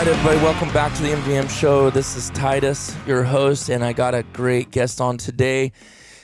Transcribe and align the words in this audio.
Right, 0.00 0.08
everybody, 0.08 0.38
welcome 0.38 0.72
back 0.72 0.94
to 0.94 1.02
the 1.02 1.10
MVM 1.10 1.50
show. 1.50 1.90
This 1.90 2.16
is 2.16 2.30
Titus, 2.30 2.96
your 3.06 3.22
host, 3.22 3.68
and 3.68 3.84
I 3.84 3.92
got 3.92 4.14
a 4.14 4.22
great 4.32 4.70
guest 4.70 4.98
on 4.98 5.18
today. 5.18 5.72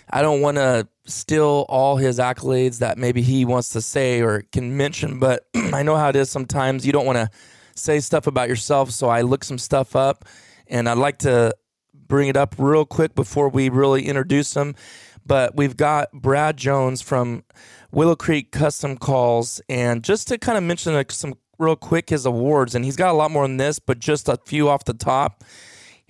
I 0.09 0.23
don't 0.23 0.41
want 0.41 0.57
to 0.57 0.89
steal 1.05 1.67
all 1.69 1.99
his 1.99 2.19
accolades 2.19 2.79
that 2.79 2.97
maybe 2.97 3.21
he 3.21 3.45
wants 3.45 3.69
to 3.71 3.83
say 3.83 4.23
or 4.23 4.45
can 4.51 4.79
mention, 4.79 5.19
but 5.19 5.47
I 5.55 5.83
know 5.83 5.95
how 5.95 6.09
it 6.09 6.17
is 6.17 6.31
sometimes. 6.31 6.87
You 6.87 6.93
don't 6.93 7.05
want 7.05 7.19
to 7.19 7.29
say 7.75 8.01
stuff 8.01 8.27
about 8.27 8.49
yourself, 8.49 8.93
so 8.93 9.11
I 9.11 9.21
look 9.21 9.45
some 9.45 9.59
stuff 9.59 9.95
up, 9.95 10.25
and 10.69 10.89
I'd 10.89 10.97
like 10.97 11.19
to 11.19 11.55
bring 11.93 12.29
it 12.29 12.37
up 12.39 12.55
real 12.57 12.87
quick 12.87 13.15
before 13.15 13.51
we 13.51 13.69
really 13.69 14.07
introduce 14.07 14.57
him. 14.57 14.75
But 15.27 15.55
we've 15.55 15.77
got 15.77 16.11
Brad 16.15 16.57
Jones 16.57 17.03
from 17.03 17.45
Willow 17.91 18.17
Creek 18.17 18.53
Custom 18.53 18.97
Calls, 18.97 19.61
and 19.69 20.03
just 20.03 20.29
to 20.29 20.39
kind 20.39 20.57
of 20.57 20.65
mention 20.65 21.05
some 21.11 21.35
real 21.59 21.77
quick 21.77 22.11
his 22.11 22.27
awards, 22.27 22.75
and 22.75 22.85
he's 22.85 22.97
got 22.97 23.11
a 23.11 23.17
lot 23.17 23.31
more 23.31 23.47
than 23.47 23.57
this, 23.57 23.79
but 23.79 23.99
just 23.99 24.29
a 24.29 24.39
few 24.45 24.69
off 24.69 24.85
the 24.85 24.95
top. 24.95 25.45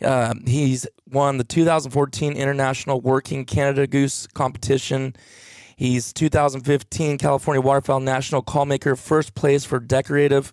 Uh, 0.03 0.35
he's 0.47 0.87
won 1.11 1.39
the 1.39 1.45
2014 1.45 2.33
International 2.35 3.01
Working 3.01 3.45
Canada 3.45 3.87
Goose 3.87 4.27
competition. 4.27 5.15
He's 5.77 6.13
2015 6.13 7.19
California 7.19 7.61
Waterfowl 7.61 8.01
National 8.01 8.43
Callmaker 8.43 8.99
first 8.99 9.35
place 9.35 9.65
for 9.65 9.79
decorative. 9.79 10.53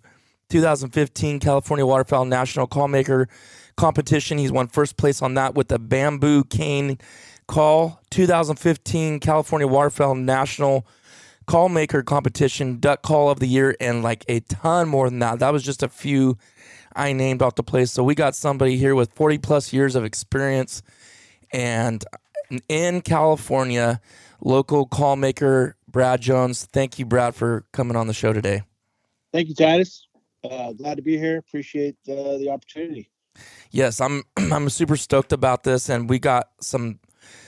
2015 0.50 1.40
California 1.40 1.86
Waterfowl 1.86 2.26
National 2.26 2.68
Callmaker 2.68 3.28
competition. 3.76 4.38
He's 4.38 4.52
won 4.52 4.68
first 4.68 4.98
place 4.98 5.22
on 5.22 5.34
that 5.34 5.56
with 5.56 5.70
the 5.70 5.80
bamboo 5.80 6.44
cane 6.44 7.00
call. 7.48 8.02
2015 8.12 9.20
California 9.20 9.68
Waterfowl 9.68 10.16
National 10.16 10.86
call 11.46 11.70
maker 11.70 12.04
competition, 12.04 12.80
duck 12.80 13.02
call 13.02 13.30
of 13.30 13.40
the 13.40 13.48
year, 13.48 13.76
and 13.80 14.04
like 14.04 14.26
a 14.28 14.40
ton 14.42 14.88
more 14.90 15.10
than 15.10 15.20
that. 15.20 15.40
That 15.40 15.54
was 15.54 15.64
just 15.64 15.84
a 15.84 15.90
few 15.90 16.38
I 16.96 17.14
named 17.14 17.42
off 17.42 17.56
the 17.56 17.64
place. 17.64 17.92
So 17.92 18.04
we 18.04 18.16
got 18.16 18.36
somebody 18.36 18.78
here 18.78 18.96
with 18.96 19.12
40 19.14 19.40
plus 19.40 19.74
years 19.74 19.96
of 19.96 20.04
experience 20.04 20.84
and 21.52 22.04
in 22.68 23.02
California, 23.02 24.02
local 24.42 24.86
call 24.86 25.16
maker 25.16 25.76
Brad 25.88 26.22
Jones. 26.22 26.66
Thank 26.66 27.00
you, 27.00 27.06
Brad, 27.06 27.36
for 27.36 27.66
coming 27.72 27.96
on 27.96 28.08
the 28.08 28.14
show 28.14 28.34
today. 28.34 28.64
Thank 29.32 29.50
you, 29.50 29.56
Titus. 29.56 30.08
Uh, 30.44 30.74
glad 30.74 30.98
to 30.98 31.02
be 31.02 31.18
here. 31.18 31.38
Appreciate 31.38 31.96
uh, 32.08 32.38
the 32.38 32.50
opportunity. 32.50 33.10
Yes, 33.72 34.02
I'm 34.02 34.24
I'm 34.38 34.70
super 34.70 34.98
stoked 34.98 35.32
about 35.32 35.64
this, 35.64 35.90
and 35.90 36.10
we 36.10 36.20
got 36.20 36.50
some 36.60 37.00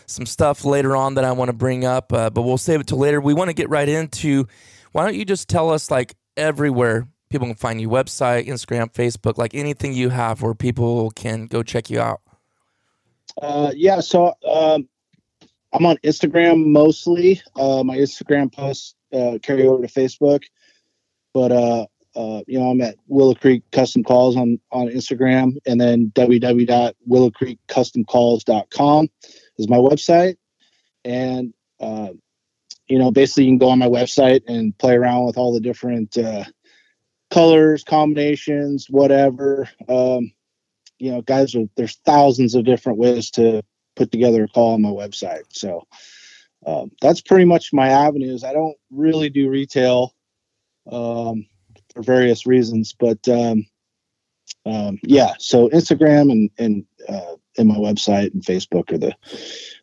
some 0.08 0.26
stuff 0.26 0.66
later 0.66 0.96
on 0.96 1.16
that 1.16 1.24
I 1.24 1.32
want 1.32 1.50
to 1.50 1.54
bring 1.54 1.86
up, 1.86 2.14
uh, 2.14 2.30
but 2.30 2.44
we'll 2.44 2.58
save 2.58 2.82
it 2.82 2.88
till 2.88 2.98
later. 2.98 3.20
We 3.20 3.34
want 3.34 3.50
to 3.50 3.54
get 3.54 3.70
right 3.70 3.90
into. 3.90 4.48
Why 4.92 5.04
don't 5.04 5.16
you 5.16 5.26
just 5.26 5.50
tell 5.50 5.72
us 5.72 5.92
like 5.92 6.16
everywhere 6.38 7.08
people 7.30 7.48
can 7.48 7.56
find 7.56 7.82
you, 7.82 7.90
website, 7.90 8.48
Instagram, 8.48 8.94
Facebook, 8.94 9.38
like 9.38 9.54
anything 9.54 9.92
you 9.94 10.10
have 10.10 10.42
where 10.42 10.54
people 10.54 11.12
can 11.12 11.48
go 11.48 11.64
check 11.64 11.90
you 11.90 12.00
out. 12.00 12.22
Uh, 13.42 13.74
yeah, 13.76 14.00
so 14.00 14.34
um, 14.48 14.88
I'm 15.74 15.86
on 15.86 15.98
Instagram 15.98 16.68
mostly. 16.68 17.42
Uh, 17.56 17.84
my 17.84 17.98
Instagram 17.98 18.54
posts 18.54 18.96
uh, 19.14 19.40
carry 19.42 19.68
over 19.68 19.86
to 19.86 19.92
Facebook, 19.92 20.44
but 21.34 21.52
uh, 21.52 21.88
uh, 22.16 22.42
you 22.48 22.58
know 22.58 22.70
I'm 22.70 22.80
at 22.82 22.96
Willow 23.08 23.36
Creek 23.36 23.62
Custom 23.72 24.04
Calls 24.04 24.38
on 24.38 24.60
on 24.72 24.88
Instagram, 24.88 25.58
and 25.66 25.82
then 25.82 26.12
www.willowcreekcustomcalls.com 26.16 29.10
is 29.58 29.70
my 29.70 29.78
website, 29.78 30.38
and 31.04 31.54
uh, 31.80 32.10
you 32.88 33.00
know 33.00 33.12
basically 33.12 33.46
you 33.46 33.52
can 33.52 33.58
go 33.58 33.70
on 33.70 33.80
my 33.80 33.88
website 33.88 34.42
and 34.48 34.78
play 34.78 34.96
around 34.96 35.26
with 35.26 35.38
all 35.38 35.54
the 35.54 35.60
different 35.60 36.18
uh, 36.18 36.44
colors, 37.32 37.84
combinations, 37.84 38.88
whatever. 38.90 39.70
Um, 39.90 40.32
you 40.98 41.12
know, 41.12 41.22
guys, 41.22 41.56
are, 41.56 41.66
there's 41.76 41.98
thousands 42.06 42.56
of 42.56 42.66
different 42.66 42.98
ways 42.98 43.30
to 43.32 43.62
put 43.96 44.12
together 44.12 44.44
a 44.44 44.48
call 44.48 44.74
on 44.74 44.82
my 44.82 44.90
website. 44.90 45.44
So 45.50 45.86
um, 46.66 46.92
that's 47.02 47.22
pretty 47.22 47.46
much 47.46 47.74
my 47.74 47.90
avenues. 47.90 48.44
I 48.44 48.54
don't 48.54 48.78
really 48.92 49.30
do 49.30 49.50
retail 49.50 50.16
um, 50.92 51.46
for 51.94 52.02
various 52.02 52.46
reasons, 52.46 52.96
but 52.98 53.28
um, 53.28 53.66
um, 54.66 55.00
yeah. 55.04 55.34
So 55.40 55.69
Instagram 55.69 56.31
and 56.31 56.50
and 56.58 56.86
uh, 57.08 57.36
and 57.57 57.68
my 57.68 57.75
website 57.75 58.34
and 58.34 58.44
Facebook 58.44 58.92
are 58.92 58.98
the 58.98 59.16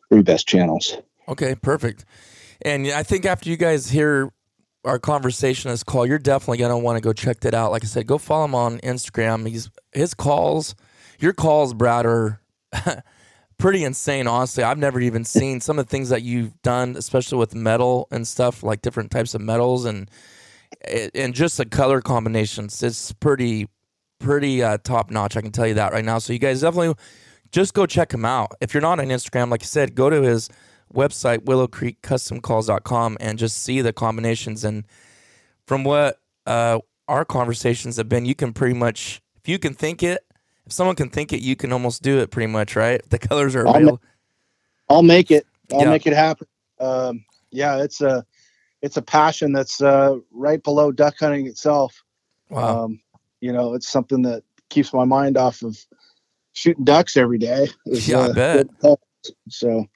three 0.09 0.21
best 0.21 0.47
channels. 0.47 0.97
Okay, 1.27 1.55
perfect. 1.55 2.05
And 2.61 2.87
I 2.87 3.03
think 3.03 3.25
after 3.25 3.49
you 3.49 3.57
guys 3.57 3.89
hear 3.89 4.31
our 4.85 4.99
conversation, 4.99 5.71
this 5.71 5.83
call, 5.83 6.05
you're 6.05 6.19
definitely 6.19 6.57
gonna 6.57 6.77
want 6.77 6.97
to 6.97 7.01
go 7.01 7.13
check 7.13 7.39
that 7.41 7.53
out. 7.53 7.71
Like 7.71 7.83
I 7.83 7.87
said, 7.87 8.07
go 8.07 8.17
follow 8.17 8.45
him 8.45 8.55
on 8.55 8.79
Instagram. 8.79 9.47
He's 9.47 9.69
his 9.91 10.13
calls, 10.13 10.75
your 11.19 11.33
calls, 11.33 11.73
Brad, 11.73 12.05
are 12.05 12.41
pretty 13.57 13.83
insane. 13.83 14.27
Honestly, 14.27 14.63
I've 14.63 14.77
never 14.77 14.99
even 14.99 15.23
seen 15.23 15.61
some 15.61 15.79
of 15.79 15.85
the 15.85 15.89
things 15.89 16.09
that 16.09 16.21
you've 16.21 16.61
done, 16.61 16.95
especially 16.97 17.37
with 17.37 17.55
metal 17.55 18.07
and 18.11 18.27
stuff, 18.27 18.63
like 18.63 18.81
different 18.81 19.11
types 19.11 19.33
of 19.33 19.41
metals 19.41 19.85
and 19.85 20.09
and 21.15 21.33
just 21.33 21.57
the 21.57 21.65
color 21.65 22.01
combinations. 22.01 22.81
It's 22.83 23.11
pretty 23.13 23.67
pretty 24.19 24.63
uh, 24.63 24.77
top 24.83 25.11
notch. 25.11 25.37
I 25.37 25.41
can 25.41 25.51
tell 25.51 25.67
you 25.67 25.75
that 25.75 25.93
right 25.93 26.03
now. 26.03 26.17
So 26.17 26.33
you 26.33 26.39
guys 26.39 26.61
definitely 26.61 26.95
just 27.53 27.73
go 27.73 27.85
check 27.85 28.13
him 28.13 28.25
out. 28.25 28.51
If 28.59 28.73
you're 28.73 28.81
not 28.81 28.99
on 28.99 29.05
Instagram, 29.05 29.49
like 29.49 29.61
I 29.61 29.65
said, 29.65 29.95
go 29.95 30.09
to 30.09 30.21
his 30.23 30.49
website 30.93 31.39
willowcreekcustomcalls.com 31.45 33.17
and 33.21 33.39
just 33.39 33.63
see 33.63 33.81
the 33.81 33.93
combinations 33.93 34.63
and 34.65 34.83
from 35.65 35.83
what 35.85 36.17
uh, 36.45 36.79
our 37.07 37.23
conversations 37.23 37.97
have 37.97 38.09
been, 38.09 38.25
you 38.25 38.35
can 38.35 38.51
pretty 38.53 38.75
much, 38.75 39.21
if 39.37 39.47
you 39.47 39.57
can 39.59 39.73
think 39.73 40.03
it, 40.03 40.25
if 40.65 40.73
someone 40.73 40.95
can 40.95 41.09
think 41.09 41.31
it, 41.31 41.41
you 41.41 41.55
can 41.55 41.71
almost 41.71 42.01
do 42.01 42.19
it 42.19 42.31
pretty 42.31 42.51
much, 42.51 42.75
right? 42.75 43.01
The 43.09 43.19
colors 43.29 43.55
are 43.55 43.67
I'll 43.67 43.79
real. 43.79 44.01
I'll 44.89 45.03
make 45.03 45.31
it. 45.31 45.45
I'll 45.71 45.81
Yeah. 45.81 45.89
make 45.91 46.07
it 46.07 46.13
happen. 46.13 46.47
Um, 46.79 47.23
yeah, 47.51 47.81
it's 47.81 48.01
a 48.01 48.25
it's 48.81 48.97
a 48.97 49.01
passion 49.01 49.53
that's 49.53 49.81
uh, 49.81 50.17
right 50.31 50.61
below 50.61 50.91
duck 50.91 51.15
hunting 51.19 51.47
itself. 51.47 52.03
Wow. 52.49 52.85
Um, 52.85 53.01
you 53.39 53.53
know, 53.53 53.73
it's 53.73 53.87
something 53.87 54.21
that 54.23 54.43
keeps 54.69 54.93
my 54.93 55.05
mind 55.05 55.37
off 55.37 55.61
of 55.61 55.77
shooting 56.53 56.85
ducks 56.85 57.17
every 57.17 57.37
day. 57.37 57.69
It's, 57.85 58.07
Yeah, 58.07 58.19
I 58.19 58.29
uh, 58.29 58.33
bet. 58.33 58.67
So 59.49 59.87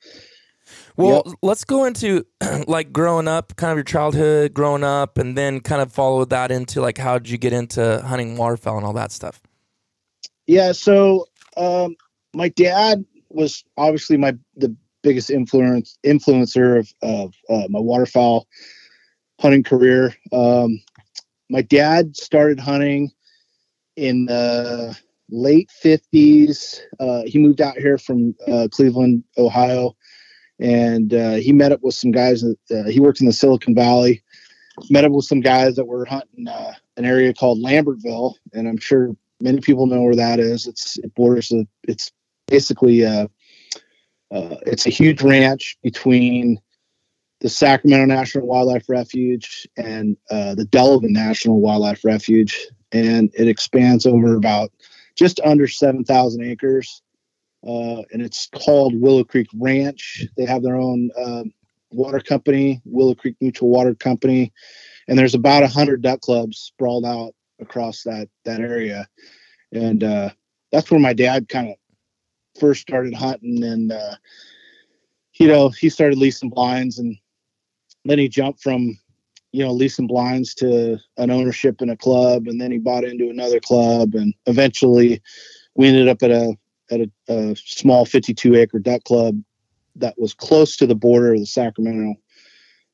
Well, 0.96 1.24
let's 1.42 1.64
go 1.64 1.86
into 1.86 2.26
like 2.68 2.92
growing 2.92 3.28
up, 3.28 3.56
kind 3.56 3.72
of 3.72 3.78
your 3.78 3.84
childhood, 3.84 4.54
growing 4.54 4.84
up, 4.84 5.18
and 5.18 5.38
then 5.38 5.62
kind 5.62 5.82
of 5.82 5.92
follow 5.92 6.26
that 6.26 6.52
into 6.52 6.82
like 6.82 6.98
how 6.98 7.18
did 7.18 7.30
you 7.30 7.38
get 7.38 7.54
into 7.54 8.02
hunting 8.02 8.38
waterfowl 8.38 8.78
and 8.78 8.86
all 8.86 8.94
that 8.94 9.12
stuff? 9.12 9.42
yeah, 10.48 10.72
so 10.72 11.28
um, 11.58 11.96
my 12.34 12.50
dad 12.50 13.06
was 13.30 13.64
obviously 13.78 14.18
my 14.18 14.36
the 14.56 14.76
biggest 15.04 15.30
influence 15.30 16.00
influencer 16.06 16.80
of, 16.80 16.94
of 17.02 17.34
uh, 17.50 17.68
my 17.70 17.80
waterfowl 17.80 18.48
hunting 19.40 19.64
career. 19.64 20.16
Um, 20.32 20.82
my 21.50 21.62
dad 21.62 22.18
started 22.18 22.60
hunting 22.60 23.12
in 23.96 24.26
the 24.26 24.98
late 25.30 25.70
50s. 25.84 26.80
Uh, 27.00 27.24
he 27.26 27.40
moved 27.40 27.62
out 27.62 27.78
here 27.78 27.98
from 27.98 28.36
uh, 28.48 28.68
Cleveland, 28.72 29.24
Ohio, 29.38 29.96
and 30.60 31.14
uh, 31.14 31.36
he 31.36 31.54
met 31.54 31.72
up 31.72 31.82
with 31.82 31.96
some 31.96 32.12
guys. 32.12 32.42
That, 32.42 32.58
uh, 32.72 32.90
he 32.90 33.00
worked 33.00 33.22
in 33.22 33.28
the 33.28 33.34
Silicon 33.34 33.76
Valley. 33.76 34.24
Met 34.90 35.06
up 35.06 35.12
with 35.12 35.26
some 35.26 35.42
guys 35.42 35.76
that 35.76 35.86
were 35.86 36.06
hunting 36.06 36.48
uh, 36.48 36.74
an 36.98 37.06
area 37.06 37.34
called 37.34 37.60
Lambertville, 37.60 38.36
and 38.54 38.68
I'm 38.68 38.78
sure 38.78 39.16
many 39.42 39.60
people 39.60 39.88
know 39.88 40.02
where 40.04 40.16
that 40.16 40.40
is. 40.40 40.68
It's 40.68 40.98
it 41.00 41.14
borders. 41.16 41.52
A, 41.52 41.68
it's 41.88 42.12
basically 42.48 43.04
uh, 43.04 43.28
uh, 44.32 44.56
it's 44.68 44.86
a 44.86 44.92
huge 44.92 45.24
ranch 45.24 45.78
between 45.82 46.60
the 47.40 47.50
Sacramento 47.50 48.06
National 48.06 48.46
Wildlife 48.46 48.88
Refuge 48.88 49.68
and 49.78 50.16
the 50.30 50.68
Delavan 50.70 51.10
National 51.10 51.60
Wildlife 51.60 52.06
Refuge, 52.06 52.68
and 52.92 53.32
it 53.34 53.48
expands 53.48 54.06
over 54.06 54.36
about 54.36 54.72
just 55.18 55.40
under 55.42 55.68
7,000 55.68 56.44
acres. 56.44 57.02
Uh, 57.68 58.04
and 58.12 58.22
it's 58.22 58.48
called 58.54 59.00
Willow 59.00 59.24
Creek 59.24 59.48
Ranch. 59.56 60.26
They 60.38 60.46
have 60.46 60.62
their 60.64 60.76
own 60.76 61.10
um 61.24 61.54
water 61.92 62.20
company, 62.20 62.82
Willow 62.86 63.16
Creek 63.16 63.36
Mutual 63.42 63.70
Water 63.70 63.96
Company, 63.96 64.52
and 65.08 65.18
there's 65.18 65.36
about 65.36 65.64
a 65.64 65.68
hundred 65.68 66.02
duck 66.02 66.22
clubs 66.22 66.58
sprawled 66.58 67.06
out 67.06 67.34
across 67.60 68.04
that 68.04 68.30
that 68.46 68.60
area. 68.60 69.08
And 69.72 70.04
uh, 70.04 70.30
that's 70.72 70.90
where 70.92 71.00
my 71.00 71.14
dad 71.14 71.50
kind 71.50 71.70
of 71.70 71.76
first 72.60 72.82
started 72.82 73.14
hunting, 73.14 73.64
and 73.64 73.92
uh, 73.92 74.16
you 75.40 75.48
know 75.48 75.70
he 75.70 75.90
started 75.90 76.18
leasing 76.18 76.50
blinds, 76.50 77.00
and 77.00 77.18
then 78.06 78.20
he 78.20 78.28
jumped 78.28 78.62
from 78.62 78.98
you 79.58 79.66
know 79.66 79.72
leasing 79.72 80.06
blinds 80.06 80.54
to 80.54 81.00
an 81.18 81.32
ownership 81.32 81.82
in 81.82 81.90
a 81.90 81.98
club, 81.98 82.46
and 82.46 82.62
then 82.62 82.70
he 82.72 82.78
bought 82.78 83.04
into 83.04 83.32
another 83.32 83.60
club, 83.60 84.14
and 84.14 84.36
eventually 84.46 85.20
we 85.74 85.88
ended 85.88 86.08
up 86.08 86.22
at 86.22 86.30
a 86.30 86.56
at 86.92 87.00
a, 87.00 87.12
a 87.28 87.56
small 87.56 88.06
52 88.06 88.56
acre 88.56 88.78
duck 88.78 89.04
club 89.04 89.42
that 89.96 90.14
was 90.16 90.36
close 90.36 90.78
to 90.78 90.86
the 90.86 90.94
border 90.94 91.34
of 91.34 91.40
the 91.40 91.48
Sacramento 91.48 92.14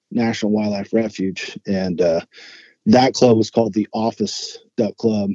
National 0.10 0.54
Wildlife 0.54 0.94
Refuge, 0.94 1.60
and 1.68 2.00
uh, 2.00 2.22
that 2.86 3.14
club 3.14 3.36
was 3.36 3.52
called 3.52 3.74
the 3.74 3.90
Office 3.92 4.58
Duck 4.78 4.96
Club, 4.96 5.32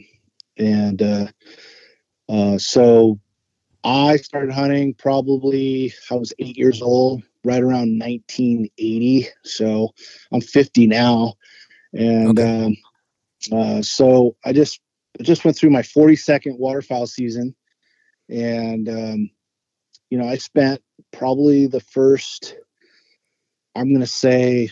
and 0.56 1.02
uh, 1.02 1.26
uh, 2.30 2.56
so 2.56 3.20
I 3.84 4.16
started 4.16 4.54
hunting 4.54 4.94
probably 4.94 5.92
I 6.10 6.14
was 6.14 6.32
eight 6.38 6.56
years 6.56 6.80
old, 6.80 7.22
right 7.44 7.62
around 7.62 7.98
1980. 7.98 9.28
So 9.44 9.90
I'm 10.32 10.40
50 10.40 10.86
now, 10.86 11.34
and 11.92 12.38
um, 12.38 12.76
uh, 13.52 13.82
so 13.82 14.36
I 14.44 14.52
just 14.52 14.80
I 15.18 15.22
just 15.22 15.44
went 15.44 15.56
through 15.56 15.70
my 15.70 15.82
42nd 15.82 16.58
waterfowl 16.58 17.06
season, 17.06 17.54
and 18.28 18.88
um, 18.88 19.30
you 20.10 20.18
know 20.18 20.28
I 20.28 20.36
spent 20.36 20.82
probably 21.12 21.66
the 21.66 21.80
first 21.80 22.56
I'm 23.78 23.90
going 23.90 24.00
to 24.00 24.06
say 24.06 24.70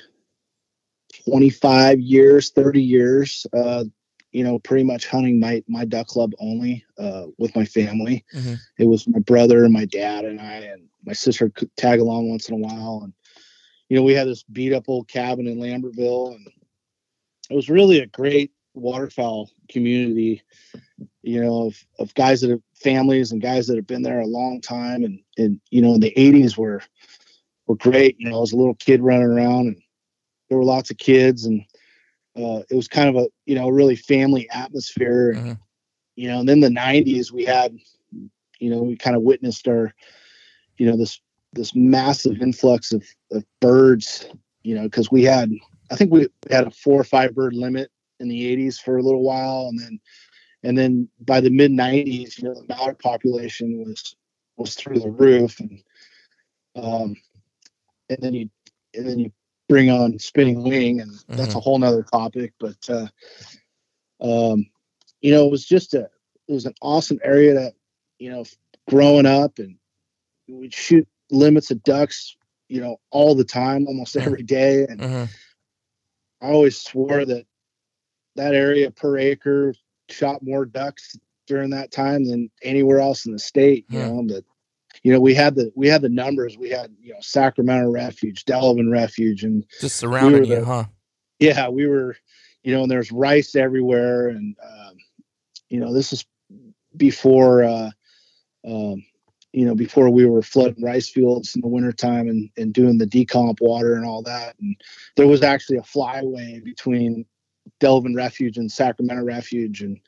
25 1.28 2.00
years, 2.00 2.50
30 2.50 2.82
years, 2.82 3.46
uh, 3.56 3.84
you 4.36 4.44
know, 4.44 4.58
pretty 4.58 4.84
much 4.84 5.06
hunting 5.06 5.40
my 5.40 5.64
my 5.66 5.86
duck 5.86 6.08
club 6.08 6.34
only 6.38 6.84
uh, 6.98 7.24
with 7.38 7.56
my 7.56 7.64
family. 7.64 8.22
Mhm. 8.34 8.58
It 8.78 8.84
was 8.84 9.08
my 9.08 9.20
brother 9.20 9.64
and 9.64 9.72
my 9.72 9.86
dad 9.86 10.26
and 10.26 10.38
I, 10.38 10.56
and 10.56 10.88
my 11.06 11.14
sister 11.14 11.48
could 11.48 11.74
tag 11.78 12.00
along 12.00 12.28
once 12.28 12.46
in 12.50 12.54
a 12.54 12.58
while. 12.58 13.00
And 13.02 13.14
you 13.88 13.96
know, 13.96 14.02
we 14.02 14.12
had 14.12 14.28
this 14.28 14.42
beat 14.42 14.74
up 14.74 14.90
old 14.90 15.08
cabin 15.08 15.46
in 15.46 15.56
Lambertville, 15.56 16.34
and 16.34 16.46
it 17.48 17.54
was 17.54 17.70
really 17.70 18.00
a 18.00 18.06
great 18.08 18.52
waterfowl 18.74 19.50
community. 19.70 20.42
You 21.22 21.42
know, 21.42 21.68
of, 21.68 21.86
of 21.98 22.14
guys 22.14 22.42
that 22.42 22.50
have 22.50 22.62
families 22.74 23.32
and 23.32 23.40
guys 23.40 23.66
that 23.68 23.76
have 23.76 23.86
been 23.86 24.02
there 24.02 24.20
a 24.20 24.26
long 24.26 24.60
time, 24.60 25.02
and 25.02 25.18
and 25.38 25.58
you 25.70 25.80
know, 25.80 25.94
in 25.94 26.00
the 26.00 26.12
'80s 26.14 26.58
were 26.58 26.82
were 27.66 27.76
great. 27.76 28.16
You 28.18 28.28
know, 28.28 28.36
I 28.36 28.40
was 28.40 28.52
a 28.52 28.56
little 28.56 28.74
kid 28.74 29.00
running 29.00 29.28
around, 29.28 29.68
and 29.68 29.82
there 30.50 30.58
were 30.58 30.64
lots 30.64 30.90
of 30.90 30.98
kids, 30.98 31.46
and 31.46 31.64
uh, 32.36 32.62
it 32.70 32.74
was 32.74 32.88
kind 32.88 33.08
of 33.08 33.16
a 33.16 33.28
you 33.46 33.54
know 33.54 33.68
really 33.68 33.96
family 33.96 34.48
atmosphere. 34.50 35.34
Mhm. 35.34 35.58
You 36.16 36.28
know, 36.28 36.40
and 36.40 36.48
then 36.48 36.60
the 36.60 36.68
'90s 36.68 37.32
we 37.32 37.44
had, 37.44 37.76
you 38.58 38.70
know, 38.70 38.82
we 38.82 38.96
kind 38.96 39.16
of 39.16 39.22
witnessed 39.22 39.68
our, 39.68 39.94
you 40.78 40.86
know, 40.86 40.96
this 40.96 41.20
this 41.52 41.74
massive 41.74 42.40
influx 42.42 42.92
of, 42.92 43.04
of 43.32 43.44
birds. 43.60 44.26
You 44.62 44.74
know, 44.74 44.82
because 44.82 45.10
we 45.10 45.22
had, 45.22 45.50
I 45.90 45.96
think 45.96 46.10
we 46.10 46.28
had 46.50 46.66
a 46.66 46.70
four 46.70 47.00
or 47.00 47.04
five 47.04 47.34
bird 47.34 47.54
limit 47.54 47.90
in 48.20 48.28
the 48.28 48.56
'80s 48.56 48.78
for 48.80 48.96
a 48.96 49.02
little 49.02 49.22
while, 49.22 49.68
and 49.68 49.78
then 49.78 50.00
and 50.62 50.76
then 50.76 51.08
by 51.20 51.40
the 51.40 51.50
mid 51.50 51.70
'90s, 51.70 52.38
you 52.38 52.44
know, 52.44 52.54
the 52.54 52.66
mallard 52.68 52.98
population 52.98 53.84
was 53.86 54.16
was 54.56 54.74
through 54.74 55.00
the 55.00 55.10
roof, 55.10 55.60
and 55.60 55.82
um, 56.74 57.16
and 58.08 58.18
then 58.20 58.34
you 58.34 58.50
and 58.94 59.06
then 59.06 59.18
you 59.18 59.32
bring 59.68 59.90
on 59.90 60.18
spinning 60.18 60.62
wing, 60.62 61.00
and 61.00 61.12
that's 61.36 61.54
a 61.54 61.60
whole 61.60 61.78
nother 61.78 62.02
topic. 62.02 62.52
But 62.58 62.76
uh, 62.88 63.06
um, 64.20 64.66
you 65.20 65.32
know, 65.32 65.46
it 65.46 65.50
was 65.50 65.64
just 65.64 65.94
a 65.94 66.08
it 66.48 66.52
was 66.52 66.66
an 66.66 66.74
awesome 66.80 67.18
area 67.24 67.54
that 67.54 67.74
you 68.18 68.30
know, 68.30 68.44
growing 68.88 69.26
up, 69.26 69.58
and 69.58 69.76
we'd 70.48 70.74
shoot 70.74 71.06
limits 71.30 71.70
of 71.70 71.82
ducks, 71.82 72.36
you 72.68 72.80
know, 72.80 72.98
all 73.10 73.34
the 73.34 73.44
time, 73.44 73.86
almost 73.86 74.16
every 74.16 74.42
day, 74.42 74.86
and 74.88 75.00
Mhm. 75.00 75.28
I 76.40 76.50
always 76.50 76.78
swore 76.78 77.24
that 77.24 77.46
that 78.36 78.54
area 78.54 78.90
per 78.90 79.18
acre 79.18 79.74
shot 80.08 80.42
more 80.42 80.64
ducks 80.66 81.16
during 81.46 81.70
that 81.70 81.90
time 81.90 82.24
than 82.24 82.50
anywhere 82.62 83.00
else 83.00 83.26
in 83.26 83.32
the 83.32 83.38
state. 83.38 83.86
You 83.88 83.98
know 84.00 84.26
that 84.28 84.44
you 85.06 85.12
know 85.12 85.20
we 85.20 85.34
had 85.34 85.54
the 85.54 85.70
we 85.76 85.86
had 85.86 86.02
the 86.02 86.08
numbers. 86.08 86.58
We 86.58 86.68
had 86.68 86.92
you 87.00 87.12
know 87.12 87.20
Sacramento 87.20 87.88
Refuge, 87.90 88.44
Delavan 88.44 88.90
Refuge, 88.90 89.44
and 89.44 89.64
Just 89.80 89.98
surrounding 89.98 90.40
were 90.42 90.56
you, 90.56 90.64
huh? 90.64 90.84
yeah, 91.38 91.68
we 91.68 91.86
were 91.86 92.16
you 92.64 92.74
know 92.74 92.82
and 92.82 92.90
there's 92.90 93.12
rice 93.12 93.54
everywhere, 93.54 94.30
and 94.30 94.56
um, 94.64 94.96
you 95.68 95.78
know 95.78 95.94
this 95.94 96.12
is 96.12 96.26
before 96.96 97.62
uh, 97.62 97.90
um, 98.66 99.04
you 99.52 99.64
know 99.64 99.76
before 99.76 100.10
we 100.10 100.26
were 100.26 100.42
flooding 100.42 100.82
rice 100.82 101.08
fields 101.08 101.54
in 101.54 101.60
the 101.60 101.68
wintertime 101.68 102.26
and 102.26 102.50
and 102.56 102.74
doing 102.74 102.98
the 102.98 103.06
decomp 103.06 103.60
water 103.60 103.94
and 103.94 104.04
all 104.04 104.22
that. 104.22 104.56
And 104.60 104.74
there 105.14 105.28
was 105.28 105.44
actually 105.44 105.76
a 105.76 105.82
flyway 105.82 106.64
between 106.64 107.24
Delavan 107.80 108.16
Refuge 108.16 108.56
and 108.56 108.72
Sacramento 108.72 109.22
Refuge, 109.22 109.82
and 109.82 110.00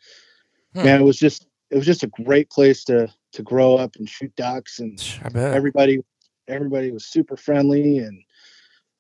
Hmm. 0.75 0.83
man, 0.83 1.00
it 1.00 1.05
was 1.05 1.21
just 1.21 1.47
it 1.70 1.76
was 1.76 1.87
just 1.87 2.02
a 2.02 2.08
great 2.25 2.50
place 2.50 2.84
to 2.84 3.08
to 3.32 3.42
grow 3.42 3.76
up 3.76 3.96
and 3.96 4.08
shoot 4.08 4.34
ducks, 4.37 4.78
and 4.78 4.98
everybody 5.54 6.00
everybody 6.46 6.90
was 6.90 7.04
super 7.06 7.37
friendly 7.37 7.98
and 7.98 8.22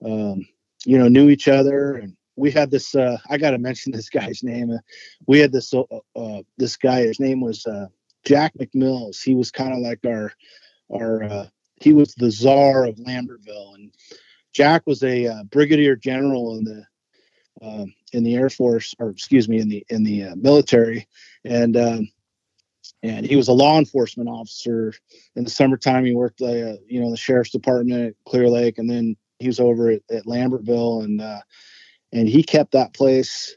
um, 0.04 0.46
you 0.84 0.98
know 0.98 1.08
knew 1.08 1.30
each 1.30 1.48
other. 1.48 1.94
And 1.94 2.16
we 2.36 2.50
had 2.50 2.70
this 2.70 2.94
uh, 2.94 3.18
i 3.28 3.36
gotta 3.36 3.58
mention 3.58 3.92
this 3.92 4.10
guy's 4.10 4.42
name. 4.42 4.76
We 5.26 5.38
had 5.38 5.52
this 5.52 5.72
uh, 5.72 5.82
uh, 6.16 6.42
this 6.56 6.76
guy 6.76 7.02
his 7.02 7.20
name 7.20 7.40
was 7.40 7.66
uh, 7.66 7.86
jack 8.24 8.52
mcmills. 8.58 9.22
He 9.22 9.34
was 9.34 9.50
kind 9.50 9.72
of 9.72 9.78
like 9.78 10.00
our 10.04 10.32
our 10.92 11.22
uh, 11.22 11.46
he 11.80 11.92
was 11.92 12.14
the 12.14 12.30
czar 12.30 12.84
of 12.84 12.96
lambertville. 12.96 13.74
And 13.74 13.94
jack 14.52 14.82
was 14.86 15.02
a 15.02 15.26
uh, 15.26 15.44
brigadier 15.44 15.96
general 15.96 16.58
in 16.58 16.64
the 16.64 16.84
um, 17.60 17.94
in 18.12 18.22
the 18.22 18.36
air 18.36 18.50
force 18.50 18.94
or 18.98 19.10
excuse 19.10 19.48
me 19.48 19.58
in 19.60 19.68
the 19.68 19.84
in 19.88 20.04
the 20.04 20.24
uh, 20.24 20.36
military. 20.36 21.06
And 21.44 21.76
um, 21.76 22.08
and 23.02 23.24
he 23.24 23.36
was 23.36 23.48
a 23.48 23.52
law 23.52 23.78
enforcement 23.78 24.28
officer 24.28 24.92
in 25.36 25.44
the 25.44 25.50
summertime 25.50 26.04
he 26.04 26.14
worked 26.14 26.40
uh, 26.42 26.74
you 26.86 27.00
know 27.00 27.10
the 27.10 27.16
sheriff's 27.16 27.50
department 27.50 28.08
at 28.08 28.14
clear 28.26 28.48
lake 28.48 28.78
and 28.78 28.90
then 28.90 29.16
he 29.38 29.46
was 29.46 29.60
over 29.60 29.90
at, 29.90 30.02
at 30.10 30.26
lambertville 30.26 31.04
and 31.04 31.20
uh, 31.20 31.40
and 32.12 32.28
he 32.28 32.42
kept 32.42 32.72
that 32.72 32.92
place 32.94 33.56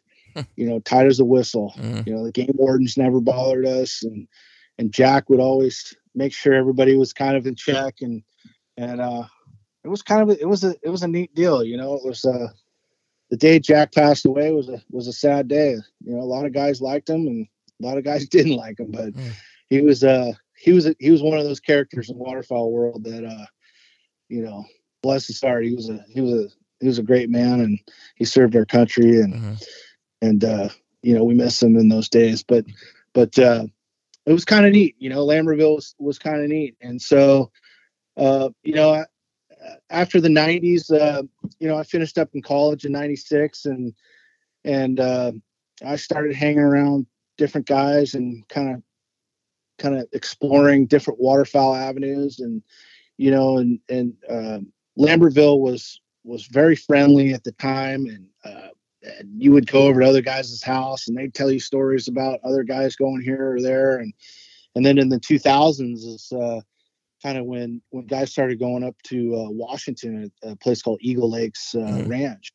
you 0.55 0.69
know, 0.69 0.79
tight 0.79 1.07
as 1.07 1.19
a 1.19 1.25
whistle. 1.25 1.74
Mhm. 1.77 2.07
You 2.07 2.13
know, 2.13 2.24
the 2.24 2.31
game 2.31 2.53
wardens 2.55 2.98
never 2.98 3.19
bothered 3.19 3.65
us, 3.65 4.03
and 4.03 4.27
and 4.77 4.91
Jack 4.93 5.29
would 5.29 5.39
always 5.39 5.95
make 6.15 6.33
sure 6.33 6.53
everybody 6.53 6.95
was 6.95 7.13
kind 7.13 7.36
of 7.36 7.45
in 7.45 7.55
check, 7.55 7.95
and 8.01 8.24
and 8.77 9.01
uh, 9.01 9.24
it 9.83 9.89
was 9.89 10.01
kind 10.01 10.21
of 10.21 10.29
a, 10.29 10.39
it 10.39 10.48
was 10.48 10.63
a 10.63 10.75
it 10.83 10.89
was 10.89 11.03
a 11.03 11.07
neat 11.07 11.33
deal. 11.36 11.63
You 11.63 11.77
know, 11.77 11.95
it 11.95 12.05
was 12.05 12.25
uh, 12.25 12.48
the 13.29 13.38
day 13.38 13.60
Jack 13.60 13.93
passed 13.93 14.25
away 14.25 14.51
was 14.51 14.69
a 14.69 14.81
was 14.89 15.07
a 15.07 15.13
sad 15.13 15.48
day. 15.48 15.75
You 16.03 16.15
know, 16.15 16.21
a 16.21 16.24
lot 16.24 16.45
of 16.45 16.53
guys 16.53 16.81
liked 16.81 17.10
him, 17.10 17.27
and 17.27 17.48
a 17.83 17.85
lot 17.88 17.97
of 17.97 18.03
guys 18.03 18.27
didn't 18.29 18.55
like 18.55 18.79
him, 18.79 18.91
but 18.91 19.13
Mm. 19.13 19.31
he 19.69 19.81
was 19.81 20.03
uh 20.03 20.31
he 20.57 20.73
was 20.73 20.85
a, 20.85 20.95
he 21.00 21.11
was 21.11 21.21
one 21.21 21.38
of 21.39 21.45
those 21.45 21.59
characters 21.59 22.09
in 22.09 22.17
waterfowl 22.17 22.71
world 22.71 23.03
that 23.05 23.25
uh 23.25 23.45
you 24.29 24.41
know 24.43 24.65
bless 25.01 25.27
his 25.27 25.41
heart 25.41 25.65
he 25.65 25.73
was 25.75 25.89
a 25.89 26.03
he 26.09 26.21
was 26.21 26.33
a 26.45 26.47
he 26.79 26.88
was 26.88 27.00
a 27.00 27.03
great 27.03 27.29
man 27.29 27.59
and 27.61 27.79
he 28.15 28.25
served 28.25 28.55
our 28.55 28.65
country 28.65 29.19
and 29.21 29.33
Mhm. 29.33 29.65
and 30.21 30.43
uh 30.43 30.69
you 31.01 31.13
know 31.15 31.23
we 31.23 31.33
miss 31.33 31.61
him 31.61 31.75
in 31.77 31.89
those 31.89 32.09
days 32.09 32.43
but 32.43 32.65
but 33.13 33.38
uh 33.39 33.65
it 34.25 34.33
was 34.33 34.45
kind 34.45 34.65
of 34.65 34.71
neat 34.71 34.95
you 35.00 35.09
know 35.09 35.25
Lambertville 35.25 35.75
was, 35.75 35.95
was 36.00 36.19
kind 36.19 36.41
of 36.43 36.50
neat 36.50 36.75
and 36.81 37.01
so 37.01 37.51
uh 38.17 38.50
you 38.63 38.73
know 38.73 38.93
a- 38.93 39.07
after 39.89 40.19
the 40.21 40.29
90s 40.29 40.91
uh 40.91 41.23
you 41.59 41.67
know 41.67 41.77
i 41.77 41.83
finished 41.83 42.17
up 42.17 42.29
in 42.33 42.41
college 42.41 42.85
in 42.85 42.91
96 42.91 43.65
and 43.65 43.93
and 44.63 45.00
uh 45.00 45.31
i 45.85 45.95
started 45.95 46.35
hanging 46.35 46.59
around 46.59 47.05
different 47.38 47.67
guys 47.67 48.13
and 48.13 48.47
kind 48.50 48.75
of 48.75 48.81
kind 49.79 49.95
of 49.97 50.07
exploring 50.13 50.85
different 50.85 51.19
waterfowl 51.19 51.73
avenues 51.75 52.39
and 52.39 52.61
you 53.17 53.31
know 53.31 53.57
and 53.57 53.79
and 53.89 54.13
um 54.29 54.71
lambertville 54.97 55.59
was 55.59 56.00
was 56.23 56.45
very 56.47 56.75
friendly 56.75 57.33
at 57.33 57.43
the 57.43 57.51
time 57.53 58.05
and 58.05 58.27
uh 58.45 58.67
and 59.03 59.41
you 59.41 59.51
would 59.51 59.65
go 59.65 59.88
over 59.88 60.01
to 60.01 60.07
other 60.07 60.21
guys' 60.21 60.61
house 60.61 61.07
and 61.07 61.17
they'd 61.17 61.33
tell 61.33 61.50
you 61.51 61.59
stories 61.59 62.07
about 62.07 62.39
other 62.43 62.63
guys 62.63 62.95
going 62.95 63.21
here 63.21 63.53
or 63.53 63.61
there 63.61 63.97
and 63.97 64.13
and 64.75 64.85
then 64.85 64.97
in 65.00 65.09
the 65.09 65.19
2000s 65.19 66.05
is 66.05 66.31
uh 66.39 66.61
kind 67.23 67.38
of 67.38 67.45
when 67.45 67.81
when 67.89 68.05
guys 68.05 68.31
started 68.31 68.59
going 68.59 68.83
up 68.83 68.95
to 69.03 69.35
uh, 69.35 69.50
washington 69.50 70.31
at 70.43 70.51
a 70.51 70.55
place 70.57 70.81
called 70.81 71.00
eagle 71.01 71.29
lakes 71.31 71.73
uh, 71.75 71.79
Mhm. 71.79 72.09
ranch 72.09 72.51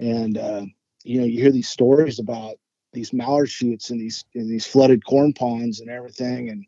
and 0.00 0.36
uh, 0.38 0.64
you 1.04 1.20
know 1.20 1.26
you 1.26 1.40
hear 1.40 1.52
these 1.52 1.68
stories 1.68 2.18
about 2.18 2.56
these 2.92 3.12
mallard 3.12 3.50
shoots 3.50 3.90
and 3.90 4.00
these 4.00 4.24
in 4.34 4.48
these 4.48 4.66
flooded 4.66 5.04
corn 5.04 5.32
ponds 5.32 5.80
and 5.80 5.90
everything. 5.90 6.50
And 6.50 6.64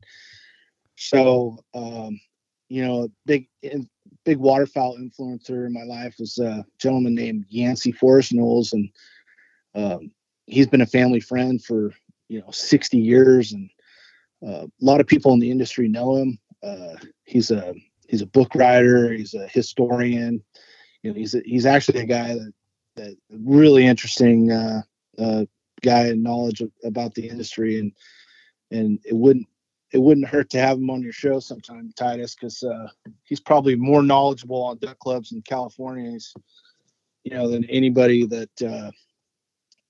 so 0.96 1.58
um 1.74 2.20
you 2.68 2.84
know 2.84 3.08
big 3.26 3.48
big 4.24 4.38
waterfowl 4.38 4.98
influencer 4.98 5.66
in 5.66 5.72
my 5.72 5.82
life 5.82 6.14
was 6.18 6.38
a 6.38 6.64
gentleman 6.78 7.14
named 7.14 7.46
Yancey 7.48 7.92
Forrest 7.92 8.32
Knowles. 8.32 8.72
And 8.72 8.90
um 9.74 10.10
he's 10.46 10.66
been 10.66 10.82
a 10.82 10.86
family 10.86 11.20
friend 11.20 11.62
for 11.62 11.92
you 12.28 12.40
know 12.40 12.50
60 12.50 12.98
years. 12.98 13.52
And 13.52 13.70
uh, 14.46 14.66
a 14.66 14.84
lot 14.84 15.00
of 15.00 15.06
people 15.06 15.32
in 15.32 15.40
the 15.40 15.50
industry 15.50 15.88
know 15.88 16.16
him. 16.16 16.38
Uh 16.62 16.96
he's 17.24 17.50
a 17.50 17.74
he's 18.08 18.22
a 18.22 18.26
book 18.26 18.54
writer. 18.54 19.12
He's 19.12 19.34
a 19.34 19.48
historian. 19.48 20.42
You 21.02 21.10
know 21.10 21.16
he's 21.16 21.34
a, 21.34 21.40
he's 21.44 21.66
actually 21.66 22.00
a 22.00 22.06
guy 22.06 22.34
that 22.34 22.52
that 22.96 23.16
really 23.30 23.86
interesting 23.86 24.50
uh 24.50 24.82
uh 25.18 25.44
guy 25.82 26.06
and 26.08 26.22
knowledge 26.22 26.60
of, 26.60 26.70
about 26.84 27.14
the 27.14 27.28
industry 27.28 27.78
and 27.78 27.92
and 28.70 28.98
it 29.04 29.14
wouldn't 29.14 29.46
it 29.92 29.98
wouldn't 29.98 30.28
hurt 30.28 30.50
to 30.50 30.58
have 30.60 30.78
him 30.78 30.90
on 30.90 31.02
your 31.02 31.12
show 31.12 31.40
sometime 31.40 31.92
titus 31.96 32.34
because 32.34 32.62
uh 32.62 32.88
he's 33.24 33.40
probably 33.40 33.74
more 33.76 34.02
knowledgeable 34.02 34.62
on 34.62 34.78
duck 34.78 34.98
clubs 34.98 35.32
in 35.32 35.42
california 35.42 36.18
you 37.24 37.32
know 37.32 37.48
than 37.48 37.64
anybody 37.64 38.26
that 38.26 38.62
uh 38.62 38.90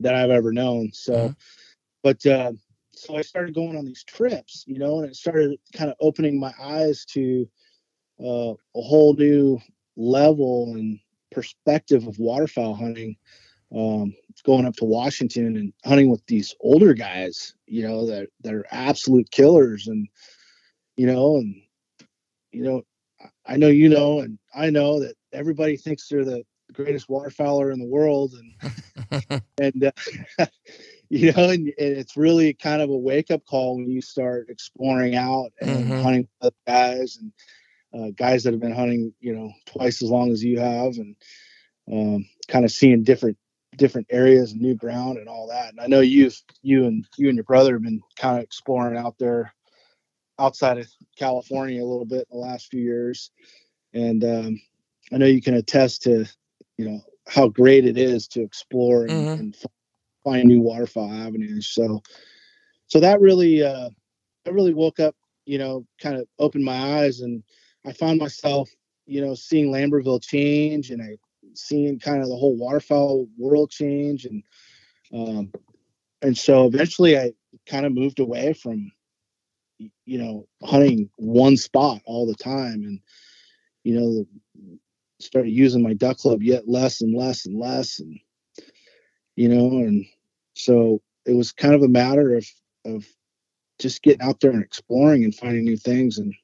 that 0.00 0.14
i've 0.14 0.30
ever 0.30 0.52
known 0.52 0.90
so 0.92 1.12
Mhm. 1.12 1.36
but 2.02 2.26
uh 2.26 2.52
so 2.92 3.16
i 3.16 3.22
started 3.22 3.54
going 3.54 3.76
on 3.76 3.84
these 3.84 4.04
trips 4.04 4.64
you 4.66 4.78
know 4.78 4.98
and 5.00 5.08
it 5.08 5.16
started 5.16 5.58
kind 5.74 5.90
of 5.90 5.96
opening 6.00 6.38
my 6.38 6.52
eyes 6.60 7.04
to 7.06 7.48
uh, 8.22 8.52
a 8.52 8.82
whole 8.82 9.14
new 9.14 9.58
level 9.96 10.74
and 10.74 10.98
perspective 11.32 12.06
of 12.06 12.18
waterfowl 12.18 12.74
hunting 12.74 13.16
um, 13.74 14.14
going 14.44 14.66
up 14.66 14.74
to 14.76 14.84
Washington 14.84 15.56
and 15.56 15.72
hunting 15.84 16.10
with 16.10 16.24
these 16.26 16.54
older 16.60 16.94
guys, 16.94 17.54
you 17.66 17.86
know, 17.86 18.06
that 18.06 18.28
that 18.42 18.54
are 18.54 18.66
absolute 18.70 19.30
killers, 19.30 19.86
and 19.88 20.08
you 20.96 21.06
know, 21.06 21.36
and 21.36 21.54
you 22.52 22.62
know, 22.62 22.82
I- 23.46 23.56
know 23.56 23.68
you 23.68 23.88
know, 23.88 24.20
and 24.20 24.38
I 24.54 24.70
know 24.70 25.00
that 25.00 25.14
everybody 25.32 25.76
thinks 25.76 26.08
they're 26.08 26.24
the 26.24 26.44
greatest 26.72 27.08
waterfowler 27.08 27.72
in 27.72 27.78
the 27.78 27.86
world, 27.86 28.34
and 28.34 28.54
and 29.60 29.84
uh, 30.38 30.46
you 31.10 31.32
know, 31.32 31.50
and, 31.50 31.66
and 31.68 31.74
it's 31.78 32.16
really 32.16 32.54
kind 32.54 32.82
of 32.82 32.90
a 32.90 32.96
wake 32.96 33.30
up 33.30 33.44
call 33.46 33.76
when 33.76 33.90
you 33.90 34.00
start 34.00 34.48
exploring 34.48 35.14
out 35.16 35.52
and 35.60 35.94
Mhm. 35.94 36.02
hunting 36.02 36.28
with 36.42 36.54
guys 36.66 37.18
and 37.18 37.32
uh, 37.92 38.10
guys 38.16 38.44
that 38.44 38.52
have 38.52 38.60
been 38.60 38.74
hunting, 38.74 39.12
you 39.20 39.34
know, 39.34 39.52
twice 39.66 40.02
as 40.02 40.10
long 40.10 40.30
as 40.30 40.42
you 40.44 40.58
have, 40.60 40.94
and 40.96 41.16
um, 41.92 42.24
kind 42.48 42.64
of 42.64 42.70
seeing 42.70 43.02
different 43.02 43.36
different 43.76 44.06
areas 44.10 44.52
and 44.52 44.60
new 44.60 44.74
ground 44.74 45.18
and 45.18 45.28
all 45.28 45.46
that. 45.48 45.70
And 45.70 45.80
I 45.80 45.86
know 45.86 46.00
you've 46.00 46.36
you 46.62 46.86
and 46.86 47.06
you 47.16 47.28
and 47.28 47.36
your 47.36 47.44
brother 47.44 47.74
have 47.74 47.82
been 47.82 48.00
kind 48.16 48.38
of 48.38 48.44
exploring 48.44 48.96
out 48.98 49.16
there 49.18 49.52
outside 50.38 50.78
of 50.78 50.88
California 51.18 51.82
a 51.82 51.86
little 51.86 52.06
bit 52.06 52.26
in 52.30 52.38
the 52.40 52.44
last 52.46 52.68
few 52.68 52.80
years, 52.82 53.30
and 53.94 54.24
um, 54.24 54.60
I 55.12 55.18
know 55.18 55.26
you 55.26 55.42
can 55.42 55.54
attest 55.54 56.02
to 56.02 56.26
you 56.78 56.86
know 56.90 57.00
how 57.28 57.48
great 57.48 57.84
it 57.86 57.98
is 57.98 58.26
to 58.28 58.42
explore 58.42 59.06
and, 59.06 59.28
Mhm. 59.28 59.38
and 59.40 59.56
find 60.24 60.48
new 60.48 60.60
waterfowl 60.60 61.12
avenues. 61.12 61.68
So 61.68 62.02
so 62.88 63.00
that 63.00 63.20
really 63.20 63.62
uh, 63.62 63.90
that 64.44 64.54
really 64.54 64.74
woke 64.74 65.00
up, 65.00 65.14
you 65.46 65.58
know, 65.58 65.86
kind 66.00 66.16
of 66.16 66.26
opened 66.38 66.64
my 66.64 67.02
eyes, 67.02 67.20
and 67.20 67.42
I 67.86 67.92
found 67.92 68.18
myself 68.20 68.70
you 69.06 69.20
know 69.20 69.34
seeing 69.34 69.72
Lambertville 69.72 70.22
change 70.22 70.90
and 70.90 71.02
I 71.02 71.16
seeing 71.54 71.98
kind 71.98 72.22
of 72.22 72.28
the 72.28 72.36
whole 72.36 72.56
waterfowl 72.56 73.26
world 73.38 73.70
change 73.70 74.26
and 74.26 74.42
um 75.12 75.52
and 76.22 76.36
so 76.36 76.66
eventually 76.66 77.18
I 77.18 77.32
kind 77.66 77.86
of 77.86 77.92
moved 77.92 78.20
away 78.20 78.52
from 78.52 78.90
you 80.04 80.18
know 80.18 80.46
hunting 80.62 81.10
one 81.16 81.56
spot 81.56 82.00
all 82.04 82.26
the 82.26 82.34
time 82.34 82.84
and 82.84 83.00
you 83.84 83.98
know 83.98 84.26
started 85.20 85.50
using 85.50 85.82
my 85.82 85.94
duck 85.94 86.18
club 86.18 86.42
yet 86.42 86.68
less 86.68 87.00
and 87.00 87.14
less 87.14 87.46
and 87.46 87.58
less 87.58 88.00
and 88.00 88.18
you 89.36 89.48
know 89.48 89.78
and 89.78 90.04
so 90.54 91.00
it 91.26 91.34
was 91.34 91.52
kind 91.52 91.74
of 91.74 91.82
a 91.82 91.88
matter 91.88 92.34
of 92.34 92.46
of 92.84 93.06
just 93.78 94.02
getting 94.02 94.22
out 94.22 94.40
there 94.40 94.50
and 94.50 94.62
exploring 94.62 95.24
and 95.24 95.34
finding 95.34 95.64
new 95.64 95.76
things 95.76 96.18
and 96.18 96.34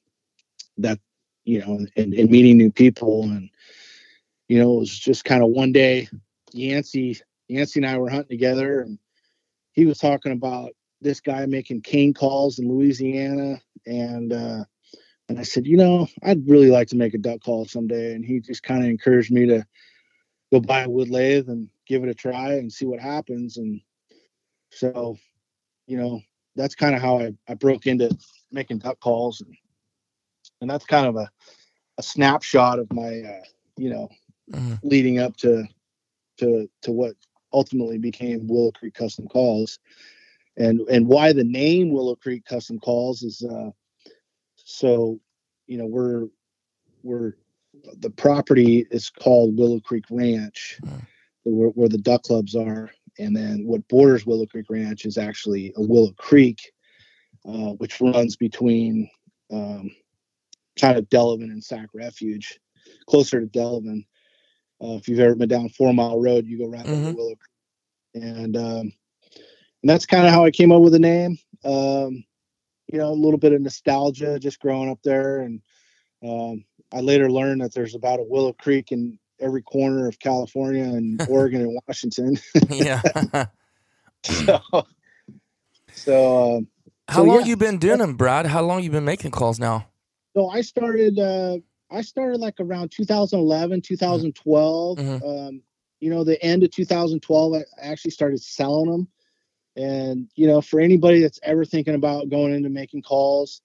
that 0.79 0.99
you 1.45 1.61
know 1.61 1.79
and, 1.97 2.15
and 2.15 2.31
meeting 2.31 2.57
new 2.57 2.71
people 2.71 3.25
and 3.25 3.51
you 4.49 4.59
know 4.59 4.75
it 4.75 4.81
was 4.81 4.99
just 4.99 5.25
kind 5.25 5.43
of 5.43 5.51
one 5.51 5.73
day 5.73 6.09
yancey 6.53 7.19
yancey 7.49 7.81
and 7.81 7.89
i 7.89 7.99
were 7.99 8.11
hunting 8.11 8.29
together 8.29 8.81
and 8.81 8.99
he 9.73 9.85
was 9.85 9.99
talking 9.99 10.33
about 10.33 10.71
this 11.01 11.21
guy 11.21 11.45
making 11.47 11.81
cane 11.81 12.15
calls 12.15 12.59
in 12.59 12.69
louisiana 12.69 13.61
and 13.87 14.33
uh 14.33 14.65
and 15.29 15.39
i 15.39 15.43
said 15.43 15.67
you 15.67 15.77
know 15.77 16.07
i'd 16.25 16.49
really 16.49 16.71
like 16.71 16.89
to 16.89 16.97
make 16.97 17.15
a 17.15 17.19
duck 17.19 17.41
call 17.43 17.65
someday 17.65 18.15
and 18.15 18.25
he 18.25 18.41
just 18.41 18.63
kind 18.63 18.83
of 18.83 18.89
encouraged 18.89 19.33
me 19.33 19.47
to 19.47 19.65
go 20.53 20.61
buy 20.61 20.83
a 20.83 20.89
wood 20.89 21.11
lathe 21.11 21.49
and 21.49 21.69
give 21.87 22.03
it 22.03 22.09
a 22.09 22.15
try 22.15 22.55
and 22.55 22.73
see 22.73 22.87
what 22.87 23.01
happens 23.01 23.57
and 23.57 23.81
so 24.71 25.17
you 25.87 25.97
know 25.97 26.21
that's 26.55 26.75
kind 26.75 26.95
of 26.95 27.03
how 27.03 27.19
I, 27.19 27.33
I 27.49 27.55
broke 27.55 27.87
into 27.87 28.17
making 28.51 28.79
duck 28.79 28.99
calls 29.01 29.41
and, 29.41 29.55
and 30.61 30.71
that's 30.71 30.87
kind 30.87 31.07
of 31.07 31.17
a, 31.17 31.29
a 31.99 32.03
snapshot 32.03 32.79
of 32.79 32.91
my 32.93 33.21
uh, 33.21 33.45
you 33.77 33.91
know 33.91 34.09
Mhm. 34.53 34.79
leading 34.83 35.19
up 35.19 35.37
to 35.39 35.65
to 36.39 36.69
to 36.83 36.93
what 36.93 37.15
ultimately 37.53 37.99
became 37.99 38.47
Willow 38.47 38.73
Creek 38.73 38.95
Custom 38.95 39.27
Calls 39.29 39.79
and 40.57 40.81
and 40.89 41.07
why 41.07 41.33
the 41.33 41.45
name 41.45 41.91
Willow 41.93 42.17
Creek 42.17 42.45
Custom 42.45 42.79
Calls 42.79 43.23
is 43.23 43.43
uh 43.43 43.71
so 44.57 45.21
you 45.67 45.79
know 45.79 45.87
we're 45.87 46.27
we're 47.03 47.35
the 47.99 48.11
property 48.11 48.87
is 48.91 49.11
called 49.11 49.57
Willow 49.59 49.81
Creek 49.81 50.05
Ranch 50.11 50.79
Mm. 50.83 51.07
where, 51.45 51.69
where 51.71 51.89
the 51.89 51.99
duck 51.99 52.23
clubs 52.25 52.55
are 52.57 52.91
and 53.19 53.37
then 53.37 53.67
what 53.67 53.87
borders 53.89 54.27
Willow 54.27 54.47
Creek 54.47 54.67
Ranch 54.69 55.07
is 55.07 55.19
actually 55.19 55.73
a 55.77 55.83
Willow 55.83 56.13
Creek 56.19 56.73
uh, 57.47 57.73
which 57.75 58.01
runs 58.01 58.37
between 58.37 59.09
um, 59.53 59.91
kind 60.79 60.99
of 60.99 61.09
Delavan 61.09 61.45
and 61.51 61.63
Sac 61.63 61.89
Refuge 61.95 62.59
closer 63.07 63.41
to 63.41 63.47
Delavan 63.47 64.05
uh, 64.83 64.97
if 64.97 65.09
you've 65.09 65.21
ever 65.21 65.35
been 65.35 65.49
down 65.49 65.69
Four 65.71 65.93
Mile 65.95 66.21
Road, 66.21 66.47
you 66.47 66.59
go 66.59 66.67
right 66.69 66.87
over 66.87 66.95
Mhm. 66.95 67.17
Willow 67.17 67.35
Creek. 67.35 68.25
And 68.25 68.57
um, 68.57 68.93
and 69.83 69.91
that's 69.91 70.07
kind 70.07 70.27
of 70.27 70.33
how 70.33 70.45
I 70.45 70.51
came 70.51 70.73
up 70.73 70.81
with 70.83 70.93
the 70.93 70.99
name. 70.99 71.39
Um, 71.65 72.25
you 72.93 72.99
know, 72.99 73.09
a 73.11 73.13
little 73.13 73.39
bit 73.39 73.53
of 73.53 73.61
nostalgia 73.61 74.39
just 74.39 74.61
growing 74.61 74.91
up 74.91 75.01
there. 75.03 75.41
And 75.41 75.61
um, 76.25 76.65
I 76.95 77.01
later 77.01 77.31
learned 77.31 77.61
that 77.63 77.75
there's 77.75 77.95
about 77.95 78.21
a 78.21 78.25
Willow 78.25 78.53
Creek 78.53 78.93
in 78.93 79.19
every 79.41 79.63
corner 79.63 80.07
of 80.09 80.19
California 80.19 80.85
and 80.85 81.21
Oregon 81.29 81.63
and 81.63 81.81
Washington. 81.87 82.39
yeah. 82.71 83.03
so, 84.23 84.61
so 85.93 86.57
um, 86.57 86.69
How 87.09 87.21
So, 87.21 87.25
long 87.25 87.41
yeah. 87.41 87.47
you 87.47 87.57
been 87.57 87.79
doing 87.79 87.99
them, 87.99 88.15
Brad? 88.17 88.47
How 88.47 88.63
long 88.63 88.83
you 88.83 88.91
been 88.91 89.05
making 89.05 89.31
calls 89.33 89.59
now? 89.59 89.87
so 90.37 90.49
I 90.51 90.61
started 90.61 91.19
uh 91.19 91.57
I 91.91 92.03
started 92.03 92.39
like 92.41 92.61
around 92.61 92.91
2011, 92.91 93.81
2012. 93.83 94.99
Mhm. 94.99 95.23
Um, 95.49 95.63
you 96.01 96.11
know, 96.11 96.25
the 96.25 96.43
end 96.43 96.63
of 96.63 96.71
2012, 96.71 97.55
I 97.55 97.59
I 97.59 97.87
actually 97.87 98.11
started 98.11 98.43
selling 98.43 98.91
them. 98.91 99.09
And 99.77 100.31
you 100.35 100.47
know, 100.47 100.61
for 100.61 100.81
anybody 100.81 101.21
that's 101.21 101.41
ever 101.43 101.65
thinking 101.65 101.95
about 101.95 102.29
going 102.29 102.55
into 102.55 102.71
making 102.71 103.03
calls, 103.03 103.63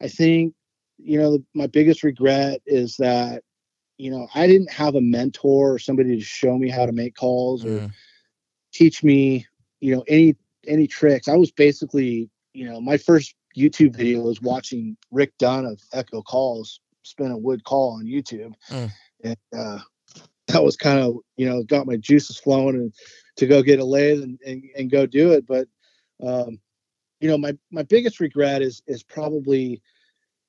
I 0.00 0.08
think 0.08 0.54
you 0.98 1.18
know 1.18 1.38
the, 1.38 1.44
my 1.54 1.66
biggest 1.66 2.02
regret 2.04 2.60
is 2.66 2.96
that 2.98 3.42
you 3.98 4.10
know 4.10 4.28
I 4.34 4.46
didn't 4.46 4.70
have 4.72 4.94
a 4.94 5.00
mentor 5.00 5.74
or 5.74 5.78
somebody 5.78 6.16
to 6.16 6.22
show 6.22 6.56
me 6.58 6.68
how 6.70 6.86
to 6.86 6.92
make 6.92 7.14
calls 7.16 7.64
or 7.64 7.68
Mm, 7.80 7.92
teach 8.72 9.02
me 9.02 9.46
you 9.80 9.94
know 9.94 10.04
any 10.08 10.36
any 10.66 10.86
tricks 10.86 11.28
i 11.28 11.36
was 11.36 11.50
basically 11.50 12.30
you 12.52 12.64
know 12.64 12.80
my 12.80 12.96
first 12.96 13.34
youtube 13.56 13.96
video 13.96 14.20
was 14.20 14.40
watching 14.42 14.96
rick 15.10 15.32
dunn 15.38 15.64
of 15.64 15.80
echo 15.92 16.22
calls 16.22 16.80
spin 17.02 17.30
a 17.30 17.36
wood 17.38 17.64
call 17.64 17.96
on 17.98 18.04
youtube 18.06 18.52
Mm. 18.70 18.90
and 19.24 19.36
uh 19.56 19.78
that 20.48 20.62
was 20.64 20.76
kind 20.76 20.98
of 20.98 21.16
you 21.36 21.48
know 21.48 21.62
got 21.62 21.86
my 21.86 21.96
juices 21.96 22.38
flowing 22.38 22.74
and 22.76 22.92
to 23.36 23.46
go 23.46 23.62
get 23.62 23.78
a 23.78 23.84
lathe 23.84 24.22
and, 24.22 24.38
and, 24.44 24.64
and 24.76 24.90
go 24.90 25.06
do 25.06 25.32
it 25.32 25.46
but 25.46 25.66
um 26.24 26.58
you 27.20 27.28
know 27.28 27.38
my 27.38 27.56
my 27.70 27.82
biggest 27.82 28.20
regret 28.20 28.60
is 28.62 28.82
is 28.86 29.02
probably 29.02 29.80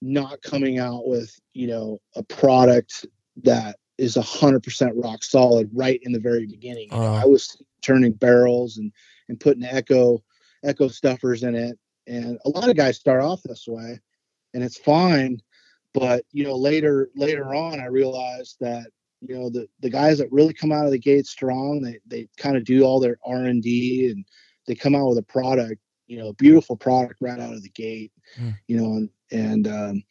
not 0.01 0.41
coming 0.41 0.79
out 0.79 1.07
with 1.07 1.39
you 1.53 1.67
know 1.67 1.99
a 2.15 2.23
product 2.23 3.05
that 3.43 3.77
is 3.97 4.17
a 4.17 4.21
hundred 4.21 4.63
percent 4.63 4.93
rock 4.95 5.23
solid 5.23 5.69
right 5.73 5.99
in 6.03 6.11
the 6.11 6.19
very 6.19 6.47
beginning. 6.47 6.89
You 6.91 6.97
know, 6.97 7.03
Uh. 7.13 7.21
I 7.21 7.25
was 7.25 7.61
turning 7.81 8.13
barrels 8.13 8.77
and 8.77 8.91
and 9.29 9.39
putting 9.39 9.63
echo 9.63 10.23
echo 10.63 10.87
stuffers 10.87 11.43
in 11.43 11.53
it, 11.55 11.77
and 12.07 12.39
a 12.45 12.49
lot 12.49 12.69
of 12.69 12.75
guys 12.75 12.97
start 12.97 13.21
off 13.21 13.43
this 13.43 13.67
way, 13.67 13.99
and 14.55 14.63
it's 14.63 14.77
fine. 14.77 15.39
But 15.93 16.25
you 16.31 16.43
know, 16.43 16.55
later 16.55 17.09
later 17.15 17.53
on, 17.53 17.79
I 17.79 17.85
realized 17.85 18.57
that 18.61 18.87
you 19.21 19.35
know 19.37 19.49
the 19.49 19.67
the 19.81 19.89
guys 19.89 20.17
that 20.19 20.31
really 20.31 20.53
come 20.53 20.71
out 20.71 20.85
of 20.85 20.91
the 20.91 20.99
gate 20.99 21.27
strong, 21.27 21.81
they 21.81 21.99
they 22.05 22.27
kind 22.37 22.57
of 22.57 22.63
do 22.63 22.83
all 22.83 22.99
their 22.99 23.17
R 23.25 23.45
and 23.45 23.61
D 23.61 24.09
and 24.11 24.25
they 24.67 24.75
come 24.75 24.95
out 24.95 25.09
with 25.09 25.17
a 25.17 25.23
product, 25.23 25.81
you 26.07 26.17
know, 26.17 26.29
a 26.29 26.33
beautiful 26.33 26.77
product 26.77 27.15
right 27.21 27.39
out 27.39 27.53
of 27.53 27.63
the 27.63 27.69
gate. 27.69 28.11
Hmm. 28.37 28.49
You 28.67 28.77
know, 28.77 28.91
and 28.93 29.09
and 29.31 29.67
um, 29.67 30.03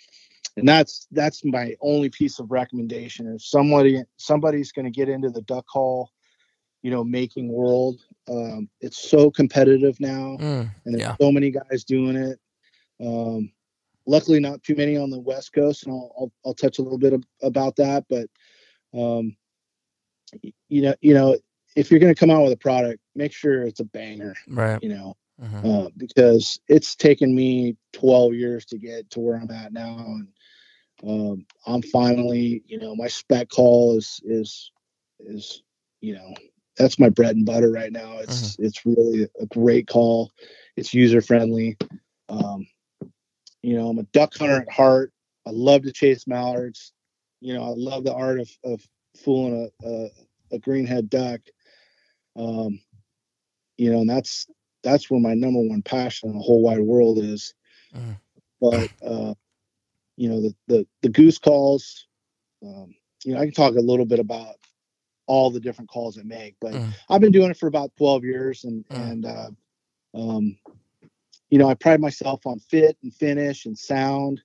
and 0.56 0.68
that's 0.68 1.06
that's 1.12 1.44
my 1.44 1.74
only 1.80 2.08
piece 2.10 2.38
of 2.38 2.50
recommendation 2.50 3.32
if 3.34 3.42
somebody 3.42 4.02
somebody's 4.16 4.72
going 4.72 4.84
to 4.84 4.90
get 4.90 5.08
into 5.08 5.30
the 5.30 5.42
duck 5.42 5.66
call 5.66 6.10
you 6.82 6.90
know 6.90 7.04
making 7.04 7.52
world 7.52 8.00
um, 8.28 8.68
it's 8.80 8.98
so 8.98 9.30
competitive 9.30 9.98
now 10.00 10.36
mm, 10.40 10.70
and 10.84 10.94
there's 10.94 11.00
yeah. 11.00 11.16
so 11.20 11.30
many 11.30 11.50
guys 11.50 11.84
doing 11.84 12.16
it 12.16 12.38
um, 13.04 13.50
luckily 14.10 14.40
not 14.40 14.62
too 14.62 14.74
many 14.74 14.96
on 14.96 15.10
the 15.10 15.18
west 15.18 15.52
coast 15.52 15.84
and 15.84 15.92
i'll, 15.92 16.12
I'll, 16.18 16.32
I'll 16.44 16.54
touch 16.54 16.78
a 16.78 16.82
little 16.82 16.98
bit 16.98 17.12
ab- 17.14 17.26
about 17.42 17.76
that 17.76 18.04
but 18.08 18.26
um, 18.98 19.36
you 20.68 20.82
know 20.82 20.94
you 21.00 21.14
know 21.14 21.38
if 21.76 21.90
you're 21.90 22.00
going 22.00 22.14
to 22.14 22.18
come 22.18 22.30
out 22.30 22.42
with 22.42 22.52
a 22.52 22.56
product 22.56 23.00
make 23.14 23.32
sure 23.32 23.62
it's 23.62 23.80
a 23.80 23.84
banger 23.84 24.34
Right. 24.48 24.82
you 24.82 24.88
know 24.90 25.16
Mhm. 25.40 25.86
uh, 25.86 25.88
because 25.96 26.60
it's 26.68 26.94
taken 26.94 27.34
me 27.34 27.74
12 27.94 28.34
years 28.34 28.64
to 28.66 28.78
get 28.78 29.08
to 29.10 29.20
where 29.20 29.36
I'm 29.36 29.50
at 29.50 29.72
now, 29.72 29.96
and 29.98 30.28
um, 31.02 31.46
I'm 31.66 31.80
finally, 31.80 32.62
you 32.66 32.78
know, 32.78 32.94
my 32.94 33.08
speck 33.08 33.48
call 33.48 33.96
is 33.96 34.20
is 34.24 34.70
is 35.18 35.62
you 36.02 36.14
know 36.14 36.34
that's 36.76 36.98
my 36.98 37.08
bread 37.08 37.36
and 37.36 37.46
butter 37.46 37.70
right 37.70 37.90
now. 37.90 38.18
It's 38.18 38.56
it's 38.58 38.84
really 38.84 39.28
a 39.40 39.46
great 39.46 39.86
call. 39.86 40.30
It's 40.76 40.92
user 40.92 41.22
friendly. 41.22 41.78
Um, 42.28 42.66
you 43.62 43.76
know, 43.76 43.88
I'm 43.88 43.98
a 43.98 44.04
duck 44.04 44.34
hunter 44.36 44.60
at 44.62 44.70
heart. 44.70 45.12
I 45.46 45.50
love 45.50 45.82
to 45.82 45.92
chase 45.92 46.26
mallards. 46.26 46.92
You 47.40 47.54
know, 47.54 47.62
I 47.64 47.74
love 47.76 48.04
the 48.04 48.14
art 48.14 48.40
of 48.40 48.50
of 48.64 48.80
fooling 49.16 49.70
a 49.82 49.86
a, 49.88 50.10
a 50.52 50.58
greenhead 50.58 51.08
duck. 51.08 51.40
Um, 52.36 52.80
you 53.76 53.92
know, 53.92 54.00
and 54.00 54.08
that's 54.10 54.46
that's 54.82 55.10
where 55.10 55.20
my 55.20 55.34
number 55.34 55.60
one 55.60 55.82
passion 55.82 56.30
in 56.30 56.36
the 56.36 56.42
whole 56.42 56.62
wide 56.62 56.80
world 56.80 57.18
is. 57.18 57.54
Mhm. 57.94 58.16
But 58.60 58.90
uh, 59.02 59.34
you 60.16 60.28
know, 60.28 60.40
the 60.40 60.54
the 60.66 60.86
the 61.02 61.08
goose 61.08 61.38
calls. 61.38 62.06
Um, 62.64 62.94
you 63.24 63.34
know, 63.34 63.40
I 63.40 63.44
can 63.44 63.54
talk 63.54 63.74
a 63.74 63.80
little 63.80 64.04
bit 64.06 64.18
about 64.18 64.56
all 65.26 65.50
the 65.50 65.60
different 65.60 65.90
calls 65.90 66.18
I 66.18 66.22
make, 66.22 66.56
but 66.60 66.74
Mhm. 66.74 66.92
I've 67.08 67.20
been 67.20 67.32
doing 67.32 67.50
it 67.50 67.56
for 67.56 67.66
about 67.66 67.94
twelve 67.96 68.24
years, 68.24 68.64
and 68.64 68.84
Mhm. 68.90 69.12
and 69.12 69.26
uh, 69.26 69.50
um, 70.14 70.58
you 71.50 71.58
know, 71.58 71.68
I 71.68 71.74
pride 71.74 72.00
myself 72.00 72.46
on 72.46 72.58
fit 72.60 72.96
and 73.02 73.12
finish 73.14 73.66
and 73.66 73.76
sound. 73.76 74.40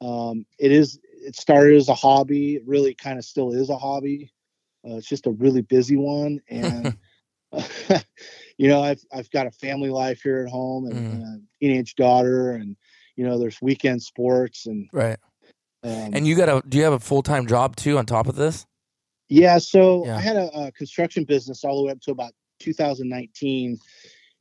Um, 0.00 0.44
it 0.58 0.72
is. 0.72 0.98
It 1.24 1.36
started 1.36 1.76
as 1.76 1.88
a 1.88 1.94
hobby. 1.94 2.56
It 2.56 2.62
really 2.66 2.94
kind 2.94 3.18
of 3.18 3.24
still 3.24 3.52
is 3.52 3.70
a 3.70 3.78
hobby. 3.78 4.32
Uh, 4.86 4.96
it's 4.96 5.08
just 5.08 5.26
a 5.26 5.30
really 5.30 5.62
busy 5.62 5.96
one, 5.96 6.40
and 6.48 6.96
you 8.58 8.68
know, 8.68 8.82
I've 8.82 9.00
I've 9.12 9.30
got 9.30 9.46
a 9.46 9.50
family 9.52 9.90
life 9.90 10.20
here 10.22 10.44
at 10.44 10.50
home 10.50 10.86
and, 10.86 10.94
Mm. 10.94 11.12
and 11.12 11.22
a 11.24 11.64
teenage 11.64 11.94
daughter, 11.94 12.52
and 12.52 12.76
you 13.16 13.24
know, 13.24 13.38
there's 13.38 13.60
weekend 13.62 14.02
sports 14.02 14.66
and 14.66 14.88
Right. 14.92 15.16
um, 15.82 16.10
And 16.12 16.26
you 16.26 16.36
got 16.36 16.48
a? 16.48 16.62
Do 16.68 16.76
you 16.76 16.84
have 16.84 16.92
a 16.92 17.00
full 17.00 17.22
time 17.22 17.46
job 17.46 17.76
too 17.76 17.96
on 17.98 18.04
top 18.06 18.26
of 18.28 18.36
this? 18.36 18.66
Yeah, 19.28 19.58
so 19.58 20.06
Yeah. 20.06 20.16
I 20.18 20.20
had 20.20 20.36
a, 20.36 20.66
a 20.66 20.72
construction 20.72 21.24
business 21.24 21.64
all 21.64 21.78
the 21.78 21.86
way 21.86 21.92
up 21.92 22.00
to 22.02 22.10
about 22.12 22.32
2019. 22.60 23.78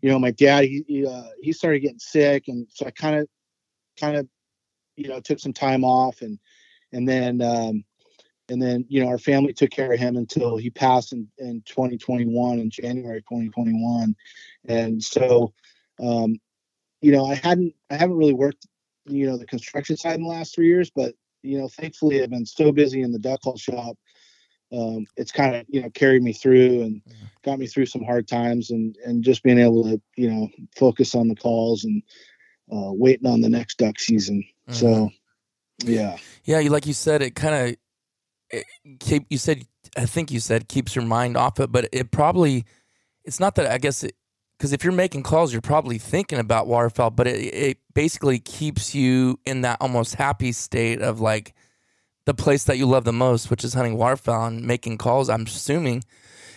You 0.05 0.11
know, 0.11 0.19
my 0.19 0.29
dad 0.29 0.65
he 0.65 0.85
he, 0.87 1.03
uh, 1.03 1.23
he 1.41 1.51
started 1.51 1.79
getting 1.79 1.97
sick, 1.97 2.47
and 2.47 2.67
so 2.69 2.85
I 2.85 2.91
kind 2.91 3.15
of 3.15 3.27
kind 3.99 4.15
of 4.17 4.27
you 4.95 5.07
know 5.07 5.19
took 5.19 5.39
some 5.39 5.51
time 5.51 5.83
off, 5.83 6.21
and 6.21 6.37
and 6.93 7.09
then 7.09 7.41
um, 7.41 7.83
and 8.47 8.61
then 8.61 8.85
you 8.87 9.01
know 9.01 9.07
our 9.07 9.17
family 9.17 9.51
took 9.51 9.71
care 9.71 9.91
of 9.91 9.97
him 9.97 10.15
until 10.15 10.57
he 10.57 10.69
passed 10.69 11.11
in, 11.11 11.27
in 11.39 11.63
2021 11.65 12.59
in 12.59 12.69
January 12.69 13.21
2021, 13.21 14.15
and 14.65 15.03
so 15.03 15.51
um, 15.99 16.35
you 17.01 17.11
know 17.11 17.25
I 17.25 17.33
hadn't 17.33 17.73
I 17.89 17.95
haven't 17.95 18.17
really 18.17 18.35
worked 18.35 18.67
you 19.07 19.25
know 19.25 19.37
the 19.37 19.47
construction 19.47 19.97
side 19.97 20.17
in 20.17 20.21
the 20.21 20.29
last 20.29 20.53
three 20.53 20.67
years, 20.67 20.91
but 20.95 21.15
you 21.41 21.57
know 21.57 21.67
thankfully 21.67 22.21
I've 22.21 22.29
been 22.29 22.45
so 22.45 22.71
busy 22.71 23.01
in 23.01 23.11
the 23.11 23.17
duck 23.17 23.41
call 23.41 23.57
shop 23.57 23.97
um, 24.75 25.05
it's 25.15 25.31
kind 25.31 25.55
of 25.55 25.65
you 25.69 25.81
know 25.81 25.89
carried 25.91 26.23
me 26.23 26.33
through 26.33 26.81
and 26.81 27.01
got 27.43 27.59
me 27.59 27.67
through 27.67 27.85
some 27.85 28.03
hard 28.03 28.27
times 28.27 28.71
and 28.71 28.97
and 29.05 29.23
just 29.23 29.43
being 29.43 29.59
able 29.59 29.83
to 29.83 30.01
you 30.15 30.29
know 30.29 30.49
focus 30.75 31.15
on 31.15 31.27
the 31.27 31.35
calls 31.35 31.83
and 31.83 32.01
uh, 32.71 32.91
waiting 32.91 33.27
on 33.27 33.41
the 33.41 33.49
next 33.49 33.77
duck 33.77 33.99
season. 33.99 34.43
So 34.69 35.09
yeah, 35.83 36.17
Yeah, 36.43 36.59
you 36.59 36.69
like 36.69 36.85
you 36.85 36.93
said, 36.93 37.21
it 37.21 37.35
kind 37.35 37.77
of 38.53 38.63
keep. 38.99 39.25
You 39.29 39.37
said, 39.37 39.63
I 39.97 40.05
think 40.05 40.31
you 40.31 40.39
said 40.39 40.67
keeps 40.67 40.95
your 40.95 41.05
mind 41.05 41.37
off 41.37 41.59
it, 41.59 41.71
but 41.71 41.89
it 41.91 42.11
probably. 42.11 42.65
It's 43.23 43.39
not 43.39 43.55
that 43.55 43.67
I 43.67 43.79
guess 43.79 44.03
it 44.03 44.15
because 44.57 44.71
if 44.71 44.83
you're 44.83 44.93
making 44.93 45.23
calls, 45.23 45.51
you're 45.51 45.61
probably 45.61 45.97
thinking 45.97 46.39
about 46.39 46.67
waterfowl, 46.67 47.11
but 47.11 47.27
it 47.27 47.53
it 47.53 47.77
basically 47.93 48.39
keeps 48.39 48.95
you 48.95 49.39
in 49.45 49.61
that 49.61 49.77
almost 49.81 50.15
happy 50.15 50.51
state 50.51 51.01
of 51.01 51.19
like 51.19 51.53
the 52.25 52.33
place 52.33 52.63
that 52.65 52.77
you 52.77 52.85
love 52.85 53.03
the 53.05 53.13
most, 53.13 53.49
which 53.49 53.63
is 53.63 53.73
hunting 53.73 53.97
waterfowl 53.97 54.45
and 54.47 54.63
making 54.65 54.97
calls. 54.97 55.29
I'm 55.29 55.43
assuming 55.43 56.03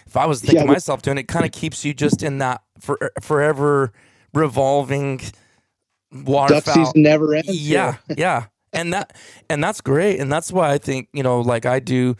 if 0.06 0.16
I 0.16 0.26
was 0.26 0.40
thinking 0.40 0.66
Yeah, 0.66 0.72
myself 0.72 1.02
doing 1.02 1.18
it, 1.18 1.28
kind 1.28 1.44
of 1.44 1.52
keeps 1.52 1.84
you 1.84 1.92
just 1.94 2.22
in 2.22 2.38
that 2.38 2.62
for, 2.80 3.12
forever 3.20 3.92
revolving 4.34 5.18
duck 5.18 6.26
waterfowl 6.26 6.86
season 6.86 7.02
never 7.02 7.34
ends. 7.34 7.48
yeah 7.48 7.92
here. 8.08 8.16
yeah 8.16 8.44
and 8.72 8.92
that 8.94 9.14
and 9.50 9.62
that's 9.62 9.80
great 9.80 10.20
and 10.20 10.32
that's 10.32 10.50
why 10.52 10.70
i 10.70 10.78
think 10.78 11.08
you 11.12 11.22
know 11.22 11.40
like 11.40 11.66
i 11.66 11.78
do 11.78 12.14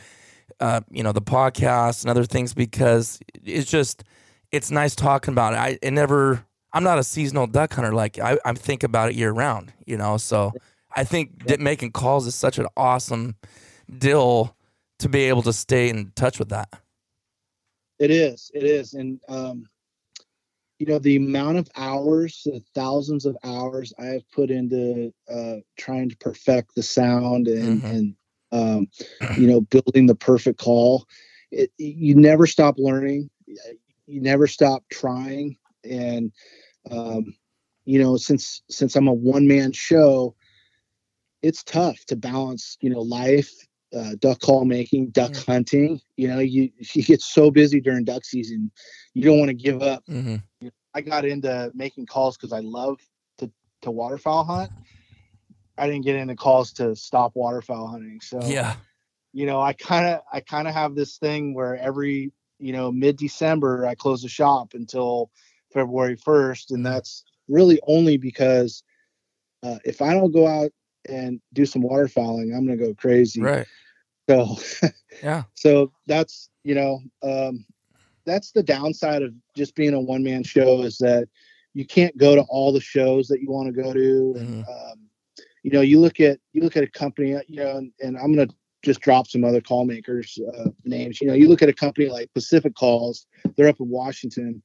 uh 0.61 0.81
you 0.91 1.03
know 1.03 1.13
the 1.13 1.23
podcast 1.23 2.03
and 2.03 2.11
other 2.11 2.25
things 2.25 2.53
because 2.55 3.19
it's 3.45 3.71
just 3.71 4.05
it's 4.53 4.71
nice 4.71 4.95
talking 4.95 5.33
about 5.33 5.55
it 5.55 5.57
i 5.59 5.79
it 5.81 5.91
never 5.93 6.45
i'm 6.75 6.83
not 6.85 6.99
a 6.99 7.05
seasonal 7.05 7.47
duck 7.47 7.73
hunter 7.73 7.93
like 7.93 8.19
i, 8.19 8.39
I 8.45 8.53
think 8.53 8.83
about 8.83 9.09
it 9.11 9.15
year 9.15 9.33
round 9.33 9.73
you 9.87 9.97
know 9.97 10.17
so 10.19 10.53
i 10.97 11.05
think 11.05 11.47
that 11.47 11.61
making 11.61 11.91
calls 11.93 12.27
is 12.27 12.35
such 12.35 12.59
an 12.59 12.67
awesome 12.77 13.37
deal 13.99 14.57
to 14.99 15.09
be 15.09 15.23
able 15.25 15.43
to 15.43 15.53
stay 15.53 15.89
in 15.89 16.13
touch 16.15 16.39
with 16.39 16.49
that 16.49 16.69
It 17.99 18.11
is. 18.11 18.51
It 18.55 18.63
is. 18.63 18.95
And, 18.95 19.21
um, 19.29 19.69
you 20.79 20.87
know, 20.87 21.01
the 21.01 21.17
amount 21.17 21.59
of 21.59 21.69
hours, 21.77 22.43
the 22.45 22.63
thousands 22.75 23.27
of 23.27 23.37
hours 23.43 23.93
I 23.99 24.05
have 24.07 24.31
put 24.31 24.51
into 24.51 25.13
uh, 25.29 25.57
trying 25.77 26.09
to 26.11 26.17
perfect 26.19 26.77
the 26.77 26.83
sound 26.83 27.49
and, 27.49 27.83
Mhm. 27.83 27.91
and 27.91 28.17
um, 28.53 28.89
you 29.37 29.49
know, 29.49 29.61
building 29.63 30.07
the 30.07 30.15
perfect 30.15 30.61
call. 30.61 31.07
It, 31.51 31.73
you 31.79 32.15
never 32.15 32.47
stop 32.47 32.77
learning. 32.79 33.29
You 34.07 34.21
never 34.21 34.47
stop 34.47 34.85
trying. 34.91 35.59
And, 35.85 36.33
um, 36.91 37.35
you 37.85 37.99
know, 37.99 38.17
since 38.17 38.63
since 38.71 38.95
I'm 38.95 39.09
a 39.09 39.13
one 39.13 39.49
man 39.49 39.73
show, 39.73 40.37
it's 41.43 41.63
tough 41.63 42.05
to 42.07 42.17
balance, 42.17 42.77
you 42.81 42.91
know, 42.91 43.01
life 43.01 43.51
uh, 43.97 44.15
duck 44.19 44.41
call 44.41 44.65
making, 44.65 45.11
duck 45.11 45.35
hunting. 45.37 46.01
You 46.17 46.29
know, 46.29 46.39
you 46.41 46.71
you 46.93 47.03
get 47.03 47.21
so 47.21 47.51
busy 47.51 47.81
during 47.81 48.05
duck 48.05 48.25
season, 48.25 48.71
you 49.15 49.23
don't 49.23 49.39
want 49.39 49.49
to 49.49 49.55
give 49.55 49.83
up 49.83 50.05
mm-hmm. 50.07 50.37
I 50.95 51.01
got 51.01 51.25
into 51.25 51.71
making 51.75 52.07
calls 52.07 52.37
because 52.37 52.53
I 52.53 52.61
love 52.61 52.99
to 53.39 53.51
to 53.83 53.91
waterfowl 53.91 54.45
hunt. 54.45 54.71
I 55.77 55.87
didn't 55.87 56.05
get 56.05 56.17
into 56.17 56.35
calls 56.35 56.73
to 56.75 56.97
stop 56.97 57.37
waterfowl 57.37 57.87
hunting. 57.87 58.21
So 58.21 58.41
Yeah. 58.43 58.75
you 59.33 59.47
know, 59.47 59.61
I 59.61 59.75
kind 59.75 60.07
of 60.07 60.21
I 60.33 60.41
kind 60.41 60.67
of 60.67 60.75
have 60.75 60.95
this 60.95 61.19
thing 61.19 61.55
where 61.55 61.77
every 61.77 62.33
you 62.59 62.73
know 62.73 62.91
mid 62.91 63.17
December 63.17 63.87
I 63.87 63.95
close 63.95 64.23
the 64.23 64.29
shop 64.29 64.75
until 64.75 65.31
February 65.73 66.17
first, 66.17 66.73
and 66.73 66.85
that's 66.85 67.25
really 67.49 67.79
only 67.87 68.17
because 68.17 68.83
uh, 69.63 69.79
if 69.85 70.03
I 70.03 70.15
don't 70.15 70.33
go 70.33 70.47
out 70.47 70.71
and 71.09 71.41
do 71.53 71.67
some 71.67 71.83
waterfowling, 71.83 72.55
I'm 72.57 72.67
gonna 72.67 72.77
go 72.77 72.95
crazy. 72.95 73.43
Right. 73.43 73.67
So 74.29 74.57
Yeah. 75.23 75.45
so 75.55 75.93
that's 76.07 76.51
you 76.65 76.75
know 76.75 77.01
um, 77.23 77.65
that's 78.25 78.53
the 78.53 78.63
downside 78.63 79.23
of 79.23 79.33
just 79.57 79.75
being 79.75 79.95
a 79.95 80.01
one 80.01 80.23
man 80.23 80.43
show 80.45 80.83
is 80.83 80.99
that 80.99 81.29
you 81.75 81.87
can't 81.87 82.17
go 82.17 82.35
to 82.35 82.43
all 82.43 82.73
the 82.73 82.81
shows 82.81 83.29
that 83.29 83.41
you 83.41 83.51
want 83.51 83.67
to 83.75 83.83
go 83.83 83.93
to 83.93 84.35
and 84.39 84.65
Mhm. 84.65 84.69
um, 84.69 84.99
you 85.63 85.71
know 85.71 85.81
you 85.81 86.01
look 86.01 86.21
at 86.21 86.39
you 86.53 86.63
look 86.63 86.77
at 86.77 86.85
a 86.85 86.91
company 86.91 87.31
you 87.49 87.57
know 87.57 87.77
and, 87.79 87.93
and 88.01 88.17
i'm 88.19 88.33
going 88.33 88.49
to 88.49 88.55
just 88.83 89.01
drop 89.01 89.27
some 89.27 89.45
other 89.45 89.61
call 89.61 89.85
makers 89.85 90.39
uh, 90.57 90.71
names 90.85 91.21
you 91.21 91.27
know 91.27 91.35
you 91.35 91.49
look 91.49 91.63
at 91.63 91.69
a 91.69 91.75
company 91.75 92.09
like 92.09 92.33
pacific 92.33 92.75
calls 92.75 93.27
they're 93.57 93.69
up 93.69 93.81
in 93.81 93.89
washington 93.89 94.63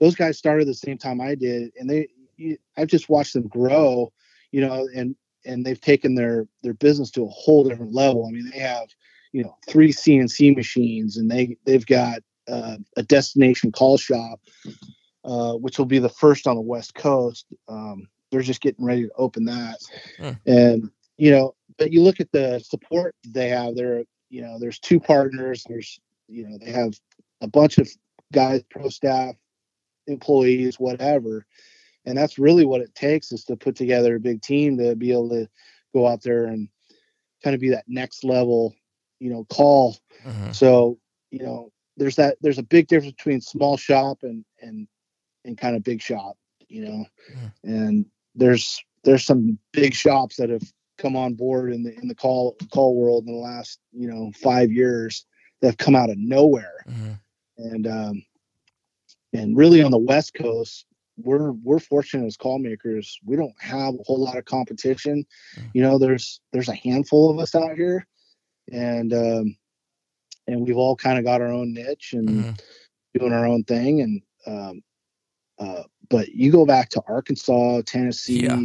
those 0.00 0.14
guys 0.16 0.36
started 0.36 0.66
the 0.66 0.74
same 0.74 0.98
time 0.98 1.20
i 1.20 1.34
did 1.34 1.70
and 1.78 1.88
they 1.88 2.08
you, 2.36 2.56
i've 2.76 2.88
just 2.88 3.08
watched 3.08 3.34
them 3.34 3.46
grow 3.46 4.12
you 4.50 4.60
know 4.60 4.88
and 4.96 5.14
and 5.44 5.64
they've 5.64 5.80
taken 5.80 6.14
their 6.14 6.46
their 6.62 6.74
business 6.74 7.10
to 7.12 7.24
a 7.24 7.28
whole 7.28 7.64
different 7.64 7.94
level. 7.94 8.26
I 8.26 8.30
mean 8.30 8.50
they 8.50 8.58
have 8.58 8.88
you 9.32 9.42
know 9.42 9.56
three 9.68 9.92
cnc 9.92 10.54
machines 10.56 11.16
and 11.16 11.30
they 11.30 11.56
they've 11.64 11.86
got 11.86 12.20
uh, 12.48 12.76
a 12.96 13.02
destination 13.02 13.72
call 13.72 13.96
shop 13.96 14.40
uh, 15.24 15.54
which 15.54 15.78
will 15.78 15.86
be 15.86 15.98
the 15.98 16.08
first 16.08 16.46
on 16.46 16.56
the 16.56 16.60
west 16.60 16.94
coast. 16.94 17.46
Um, 17.68 18.08
they're 18.30 18.42
just 18.42 18.60
getting 18.60 18.84
ready 18.84 19.04
to 19.04 19.12
open 19.16 19.44
that. 19.44 19.78
Hmm. 20.18 20.30
and 20.46 20.90
you 21.16 21.30
know 21.30 21.54
but 21.78 21.92
you 21.92 22.02
look 22.02 22.20
at 22.20 22.32
the 22.32 22.58
support 22.60 23.14
they 23.26 23.48
have 23.48 23.74
there 23.74 24.04
you 24.30 24.42
know 24.42 24.58
there's 24.58 24.78
two 24.78 24.98
partners. 24.98 25.64
There's 25.68 26.00
you 26.28 26.48
know 26.48 26.58
they 26.58 26.72
have 26.72 26.94
a 27.40 27.46
bunch 27.46 27.78
of 27.78 27.88
guys 28.32 28.62
pro 28.70 28.88
staff 28.88 29.34
employees 30.06 30.80
whatever 30.80 31.46
and 32.04 32.16
that's 32.16 32.38
really 32.38 32.64
what 32.64 32.80
it 32.80 32.94
takes 32.94 33.32
is 33.32 33.44
to 33.44 33.56
put 33.56 33.76
together 33.76 34.16
a 34.16 34.20
big 34.20 34.42
team 34.42 34.76
to 34.78 34.94
be 34.96 35.12
able 35.12 35.28
to 35.30 35.48
go 35.94 36.06
out 36.06 36.22
there 36.22 36.46
and 36.46 36.68
kind 37.42 37.54
of 37.54 37.60
be 37.60 37.70
that 37.70 37.84
next 37.88 38.24
level 38.24 38.74
you 39.20 39.30
know 39.30 39.44
call 39.44 39.96
Mhm. 40.24 40.54
so 40.54 40.98
you 41.30 41.40
know 41.42 41.70
there's 41.96 42.16
that 42.16 42.36
there's 42.40 42.58
a 42.58 42.62
big 42.62 42.88
difference 42.88 43.14
between 43.14 43.40
small 43.40 43.76
shop 43.76 44.18
and 44.22 44.44
and 44.60 44.88
and 45.44 45.58
kind 45.58 45.76
of 45.76 45.82
big 45.84 46.00
shop 46.00 46.36
you 46.68 46.84
know 46.84 47.04
Mhm. 47.30 47.52
and 47.64 48.06
there's 48.34 48.80
there's 49.04 49.24
some 49.24 49.58
big 49.72 49.94
shops 49.94 50.36
that 50.36 50.48
have 50.50 50.62
come 50.98 51.16
on 51.16 51.34
board 51.34 51.72
in 51.72 51.82
the 51.82 51.92
in 52.00 52.06
the 52.08 52.14
call 52.14 52.56
call 52.72 52.94
world 52.96 53.26
in 53.26 53.32
the 53.32 53.38
last 53.38 53.78
you 53.92 54.06
know 54.08 54.30
five 54.36 54.70
years 54.72 55.26
that 55.60 55.68
have 55.68 55.76
come 55.78 55.94
out 55.96 56.10
of 56.10 56.18
nowhere 56.18 56.84
Mhm. 56.88 57.18
and 57.58 57.86
um 57.86 58.24
and 59.32 59.56
really 59.56 59.82
on 59.82 59.90
the 59.90 59.98
west 59.98 60.34
coast 60.34 60.86
we're 61.16 61.52
we're 61.52 61.78
fortunate 61.78 62.26
as 62.26 62.36
call 62.36 62.58
makers 62.58 63.18
we 63.24 63.36
don't 63.36 63.54
have 63.60 63.94
a 63.94 64.02
whole 64.04 64.18
lot 64.18 64.36
of 64.38 64.44
competition 64.44 65.24
Mm. 65.58 65.70
you 65.74 65.82
know 65.82 65.98
there's 65.98 66.40
there's 66.52 66.68
a 66.68 66.74
handful 66.74 67.30
of 67.30 67.38
us 67.38 67.54
out 67.54 67.76
here 67.76 68.06
and 68.72 69.12
um 69.12 69.56
and 70.46 70.60
we've 70.60 70.76
all 70.76 70.96
kind 70.96 71.18
of 71.18 71.24
got 71.24 71.40
our 71.40 71.52
own 71.52 71.72
niche 71.74 72.14
and 72.14 72.28
Mhm. 72.28 72.60
doing 73.14 73.32
our 73.32 73.46
own 73.46 73.62
thing 73.64 74.00
and 74.00 74.22
um 74.46 74.82
uh 75.58 75.82
but 76.08 76.28
you 76.34 76.50
go 76.50 76.64
back 76.64 76.88
to 76.90 77.02
arkansas 77.06 77.82
tennessee 77.84 78.44
Yeah. 78.44 78.60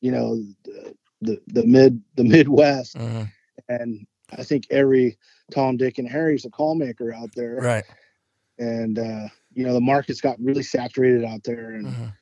you 0.00 0.12
know 0.12 0.36
the, 0.64 0.94
the 1.22 1.40
the 1.48 1.66
mid 1.66 2.00
the 2.14 2.24
midwest 2.24 2.96
Mhm. 2.96 3.28
and 3.68 4.06
i 4.30 4.44
think 4.44 4.66
every 4.70 5.18
tom 5.50 5.76
dick 5.76 5.98
and 5.98 6.08
harry's 6.08 6.44
a 6.44 6.50
call 6.50 6.74
maker 6.76 7.12
out 7.12 7.30
there 7.34 7.56
Right. 7.56 7.84
and 8.58 8.98
uh 9.00 9.28
you 9.58 9.66
know 9.66 9.72
the 9.72 9.80
market's 9.80 10.20
got 10.20 10.40
really 10.40 10.62
saturated 10.62 11.24
out 11.24 11.42
there 11.42 11.72
and 11.72 11.86
Mhm. 11.86 12.12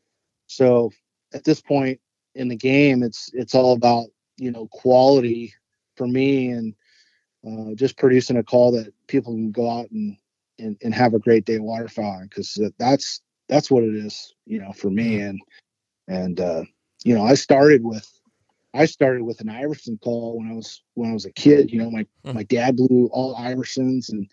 so 0.47 0.91
at 1.35 1.45
this 1.45 1.61
point 1.61 2.01
in 2.35 2.49
the 2.49 2.57
game 2.57 3.03
it's 3.03 3.31
it's 3.35 3.55
all 3.55 3.75
about 3.75 4.07
you 4.39 4.51
know 4.51 4.67
quality 4.69 5.53
for 5.97 6.07
me 6.07 6.49
and 6.49 6.75
uh, 7.47 7.75
just 7.75 7.99
producing 7.99 8.39
a 8.39 8.43
call 8.43 8.73
that 8.73 8.93
people 9.07 9.35
can 9.35 9.53
go 9.53 9.69
out 9.71 9.91
and 9.91 10.17
and, 10.59 10.79
and 10.83 10.95
have 10.95 11.13
a 11.13 11.19
great 11.19 11.45
day 11.45 11.59
waterfowling 11.59 12.31
because 12.31 12.59
that's 12.79 13.21
that's 13.51 13.71
what 13.71 13.85
it 13.85 13.95
is 13.95 14.35
you 14.47 14.59
know 14.59 14.73
for 14.73 14.91
me 14.91 15.21
and 15.21 15.39
and 16.09 16.41
uh 16.41 16.65
you 17.05 17.15
know 17.15 17.25
i 17.25 17.35
started 17.35 17.85
with 17.85 18.09
i 18.73 18.87
started 18.87 19.23
with 19.23 19.41
an 19.43 19.51
iverson 19.51 19.99
call 20.03 20.39
when 20.39 20.51
i 20.51 20.55
was 20.55 20.83
when 20.95 21.11
i 21.11 21.13
was 21.13 21.27
a 21.27 21.33
kid 21.33 21.71
you 21.71 21.79
know 21.79 21.91
my 21.91 22.07
Mhm. 22.25 22.35
my 22.35 22.43
dad 22.45 22.77
blew 22.77 23.11
all 23.13 23.37
iversons 23.37 24.09
and 24.11 24.27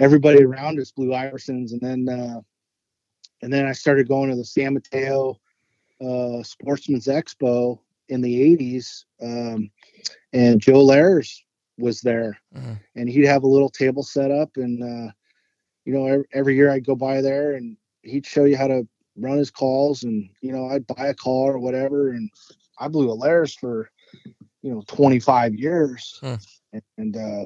everybody 0.00 0.42
around 0.42 0.78
us 0.80 0.90
blew 0.92 1.08
iversons 1.08 1.72
and 1.72 1.80
then 1.80 2.08
uh 2.08 2.40
and 3.42 3.52
then 3.52 3.66
i 3.66 3.72
started 3.72 4.08
going 4.08 4.30
to 4.30 4.36
the 4.36 4.44
san 4.44 4.74
mateo 4.74 5.38
uh 6.00 6.42
sportsman's 6.42 7.06
expo 7.06 7.78
in 8.08 8.20
the 8.20 8.56
80s 8.56 9.04
um 9.22 9.70
and 10.32 10.60
joe 10.60 10.82
Lares 10.82 11.44
was 11.78 12.00
there 12.00 12.36
Mhm. 12.54 12.78
and 12.96 13.08
he'd 13.08 13.24
have 13.26 13.42
a 13.44 13.48
little 13.48 13.70
table 13.70 14.02
set 14.02 14.30
up 14.30 14.50
and 14.56 14.82
uh 14.82 15.12
you 15.84 15.92
know 15.92 16.06
every, 16.06 16.24
every 16.32 16.54
year 16.56 16.70
i'd 16.70 16.86
go 16.86 16.94
by 16.94 17.20
there 17.20 17.54
and 17.54 17.76
he'd 18.02 18.26
show 18.26 18.44
you 18.44 18.56
how 18.56 18.66
to 18.66 18.86
run 19.16 19.38
his 19.38 19.50
calls 19.50 20.02
and 20.04 20.28
you 20.40 20.52
know 20.52 20.66
i'd 20.68 20.86
buy 20.86 21.08
a 21.08 21.14
call 21.14 21.44
or 21.48 21.58
whatever 21.58 22.10
and 22.10 22.30
i 22.78 22.88
blew 22.88 23.10
a 23.10 23.12
Lares 23.14 23.54
for 23.54 23.90
you 24.62 24.72
know 24.72 24.82
25 24.86 25.54
years 25.54 26.18
Hmm. 26.20 26.34
and, 26.72 26.82
and 26.98 27.16
uh 27.16 27.44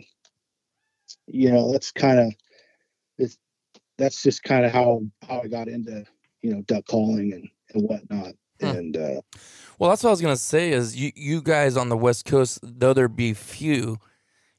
you 1.26 1.50
know 1.50 1.72
that's 1.72 1.90
kind 1.90 2.18
of 2.20 2.32
it's 3.18 3.38
that's 3.98 4.22
just 4.22 4.42
kind 4.42 4.64
of 4.64 4.72
how 4.72 5.02
how 5.28 5.40
i 5.42 5.48
got 5.48 5.68
into 5.68 6.04
you 6.42 6.54
know 6.54 6.62
duck 6.62 6.84
calling 6.86 7.32
and 7.32 7.48
and 7.74 7.82
whatnot 7.88 8.34
Hmm. 8.60 8.66
and 8.66 8.96
uh 8.96 9.20
Well, 9.78 9.90
that's 9.90 10.02
what 10.02 10.08
I 10.08 10.12
was 10.12 10.22
gonna 10.22 10.36
say. 10.36 10.72
Is 10.72 10.96
you 10.96 11.12
you 11.14 11.42
guys 11.42 11.76
on 11.76 11.90
the 11.90 11.96
West 11.96 12.24
Coast, 12.24 12.58
though 12.62 12.94
there 12.94 13.08
be 13.08 13.34
few, 13.34 13.98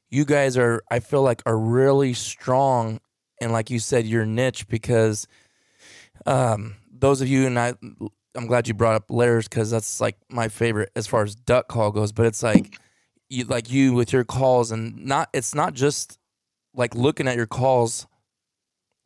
you 0.08 0.24
guys 0.24 0.56
are 0.56 0.82
I 0.88 1.00
feel 1.00 1.22
like 1.22 1.42
are 1.46 1.58
really 1.58 2.14
strong, 2.14 3.00
and 3.40 3.50
like 3.50 3.70
you 3.70 3.80
said, 3.80 4.06
your 4.06 4.24
niche 4.24 4.68
because, 4.68 5.26
um, 6.26 6.76
those 6.92 7.20
of 7.20 7.28
you 7.28 7.46
and 7.46 7.58
I, 7.58 7.74
I'm 8.36 8.46
glad 8.46 8.68
you 8.68 8.74
brought 8.74 8.94
up 8.94 9.10
Lares 9.10 9.48
because 9.48 9.70
that's 9.70 10.00
like 10.00 10.16
my 10.28 10.48
favorite 10.48 10.90
as 10.94 11.06
far 11.06 11.24
as 11.24 11.34
duck 11.34 11.66
call 11.68 11.90
goes. 11.90 12.12
But 12.12 12.26
it's 12.26 12.42
like 12.42 12.78
you 13.28 13.44
like 13.44 13.70
you 13.70 13.94
with 13.94 14.12
your 14.12 14.24
calls 14.24 14.70
and 14.70 15.04
not 15.04 15.28
it's 15.32 15.54
not 15.54 15.74
just 15.74 16.17
like 16.78 16.94
looking 16.94 17.28
at 17.28 17.36
your 17.36 17.46
calls 17.46 18.06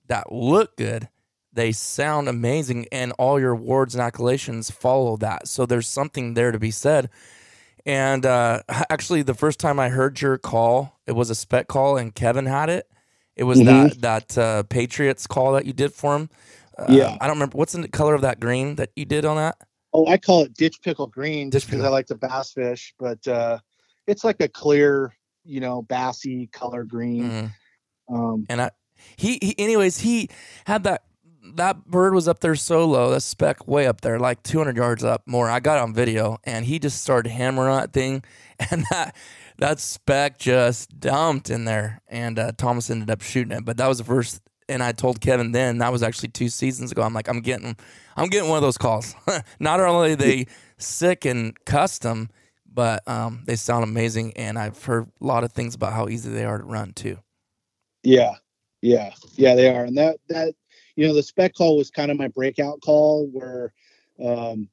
that 0.06 0.30
look 0.30 0.76
good 0.76 1.08
they 1.52 1.72
sound 1.72 2.28
amazing 2.28 2.86
and 2.90 3.12
all 3.18 3.38
your 3.38 3.52
awards 3.52 3.94
and 3.94 4.02
accolades 4.02 4.72
follow 4.72 5.16
that. 5.18 5.46
So 5.48 5.66
there's 5.66 5.86
something 5.86 6.32
there 6.34 6.50
to 6.50 6.58
be 6.58 6.70
said. 6.70 7.10
And 7.84 8.24
uh, 8.24 8.62
actually 8.90 9.22
the 9.22 9.34
first 9.34 9.60
time 9.60 9.78
i 9.78 9.88
heard 9.88 10.20
your 10.20 10.38
call 10.38 10.98
it 11.06 11.12
was 11.12 11.30
a 11.30 11.34
speck 11.34 11.68
call 11.68 11.96
and 11.96 12.14
kevin 12.14 12.46
had 12.46 12.68
it. 12.68 12.88
It 13.34 13.44
was 13.44 13.58
that 13.64 14.00
that 14.02 14.38
uh, 14.38 14.62
patriots 14.64 15.26
call 15.26 15.52
that 15.52 15.64
you 15.64 15.72
did 15.72 15.92
for 15.92 16.16
him. 16.16 16.30
Uh, 16.78 16.86
Yeah. 16.88 17.16
i 17.20 17.26
don't 17.26 17.36
remember 17.36 17.58
what's 17.58 17.72
the 17.72 17.88
color 17.88 18.14
of 18.14 18.22
that 18.22 18.40
green 18.40 18.76
that 18.76 18.90
you 18.96 19.04
did 19.04 19.24
on 19.24 19.36
that? 19.36 19.56
Oh 19.92 20.06
i 20.06 20.16
call 20.16 20.42
it 20.42 20.54
ditch 20.54 20.80
pickle 20.82 21.06
green 21.06 21.50
Ditch 21.50 21.62
just 21.62 21.70
because 21.70 21.84
i 21.84 21.88
like 21.88 22.06
to 22.06 22.14
bass 22.14 22.52
fish 22.52 22.94
but 22.98 23.26
uh 23.26 23.58
it's 24.06 24.24
like 24.24 24.40
a 24.40 24.48
clear 24.48 25.14
you 25.44 25.60
know 25.60 25.82
bassy 25.82 26.46
color 26.48 26.84
green. 26.84 27.30
Mhm. 27.30 27.50
Um 28.12 28.46
and 28.48 28.62
I 28.62 28.70
he, 29.16 29.38
he 29.42 29.54
anyways 29.58 29.98
he 29.98 30.28
had 30.66 30.84
that 30.84 31.04
that 31.56 31.86
bird 31.86 32.14
was 32.14 32.28
up 32.28 32.40
there 32.40 32.54
so 32.54 32.84
low 32.86 33.10
that 33.10 33.20
speck 33.20 33.66
way 33.66 33.86
up 33.86 34.00
there 34.00 34.18
like 34.18 34.42
200 34.42 34.76
yards 34.76 35.04
up 35.04 35.22
more. 35.26 35.50
I 35.50 35.60
got 35.60 35.78
on 35.78 35.92
video 35.92 36.38
and 36.44 36.64
he 36.64 36.78
just 36.78 37.02
started 37.02 37.30
hammering 37.30 37.76
that 37.76 37.92
thing 37.92 38.22
and 38.70 38.84
that 38.90 39.16
that 39.58 39.80
speck 39.80 40.38
just 40.38 40.98
dumped 40.98 41.50
in 41.50 41.64
there 41.64 42.00
and 42.08 42.38
uh, 42.38 42.52
Thomas 42.56 42.90
ended 42.90 43.10
up 43.10 43.22
shooting 43.22 43.56
it. 43.56 43.64
But 43.64 43.76
that 43.76 43.88
was 43.88 43.98
the 43.98 44.04
first 44.04 44.40
and 44.68 44.82
I 44.82 44.92
told 44.92 45.20
Kevin 45.20 45.52
then 45.52 45.78
that 45.78 45.92
was 45.92 46.02
actually 46.02 46.30
two 46.30 46.48
seasons 46.48 46.92
ago. 46.92 47.02
I'm 47.02 47.14
like 47.14 47.28
I'm 47.28 47.40
getting 47.40 47.76
I'm 48.16 48.28
getting 48.28 48.48
one 48.48 48.56
of 48.56 48.62
those 48.62 48.78
calls. 48.78 49.14
Not 49.60 49.80
only 49.80 50.14
they 50.14 50.46
sick 50.78 51.24
and 51.24 51.58
custom 51.64 52.30
but 52.74 53.06
um, 53.06 53.42
they 53.44 53.56
sound 53.56 53.84
amazing 53.84 54.32
and 54.36 54.58
I've 54.58 54.82
heard 54.82 55.08
a 55.20 55.24
lot 55.24 55.44
of 55.44 55.52
things 55.52 55.74
about 55.74 55.92
how 55.92 56.08
easy 56.08 56.30
they 56.30 56.44
are 56.44 56.58
to 56.58 56.64
run 56.64 56.92
too 56.92 57.18
Yeah, 58.02 58.34
yeah, 58.80 59.12
yeah, 59.36 59.54
they 59.54 59.68
are. 59.68 59.84
And 59.84 59.96
that 59.96 60.18
that 60.28 60.54
you 60.96 61.06
know 61.06 61.14
the 61.14 61.22
speck 61.22 61.54
call 61.54 61.76
was 61.76 61.90
kind 61.90 62.10
of 62.10 62.16
my 62.18 62.28
breakout 62.28 62.80
call 62.80 63.26
where, 63.28 63.72
um, 64.22 64.68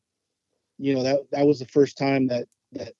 you 0.77 0.93
know 0.95 1.03
that 1.03 1.19
that 1.31 1.45
was 1.45 1.59
the 1.59 1.65
first 1.65 1.97
time 1.97 2.27
that 2.27 2.47
that 2.73 2.93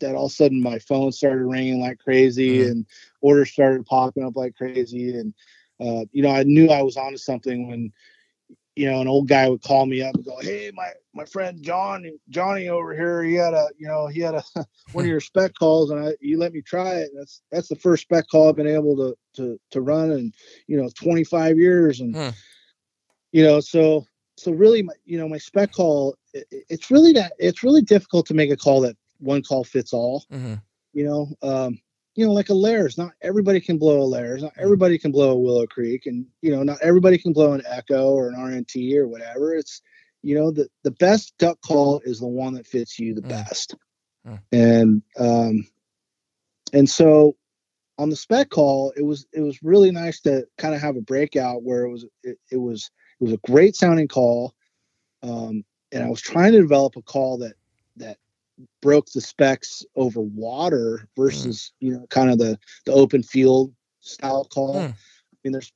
that 0.00 0.14
all 0.14 0.26
of 0.26 0.32
a 0.32 0.34
sudden 0.34 0.62
my 0.62 0.78
phone 0.78 1.12
started 1.12 1.44
ringing 1.44 1.80
like 1.80 1.98
crazy 1.98 2.58
Mhm. 2.60 2.70
and 2.70 2.86
orders 3.20 3.50
started 3.50 3.86
popping 3.86 4.24
up 4.24 4.36
like 4.36 4.54
crazy 4.54 5.14
and 5.16 5.34
uh, 5.80 6.04
you 6.12 6.22
know 6.22 6.30
I 6.30 6.42
knew 6.44 6.68
I 6.68 6.82
was 6.82 6.96
onto 6.96 7.16
something 7.18 7.68
when 7.68 7.92
you 8.78 8.88
know, 8.88 9.00
an 9.00 9.08
old 9.08 9.26
guy 9.26 9.48
would 9.48 9.62
call 9.62 9.86
me 9.86 10.00
up 10.02 10.14
and 10.14 10.24
go, 10.24 10.38
"Hey, 10.40 10.70
my 10.72 10.92
my 11.12 11.24
friend 11.24 11.60
John 11.60 12.08
Johnny 12.28 12.68
over 12.68 12.94
here, 12.94 13.24
he 13.24 13.34
had 13.34 13.52
a 13.52 13.66
you 13.76 13.88
know 13.88 14.06
he 14.06 14.20
had 14.20 14.36
a 14.36 14.44
one 14.92 15.04
of 15.04 15.08
your 15.10 15.20
speck 15.20 15.52
calls, 15.58 15.90
and 15.90 15.98
I 15.98 16.12
you 16.20 16.38
let 16.38 16.52
me 16.52 16.62
try 16.62 16.94
it. 16.94 17.10
That's 17.16 17.42
that's 17.50 17.66
the 17.66 17.74
first 17.74 18.02
speck 18.02 18.26
call 18.30 18.48
I've 18.48 18.54
been 18.54 18.68
able 18.68 18.96
to 18.96 19.16
to 19.34 19.58
to 19.72 19.80
run 19.80 20.12
in 20.12 20.32
you 20.68 20.80
know 20.80 20.88
25 20.94 21.58
years, 21.58 21.98
and 21.98 22.14
Hmm. 22.14 22.28
you 23.32 23.42
know 23.42 23.58
so 23.58 24.06
so 24.36 24.52
really 24.52 24.82
my 24.82 24.94
you 25.04 25.18
know 25.18 25.28
my 25.28 25.38
speck 25.38 25.72
call 25.72 26.14
it, 26.32 26.46
it's 26.68 26.88
really 26.88 27.12
that 27.14 27.32
it's 27.40 27.64
really 27.64 27.82
difficult 27.82 28.26
to 28.26 28.34
make 28.34 28.52
a 28.52 28.56
call 28.56 28.80
that 28.82 28.96
one 29.18 29.42
call 29.42 29.64
fits 29.64 29.92
all. 29.92 30.24
hmm 30.30 30.54
You 30.92 31.04
know, 31.04 31.28
um, 31.42 31.80
you 32.18 32.26
know, 32.26 32.32
like 32.32 32.48
a 32.48 32.54
Lares. 32.54 32.98
Not 32.98 33.12
everybody 33.22 33.60
can 33.60 33.78
blow 33.78 34.02
a 34.02 34.02
Lares. 34.02 34.42
Not 34.42 34.52
everybody 34.58 34.98
can 34.98 35.12
blow 35.12 35.30
a 35.30 35.38
Willow 35.38 35.68
Creek, 35.68 36.06
and 36.06 36.26
you 36.42 36.50
know, 36.50 36.64
not 36.64 36.78
everybody 36.82 37.16
can 37.16 37.32
blow 37.32 37.52
an 37.52 37.62
Echo 37.64 38.08
or 38.08 38.28
an 38.28 38.34
RNT 38.34 38.96
or 38.96 39.06
whatever. 39.06 39.54
It's 39.54 39.82
you 40.22 40.34
know, 40.34 40.50
the 40.50 40.68
the 40.82 40.90
best 40.90 41.32
duck 41.38 41.60
call 41.60 42.00
is 42.04 42.18
the 42.18 42.26
one 42.26 42.54
that 42.54 42.66
fits 42.66 42.98
you 42.98 43.14
the 43.14 43.22
Mm. 43.22 43.28
best. 43.28 43.76
Mm. 44.26 44.40
And 44.50 45.02
um, 45.16 45.68
and 46.72 46.90
so 46.90 47.36
on 47.98 48.10
the 48.10 48.16
speck 48.16 48.50
call, 48.50 48.92
it 48.96 49.02
was 49.02 49.28
it 49.32 49.40
was 49.40 49.62
really 49.62 49.92
nice 49.92 50.18
to 50.22 50.44
kind 50.58 50.74
of 50.74 50.80
have 50.80 50.96
a 50.96 51.00
breakout 51.00 51.62
where 51.62 51.84
it 51.84 51.90
was 51.90 52.04
it, 52.24 52.36
it 52.50 52.56
was 52.56 52.90
it 53.20 53.24
was 53.24 53.32
a 53.32 53.46
great 53.46 53.76
sounding 53.76 54.08
call. 54.08 54.56
Um, 55.22 55.64
and 55.92 56.02
I 56.02 56.08
was 56.08 56.20
trying 56.20 56.50
to 56.50 56.60
develop 56.60 56.96
a 56.96 57.02
call 57.02 57.38
that 57.38 57.54
that 57.98 58.18
broke 58.82 59.06
the 59.12 59.20
specks 59.20 59.84
over 59.96 60.20
water 60.20 61.08
versus 61.16 61.72
you 61.80 61.92
know 61.92 62.06
kind 62.08 62.30
of 62.30 62.38
the 62.38 62.58
the 62.86 62.92
open 62.92 63.22
field 63.22 63.72
style 64.00 64.44
call. 64.44 64.80
Hmm. 64.80 64.86
I 64.86 65.36
mean, 65.44 65.52
there's 65.52 65.72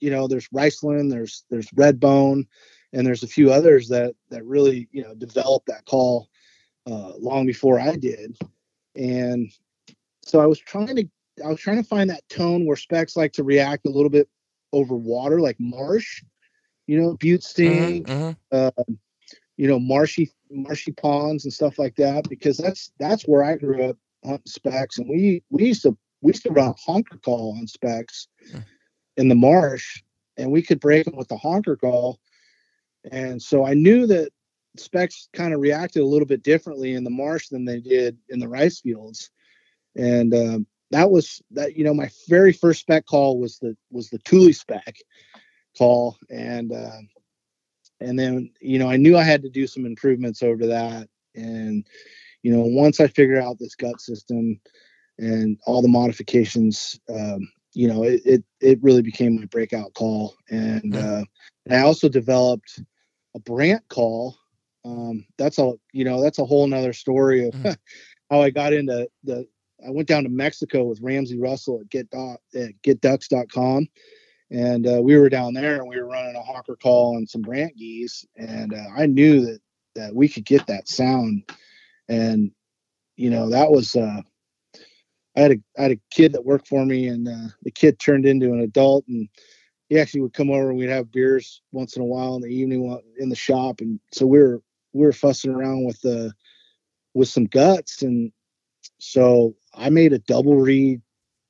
you 0.00 0.10
know 0.10 0.28
there's 0.28 0.48
Riceland, 0.48 1.10
there's 1.10 1.44
there's 1.50 1.70
Redbone, 1.70 2.46
and 2.92 3.06
there's 3.06 3.22
a 3.22 3.28
few 3.28 3.52
others 3.52 3.88
that 3.88 4.14
that 4.30 4.44
really 4.44 4.88
you 4.92 5.02
know 5.02 5.14
developed 5.14 5.66
that 5.66 5.84
call 5.86 6.28
uh, 6.86 7.12
long 7.18 7.46
before 7.46 7.80
I 7.80 7.96
did, 7.96 8.36
and 8.94 9.50
so 10.22 10.40
I 10.40 10.46
was 10.46 10.58
trying 10.58 10.96
to 10.96 11.08
I 11.44 11.48
was 11.48 11.60
trying 11.60 11.82
to 11.82 11.88
find 11.88 12.10
that 12.10 12.28
tone 12.28 12.66
where 12.66 12.76
specks 12.76 13.16
like 13.16 13.32
to 13.34 13.44
react 13.44 13.86
a 13.86 13.90
little 13.90 14.10
bit 14.10 14.28
over 14.72 14.94
water, 14.94 15.40
like 15.40 15.56
marsh, 15.58 16.22
you 16.86 17.00
know, 17.00 17.16
Butte 17.16 17.42
Sink, 17.42 18.08
hmm 18.08 18.30
uh, 18.52 18.70
you 19.56 19.66
know, 19.68 19.78
marshy 19.78 20.30
marshy 20.50 20.92
ponds 20.92 21.44
and 21.44 21.52
stuff 21.52 21.78
like 21.78 21.96
that, 21.96 22.28
because 22.28 22.56
that's 22.56 22.92
that's 22.98 23.24
where 23.24 23.42
I 23.42 23.56
grew 23.56 23.84
up 23.84 23.96
hunting 24.24 24.42
specks, 24.46 24.98
and 24.98 25.08
we 25.08 25.42
we 25.50 25.66
used 25.66 25.82
to 25.82 25.96
we 26.20 26.30
used 26.30 26.42
to 26.44 26.52
run 26.52 26.74
honker 26.78 27.18
call 27.18 27.56
on 27.58 27.66
specks 27.66 28.28
Hmm. 28.50 28.58
in 29.16 29.28
the 29.28 29.34
marsh, 29.34 30.02
and 30.36 30.50
we 30.52 30.62
could 30.62 30.80
break 30.80 31.04
them 31.06 31.16
with 31.16 31.28
the 31.28 31.36
honker 31.36 31.76
call, 31.76 32.20
and 33.10 33.42
so 33.42 33.64
I 33.66 33.74
knew 33.74 34.06
that 34.06 34.30
specks 34.76 35.28
kind 35.32 35.54
of 35.54 35.60
reacted 35.60 36.02
a 36.02 36.06
little 36.06 36.26
bit 36.26 36.42
differently 36.42 36.92
in 36.92 37.04
the 37.04 37.10
marsh 37.10 37.48
than 37.48 37.64
they 37.64 37.80
did 37.80 38.18
in 38.28 38.38
the 38.38 38.48
rice 38.48 38.80
fields, 38.80 39.30
and 39.96 40.34
um, 40.34 40.66
that 40.90 41.10
was 41.10 41.42
that 41.52 41.76
you 41.76 41.84
know 41.84 41.94
my 41.94 42.10
very 42.28 42.52
first 42.52 42.80
speck 42.80 43.06
call 43.06 43.38
was 43.38 43.58
the 43.58 43.76
was 43.90 44.10
the 44.10 44.18
Tule 44.18 44.52
speck 44.52 44.96
call, 45.76 46.16
and 46.30 46.72
uh, 46.72 47.00
and 48.00 48.18
then 48.18 48.50
you 48.60 48.78
know 48.78 48.88
I 48.90 48.96
knew 48.96 49.16
I 49.16 49.22
had 49.22 49.42
to 49.42 49.50
do 49.50 49.66
some 49.66 49.86
improvements 49.86 50.42
over 50.42 50.66
that, 50.66 51.08
and 51.34 51.86
you 52.42 52.52
know 52.52 52.62
once 52.62 53.00
I 53.00 53.06
figured 53.06 53.42
out 53.42 53.58
this 53.58 53.74
gut 53.74 54.00
system 54.00 54.60
and 55.18 55.58
all 55.66 55.82
the 55.82 55.88
modifications, 55.88 57.00
um, 57.08 57.48
you 57.72 57.88
know 57.88 58.02
it, 58.02 58.22
it 58.24 58.44
it 58.60 58.82
really 58.82 59.02
became 59.02 59.36
my 59.36 59.46
breakout 59.46 59.94
call, 59.94 60.34
and 60.50 60.96
uh, 60.96 61.24
I 61.70 61.80
also 61.80 62.08
developed 62.08 62.80
a 63.34 63.40
Brant 63.40 63.86
call. 63.88 64.36
Um, 64.84 65.26
that's 65.38 65.58
a 65.58 65.72
you 65.92 66.04
know 66.04 66.22
that's 66.22 66.38
a 66.38 66.44
whole 66.44 66.66
nother 66.66 66.92
story 66.92 67.48
of 67.48 67.54
Mhm. 67.54 67.76
how 68.30 68.42
I 68.42 68.50
got 68.50 68.72
into 68.72 69.08
the. 69.24 69.46
I 69.86 69.90
went 69.90 70.08
down 70.08 70.22
to 70.22 70.30
Mexico 70.30 70.84
with 70.84 71.02
Ramsey 71.02 71.38
Russell 71.38 71.80
at 71.80 71.90
get 71.90 72.08
dot 72.08 72.40
at 72.54 72.70
getducks.com 72.82 73.88
and 74.50 74.86
uh, 74.86 75.00
we 75.02 75.16
were 75.16 75.28
down 75.28 75.54
there 75.54 75.76
and 75.76 75.88
we 75.88 76.00
were 76.00 76.06
running 76.06 76.36
a 76.36 76.42
honker 76.42 76.76
call 76.76 77.16
and 77.16 77.28
some 77.28 77.42
brant 77.42 77.76
geese. 77.76 78.24
And 78.36 78.72
uh, 78.74 78.84
i 78.96 79.06
knew 79.06 79.40
that 79.40 79.60
that 79.94 80.14
we 80.14 80.28
could 80.28 80.44
get 80.44 80.66
that 80.66 80.88
sound. 80.88 81.50
And 82.08 82.52
you 83.16 83.30
know 83.30 83.50
that 83.50 83.70
was 83.70 83.96
uh 83.96 84.20
i 85.36 85.40
had 85.40 85.52
a 85.52 85.56
i 85.78 85.82
had 85.82 85.92
a 85.92 86.00
kid 86.10 86.32
that 86.32 86.44
worked 86.44 86.68
for 86.68 86.84
me 86.84 87.08
and 87.08 87.26
uh, 87.26 87.48
the 87.62 87.70
kid 87.70 87.98
turned 87.98 88.26
into 88.26 88.52
an 88.52 88.60
adult. 88.60 89.04
And 89.08 89.28
he 89.88 89.98
actually 89.98 90.20
would 90.20 90.34
come 90.34 90.50
over 90.50 90.70
and 90.70 90.78
we'd 90.78 90.90
have 90.90 91.12
beers 91.12 91.62
once 91.72 91.96
in 91.96 92.02
a 92.02 92.06
while 92.06 92.36
in 92.36 92.42
the 92.42 92.48
evening 92.48 93.00
in 93.18 93.28
the 93.28 93.36
shop. 93.36 93.80
And 93.80 94.00
so 94.12 94.26
we 94.26 94.38
were 94.38 94.62
we 94.92 95.04
were 95.04 95.12
fussing 95.12 95.52
around 95.52 95.84
with 95.84 96.00
the 96.02 96.32
with 97.14 97.28
some 97.28 97.46
guts. 97.46 98.02
And 98.02 98.32
so 98.98 99.56
i 99.74 99.90
made 99.90 100.12
a 100.12 100.18
double 100.20 100.56
reed 100.56 101.00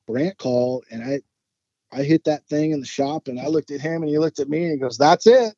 brant 0.07 0.37
call 0.37 0.83
and 0.89 1.03
i 1.03 1.19
I 1.91 2.03
hit 2.03 2.23
that 2.25 2.45
thing 2.47 2.71
in 2.71 2.79
the 2.79 2.85
shop 2.85 3.27
and 3.27 3.39
I 3.39 3.47
looked 3.47 3.71
at 3.71 3.81
him 3.81 4.01
and 4.01 4.09
he 4.09 4.17
looked 4.17 4.39
at 4.39 4.49
me 4.49 4.63
and 4.63 4.71
he 4.71 4.77
goes, 4.77 4.97
That's 4.97 5.27
it. 5.27 5.55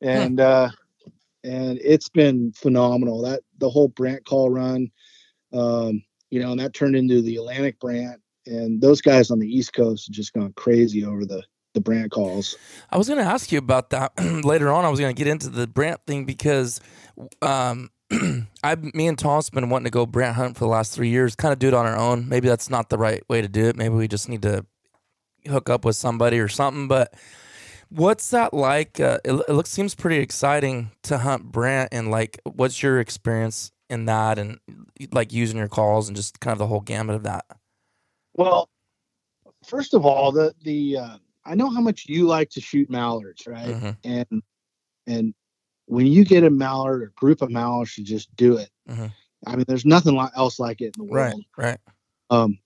And 0.00 0.40
uh 0.40 0.70
and 1.44 1.78
it's 1.82 2.08
been 2.08 2.52
phenomenal. 2.52 3.22
That 3.22 3.40
the 3.58 3.70
whole 3.70 3.88
Brant 3.88 4.24
call 4.24 4.50
run, 4.50 4.90
um, 5.52 6.02
you 6.30 6.40
know, 6.40 6.52
and 6.52 6.60
that 6.60 6.74
turned 6.74 6.96
into 6.96 7.20
the 7.20 7.36
Atlantic 7.36 7.80
Brant. 7.80 8.20
And 8.46 8.80
those 8.80 9.00
guys 9.00 9.30
on 9.30 9.38
the 9.38 9.48
East 9.48 9.72
Coast 9.72 10.08
have 10.08 10.14
just 10.14 10.32
gone 10.32 10.52
crazy 10.56 11.04
over 11.04 11.24
the 11.24 11.42
the 11.74 11.80
Brant 11.80 12.10
calls. 12.10 12.56
I 12.90 12.98
was 12.98 13.08
going 13.08 13.18
to 13.18 13.24
ask 13.24 13.50
you 13.50 13.58
about 13.58 13.90
that 13.90 14.12
later 14.44 14.70
on. 14.70 14.84
I 14.84 14.88
was 14.88 15.00
going 15.00 15.14
to 15.14 15.18
get 15.18 15.30
into 15.30 15.48
the 15.48 15.66
Brant 15.66 16.00
thing 16.06 16.26
because 16.26 16.80
um, 17.40 17.88
I, 18.62 18.74
me 18.76 19.06
and 19.06 19.18
Tom's 19.18 19.48
been 19.48 19.70
wanting 19.70 19.84
to 19.84 19.90
go 19.90 20.04
Brant 20.04 20.36
hunt 20.36 20.56
for 20.56 20.64
the 20.64 20.70
last 20.70 20.94
three 20.94 21.08
years. 21.08 21.34
Kind 21.34 21.52
of 21.52 21.58
do 21.58 21.68
it 21.68 21.74
on 21.74 21.86
our 21.86 21.96
own. 21.96 22.28
Maybe 22.28 22.48
that's 22.48 22.68
not 22.68 22.90
the 22.90 22.98
right 22.98 23.22
way 23.28 23.40
to 23.40 23.48
do 23.48 23.66
it. 23.66 23.76
Maybe 23.76 23.94
we 23.94 24.06
just 24.06 24.28
need 24.28 24.42
to 24.42 24.66
hook 25.48 25.70
up 25.70 25.84
with 25.84 25.96
somebody 25.96 26.38
or 26.38 26.48
something. 26.48 26.88
But 26.88 27.14
what's 27.88 28.30
that 28.30 28.54
like? 28.54 29.00
Uh, 29.00 29.18
it, 29.24 29.32
it 29.48 29.52
looks 29.52 29.70
seems 29.70 29.94
pretty 29.94 30.18
exciting 30.18 30.90
to 31.04 31.18
hunt 31.18 31.50
Brant. 31.50 31.90
And 31.92 32.10
like, 32.10 32.40
what's 32.44 32.82
your 32.82 33.00
experience 33.00 33.72
in 33.90 34.06
that? 34.06 34.38
And 34.38 34.58
like 35.12 35.32
using 35.32 35.58
your 35.58 35.68
calls 35.68 36.08
and 36.08 36.16
just 36.16 36.40
kind 36.40 36.52
of 36.52 36.58
the 36.58 36.66
whole 36.66 36.80
gamut 36.80 37.16
of 37.16 37.22
that. 37.24 37.44
Well, 38.34 38.68
first 39.66 39.94
of 39.94 40.06
all, 40.06 40.32
the 40.32 40.54
the 40.62 40.98
uh, 40.98 41.16
I 41.44 41.54
know 41.54 41.70
how 41.70 41.80
much 41.80 42.06
you 42.08 42.26
like 42.26 42.50
to 42.50 42.60
shoot 42.60 42.88
mallards, 42.88 43.46
right? 43.46 43.74
Mhm. 43.74 43.96
And 44.04 44.42
and 45.06 45.34
when 45.86 46.06
you 46.06 46.24
get 46.24 46.44
a 46.44 46.50
mallard 46.50 47.02
or 47.02 47.12
group 47.16 47.42
of 47.42 47.50
mallards, 47.50 47.98
you 47.98 48.04
just 48.04 48.34
do 48.36 48.56
it. 48.56 48.70
Mhm. 48.88 49.12
I 49.46 49.56
mean, 49.56 49.64
there's 49.66 49.84
nothing 49.84 50.16
else 50.36 50.58
like 50.58 50.80
it 50.80 50.96
in 50.96 51.04
the 51.04 51.04
world. 51.04 51.24
Right. 51.24 51.34
world. 51.34 51.44
Right. 51.58 51.78
Um, 52.30 52.58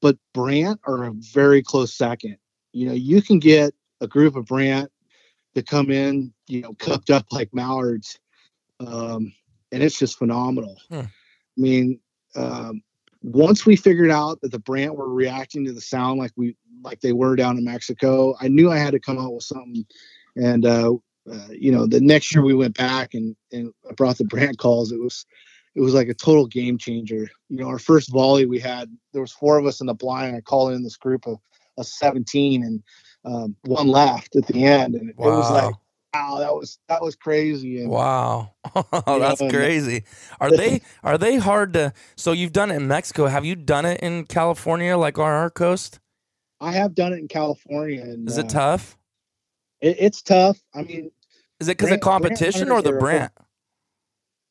but 0.00 0.16
Brant 0.32 0.80
are 0.84 1.04
a 1.04 1.12
very 1.12 1.62
close 1.62 1.94
second. 1.94 2.36
You 2.72 2.86
know, 2.86 2.94
you 2.94 3.22
can 3.22 3.38
get 3.38 3.74
a 4.00 4.06
group 4.06 4.36
of 4.36 4.46
Brant 4.46 4.90
to 5.54 5.62
come 5.62 5.90
in, 5.90 6.32
you 6.46 6.62
know, 6.62 6.74
cupped 6.74 7.10
up 7.10 7.26
like 7.32 7.52
mallards, 7.52 8.18
um, 8.80 9.32
and 9.72 9.82
it's 9.82 9.98
just 9.98 10.18
phenomenal. 10.18 10.76
Hmm. 10.90 11.00
I 11.00 11.08
mean, 11.56 12.00
um, 12.36 12.82
once 13.22 13.66
we 13.66 13.76
figured 13.76 14.10
out 14.10 14.40
that 14.40 14.52
the 14.52 14.58
Brant 14.58 14.96
were 14.96 15.12
reacting 15.12 15.64
to 15.66 15.72
the 15.72 15.80
sound 15.80 16.18
like 16.18 16.32
we 16.36 16.56
like 16.82 17.00
they 17.00 17.12
were 17.12 17.36
down 17.36 17.58
in 17.58 17.64
Mexico, 17.64 18.34
I 18.40 18.48
knew 18.48 18.70
I 18.70 18.78
had 18.78 18.92
to 18.92 19.00
come 19.00 19.18
out 19.18 19.34
with 19.34 19.44
something. 19.44 19.84
And 20.36 20.64
uh, 20.64 20.94
uh, 21.30 21.48
you 21.50 21.70
know, 21.70 21.86
the 21.86 22.00
next 22.00 22.34
year 22.34 22.42
we 22.42 22.54
went 22.54 22.76
back 22.76 23.14
and 23.14 23.36
and 23.52 23.72
I 23.88 23.92
brought 23.92 24.18
the 24.18 24.24
Brant 24.24 24.58
calls. 24.58 24.92
It 24.92 25.00
was 25.00 25.26
it 25.74 25.80
was 25.80 25.94
like 25.94 26.08
a 26.08 26.14
total 26.14 26.46
game 26.46 26.78
changer. 26.78 27.28
You 27.48 27.58
know, 27.58 27.68
our 27.68 27.78
first 27.78 28.10
volley 28.12 28.46
we 28.46 28.58
had 28.58 28.90
there 29.12 29.20
was 29.22 29.32
four 29.32 29.58
of 29.58 29.66
us 29.66 29.80
in 29.80 29.86
the 29.86 29.94
blind. 29.94 30.36
I 30.36 30.40
called 30.40 30.72
in 30.72 30.82
this 30.82 30.96
group 30.96 31.26
of, 31.26 31.38
of 31.78 31.86
17 31.86 32.62
and 32.64 32.82
um, 33.24 33.54
one 33.64 33.88
left 33.88 34.34
at 34.36 34.46
the 34.46 34.64
end, 34.64 34.94
and 34.94 35.10
it 35.10 35.16
was 35.16 35.50
like, 35.50 35.74
wow, 36.14 36.38
that 36.38 36.54
was 36.54 36.78
that 36.88 37.02
was 37.02 37.14
crazy. 37.16 37.80
And 37.82 37.90
Wow, 37.90 38.54
that's 39.06 39.40
and- 39.42 39.50
crazy. 39.52 40.04
Are 40.40 40.50
they 40.50 40.80
are 41.04 41.18
they 41.18 41.36
hard 41.36 41.74
to? 41.74 41.92
So 42.16 42.32
you've 42.32 42.52
done 42.52 42.70
it 42.70 42.76
in 42.76 42.88
Mexico. 42.88 43.26
Have 43.26 43.44
you 43.44 43.54
done 43.56 43.84
it 43.84 44.00
in 44.00 44.24
California, 44.24 44.96
like 44.96 45.18
on 45.18 45.26
our 45.30 45.50
coast? 45.50 46.00
I 46.62 46.72
have 46.72 46.94
done 46.94 47.12
it 47.12 47.18
in 47.18 47.28
California, 47.28 48.02
and 48.02 48.28
Is 48.28 48.38
uh, 48.38 48.42
it 48.42 48.48
tough? 48.48 48.96
it- 49.80 49.96
it's 50.00 50.22
tough. 50.22 50.58
I 50.74 50.82
mean, 50.82 51.10
Is 51.60 51.68
it 51.68 51.76
because 51.78 51.92
of 51.92 52.00
competition 52.00 52.70
or 52.70 52.80
the 52.82 52.94
are- 52.94 52.98
Brant? 52.98 53.32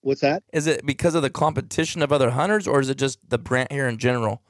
What's 0.01 0.21
that? 0.21 0.43
Is 0.53 0.67
it 0.67 0.85
because 0.85 1.15
of 1.15 1.21
the 1.21 1.29
competition 1.29 2.01
of 2.01 2.11
other 2.11 2.31
hunters, 2.31 2.67
or 2.67 2.79
is 2.79 2.89
it 2.89 2.97
just 2.97 3.19
the 3.29 3.37
Brant 3.37 3.71
here 3.71 3.87
in 3.87 3.97
general? 3.97 4.41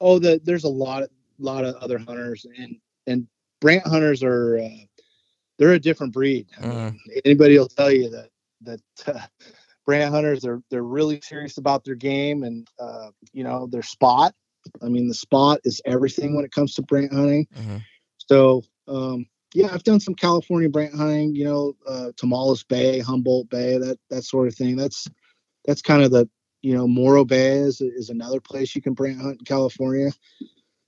Oh, 0.00 0.18
the, 0.18 0.40
there's 0.44 0.64
a 0.64 0.68
lot 0.68 1.02
of 1.02 1.10
lot 1.38 1.64
of 1.64 1.74
other 1.76 1.98
hunters, 1.98 2.46
and 2.58 2.76
and 3.06 3.26
Brant 3.60 3.86
hunters 3.86 4.22
are 4.22 4.58
uh, 4.58 4.68
they're 5.58 5.72
a 5.72 5.80
different 5.80 6.12
breed. 6.12 6.46
I 6.60 6.66
mean, 6.66 7.00
anybody 7.24 7.58
will 7.58 7.68
tell 7.68 7.90
you 7.90 8.10
that 8.10 8.30
that 8.62 8.80
uh, 9.06 9.20
Brant 9.84 10.12
hunters 10.12 10.44
are 10.44 10.62
they're 10.70 10.82
really 10.82 11.20
serious 11.20 11.58
about 11.58 11.84
their 11.84 11.94
game 11.94 12.42
and 12.42 12.68
uh, 12.78 13.10
you 13.32 13.44
know 13.44 13.66
their 13.66 13.82
spot. 13.82 14.34
I 14.82 14.88
mean, 14.88 15.08
the 15.08 15.14
spot 15.14 15.60
is 15.64 15.80
everything 15.84 16.34
when 16.34 16.44
it 16.44 16.52
comes 16.52 16.74
to 16.74 16.82
Brant 16.82 17.12
hunting. 17.12 17.46
Mhm. 17.56 17.82
So, 18.18 18.64
um, 18.88 19.26
yeah, 19.56 19.70
I've 19.72 19.84
done 19.84 20.00
some 20.00 20.14
California 20.14 20.68
brant 20.68 20.94
hunting. 20.94 21.34
You 21.34 21.44
know, 21.46 21.76
uh, 21.88 22.12
Tomales 22.16 22.62
Bay, 22.68 22.98
Humboldt 22.98 23.48
Bay, 23.48 23.78
that 23.78 23.98
that 24.10 24.22
sort 24.22 24.48
of 24.48 24.54
thing. 24.54 24.76
That's 24.76 25.08
that's 25.64 25.80
kind 25.80 26.02
of 26.02 26.10
the 26.10 26.28
you 26.60 26.74
know 26.74 26.86
Morro 26.86 27.24
Bay 27.24 27.52
is 27.52 27.80
is 27.80 28.10
another 28.10 28.38
place 28.38 28.76
you 28.76 28.82
can 28.82 28.92
brant 28.92 29.18
hunt 29.18 29.38
in 29.38 29.44
California, 29.46 30.12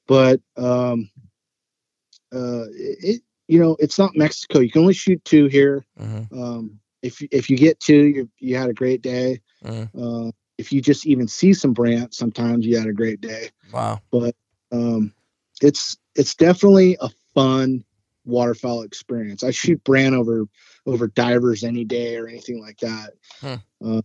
but 0.07 0.43
um, 0.59 1.09
uh, 2.31 2.69
it 2.75 3.23
you 3.47 3.59
know 3.59 3.75
it's 3.81 3.99
not 3.99 4.15
Mexico. 4.15 4.59
You 4.59 4.71
can 4.71 4.83
only 4.83 4.93
shoot 4.93 5.25
two 5.25 5.47
here. 5.47 5.87
Mm-hmm. 5.99 6.39
Um, 6.39 6.79
if 7.01 7.23
if 7.33 7.49
you 7.49 7.57
get 7.57 7.81
two, 7.81 8.05
you 8.05 8.31
you 8.39 8.57
had 8.57 8.69
a 8.69 8.75
great 8.75 9.01
day. 9.01 9.41
Mm-hmm. 9.65 10.29
Uh, 10.29 10.31
if 10.59 10.73
you 10.73 10.83
just 10.83 11.07
even 11.07 11.27
see 11.27 11.55
some 11.55 11.73
brant, 11.73 12.13
sometimes 12.13 12.67
you 12.67 12.77
had 12.79 12.89
a 12.89 12.93
great 12.93 13.23
day. 13.23 13.49
Wow. 13.73 14.03
But 14.13 14.37
um, 14.73 15.15
it's 15.63 15.97
it's 16.15 16.35
definitely 16.35 16.99
a 17.01 17.09
fun 17.33 17.85
waterfowl 18.29 18.83
experience. 18.83 19.43
I 19.43 19.51
shoot 19.51 19.83
brant 19.85 20.15
over 20.15 20.45
over 20.87 21.09
divers 21.09 21.65
any 21.65 21.85
day 21.85 22.17
or 22.17 22.29
anything 22.29 22.61
like 22.61 22.79
that. 22.79 23.15
Hmm. 23.41 23.55
Uh, 23.85 24.03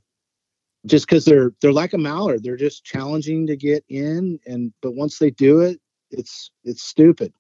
just 0.86 1.08
because 1.08 1.26
they're 1.26 1.52
they're 1.62 1.72
like 1.72 1.94
a 1.94 1.98
mallard, 1.98 2.44
they're 2.44 2.58
just 2.58 2.84
challenging 2.84 3.48
to 3.48 3.56
get 3.56 3.86
in, 3.90 4.40
and 4.46 4.74
but 4.82 4.96
once 4.96 5.20
they 5.20 5.30
do 5.30 5.62
it, 5.62 5.80
it's 6.12 6.52
it's 6.64 6.84
stupid, 6.84 7.34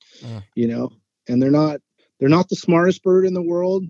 you 0.56 0.68
know. 0.68 0.92
And 1.28 1.42
they're 1.42 1.52
not 1.52 1.82
they're 2.20 2.30
not 2.30 2.50
the 2.50 2.56
smartest 2.56 3.04
bird 3.04 3.26
in 3.26 3.34
the 3.34 3.42
world. 3.42 3.86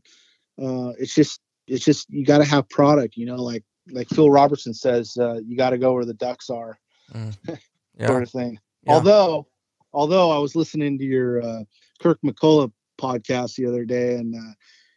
Uh, 0.62 0.94
it's 1.00 1.14
just 1.14 1.42
it's 1.68 1.86
just 1.86 2.10
you 2.10 2.26
got 2.26 2.40
to 2.40 2.46
have 2.46 2.68
product, 2.70 3.16
you 3.18 3.26
know. 3.26 3.36
Like 3.36 3.64
like 3.92 4.08
Phil 4.10 4.30
Robertson 4.30 4.74
says, 4.74 5.18
uh, 5.18 5.40
you 5.46 5.58
got 5.58 5.72
to 5.72 5.78
go 5.78 5.94
where 5.94 6.06
the 6.06 6.14
ducks 6.14 6.50
are, 6.50 6.78
Yeah. 7.14 8.08
sort 8.08 8.24
of 8.24 8.30
thing. 8.32 8.60
Yeah. 8.86 8.94
Although 8.94 9.48
although 9.94 10.32
I 10.32 10.40
was 10.40 10.56
listening 10.56 10.98
to 10.98 11.06
your 11.06 11.44
uh, 11.44 11.64
Kirk 12.02 12.20
McCullough 12.26 12.72
podcast 13.00 13.56
the 13.56 13.66
other 13.66 13.86
day, 13.86 14.16
and 14.16 14.36
uh, 14.36 14.54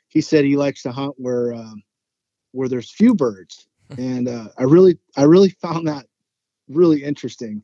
he 0.09 0.21
said 0.21 0.45
he 0.45 0.57
likes 0.57 0.83
to 0.83 0.93
hunt 0.93 1.15
where 1.17 1.55
um, 1.55 1.83
where 2.53 2.69
there's 2.69 2.91
few 2.91 3.15
birds, 3.15 3.67
and 3.99 4.29
uh, 4.29 4.49
I 4.59 4.65
really 4.65 4.99
I 5.17 5.25
really 5.25 5.51
found 5.61 5.87
that 5.89 6.07
really 6.69 7.03
interesting 7.03 7.63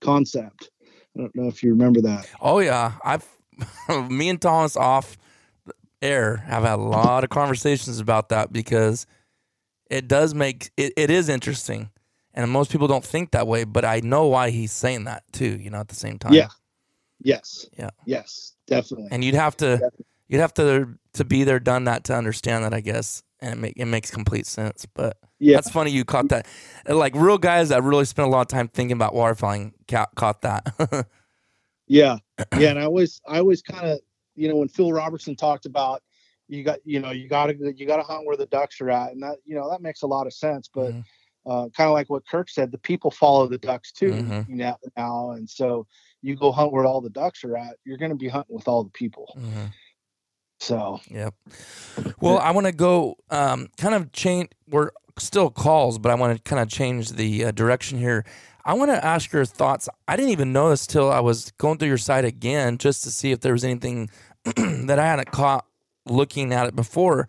concept. 0.00 0.70
I 1.16 1.20
don't 1.20 1.34
know 1.36 1.48
if 1.48 1.62
you 1.62 1.70
remember 1.70 2.00
that. 2.02 2.28
Oh 2.40 2.58
yeah, 2.58 2.92
I've 3.04 3.26
me 4.10 4.28
and 4.28 4.40
Thomas 4.40 4.76
off 4.76 5.16
air 6.02 6.36
have 6.36 6.64
had 6.64 6.78
a 6.78 6.82
lot 6.82 7.24
of 7.24 7.30
conversations 7.30 7.98
about 7.98 8.28
that 8.28 8.52
because 8.52 9.06
it 9.90 10.08
does 10.08 10.34
make 10.34 10.70
it, 10.76 10.92
it 10.96 11.10
is 11.10 11.28
interesting, 11.28 11.90
and 12.32 12.50
most 12.50 12.70
people 12.70 12.88
don't 12.88 13.04
think 13.04 13.30
that 13.32 13.46
way. 13.46 13.64
But 13.64 13.84
I 13.84 14.00
know 14.00 14.26
why 14.26 14.50
he's 14.50 14.72
saying 14.72 15.04
that 15.04 15.24
too. 15.32 15.58
You 15.58 15.70
know, 15.70 15.78
at 15.78 15.88
the 15.88 15.94
same 15.94 16.18
time. 16.18 16.34
Yeah. 16.34 16.48
Yes. 17.22 17.66
Yeah. 17.78 17.90
Yes. 18.04 18.53
Definitely. 18.66 19.08
And 19.10 19.24
you'd 19.24 19.34
have 19.34 19.56
to 19.58 19.90
you'd 20.28 20.40
have 20.40 20.54
to 20.54 20.88
to 21.14 21.24
be 21.24 21.44
there, 21.44 21.60
done 21.60 21.84
that 21.84 22.04
to 22.04 22.14
understand 22.14 22.64
that, 22.64 22.74
I 22.74 22.80
guess, 22.80 23.22
and 23.40 23.52
it 23.54 23.58
make 23.58 23.74
it 23.76 23.84
makes 23.86 24.10
complete 24.10 24.46
sense. 24.46 24.86
But 24.94 25.18
yeah. 25.38 25.56
that's 25.56 25.70
funny 25.70 25.90
you 25.90 26.04
caught 26.04 26.28
that. 26.30 26.46
Like 26.88 27.14
real 27.14 27.38
guys 27.38 27.68
that 27.68 27.82
really 27.82 28.04
spend 28.04 28.28
a 28.28 28.30
lot 28.30 28.40
of 28.42 28.48
time 28.48 28.68
thinking 28.68 28.96
about 28.96 29.12
waterfowling 29.14 29.72
ca- 29.88 30.08
caught 30.16 30.42
that. 30.42 31.06
Yeah, 31.86 32.16
yeah, 32.56 32.70
and 32.70 32.78
I 32.78 32.84
always, 32.84 33.20
I 33.28 33.40
always 33.40 33.60
kind 33.60 33.86
of, 33.86 34.00
you 34.34 34.48
know, 34.48 34.56
when 34.56 34.68
Phil 34.68 34.90
Robertson 34.90 35.36
talked 35.36 35.66
about, 35.66 36.02
you 36.48 36.64
got, 36.64 36.78
you 36.86 36.98
know, 36.98 37.10
you 37.10 37.28
got 37.28 37.48
to, 37.48 37.74
you 37.76 37.86
got 37.86 37.98
to 37.98 38.02
hunt 38.02 38.24
where 38.24 38.38
the 38.38 38.46
ducks 38.46 38.80
are 38.80 38.88
at, 38.88 39.12
and 39.12 39.22
that, 39.22 39.36
you 39.44 39.54
know, 39.54 39.68
that 39.70 39.82
makes 39.82 40.00
a 40.00 40.06
lot 40.06 40.26
of 40.26 40.32
sense. 40.32 40.66
But 40.72 40.92
Mhm. 40.94 41.04
uh, 41.44 41.68
kind 41.76 41.88
of 41.88 41.92
like 41.92 42.08
what 42.08 42.26
Kirk 42.26 42.48
said, 42.48 42.72
the 42.72 42.78
people 42.78 43.10
follow 43.10 43.46
the 43.46 43.58
ducks 43.58 43.92
too 43.92 44.12
Mhm. 44.12 44.48
you 44.48 44.56
know, 44.56 44.76
now, 44.96 45.32
and 45.32 45.48
so 45.48 45.86
you 46.24 46.34
go 46.36 46.50
hunt 46.50 46.72
where 46.72 46.86
all 46.86 47.02
the 47.02 47.10
ducks 47.10 47.44
are 47.44 47.56
at, 47.56 47.76
you're 47.84 47.98
going 47.98 48.10
to 48.10 48.16
be 48.16 48.28
hunting 48.28 48.56
with 48.56 48.66
all 48.66 48.82
the 48.82 48.90
people. 48.90 49.36
Mhm. 49.38 49.72
So 50.58 51.00
Yep. 51.10 51.34
Well, 52.20 52.38
I 52.38 52.50
want 52.52 52.66
to 52.66 52.72
go 52.72 53.16
um, 53.30 53.68
kind 53.76 53.94
of 53.94 54.10
change. 54.12 54.48
We're 54.66 54.90
still 55.18 55.50
calls, 55.50 55.98
but 55.98 56.10
I 56.10 56.14
want 56.14 56.36
to 56.36 56.42
kind 56.42 56.62
of 56.62 56.68
change 56.68 57.10
the 57.10 57.46
uh, 57.46 57.50
direction 57.50 57.98
here. 57.98 58.24
I 58.64 58.72
want 58.72 58.90
to 58.90 59.04
ask 59.04 59.30
your 59.32 59.44
thoughts. 59.44 59.90
I 60.08 60.16
didn't 60.16 60.30
even 60.30 60.54
know 60.54 60.70
this 60.70 60.86
till 60.86 61.12
I 61.12 61.20
was 61.20 61.50
going 61.58 61.76
through 61.76 61.88
your 61.88 61.98
site 61.98 62.24
again 62.24 62.78
just 62.78 63.04
to 63.04 63.10
see 63.10 63.30
if 63.30 63.40
there 63.40 63.52
was 63.52 63.62
anything 63.62 64.08
that 64.56 64.98
I 64.98 65.04
hadn't 65.04 65.30
caught 65.30 65.66
looking 66.06 66.52
at 66.54 66.66
it 66.66 66.74
before. 66.74 67.28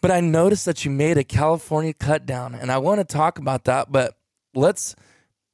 But 0.00 0.10
I 0.10 0.20
noticed 0.20 0.64
that 0.64 0.84
you 0.84 0.90
made 0.90 1.18
a 1.18 1.24
California 1.24 1.94
cut 1.94 2.26
down, 2.26 2.56
and 2.56 2.72
I 2.72 2.78
want 2.78 2.98
to 3.00 3.04
talk 3.04 3.38
about 3.38 3.64
that. 3.64 3.92
But 3.92 4.16
let's 4.54 4.96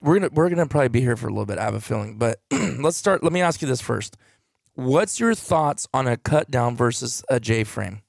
we're 0.05 0.21
gonna 0.21 0.31
we're 0.33 0.49
gonna 0.51 0.67
probably 0.67 0.89
be 0.89 1.01
here 1.01 1.17
for 1.17 1.27
a 1.29 1.31
little 1.31 1.47
bit. 1.47 1.59
I 1.59 1.65
have 1.65 1.75
a 1.75 1.81
feeling, 1.81 2.19
but 2.19 2.39
let's 2.79 2.97
start. 2.97 3.25
Let 3.25 3.33
me 3.33 3.41
ask 3.41 3.63
you 3.63 3.69
this 3.69 3.81
first. 3.81 4.17
What's 4.75 5.19
your 5.19 5.35
thoughts 5.35 5.89
on 5.95 6.07
a 6.07 6.17
cut 6.17 6.51
down 6.51 6.77
versus 6.77 7.25
a 7.29 7.41
J 7.41 7.65
frame? 7.65 8.03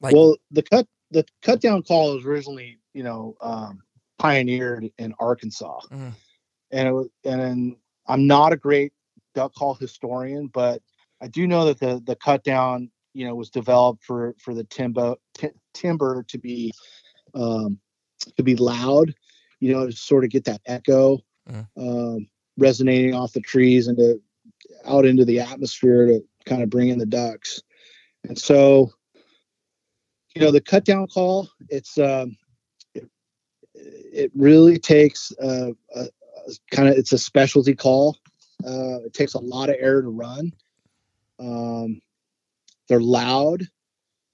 Like- 0.00 0.14
well, 0.14 0.36
the 0.50 0.62
cut, 0.62 0.86
the 1.10 1.24
cut 1.42 1.60
down 1.60 1.82
call 1.82 2.14
was 2.14 2.24
originally, 2.24 2.78
you 2.94 3.02
know, 3.02 3.34
um, 3.40 3.80
pioneered 4.18 4.88
in 4.98 5.14
Arkansas, 5.18 5.80
Mhm. 5.90 6.12
and 6.70 6.88
it 6.88 6.92
was, 6.92 7.08
and 7.24 7.76
I'm 8.06 8.26
not 8.26 8.52
a 8.52 8.56
great 8.56 8.92
duck 9.34 9.54
call 9.54 9.74
historian, 9.74 10.46
but 10.48 10.80
I 11.20 11.26
do 11.26 11.46
know 11.48 11.64
that 11.64 11.80
the 11.80 12.00
the 12.06 12.14
cut 12.16 12.44
down, 12.44 12.90
you 13.14 13.26
know, 13.26 13.34
was 13.34 13.50
developed 13.50 14.04
for 14.04 14.36
for 14.38 14.54
the 14.54 14.64
timber 14.64 15.16
ti- 15.34 15.48
timber 15.74 16.22
to 16.28 16.38
be 16.38 16.72
um, 17.34 17.80
to 18.36 18.42
be 18.42 18.54
loud, 18.56 19.14
you 19.60 19.72
know, 19.72 19.86
to 19.86 19.92
sort 19.92 20.24
of 20.24 20.30
get 20.30 20.44
that 20.44 20.60
echo 20.66 21.18
Mhm. 21.48 21.66
um, 21.76 22.28
resonating 22.56 23.14
off 23.14 23.32
the 23.32 23.40
trees 23.40 23.86
and 23.88 23.96
to 23.98 24.20
out 24.84 25.04
into 25.06 25.24
the 25.24 25.40
atmosphere 25.40 26.06
to 26.06 26.20
kind 26.44 26.62
of 26.62 26.70
bring 26.70 26.88
in 26.88 26.98
the 26.98 27.06
ducks, 27.06 27.62
and 28.24 28.38
so 28.38 28.90
you 30.34 30.42
know 30.42 30.50
the 30.50 30.60
cut 30.60 30.84
down 30.84 31.06
call 31.06 31.48
it's 31.68 31.96
um 31.98 32.36
it, 32.94 33.08
it 33.74 34.30
really 34.34 34.78
takes 34.78 35.32
uh, 35.40 35.72
a, 35.94 36.00
a 36.00 36.52
kind 36.70 36.88
of 36.88 36.96
it's 36.96 37.12
a 37.12 37.18
specialty 37.18 37.74
call. 37.74 38.16
Uh 38.64 39.00
it 39.04 39.14
takes 39.14 39.34
a 39.34 39.38
lot 39.40 39.68
of 39.70 39.76
air 39.78 40.02
to 40.02 40.08
run. 40.08 40.52
Um 41.38 42.00
they're 42.88 43.00
loud. 43.00 43.62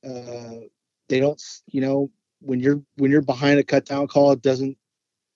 Uh 0.04 0.66
they 1.08 1.20
don't 1.20 1.40
you 1.66 1.80
know 1.80 2.10
when 2.40 2.60
you're 2.60 2.82
when 2.96 3.10
you're 3.10 3.22
behind 3.22 3.58
a 3.58 3.64
cut 3.64 3.87
down 3.87 4.06
call 4.08 4.32
it 4.32 4.42
doesn't 4.42 4.76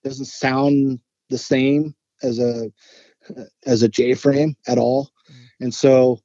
doesn't 0.05 0.27
sound 0.27 1.01
the 1.31 1.39
same 1.39 1.95
as 2.23 2.39
a 2.39 2.71
as 3.67 3.83
a 3.83 3.89
j 3.89 4.15
frame 4.15 4.57
at 4.67 4.79
all 4.79 5.11
and 5.61 5.73
so 5.75 6.19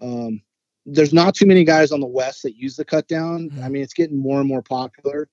um 0.00 0.40
there's 0.86 1.12
not 1.12 1.34
too 1.34 1.46
many 1.46 1.64
guys 1.64 1.92
on 1.92 2.00
the 2.00 2.06
west 2.06 2.42
that 2.42 2.56
use 2.56 2.74
the 2.74 2.84
cut 2.84 3.06
down. 3.06 3.50
I 3.62 3.68
Mhm. 3.68 3.72
mean, 3.72 3.82
it's 3.82 3.92
getting 3.92 4.16
more 4.16 4.40
and 4.40 4.48
more 4.48 4.62
popular, 4.62 5.28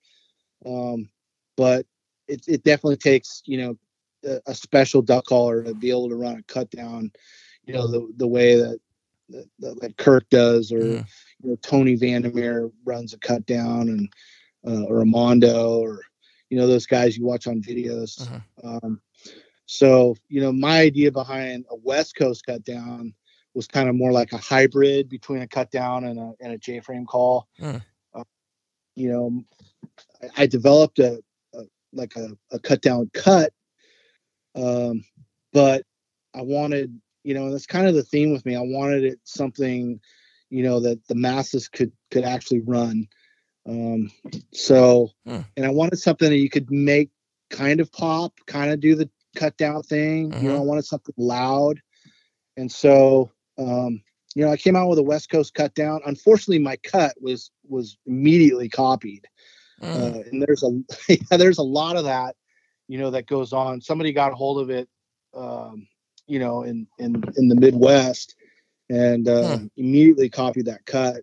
um, 0.65 1.09
but 1.55 1.85
it, 2.27 2.43
it 2.47 2.63
definitely 2.63 2.97
takes 2.97 3.41
you 3.45 3.57
know 3.57 3.77
a, 4.25 4.41
a 4.47 4.53
special 4.53 5.01
duck 5.01 5.25
caller 5.25 5.63
to 5.63 5.73
be 5.73 5.89
able 5.89 6.09
to 6.09 6.15
run 6.15 6.37
a 6.37 6.43
cut 6.43 6.69
down, 6.69 7.11
you 7.65 7.73
know 7.73 7.87
the 7.87 8.13
the 8.17 8.27
way 8.27 8.55
that 8.55 8.77
that, 9.29 9.79
that 9.81 9.97
Kirk 9.97 10.29
does 10.29 10.71
or 10.71 10.79
Mhm. 10.79 11.05
you 11.43 11.49
know 11.49 11.55
Tony 11.61 11.95
Vandermeer 11.95 12.69
runs 12.85 13.13
a 13.13 13.19
cut 13.19 13.45
down 13.45 13.89
and 13.89 14.09
uh, 14.67 14.83
or 14.83 14.99
Armando 14.99 15.79
or 15.79 16.01
you 16.49 16.57
know 16.57 16.67
those 16.67 16.85
guys 16.85 17.17
you 17.17 17.25
watch 17.25 17.47
on 17.47 17.61
videos. 17.61 18.27
Mhm. 18.27 18.43
Um, 18.63 19.01
so 19.65 20.15
you 20.29 20.41
know 20.41 20.51
my 20.51 20.79
idea 20.79 21.11
behind 21.11 21.65
a 21.69 21.75
West 21.75 22.15
Coast 22.15 22.45
cut 22.45 22.63
down 22.63 23.13
was 23.53 23.67
kind 23.67 23.89
of 23.89 23.95
more 23.95 24.11
like 24.11 24.33
a 24.33 24.37
hybrid 24.37 25.09
between 25.09 25.41
a 25.41 25.47
cut 25.47 25.71
down 25.71 26.05
and 26.05 26.19
a 26.19 26.33
and 26.39 26.53
a 26.53 26.57
J 26.57 26.79
frame 26.79 27.05
call. 27.05 27.47
Hmm. 27.59 27.77
Uh, 28.13 28.23
you 28.95 29.11
know, 29.11 29.43
I, 30.21 30.43
I 30.43 30.45
developed 30.45 30.99
a, 30.99 31.21
a 31.53 31.63
like 31.91 32.15
a, 32.15 32.29
a 32.51 32.59
cut 32.59 32.81
down 32.81 33.09
cut, 33.13 33.51
um, 34.55 35.03
but 35.51 35.83
I 36.33 36.43
wanted 36.43 36.99
you 37.23 37.33
know 37.33 37.51
that's 37.51 37.65
kind 37.65 37.87
of 37.87 37.95
the 37.95 38.03
theme 38.03 38.31
with 38.31 38.45
me. 38.45 38.55
I 38.55 38.61
wanted 38.61 39.03
it 39.03 39.19
something 39.23 39.99
you 40.49 40.63
know 40.63 40.79
that 40.79 41.05
the 41.07 41.15
masses 41.15 41.67
could 41.67 41.91
could 42.11 42.23
actually 42.23 42.61
run. 42.61 43.07
Um, 43.67 44.11
so 44.53 45.11
Hmm. 45.25 45.41
and 45.55 45.65
I 45.65 45.69
wanted 45.69 45.97
something 45.97 46.29
that 46.29 46.37
you 46.37 46.49
could 46.49 46.71
make 46.71 47.09
kind 47.49 47.79
of 47.79 47.91
pop, 47.91 48.33
kind 48.45 48.71
of 48.71 48.79
do 48.79 48.95
the 48.95 49.09
cut 49.35 49.57
down 49.57 49.83
thing. 49.83 50.33
You 50.41 50.49
know, 50.49 50.57
I 50.57 50.61
wanted 50.61 50.85
something 50.85 51.15
loud. 51.17 51.81
And 52.55 52.71
so 52.71 53.31
um, 53.57 54.01
you 54.35 54.45
know, 54.45 54.51
I 54.51 54.57
came 54.57 54.75
out 54.75 54.87
with 54.87 54.99
a 54.99 55.03
West 55.03 55.29
Coast 55.29 55.53
cut 55.53 55.73
down. 55.73 56.01
Unfortunately, 56.05 56.59
my 56.59 56.77
cut 56.77 57.15
was 57.19 57.51
was 57.67 57.97
immediately 58.05 58.69
copied. 58.69 59.27
Mm. 59.81 59.95
Uh, 59.95 60.19
and 60.31 60.41
there's 60.41 60.63
a 60.63 60.69
yeah, 61.09 61.37
there's 61.37 61.57
a 61.57 61.63
lot 61.63 61.97
of 61.97 62.05
that, 62.05 62.35
you 62.87 62.97
know, 62.97 63.11
that 63.11 63.27
goes 63.27 63.53
on. 63.53 63.81
Somebody 63.81 64.13
got 64.13 64.31
a 64.31 64.35
hold 64.35 64.61
of 64.61 64.69
it 64.69 64.87
um, 65.37 65.87
you 66.27 66.39
know, 66.39 66.63
in 66.63 66.87
in 66.99 67.23
in 67.37 67.47
the 67.47 67.55
Midwest 67.55 68.35
and 68.89 69.27
uh, 69.27 69.59
immediately 69.77 70.29
copied 70.29 70.65
that 70.65 70.85
cut. 70.85 71.21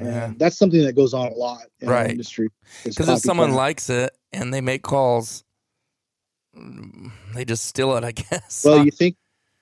Yeah. 0.00 0.24
And 0.26 0.38
that's 0.38 0.56
something 0.58 0.82
that 0.84 0.94
goes 0.96 1.14
on 1.14 1.28
a 1.28 1.34
lot 1.34 1.62
in 1.80 1.88
Right. 1.88 2.10
industry. 2.10 2.48
Because 2.82 3.08
if 3.08 3.20
someone 3.20 3.50
copycat. 3.50 3.56
likes 3.56 3.90
it 3.90 4.16
and 4.32 4.52
they 4.52 4.60
make 4.60 4.82
calls, 4.82 5.44
they 7.34 7.44
just 7.44 7.66
steal 7.66 7.96
it, 7.96 8.04
I 8.04 8.12
guess. 8.12 8.62
well 8.64 8.84
you 8.84 8.90
think 8.90 9.16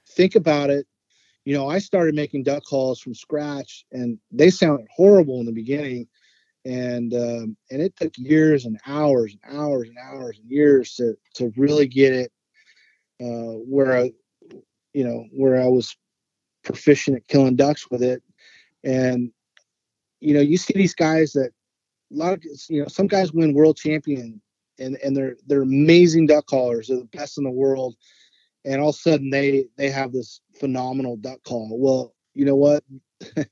think 0.09 0.35
about 0.35 0.71
it 0.71 0.87
you 1.45 1.55
know, 1.55 1.69
I 1.69 1.79
started 1.79 2.15
making 2.15 2.45
duck 2.45 2.65
calls 2.65 3.01
from 3.01 3.15
scratch, 3.15 3.85
and 3.91 4.19
they 4.31 4.51
sounded 4.51 4.87
horrible 4.95 5.41
in 5.41 5.47
the 5.47 5.53
beginning, 5.53 6.07
and 6.65 7.13
um, 7.15 7.57
and 7.71 7.83
it 7.83 7.97
took 7.97 8.13
years 8.17 8.65
and 8.65 8.79
hours 8.87 9.35
and 9.43 9.59
hours 9.59 9.89
and 9.89 9.99
hours 9.99 10.39
and 10.39 10.49
years 10.49 10.95
to 10.97 11.17
to 11.35 11.53
really 11.57 11.89
get 11.89 12.13
it 12.13 12.33
uh, 13.21 13.59
where 13.67 13.97
I, 13.97 14.13
you 14.93 15.05
know, 15.05 15.27
where 15.33 15.61
I 15.61 15.67
was 15.67 15.97
proficient 16.63 17.17
at 17.17 17.27
killing 17.27 17.57
ducks 17.57 17.91
with 17.91 18.03
it, 18.05 18.23
and 18.85 19.33
you 20.23 20.35
know, 20.35 20.41
you 20.41 20.57
see 20.57 20.73
these 20.75 20.95
guys 20.95 21.33
that 21.33 21.51
a 22.13 22.17
lot 22.17 22.33
of 22.33 22.45
you 22.69 22.83
know 22.83 22.89
some 22.89 23.09
guys 23.09 23.33
win 23.33 23.55
world 23.55 23.77
champion 23.77 24.41
and 24.79 24.97
and 25.03 25.17
they're 25.17 25.37
they're 25.47 25.63
amazing 25.63 26.27
duck 26.27 26.47
callers. 26.47 26.89
They're 26.89 26.99
the 26.99 27.05
best 27.07 27.39
in 27.39 27.45
the 27.45 27.51
world. 27.51 27.97
And 28.65 28.81
all 28.81 28.91
of 28.91 28.95
a 28.95 28.99
sudden 28.99 29.31
they 29.31 29.67
they 29.77 29.91
have 29.91 30.13
this 30.13 30.41
phenomenal 30.61 31.17
duck 31.17 31.43
call. 31.45 31.77
Well 31.79 32.15
you 32.35 32.45
know 32.45 32.57
what? 32.57 32.85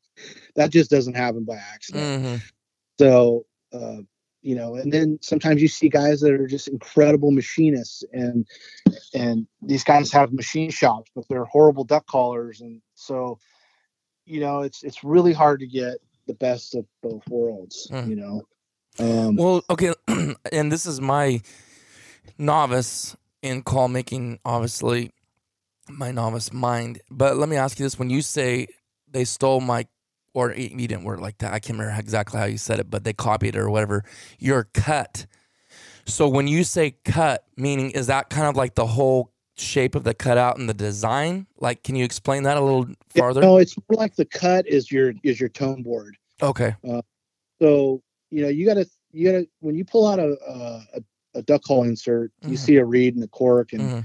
That 0.57 0.71
just 0.71 0.91
doesn't 0.91 1.17
happen 1.17 1.45
by 1.45 1.55
accident. 1.57 2.05
Mm-hmm. 2.05 2.37
so 2.99 3.47
uh 3.73 4.03
you 4.43 4.55
know 4.55 4.75
and 4.75 4.93
then 4.93 5.19
sometimes 5.23 5.63
you 5.63 5.69
see 5.69 5.89
guys 5.89 6.21
that 6.21 6.33
are 6.33 6.47
just 6.47 6.69
incredible 6.69 7.31
machinists 7.31 8.05
and 8.13 8.47
and 9.15 9.47
these 9.63 9.85
guys 9.85 10.13
have 10.13 10.35
machine 10.35 10.71
shops 10.71 11.11
but 11.15 11.25
they're 11.29 11.47
horrible 11.47 11.85
duck 11.85 12.07
callers. 12.07 12.61
And 12.61 12.83
so 12.95 13.39
you 14.27 14.41
know 14.41 14.61
it's 14.61 14.83
it's 14.83 15.03
really 15.03 15.33
hard 15.33 15.61
to 15.61 15.67
get 15.67 16.01
the 16.31 16.35
best 16.35 16.75
of 16.75 16.85
both 17.03 17.27
worlds 17.29 17.89
Mm. 17.91 18.09
you 18.09 18.17
know 18.17 18.43
um 18.99 19.37
Well, 19.37 19.65
okay, 19.71 19.95
and 20.53 20.71
this 20.71 20.85
is 20.85 21.01
my 21.01 21.41
novice 22.39 23.17
in 23.43 23.63
call 23.63 23.89
making, 23.89 24.39
obviously, 24.45 25.13
my 25.89 26.11
novice 26.11 26.53
mind. 26.53 27.01
But 27.11 27.37
let 27.37 27.49
me 27.49 27.57
ask 27.57 27.79
you 27.79 27.87
this: 27.87 27.99
When 27.99 28.11
you 28.11 28.23
say 28.23 28.67
they 29.11 29.25
stole 29.25 29.61
my, 29.61 29.87
or 30.35 30.53
you 30.53 30.87
didn't 30.89 31.05
word 31.05 31.21
like 31.21 31.39
that, 31.39 31.53
I 31.53 31.59
can't 31.59 31.79
remember 31.79 31.99
exactly 31.99 32.39
how 32.39 32.47
you 32.47 32.59
said 32.59 32.79
it, 32.79 32.91
but 32.91 33.05
they 33.05 33.13
copied 33.13 33.55
it 33.55 33.59
or 33.59 33.71
whatever. 33.71 34.05
Your 34.39 34.65
cut. 34.75 35.27
So 36.05 36.29
when 36.29 36.49
you 36.49 36.65
say 36.65 36.97
cut, 37.05 37.45
meaning 37.57 37.93
is 37.93 38.09
that 38.09 38.31
kind 38.31 38.49
of 38.49 38.57
like 38.57 38.75
the 38.75 38.87
whole 38.87 39.33
shape 39.57 39.95
of 39.95 40.05
the 40.05 40.15
cutout 40.15 40.59
and 40.59 40.69
the 40.69 40.75
design? 40.75 41.47
Like, 41.59 41.85
can 41.85 41.95
you 41.95 42.05
explain 42.05 42.43
that 42.45 42.57
a 42.57 42.61
little 42.61 42.89
farther? 43.09 43.43
No, 43.43 43.59
it's 43.59 43.77
more 43.77 43.99
like 43.99 44.17
the 44.17 44.25
cut 44.25 44.67
is 44.67 44.91
your 44.91 45.13
is 45.23 45.39
your 45.39 45.49
tone 45.49 45.83
board. 45.83 46.17
Okay. 46.43 46.75
So 47.61 48.03
you 48.31 48.43
know 48.43 48.49
you 48.49 48.67
gotta 48.67 48.87
you 49.13 49.31
gotta 49.31 49.47
when 49.61 49.77
you 49.77 49.85
pull 49.85 50.07
out 50.07 50.19
a 50.19 50.37
a, 50.47 51.01
a- 51.37 51.43
duck 51.43 51.63
call 51.63 51.85
insert, 51.85 52.33
you 52.43 52.57
Mhm. 52.57 52.59
see 52.59 52.77
a 52.77 52.85
reed 52.85 53.15
and 53.15 53.25
a 53.25 53.29
cork, 53.29 53.73
and 53.73 53.83
Mhm, 53.83 54.05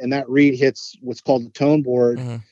and 0.00 0.12
that 0.12 0.28
reed 0.28 0.54
hits 0.54 0.96
what's 1.00 1.20
called 1.20 1.44
the 1.44 1.50
tone 1.50 1.82
board, 1.82 2.18
mhm, 2.18 2.42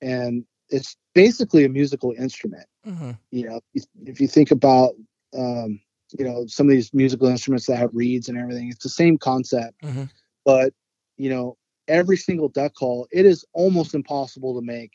and 0.00 0.44
it's 0.68 0.96
basically 1.14 1.64
a 1.64 1.68
musical 1.68 2.12
instrument. 2.18 2.66
mhm, 2.86 3.16
You 3.30 3.48
know, 3.48 3.60
if, 3.74 3.84
if 4.06 4.20
you 4.20 4.28
think 4.28 4.50
about 4.50 4.94
um, 5.36 5.80
you 6.18 6.24
know 6.24 6.46
some 6.46 6.66
of 6.66 6.70
these 6.72 6.92
musical 6.94 7.28
instruments 7.28 7.66
that 7.66 7.76
have 7.76 7.94
reeds 7.94 8.28
and 8.28 8.38
everything, 8.38 8.68
it's 8.70 8.82
the 8.82 8.88
same 8.90 9.18
concept, 9.18 9.74
mhm. 9.82 10.08
but 10.44 10.72
you 11.16 11.30
know 11.30 11.56
every 11.88 12.16
single 12.16 12.48
duck 12.48 12.74
call, 12.74 13.06
it 13.10 13.26
is 13.26 13.44
almost 13.52 13.94
impossible 13.94 14.54
to 14.54 14.64
make 14.64 14.92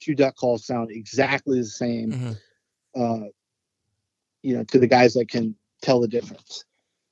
two 0.00 0.14
duck 0.14 0.36
calls 0.36 0.64
sound 0.66 0.90
exactly 0.90 1.58
the 1.58 1.64
same. 1.66 2.16
Uh, 2.94 3.28
you 4.42 4.56
know, 4.56 4.64
to 4.64 4.78
the 4.78 4.86
guys 4.86 5.14
that 5.14 5.28
can 5.28 5.54
tell 5.82 6.00
the 6.00 6.08
difference. 6.08 6.64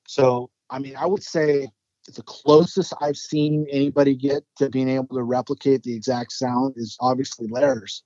So, 0.06 0.50
I 0.70 0.78
mean, 0.78 0.96
I 0.96 1.06
would 1.06 1.22
say 1.22 1.68
the 2.14 2.22
closest 2.22 2.94
I've 3.00 3.16
seen 3.16 3.66
anybody 3.70 4.14
get 4.14 4.44
to 4.56 4.70
being 4.70 4.88
able 4.88 5.16
to 5.16 5.22
replicate 5.22 5.82
the 5.82 5.94
exact 5.94 6.32
sound 6.32 6.74
is 6.76 6.96
obviously 7.00 7.48
Lares, 7.48 8.02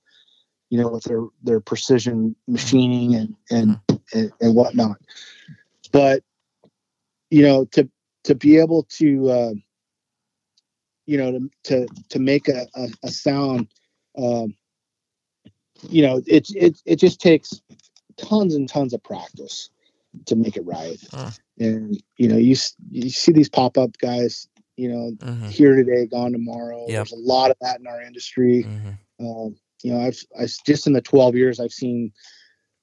you 0.69 0.81
know, 0.81 0.89
with 0.89 1.03
their 1.03 1.21
their 1.41 1.59
precision 1.59 2.35
machining 2.47 3.15
and 3.15 3.35
and 3.49 3.79
and, 4.13 4.31
and 4.41 4.55
whatnot. 4.55 4.97
But 5.91 6.23
you 7.29 7.43
know, 7.43 7.65
to 7.71 7.89
to 8.25 8.35
be 8.35 8.57
able 8.57 8.83
to 8.97 9.29
uh, 9.29 9.53
you 11.05 11.17
know 11.17 11.31
to 11.31 11.49
to 11.63 11.87
to 12.09 12.19
make 12.19 12.49
a, 12.49 12.67
a, 12.75 12.87
a 13.03 13.07
sound 13.09 13.67
um, 14.17 14.55
you 15.89 16.01
know 16.01 16.21
it, 16.25 16.47
it 16.55 16.81
it 16.85 16.95
just 16.97 17.19
takes 17.21 17.61
tons 18.17 18.55
and 18.55 18.69
tons 18.69 18.93
of 18.93 19.03
practice 19.03 19.69
to 20.25 20.35
make 20.35 20.55
it 20.57 20.65
right 20.65 20.99
Huh. 21.11 21.29
and 21.59 22.01
you 22.17 22.27
know 22.27 22.37
you 22.37 22.55
you 22.91 23.09
see 23.09 23.31
these 23.31 23.49
pop-up 23.49 23.97
guys 23.97 24.47
you 24.77 24.89
know 24.89 25.11
Mhm, 25.19 25.49
here 25.49 25.75
today 25.75 26.05
gone 26.05 26.31
tomorrow 26.31 26.85
Yep. 26.87 26.95
there's 26.95 27.11
a 27.11 27.15
lot 27.15 27.51
of 27.51 27.57
that 27.61 27.79
in 27.79 27.87
our 27.87 28.01
industry 28.01 28.65
mhm. 28.65 28.97
um, 29.19 29.55
you 29.83 29.91
know 29.93 29.99
i've 29.99 30.19
i 30.39 30.45
just 30.65 30.87
in 30.87 30.93
the 30.93 31.01
12 31.01 31.35
years 31.35 31.59
i've 31.59 31.71
seen 31.73 32.11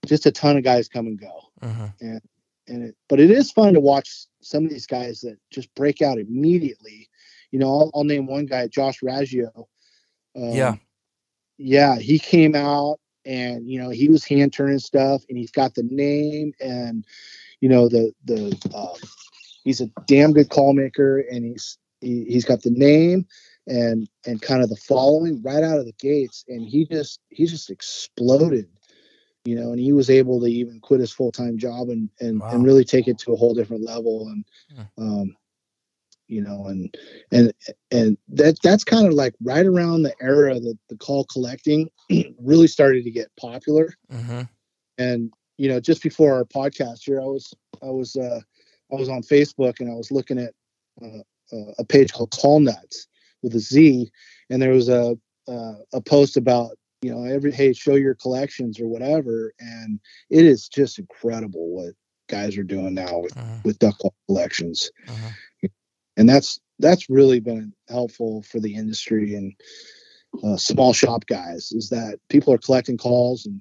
just 0.07 0.27
a 0.27 0.31
ton 0.33 0.57
of 0.57 0.65
guys 0.65 0.89
come 0.89 1.07
and 1.07 1.21
go 1.21 1.41
Mhm. 1.63 1.93
and 2.01 2.21
it, 2.85 2.97
but 3.09 3.19
it 3.21 3.31
is 3.31 3.51
fun 3.51 3.75
to 3.75 3.81
watch 3.81 4.27
some 4.43 4.65
of 4.65 4.71
these 4.71 4.87
guys 4.87 5.21
that 5.23 5.37
just 5.51 5.75
break 5.75 6.01
out 6.03 6.19
immediately. 6.19 7.09
You 7.51 7.59
know, 7.59 7.67
I'll, 7.69 7.91
I'll 7.95 8.05
name 8.05 8.27
one 8.29 8.47
guy, 8.47 8.69
Josh 8.69 9.01
Raggio. 9.03 9.51
Um, 10.37 10.53
Yeah. 10.53 10.77
Yeah, 11.61 11.99
he 11.99 12.19
came 12.19 12.57
out 12.57 12.99
and 13.27 13.69
you 13.69 13.81
know 13.81 13.91
he 13.91 14.09
was 14.09 14.25
hand 14.25 14.53
turning 14.55 14.79
stuff, 14.79 15.25
and 15.29 15.39
he's 15.39 15.53
got 15.53 15.75
the 15.75 15.85
name 15.85 16.53
and 16.61 17.05
you 17.61 17.69
know 17.69 17.89
the 17.89 18.13
the 18.27 18.57
um, 18.75 18.97
he's 19.65 19.81
a 19.81 19.89
damn 20.07 20.33
good 20.33 20.51
call 20.51 20.75
maker, 20.75 21.21
and 21.31 21.45
he's 21.45 21.79
he, 22.01 22.25
he's 22.29 22.45
got 22.45 22.63
the 22.63 22.71
name 22.71 23.27
and 23.67 24.09
and 24.27 24.43
kind 24.43 24.63
of 24.63 24.71
the 24.71 24.77
following 24.77 25.43
right 25.43 25.65
out 25.65 25.79
of 25.79 25.87
the 25.87 25.95
gates, 26.01 26.45
and 26.49 26.69
he 26.69 26.87
just 26.87 27.21
he 27.31 27.47
just 27.47 27.71
exploded 27.71 28.69
you 29.45 29.57
know, 29.57 29.73
and 29.73 29.81
he 29.81 29.93
was 29.93 30.11
able 30.11 30.41
to 30.41 30.47
even 30.47 30.81
quit 30.81 31.01
his 31.01 31.13
full 31.13 31.33
time 31.33 31.59
job 31.59 31.89
and 31.89 32.11
and, 32.21 32.43
Wow. 32.43 32.65
and 32.65 32.65
really 32.65 32.85
take 32.85 33.09
it 33.09 33.19
to 33.21 33.33
a 33.33 33.37
whole 33.37 33.55
different 33.55 33.85
level. 33.85 34.29
And 34.29 34.45
Hmm. 34.71 34.85
um, 34.99 35.37
you 36.31 36.41
know, 36.41 36.67
and 36.67 36.97
and 37.33 37.53
and 37.91 38.17
that 38.29 38.57
that's 38.63 38.85
kind 38.85 39.07
of 39.07 39.15
like 39.15 39.35
right 39.43 39.67
around 39.67 40.03
the 40.03 40.15
era 40.21 40.59
that 40.61 40.79
the 40.89 40.97
call 40.97 41.25
collecting 41.25 41.91
really 42.41 42.69
started 42.69 43.05
to 43.05 43.11
get 43.11 43.29
popular. 43.39 43.95
Mhm. 44.13 44.49
And 44.99 45.33
you 45.59 45.69
know, 45.69 45.81
just 45.81 46.03
before 46.03 46.33
our 46.35 46.45
podcast 46.45 47.01
here, 47.05 47.21
I 47.21 47.25
was 47.25 47.53
I 47.83 47.91
was 47.91 48.17
uh, 48.17 48.41
I 48.93 48.95
was 48.95 49.09
on 49.09 49.23
Facebook 49.23 49.81
and 49.81 49.91
I 49.91 49.95
was 49.95 50.11
looking 50.11 50.39
at 50.39 50.55
uh, 51.03 51.19
uh, 51.53 51.73
a 51.79 51.85
page 51.85 52.13
called 52.13 52.31
Call 52.31 52.61
Nuts 52.61 53.09
with 53.43 53.55
a 53.55 53.61
Z, 53.61 54.11
and 54.49 54.63
there 54.63 54.73
was 54.73 54.89
a 54.89 55.17
uh, 55.49 55.75
a 55.93 56.01
post 56.01 56.37
about 56.37 56.79
you 57.03 57.11
know 57.13 57.25
every 57.25 57.51
hey 57.53 57.73
show 57.73 57.95
your 57.97 58.15
collections 58.15 58.79
or 58.81 58.87
whatever, 58.87 59.53
and 59.59 59.99
it 60.31 60.45
is 60.45 60.69
just 60.69 60.99
incredible 60.99 61.69
what 61.71 61.95
guys 62.29 62.57
are 62.57 62.63
doing 62.63 62.95
now 62.95 63.19
with 63.19 63.35
Mhm. 63.35 63.65
with 63.65 63.79
duck 63.81 63.99
call 63.99 64.15
collections, 64.29 64.91
Mhm. 65.07 65.33
And 66.17 66.29
that's 66.29 66.61
that's 66.79 67.11
really 67.11 67.41
been 67.41 67.73
helpful 67.89 68.43
for 68.43 68.61
the 68.61 68.75
industry 68.75 69.35
and 69.35 69.55
uh, 70.45 70.57
small 70.57 70.93
shop 70.93 71.27
guys 71.27 71.73
is 71.73 71.89
that 71.89 72.19
people 72.29 72.53
are 72.53 72.59
collecting 72.59 72.97
calls 72.97 73.47
and 73.47 73.61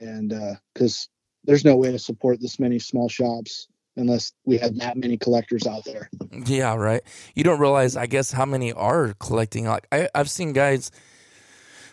and 0.00 0.58
because 0.74 1.08
there's 1.44 1.64
no 1.64 1.76
way 1.76 1.90
to 1.92 1.98
support 1.98 2.40
this 2.40 2.58
many 2.58 2.78
small 2.78 3.08
shops 3.08 3.68
unless 3.96 4.32
we 4.44 4.56
had 4.56 4.76
that 4.80 4.96
many 4.96 5.16
collectors 5.16 5.66
out 5.66 5.84
there. 5.84 6.08
Yeah, 6.46 6.74
right. 6.74 7.02
You 7.34 7.44
don't 7.44 7.60
realize, 7.60 7.96
I 7.96 8.06
guess, 8.06 8.32
how 8.32 8.46
many 8.46 8.72
are 8.72 9.14
collecting. 9.20 9.66
Like 9.66 9.86
I, 9.92 10.08
I've 10.14 10.30
seen 10.30 10.52
guys 10.52 10.90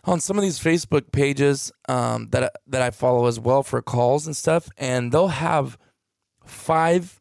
on 0.04 0.20
some 0.20 0.38
of 0.38 0.43
these 0.43 0.60
Facebook 0.60 1.12
pages 1.12 1.72
um, 1.89 2.30
that 2.30 2.54
that 2.68 2.82
I 2.82 2.91
follow 2.91 3.28
as 3.28 3.39
well 3.39 3.64
for 3.64 3.82
calls 3.82 4.26
and 4.26 4.36
stuff, 4.36 4.70
and 4.78 5.12
they'll 5.12 5.28
have 5.28 5.78
five 6.45 7.20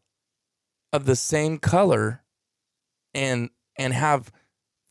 of 0.93 1.05
the 1.05 1.15
same 1.15 1.57
color, 1.57 2.23
and 3.13 3.49
and 3.77 3.93
have 3.93 4.31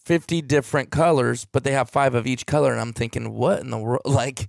fifty 0.04 0.40
different 0.42 0.90
colors, 0.90 1.46
but 1.50 1.64
they 1.64 1.72
have 1.72 1.90
five 1.90 2.14
of 2.14 2.26
each 2.26 2.46
color, 2.46 2.72
and 2.72 2.80
I'm 2.80 2.92
thinking, 2.92 3.32
what 3.32 3.60
in 3.60 3.70
the 3.70 3.78
world? 3.78 4.02
Like, 4.06 4.48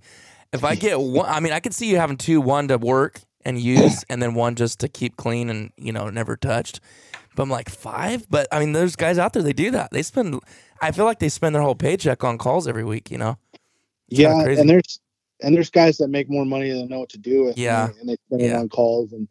if 0.52 0.64
I 0.64 0.74
get 0.74 1.00
one, 1.00 1.28
I 1.28 1.40
mean, 1.40 1.52
I 1.52 1.60
could 1.60 1.74
see 1.74 1.90
you 1.90 1.96
having 1.96 2.16
two, 2.16 2.40
one 2.40 2.68
to 2.68 2.78
work 2.78 3.20
and 3.44 3.60
use, 3.60 4.04
and 4.08 4.22
then 4.22 4.34
one 4.34 4.54
just 4.54 4.80
to 4.80 4.88
keep 4.88 5.16
clean 5.16 5.50
and 5.50 5.72
you 5.76 5.92
know 5.92 6.08
never 6.10 6.36
touched. 6.36 6.80
But 7.36 7.42
I'm 7.42 7.50
like 7.50 7.68
five. 7.68 8.28
But 8.28 8.48
I 8.50 8.58
mean, 8.60 8.72
there's 8.72 8.96
guys 8.96 9.18
out 9.18 9.32
there 9.32 9.42
they 9.42 9.52
do 9.52 9.70
that. 9.72 9.90
They 9.90 10.02
spend. 10.02 10.40
I 10.80 10.92
feel 10.92 11.04
like 11.04 11.18
they 11.18 11.28
spend 11.28 11.54
their 11.54 11.62
whole 11.62 11.74
paycheck 11.74 12.24
on 12.24 12.38
calls 12.38 12.66
every 12.66 12.84
week. 12.84 13.10
You 13.10 13.18
know. 13.18 13.38
It's 14.08 14.20
yeah, 14.20 14.42
and 14.42 14.68
there's 14.68 15.00
and 15.40 15.54
there's 15.54 15.70
guys 15.70 15.98
that 15.98 16.08
make 16.08 16.28
more 16.28 16.44
money 16.44 16.70
than 16.70 16.88
know 16.88 17.00
what 17.00 17.10
to 17.10 17.18
do 17.18 17.44
with. 17.44 17.58
Yeah. 17.58 17.88
and 18.00 18.08
they 18.08 18.16
spend 18.26 18.42
it 18.42 18.54
on 18.54 18.68
calls 18.68 19.12
and 19.12 19.28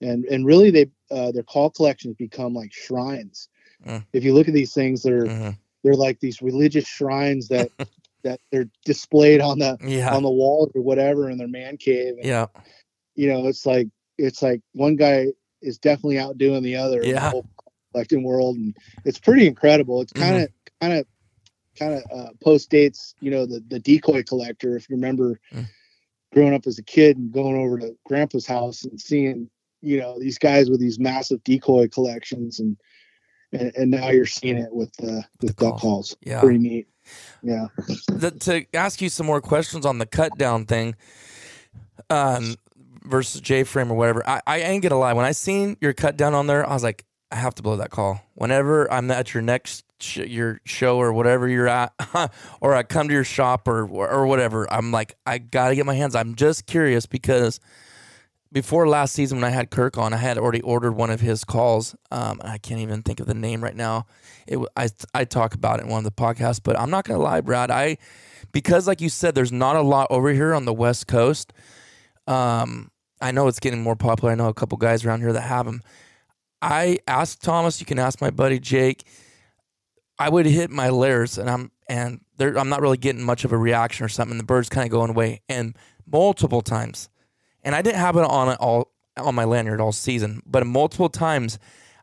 and 0.00 0.24
and 0.26 0.46
really 0.46 0.70
they 0.70 0.86
uh, 1.10 1.32
their 1.32 1.42
call 1.42 1.70
collections 1.70 2.16
become 2.16 2.54
like 2.54 2.72
shrines. 2.72 3.48
Mm. 3.86 4.04
If 4.12 4.24
you 4.24 4.34
look 4.34 4.48
at 4.48 4.54
these 4.54 4.72
things, 4.74 5.02
they're 5.02 5.26
Mhm. 5.26 5.56
they're 5.82 5.94
like 5.94 6.20
these 6.20 6.42
religious 6.42 6.86
shrines 6.86 7.48
that 7.48 7.70
that 8.22 8.38
they're 8.52 8.68
displayed 8.84 9.40
on 9.40 9.58
the 9.58 9.78
Yeah. 9.82 10.14
on 10.14 10.22
the 10.22 10.30
walls 10.30 10.70
or 10.74 10.82
whatever 10.82 11.30
in 11.30 11.38
their 11.38 11.48
man 11.48 11.76
cave. 11.78 12.14
And, 12.16 12.24
Yeah. 12.24 12.46
you 13.14 13.28
know, 13.28 13.46
it's 13.46 13.64
like 13.64 13.88
it's 14.18 14.42
like 14.42 14.60
one 14.72 14.96
guy 14.96 15.28
is 15.62 15.78
definitely 15.78 16.18
outdoing 16.18 16.62
the 16.62 16.76
other 16.76 17.00
in 17.02 17.14
the 17.14 17.20
whole 17.30 17.46
collecting 17.92 18.22
world, 18.22 18.56
and 18.56 18.76
it's 19.04 19.18
pretty 19.18 19.46
incredible. 19.46 20.00
It's 20.02 20.12
kind 20.12 20.42
of 20.44 20.50
kind 20.80 20.92
of 20.92 21.06
kind 21.78 21.94
of 21.94 22.02
uh, 22.10 22.30
post 22.42 22.68
dates, 22.68 23.14
you 23.20 23.30
know, 23.30 23.46
the 23.46 23.64
the 23.68 23.78
decoy 23.80 24.22
collector. 24.22 24.76
If 24.76 24.88
you 24.90 24.96
remember, 24.96 25.40
Mm. 25.52 25.66
growing 26.32 26.54
up 26.54 26.66
as 26.66 26.78
a 26.78 26.82
kid 26.82 27.16
and 27.16 27.32
going 27.32 27.56
over 27.56 27.78
to 27.78 27.96
Grandpa's 28.06 28.46
house 28.46 28.84
and 28.84 29.00
seeing, 29.00 29.48
you 29.80 29.98
know, 29.98 30.18
these 30.18 30.38
guys 30.38 30.68
with 30.70 30.78
these 30.80 30.98
massive 30.98 31.42
decoy 31.44 31.88
collections, 31.88 32.60
and 32.60 32.76
and, 33.52 33.72
and 33.76 33.90
now 33.90 34.10
you're 34.10 34.26
seeing 34.26 34.56
it 34.58 34.72
with 34.72 34.92
uh, 35.02 35.22
with 35.40 35.56
The 35.56 35.64
duck 35.64 35.78
calls. 35.78 35.80
calls. 35.80 36.16
Yeah. 36.22 36.40
Pretty 36.40 36.58
neat. 36.58 36.88
Yeah. 37.42 37.66
the, 38.08 38.30
to 38.40 38.64
ask 38.76 39.00
you 39.02 39.08
some 39.08 39.26
more 39.26 39.40
questions 39.40 39.84
on 39.84 39.98
the 39.98 40.06
cut 40.06 40.36
down 40.38 40.64
thing 40.66 40.94
um, 42.08 42.54
versus 43.02 43.40
J 43.40 43.64
frame 43.64 43.90
or 43.90 43.94
whatever, 43.96 44.28
I, 44.28 44.40
I 44.46 44.58
ain't 44.60 44.82
gonna 44.82 44.98
lie. 44.98 45.12
When 45.12 45.24
I 45.24 45.32
seen 45.32 45.76
your 45.80 45.92
cut 45.92 46.16
down 46.16 46.34
on 46.34 46.46
there, 46.46 46.68
I 46.68 46.72
was 46.72 46.82
like, 46.82 47.04
I 47.32 47.36
have 47.36 47.54
to 47.56 47.62
blow 47.62 47.76
that 47.76 47.90
call. 47.90 48.20
Whenever 48.34 48.90
I'm 48.92 49.10
at 49.10 49.34
your 49.34 49.42
next 49.42 49.84
sh- 50.00 50.18
your 50.18 50.60
show 50.64 50.98
or 50.98 51.12
whatever 51.12 51.48
you're 51.48 51.68
at, 51.68 51.92
or 52.60 52.74
I 52.74 52.82
come 52.82 53.08
to 53.08 53.14
your 53.14 53.24
shop 53.24 53.68
or 53.68 53.88
or 53.88 54.26
whatever, 54.26 54.72
I'm 54.72 54.90
like, 54.92 55.14
I 55.26 55.38
gotta 55.38 55.74
get 55.74 55.86
my 55.86 55.94
hands. 55.94 56.14
I'm 56.14 56.34
just 56.34 56.66
curious 56.66 57.06
because 57.06 57.60
before 58.52 58.88
last 58.88 59.14
season 59.14 59.38
when 59.38 59.44
I 59.44 59.50
had 59.50 59.70
Kirk 59.70 59.96
on, 59.96 60.12
I 60.12 60.16
had 60.16 60.36
already 60.36 60.60
ordered 60.62 60.92
one 60.92 61.10
of 61.10 61.20
his 61.20 61.44
calls. 61.44 61.94
Um, 62.10 62.40
I 62.42 62.58
can't 62.58 62.80
even 62.80 63.02
think 63.02 63.20
of 63.20 63.26
the 63.26 63.34
name 63.34 63.62
right 63.62 63.76
now. 63.76 64.06
It 64.46 64.58
I 64.76 64.88
I 65.14 65.24
talk 65.24 65.54
about 65.54 65.80
it 65.80 65.84
in 65.84 65.88
one 65.88 65.98
of 65.98 66.04
the 66.04 66.22
podcasts, 66.22 66.60
but 66.62 66.78
I'm 66.78 66.90
not 66.90 67.04
gonna 67.04 67.22
lie, 67.22 67.40
Brad. 67.40 67.70
I 67.70 67.98
because 68.52 68.86
like 68.86 69.00
you 69.00 69.08
said, 69.08 69.34
there's 69.34 69.52
not 69.52 69.76
a 69.76 69.82
lot 69.82 70.08
over 70.10 70.30
here 70.30 70.54
on 70.54 70.64
the 70.64 70.74
West 70.74 71.06
Coast. 71.06 71.52
Um, 72.26 72.90
I 73.20 73.30
know 73.32 73.46
it's 73.48 73.60
getting 73.60 73.82
more 73.82 73.96
popular. 73.96 74.32
I 74.32 74.34
know 74.34 74.48
a 74.48 74.54
couple 74.54 74.78
guys 74.78 75.04
around 75.04 75.20
here 75.20 75.32
that 75.32 75.42
have 75.42 75.66
them. 75.66 75.82
I 76.62 76.98
asked 77.06 77.42
Thomas. 77.42 77.80
You 77.80 77.86
can 77.86 77.98
ask 77.98 78.20
my 78.20 78.30
buddy 78.30 78.58
Jake. 78.58 79.04
I 80.18 80.28
would 80.28 80.46
hit 80.46 80.70
my 80.70 80.90
Lares, 80.90 81.38
and 81.38 81.48
I'm 81.48 81.70
and 81.88 82.20
I'm 82.38 82.68
not 82.68 82.82
really 82.82 82.98
getting 82.98 83.22
much 83.22 83.44
of 83.44 83.52
a 83.52 83.58
reaction 83.58 84.04
or 84.04 84.08
something. 84.08 84.36
The 84.38 84.44
bird's 84.44 84.68
kind 84.68 84.84
of 84.84 84.90
going 84.90 85.10
away, 85.10 85.40
and 85.48 85.76
multiple 86.06 86.62
times, 86.62 87.08
and 87.62 87.74
I 87.74 87.82
didn't 87.82 87.98
have 87.98 88.16
it 88.16 88.24
on 88.24 88.48
it 88.48 88.58
all 88.60 88.92
on 89.16 89.34
my 89.34 89.44
lanyard 89.44 89.80
all 89.80 89.92
season, 89.92 90.42
but 90.46 90.66
multiple 90.66 91.08
times 91.08 91.58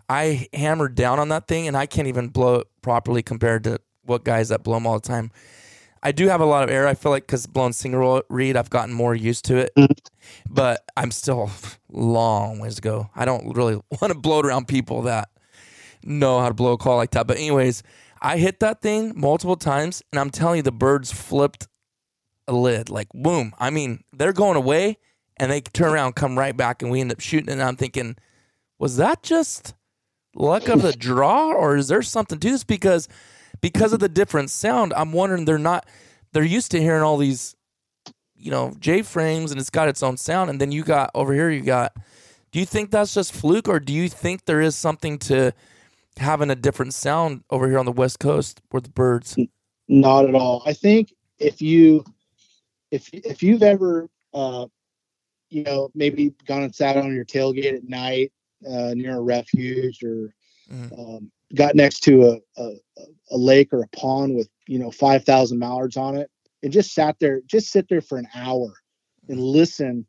I 0.09 0.47
hammered 0.53 0.95
down 0.95 1.19
on 1.19 1.29
that 1.29 1.47
thing, 1.47 1.67
and 1.67 1.75
I 1.75 1.85
can't 1.85 2.07
even 2.07 2.29
blow 2.29 2.55
it 2.55 2.67
properly 2.81 3.21
compared 3.21 3.63
to 3.65 3.79
what 4.03 4.23
guys 4.23 4.49
that 4.49 4.63
blow 4.63 4.75
them 4.75 4.87
all 4.87 4.99
the 4.99 5.07
time. 5.07 5.31
I 6.01 6.11
do 6.11 6.27
have 6.27 6.41
a 6.41 6.45
lot 6.45 6.63
of 6.63 6.69
air. 6.69 6.87
I 6.87 6.93
feel 6.93 7.11
like 7.11 7.23
because 7.23 7.47
blowing 7.47 7.73
single 7.73 8.21
reed, 8.29 8.55
I've 8.55 8.69
gotten 8.69 8.93
more 8.93 9.15
used 9.15 9.45
to 9.45 9.57
it, 9.57 9.71
mm-hmm. 9.77 9.91
but 10.49 10.85
I'm 10.95 11.11
still 11.11 11.49
long 11.89 12.59
ways 12.59 12.75
to 12.75 12.81
go. 12.81 13.09
I 13.15 13.25
don't 13.25 13.55
really 13.55 13.75
want 14.01 14.13
to 14.13 14.17
blow 14.17 14.39
it 14.39 14.45
around 14.45 14.67
people 14.67 15.01
that 15.03 15.29
know 16.03 16.39
how 16.39 16.47
to 16.47 16.53
blow 16.53 16.73
a 16.73 16.77
call 16.77 16.97
like 16.97 17.11
that. 17.11 17.27
But 17.27 17.37
anyways, 17.37 17.83
I 18.21 18.37
hit 18.37 18.59
that 18.61 18.81
thing 18.81 19.13
multiple 19.15 19.57
times, 19.57 20.01
and 20.11 20.19
I'm 20.19 20.29
telling 20.29 20.57
you, 20.57 20.63
the 20.63 20.71
birds 20.71 21.11
flipped 21.11 21.67
a 22.47 22.53
lid 22.53 22.89
like 22.89 23.09
boom. 23.13 23.53
I 23.59 23.69
mean, 23.69 24.03
they're 24.13 24.33
going 24.33 24.55
away, 24.55 24.97
and 25.39 25.51
they 25.51 25.61
turn 25.61 25.93
around, 25.93 26.15
come 26.15 26.37
right 26.37 26.55
back, 26.55 26.81
and 26.81 26.91
we 26.91 27.01
end 27.01 27.11
up 27.11 27.19
shooting. 27.19 27.49
And 27.49 27.61
I'm 27.61 27.75
thinking, 27.75 28.17
was 28.79 28.97
that 28.97 29.23
just 29.23 29.73
luck 30.35 30.67
of 30.67 30.81
the 30.81 30.93
draw, 30.93 31.51
or 31.51 31.75
is 31.75 31.87
there 31.87 32.01
something 32.01 32.39
to 32.39 32.51
this? 32.51 32.63
Because 32.63 33.07
because 33.61 33.93
of 33.93 33.99
the 33.99 34.09
different 34.09 34.49
sound, 34.49 34.93
I'm 34.93 35.13
wondering 35.13 35.45
they're 35.45 35.57
not 35.57 35.87
they're 36.33 36.43
used 36.43 36.71
to 36.71 36.81
hearing 36.81 37.03
all 37.03 37.17
these, 37.17 37.55
you 38.35 38.51
know, 38.51 38.73
J 38.79 39.01
frames 39.01 39.51
and 39.51 39.59
it's 39.59 39.69
got 39.69 39.87
its 39.89 40.03
own 40.03 40.17
sound, 40.17 40.49
and 40.49 40.61
then 40.61 40.71
you 40.71 40.83
got 40.83 41.11
over 41.15 41.33
here 41.33 41.49
you 41.49 41.61
got. 41.61 41.95
Do 42.51 42.59
you 42.59 42.65
think 42.65 42.91
that's 42.91 43.13
just 43.13 43.33
fluke, 43.33 43.67
or 43.67 43.79
do 43.79 43.93
you 43.93 44.07
think 44.09 44.45
there 44.45 44.61
is 44.61 44.75
something 44.75 45.19
to 45.19 45.53
having 46.17 46.49
a 46.49 46.55
different 46.55 46.93
sound 46.93 47.43
over 47.49 47.67
here 47.67 47.77
on 47.77 47.85
the 47.85 47.91
West 47.91 48.19
Coast 48.19 48.61
with 48.71 48.85
the 48.85 48.89
birds? 48.89 49.37
Not 49.87 50.27
at 50.27 50.35
all. 50.35 50.63
I 50.65 50.73
think 50.73 51.13
if 51.39 51.61
you 51.61 52.03
if 52.91 53.09
if 53.13 53.43
you've 53.43 53.63
ever 53.63 54.09
uh 54.33 54.67
you 55.49 55.63
know 55.63 55.89
maybe 55.95 56.33
gone 56.45 56.63
and 56.63 56.75
sat 56.75 56.97
on 56.97 57.13
your 57.13 57.25
tailgate 57.25 57.75
at 57.75 57.87
night 57.87 58.31
uh 58.67 58.93
near 58.95 59.17
a 59.17 59.21
refuge 59.21 60.03
or 60.03 60.33
Mhm. 60.69 60.99
um, 60.99 61.31
got 61.55 61.75
next 61.75 62.01
to 62.01 62.23
a, 62.23 62.61
a 62.61 62.71
a 63.31 63.37
lake 63.37 63.71
or 63.71 63.83
a 63.83 63.87
pond 63.89 64.35
with 64.35 64.49
you 64.67 64.79
know 64.79 64.91
5000 64.91 65.57
mallards 65.57 65.95
on 65.95 66.15
it 66.17 66.29
and 66.63 66.73
just 66.73 66.93
sat 66.93 67.15
there 67.19 67.41
just 67.45 67.71
sit 67.71 67.87
there 67.87 68.01
for 68.01 68.17
an 68.17 68.27
hour 68.35 68.73
and 69.29 69.39
listen 69.39 70.05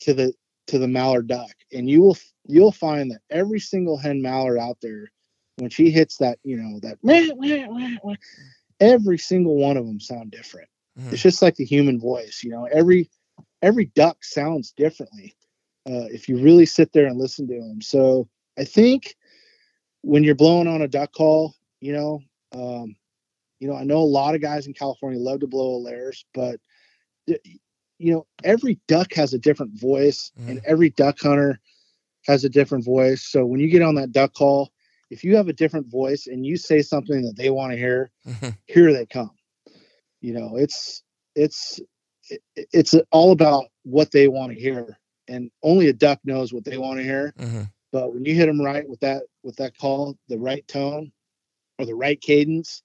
to 0.00 0.14
the 0.14 0.32
to 0.68 0.78
the 0.78 0.88
mallard 0.88 1.26
duck 1.26 1.50
and 1.72 1.90
you 1.90 2.00
will 2.02 2.16
you'll 2.46 2.72
find 2.72 3.10
that 3.10 3.20
every 3.30 3.60
single 3.60 3.98
hen 3.98 4.22
mallard 4.22 4.58
out 4.58 4.78
there 4.80 5.10
when 5.56 5.68
she 5.70 5.90
hits 5.90 6.16
that 6.18 6.38
you 6.42 6.56
know 6.56 6.80
that 6.80 6.96
wah, 7.02 7.20
wah, 7.34 7.88
wah, 8.02 8.14
every 8.80 9.18
single 9.18 9.56
one 9.56 9.76
of 9.76 9.86
them 9.86 10.00
sound 10.00 10.30
different 10.30 10.68
Mhm. 10.98 11.12
it's 11.12 11.22
just 11.22 11.42
like 11.42 11.56
the 11.56 11.64
human 11.66 12.00
voice 12.00 12.42
you 12.42 12.50
know 12.50 12.64
every 12.72 13.10
every 13.62 13.86
duck 13.94 14.22
sounds 14.24 14.72
differently 14.72 15.34
uh, 15.88 16.06
if 16.10 16.28
you 16.28 16.38
really 16.38 16.66
sit 16.66 16.92
there 16.92 17.06
and 17.06 17.18
listen 17.18 17.46
to 17.46 17.60
them 17.60 17.80
so 17.80 18.28
i 18.58 18.64
think 18.64 19.16
when 20.02 20.22
you're 20.24 20.34
blowing 20.34 20.68
on 20.68 20.82
a 20.82 20.88
duck 20.88 21.12
call 21.12 21.54
you 21.80 21.92
know 21.92 22.20
um, 22.52 22.94
you 23.60 23.68
know 23.68 23.74
i 23.74 23.84
know 23.84 23.98
a 23.98 24.14
lot 24.20 24.34
of 24.34 24.40
guys 24.40 24.66
in 24.66 24.72
california 24.74 25.18
love 25.18 25.40
to 25.40 25.46
blow 25.46 25.80
Alaris, 25.80 26.24
but 26.34 26.58
you 27.26 28.12
know 28.12 28.26
every 28.44 28.78
duck 28.88 29.12
has 29.14 29.34
a 29.34 29.38
different 29.38 29.78
voice 29.78 30.32
and 30.48 30.60
every 30.64 30.90
duck 30.90 31.18
hunter 31.20 31.58
has 32.26 32.44
a 32.44 32.48
different 32.48 32.84
voice. 32.84 33.22
So 33.22 33.46
when 33.46 33.60
you 33.60 33.68
get 33.68 33.82
on 33.82 33.94
that 33.96 34.12
duck 34.12 34.34
call 34.34 34.70
if 35.10 35.22
you 35.22 35.36
have 35.36 35.48
a 35.48 35.52
different 35.52 35.86
voice 35.86 36.26
and 36.26 36.44
you 36.44 36.56
say 36.56 36.82
something 36.82 37.22
that 37.22 37.36
they 37.36 37.50
want 37.50 37.72
to 37.72 37.78
hear 37.78 38.10
Mhm. 38.26 38.56
here 38.66 38.92
they 38.92 39.06
come. 39.06 39.30
You 40.20 40.34
know 40.34 40.56
it's 40.56 41.02
it's 41.34 41.78
it, 41.78 41.86
it's 42.56 42.94
all 43.12 43.32
about 43.32 43.64
what 43.84 44.10
they 44.10 44.28
want 44.28 44.52
to 44.52 44.58
hear 44.58 44.98
and 45.28 45.50
only 45.62 45.88
a 45.88 45.92
duck 45.92 46.18
knows 46.24 46.52
what 46.52 46.64
they 46.64 46.78
want 46.78 46.98
to 46.98 47.04
hear 47.04 47.32
Mhm. 47.38 47.68
but 47.92 48.12
when 48.12 48.24
you 48.24 48.34
hit 48.34 48.46
them 48.46 48.60
right 48.60 48.88
with 48.88 49.00
that 49.00 49.22
with 49.42 49.56
that 49.56 49.76
call 49.76 50.16
the 50.28 50.38
right 50.38 50.66
tone 50.68 51.12
or 51.78 51.86
the 51.86 51.94
right 51.94 52.20
cadence 52.20 52.82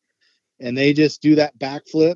and 0.60 0.78
they 0.78 0.94
just 0.94 1.22
do 1.22 1.36
that 1.36 1.58
backflip 1.60 2.16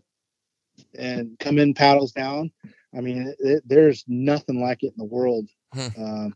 and 0.98 1.38
come 1.40 1.58
in 1.58 1.74
paddles 1.74 2.12
down 2.12 2.52
i 2.96 3.02
mean 3.02 3.28
it, 3.28 3.36
it- 3.40 3.64
there's 3.66 4.04
nothing 4.08 4.62
like 4.62 4.84
it 4.84 4.88
in 4.88 4.98
the 4.98 5.04
world 5.06 5.48
Hmm. 5.74 5.88
um, 5.98 6.36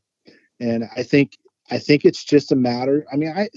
and 0.59 0.83
i 0.95 1.03
think 1.03 1.37
i 1.71 1.77
think 1.77 2.05
it's 2.05 2.23
just 2.23 2.51
a 2.51 2.55
matter 2.55 3.05
i 3.11 3.15
mean 3.15 3.29
i 3.35 3.49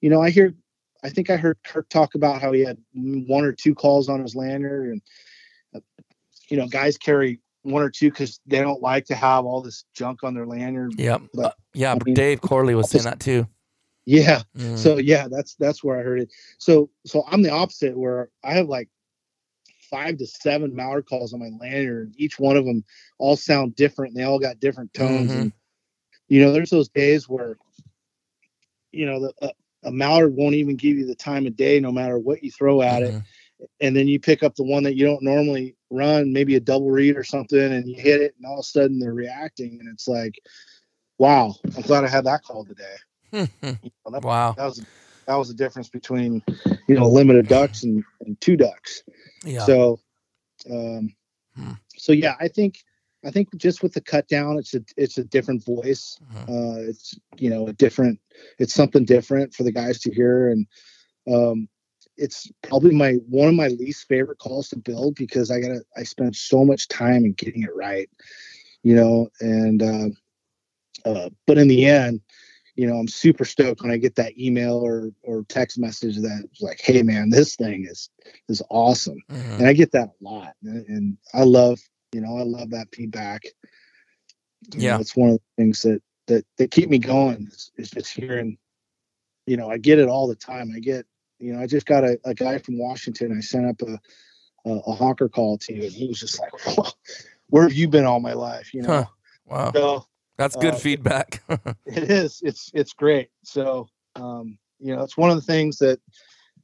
you 0.00 0.10
know 0.10 0.20
i 0.22 0.30
hear 0.30 0.54
i 1.02 1.08
think 1.10 1.30
i 1.30 1.36
heard 1.36 1.58
kirk 1.64 1.88
talk 1.88 2.14
about 2.14 2.40
how 2.40 2.52
he 2.52 2.60
had 2.60 2.78
one 2.94 3.44
or 3.44 3.52
two 3.52 3.74
calls 3.74 4.08
on 4.08 4.20
his 4.20 4.34
lanyard 4.34 4.88
and 4.88 5.02
you 6.50 6.56
know 6.56 6.66
guys 6.66 6.98
carry 6.98 7.40
one 7.62 7.82
or 7.82 7.90
two 7.90 8.10
because 8.10 8.40
they 8.46 8.58
don't 8.60 8.82
like 8.82 9.04
to 9.06 9.14
have 9.14 9.44
all 9.44 9.60
this 9.62 9.84
junk 9.94 10.22
on 10.24 10.34
their 10.34 10.46
lanyard 10.46 10.92
Yep. 10.98 11.22
But, 11.34 11.44
Uh, 11.46 11.50
yeah, 11.74 11.92
I 11.92 11.98
mean, 12.04 12.14
Dave 12.14 12.40
Corley 12.40 12.74
was 12.74 12.90
saying 12.90 13.04
that 13.04 13.20
too. 13.20 13.46
yeah 14.06 14.42
Mhm. 14.56 14.78
so 14.78 14.96
yeah 14.98 15.28
that's 15.28 15.54
that's 15.56 15.84
where 15.84 15.98
i 16.00 16.02
heard 16.02 16.20
it 16.20 16.32
so 16.58 16.88
so 17.04 17.22
i'm 17.30 17.42
the 17.42 17.50
opposite 17.50 17.96
where 17.96 18.30
i 18.42 18.54
have 18.54 18.66
like 18.66 18.88
five 19.90 20.16
to 20.16 20.26
seven 20.26 20.74
mallard 20.74 21.04
calls 21.06 21.34
on 21.34 21.40
my 21.40 21.50
lanyard 21.60 22.06
and 22.06 22.14
each 22.18 22.38
one 22.38 22.56
of 22.56 22.64
them 22.64 22.82
all 23.18 23.36
sound 23.36 23.74
different 23.76 24.12
and 24.14 24.20
they 24.20 24.24
all 24.24 24.38
got 24.38 24.58
different 24.60 24.92
tones 24.94 25.30
Mhm. 25.32 25.40
and 25.42 25.52
you 26.28 26.40
know 26.40 26.50
there's 26.52 26.70
those 26.70 26.88
days 26.88 27.28
where 27.28 27.56
you 28.92 29.04
know 29.06 29.20
the, 29.20 29.32
a, 29.42 29.50
a 29.84 29.92
mallard 29.92 30.34
won't 30.34 30.54
even 30.54 30.76
give 30.76 30.96
you 30.96 31.06
the 31.06 31.14
time 31.14 31.46
of 31.46 31.56
day 31.56 31.78
no 31.78 31.92
matter 31.92 32.18
what 32.18 32.42
you 32.42 32.50
throw 32.50 32.80
at 32.82 33.02
it 33.02 33.14
Mhm. 33.14 33.22
And 33.80 33.94
then 33.96 34.08
you 34.08 34.18
pick 34.20 34.42
up 34.42 34.54
the 34.54 34.64
one 34.64 34.82
that 34.84 34.96
you 34.96 35.04
don't 35.06 35.22
normally 35.22 35.76
run 35.90 36.32
maybe 36.32 36.54
a 36.56 36.60
double 36.60 36.90
reed 36.90 37.16
or 37.16 37.24
something 37.24 37.60
and 37.60 37.88
you 37.88 37.96
hit 38.00 38.20
it 38.20 38.34
and 38.36 38.46
all 38.46 38.54
of 38.58 38.60
a 38.60 38.62
sudden 38.62 38.98
they're 38.98 39.12
reacting 39.12 39.78
and 39.80 39.88
it's 39.92 40.06
like 40.06 40.34
wow 41.18 41.54
i'm 41.76 41.82
glad 41.82 42.04
i 42.04 42.08
had 42.08 42.24
that 42.24 42.42
call 42.44 42.64
today. 42.64 42.96
You 43.82 43.90
know, 44.04 44.12
that- 44.12 44.22
wow. 44.24 44.54
that 44.56 44.64
was 44.64 44.84
that 45.26 45.34
was 45.36 45.48
the 45.48 45.54
difference 45.54 45.88
between 45.88 46.42
you 46.88 46.94
know 46.94 47.08
limited 47.08 47.48
ducks 47.48 47.82
and, 47.82 48.02
and 48.26 48.40
two 48.40 48.56
ducks 48.56 49.02
Yeah. 49.44 49.64
so 49.66 50.00
um 50.70 51.14
Hmm. 51.56 51.72
so 51.96 52.12
yeah 52.12 52.34
i 52.40 52.46
think 52.46 52.78
i 53.24 53.30
think 53.30 53.48
just 53.56 53.82
with 53.82 53.92
the 53.92 54.00
cut 54.00 54.28
down 54.28 54.58
it's 54.58 54.74
a 54.74 54.82
it's 54.96 55.18
a 55.18 55.24
different 55.24 55.64
voice 55.64 56.18
Mhm. 56.32 56.48
uh 56.48 56.88
it's 56.88 57.14
you 57.36 57.50
know 57.50 57.66
a 57.66 57.72
different 57.72 58.20
it's 58.60 58.74
something 58.74 59.04
different 59.04 59.52
for 59.54 59.64
the 59.64 59.72
guys 59.72 59.98
to 60.00 60.14
hear 60.14 60.50
and 60.50 60.66
um 61.28 61.68
it's 62.20 62.50
probably 62.62 62.92
my 62.94 63.14
one 63.28 63.48
of 63.48 63.54
my 63.54 63.68
least 63.68 64.06
favorite 64.08 64.38
calls 64.38 64.68
to 64.68 64.76
build 64.78 65.16
because 65.16 65.50
i 65.50 65.60
gotta 65.60 65.80
i 65.96 66.02
spend 66.04 66.36
so 66.36 66.64
much 66.64 66.88
time 66.88 67.24
in 67.24 67.32
getting 67.32 67.62
it 67.62 67.74
right 67.74 68.10
you 68.82 68.94
know 68.94 69.28
and 69.40 69.82
uh, 69.82 70.08
uh 71.08 71.30
but 71.46 71.58
in 71.58 71.68
the 71.68 71.86
end 71.86 72.20
you 72.76 72.86
know 72.86 72.96
i'm 72.96 73.08
super 73.08 73.44
stoked 73.44 73.82
when 73.82 73.90
i 73.90 73.96
get 73.96 74.16
that 74.16 74.38
email 74.38 74.76
or 74.76 75.10
or 75.22 75.44
text 75.48 75.78
message 75.78 76.16
that's 76.20 76.60
like 76.60 76.80
hey 76.80 77.02
man 77.02 77.30
this 77.30 77.56
thing 77.56 77.86
is 77.88 78.10
is 78.48 78.62
awesome 78.70 79.18
Mhm. 79.30 79.58
and 79.58 79.66
i 79.68 79.72
get 79.72 79.92
that 79.92 80.08
a 80.08 80.24
lot 80.24 80.54
and, 80.64 80.86
and 80.88 81.18
i 81.34 81.42
love 81.42 81.80
you 82.12 82.20
know 82.20 82.36
i 82.38 82.42
love 82.42 82.70
that 82.70 82.88
feedback 82.94 83.42
You 84.74 84.82
Yeah. 84.82 84.94
know, 84.94 85.00
it's 85.00 85.16
one 85.16 85.30
of 85.30 85.36
the 85.36 85.62
things 85.62 85.82
that 85.82 86.02
that 86.26 86.44
that 86.58 86.70
keep 86.70 86.88
me 86.90 86.98
going 86.98 87.48
is, 87.50 87.72
is 87.76 87.90
just 87.90 88.12
hearing 88.14 88.58
you 89.46 89.56
know 89.56 89.70
i 89.70 89.78
get 89.78 89.98
it 89.98 90.08
all 90.08 90.28
the 90.28 90.36
time 90.36 90.72
i 90.74 90.78
get 90.80 91.06
you 91.40 91.52
know, 91.52 91.60
I 91.60 91.66
just 91.66 91.86
got 91.86 92.04
a, 92.04 92.18
a 92.24 92.34
guy 92.34 92.58
from 92.58 92.78
Washington. 92.78 93.36
I 93.36 93.40
sent 93.40 93.66
up 93.66 93.82
a, 93.82 93.98
a, 94.68 94.72
a 94.72 94.92
honker 94.92 95.28
call 95.28 95.58
to, 95.58 95.72
and 95.72 95.92
he 95.92 96.06
was 96.06 96.20
just 96.20 96.38
like, 96.38 96.52
"Where 97.48 97.64
have 97.64 97.72
you 97.72 97.88
been 97.88 98.04
all 98.04 98.20
my 98.20 98.34
life?" 98.34 98.72
You 98.74 98.82
know. 98.82 98.88
Huh. 98.88 99.04
Wow, 99.46 99.72
So 99.72 100.06
that's 100.36 100.54
good 100.54 100.74
uh, 100.74 100.78
feedback. 100.78 101.42
it 101.86 102.10
is. 102.10 102.40
It's 102.44 102.70
it's 102.72 102.92
great. 102.92 103.30
So 103.42 103.88
um, 104.14 104.58
you 104.78 104.94
know, 104.94 105.02
it's 105.02 105.16
one 105.16 105.30
of 105.30 105.36
the 105.36 105.42
things 105.42 105.78
that 105.78 106.00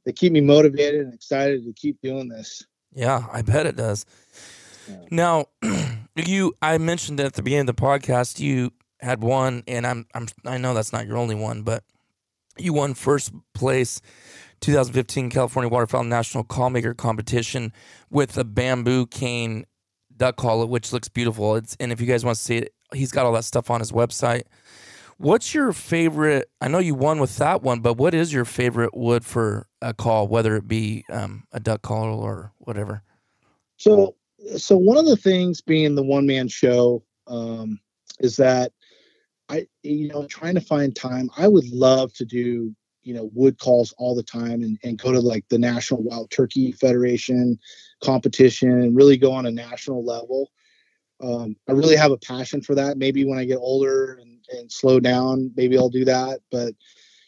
that 0.05 0.15
keep 0.15 0.31
me 0.31 0.41
motivated 0.41 1.01
and 1.01 1.13
excited 1.13 1.65
to 1.65 1.73
keep 1.73 1.99
doing 2.01 2.29
this. 2.29 2.65
Yeah, 2.93 3.25
I 3.31 3.41
bet 3.41 3.65
it 3.65 3.75
does. 3.75 4.05
Yeah. 4.89 4.95
Now, 5.11 5.45
you 6.15 6.55
I 6.61 6.77
mentioned 6.77 7.19
at 7.19 7.33
the 7.33 7.43
beginning 7.43 7.69
of 7.69 7.75
the 7.75 7.81
podcast 7.81 8.39
you 8.39 8.71
had 8.99 9.21
won 9.21 9.63
and 9.67 9.85
I'm 9.85 10.05
I'm 10.13 10.27
I 10.45 10.57
know 10.57 10.73
that's 10.73 10.93
not 10.93 11.05
your 11.05 11.17
only 11.17 11.35
one, 11.35 11.63
but 11.63 11.83
you 12.57 12.73
won 12.73 12.93
first 12.93 13.31
place 13.53 14.01
2015 14.61 15.29
California 15.29 15.69
Waterfowl 15.69 16.03
National 16.03 16.43
Call 16.43 16.69
Maker 16.69 16.93
competition 16.93 17.71
with 18.09 18.37
a 18.37 18.43
bamboo 18.43 19.05
cane 19.07 19.65
duck 20.15 20.35
call 20.35 20.65
which 20.67 20.91
looks 20.91 21.07
beautiful. 21.07 21.55
It's 21.55 21.75
and 21.79 21.91
if 21.91 22.01
you 22.01 22.07
guys 22.07 22.25
want 22.25 22.37
to 22.37 22.43
see 22.43 22.57
it, 22.57 22.73
he's 22.93 23.11
got 23.11 23.25
all 23.25 23.33
that 23.33 23.45
stuff 23.45 23.69
on 23.69 23.79
his 23.79 23.91
website. 23.91 24.43
What's 25.17 25.53
your 25.53 25.73
favorite? 25.73 26.49
I 26.61 26.67
know 26.67 26.77
you 26.77 26.93
won 26.93 27.19
with 27.19 27.37
that 27.37 27.63
one, 27.63 27.79
but 27.79 27.95
what 27.95 28.13
is 28.13 28.31
your 28.31 28.45
favorite 28.45 28.95
wood 28.95 29.25
for 29.25 29.67
a 29.81 29.93
call, 29.93 30.27
whether 30.27 30.55
it 30.55 30.67
be 30.67 31.05
um, 31.09 31.45
a 31.51 31.59
duck 31.59 31.81
call 31.81 32.19
or 32.19 32.51
whatever? 32.59 33.01
So 33.77 34.15
so 34.57 34.77
one 34.77 34.97
of 34.97 35.05
the 35.05 35.17
things 35.17 35.61
being 35.61 35.95
the 35.95 36.03
one 36.03 36.25
man 36.25 36.47
show 36.47 37.03
um, 37.25 37.79
is 38.19 38.35
that 38.37 38.71
I 39.49 39.67
you 39.83 40.07
know 40.07 40.27
trying 40.27 40.55
to 40.55 40.61
find 40.61 40.95
time. 40.95 41.29
I 41.37 41.47
would 41.47 41.67
love 41.69 42.13
to 42.13 42.25
do 42.25 42.75
you 43.07 43.13
know 43.13 43.31
wood 43.33 43.57
calls 43.57 43.93
all 43.97 44.13
the 44.13 44.21
time 44.21 44.61
and, 44.63 44.77
and 44.83 44.99
go 44.99 45.13
to 45.13 45.19
like 45.21 45.45
the 45.47 45.57
National 45.57 46.03
Wild 46.03 46.29
Turkey 46.29 46.73
Federation 46.73 47.57
competition 48.03 48.69
and 48.69 48.97
really 48.97 49.15
go 49.15 49.31
on 49.31 49.45
a 49.45 49.51
national 49.51 50.03
level. 50.03 50.51
Um, 51.23 51.55
I 51.69 51.71
really 51.71 51.95
have 51.95 52.11
a 52.11 52.17
passion 52.17 52.61
for 52.61 52.75
that. 52.75 52.97
Maybe 52.97 53.23
when 53.23 53.39
I 53.39 53.45
get 53.45 53.59
older 53.59 54.19
and, 54.21 54.45
and 54.51 54.69
slow 54.69 54.99
down, 54.99 55.51
maybe 55.55 55.77
I'll 55.77 55.89
do 55.89 56.03
that. 56.03 56.41
But 56.51 56.73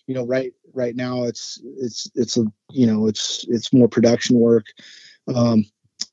you 0.05 0.15
know, 0.15 0.25
right 0.25 0.51
right 0.73 0.97
now 0.97 1.23
it's 1.23 1.61
it's 1.77 2.11
it's 2.13 2.35
a 2.35 2.43
you 2.71 2.85
know 2.85 3.07
it's 3.07 3.45
it's 3.47 3.71
more 3.71 3.87
production 3.87 4.37
work. 4.37 4.65
Um, 5.33 5.63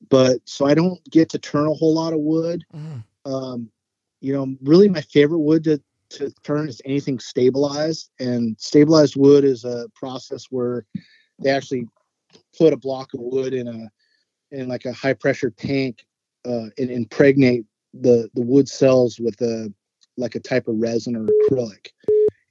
but 0.09 0.39
so 0.45 0.65
I 0.65 0.75
don't 0.75 1.03
get 1.09 1.29
to 1.31 1.39
turn 1.39 1.67
a 1.67 1.73
whole 1.73 1.93
lot 1.93 2.13
of 2.13 2.19
wood. 2.19 2.63
Mm. 2.73 3.03
Um, 3.25 3.69
you 4.21 4.33
know, 4.33 4.55
really 4.61 4.87
my 4.87 5.01
favorite 5.01 5.39
wood 5.39 5.65
to 5.65 5.81
to 6.11 6.31
turn 6.43 6.69
is 6.69 6.81
anything 6.85 7.19
stabilized, 7.19 8.09
and 8.19 8.55
stabilized 8.59 9.15
wood 9.15 9.43
is 9.43 9.63
a 9.65 9.87
process 9.95 10.45
where 10.49 10.85
they 11.39 11.49
actually 11.49 11.87
put 12.57 12.73
a 12.73 12.77
block 12.77 13.13
of 13.13 13.19
wood 13.21 13.53
in 13.53 13.67
a 13.67 13.89
in 14.51 14.67
like 14.67 14.85
a 14.85 14.93
high 14.93 15.13
pressure 15.13 15.51
tank 15.51 16.05
uh, 16.45 16.67
and 16.77 16.89
impregnate 16.89 17.65
the 17.93 18.29
the 18.33 18.41
wood 18.41 18.67
cells 18.67 19.19
with 19.19 19.39
a 19.41 19.71
like 20.17 20.35
a 20.35 20.39
type 20.39 20.67
of 20.67 20.75
resin 20.77 21.15
or 21.15 21.25
acrylic. 21.25 21.89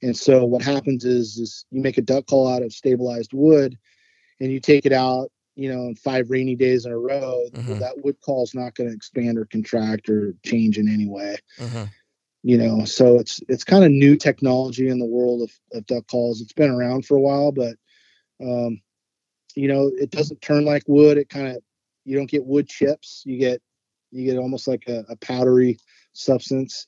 And 0.01 0.15
so 0.15 0.45
what 0.45 0.61
happens 0.61 1.05
is 1.05 1.37
is 1.37 1.65
you 1.71 1.81
make 1.81 1.97
a 1.97 2.01
duck 2.01 2.27
call 2.27 2.47
out 2.47 2.63
of 2.63 2.73
stabilized 2.73 3.33
wood, 3.33 3.77
and 4.39 4.51
you 4.51 4.59
take 4.59 4.85
it 4.85 4.93
out, 4.93 5.31
you 5.55 5.73
know, 5.73 5.83
in 5.83 5.95
five 5.95 6.29
rainy 6.29 6.55
days 6.55 6.85
in 6.85 6.91
a 6.91 6.97
row. 6.97 7.45
Mhm. 7.53 7.79
That 7.79 8.03
wood 8.03 8.17
call 8.21 8.43
is 8.43 8.53
not 8.53 8.75
going 8.75 8.89
to 8.89 8.95
expand 8.95 9.37
or 9.37 9.45
contract 9.45 10.09
or 10.09 10.33
change 10.45 10.77
in 10.77 10.87
any 10.87 11.07
way 11.07 11.37
hmm 11.57 11.83
you 12.43 12.57
know 12.57 12.85
so 12.85 13.19
it's 13.19 13.41
it's 13.49 13.63
kind 13.63 13.83
of 13.83 13.91
new 13.91 14.15
technology 14.15 14.89
in 14.89 14.99
the 14.99 15.05
world 15.05 15.41
of, 15.41 15.77
of 15.77 15.85
duck 15.85 16.07
calls. 16.07 16.41
It's 16.41 16.53
been 16.53 16.71
around 16.71 17.05
for 17.05 17.17
a 17.17 17.21
while 17.21 17.51
but 17.51 17.75
um 18.41 18.79
you 19.55 19.67
know 19.67 19.91
it 19.95 20.11
doesn't 20.11 20.41
turn 20.41 20.65
like 20.65 20.83
wood. 20.87 21.17
It 21.17 21.29
kind 21.29 21.47
of 21.47 21.57
you 22.05 22.15
don't 22.15 22.29
get 22.29 22.45
wood 22.45 22.67
chips. 22.67 23.23
You 23.25 23.37
get 23.37 23.61
you 24.11 24.25
get 24.25 24.37
almost 24.37 24.67
like 24.67 24.83
a, 24.87 25.03
a 25.09 25.15
powdery 25.17 25.77
substance 26.13 26.87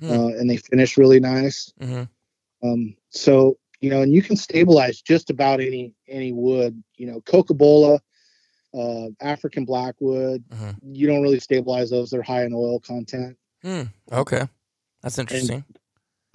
Hmm. 0.00 0.10
uh, 0.10 0.28
and 0.28 0.50
they 0.50 0.56
finish 0.56 0.96
really 0.96 1.20
nice. 1.20 1.72
Hmm 1.80 2.04
um 2.62 2.94
so 3.10 3.58
you 3.80 3.90
know 3.90 4.02
and 4.02 4.12
you 4.12 4.22
can 4.22 4.36
stabilize 4.36 5.00
just 5.00 5.30
about 5.30 5.60
any 5.60 5.94
any 6.08 6.32
wood 6.32 6.82
you 6.96 7.06
know 7.06 7.20
cocobolo 7.22 7.98
uh 8.74 9.08
african 9.20 9.64
blackwood. 9.64 10.44
Mhm. 10.50 10.76
you 10.82 11.06
don't 11.06 11.22
really 11.22 11.40
stabilize 11.40 11.90
those. 11.90 12.10
They're 12.10 12.22
high 12.22 12.44
in 12.44 12.52
oil 12.54 12.80
content. 12.80 13.36
Hmm. 13.62 13.82
Okay, 14.10 14.48
that's 15.02 15.18
interesting. 15.18 15.64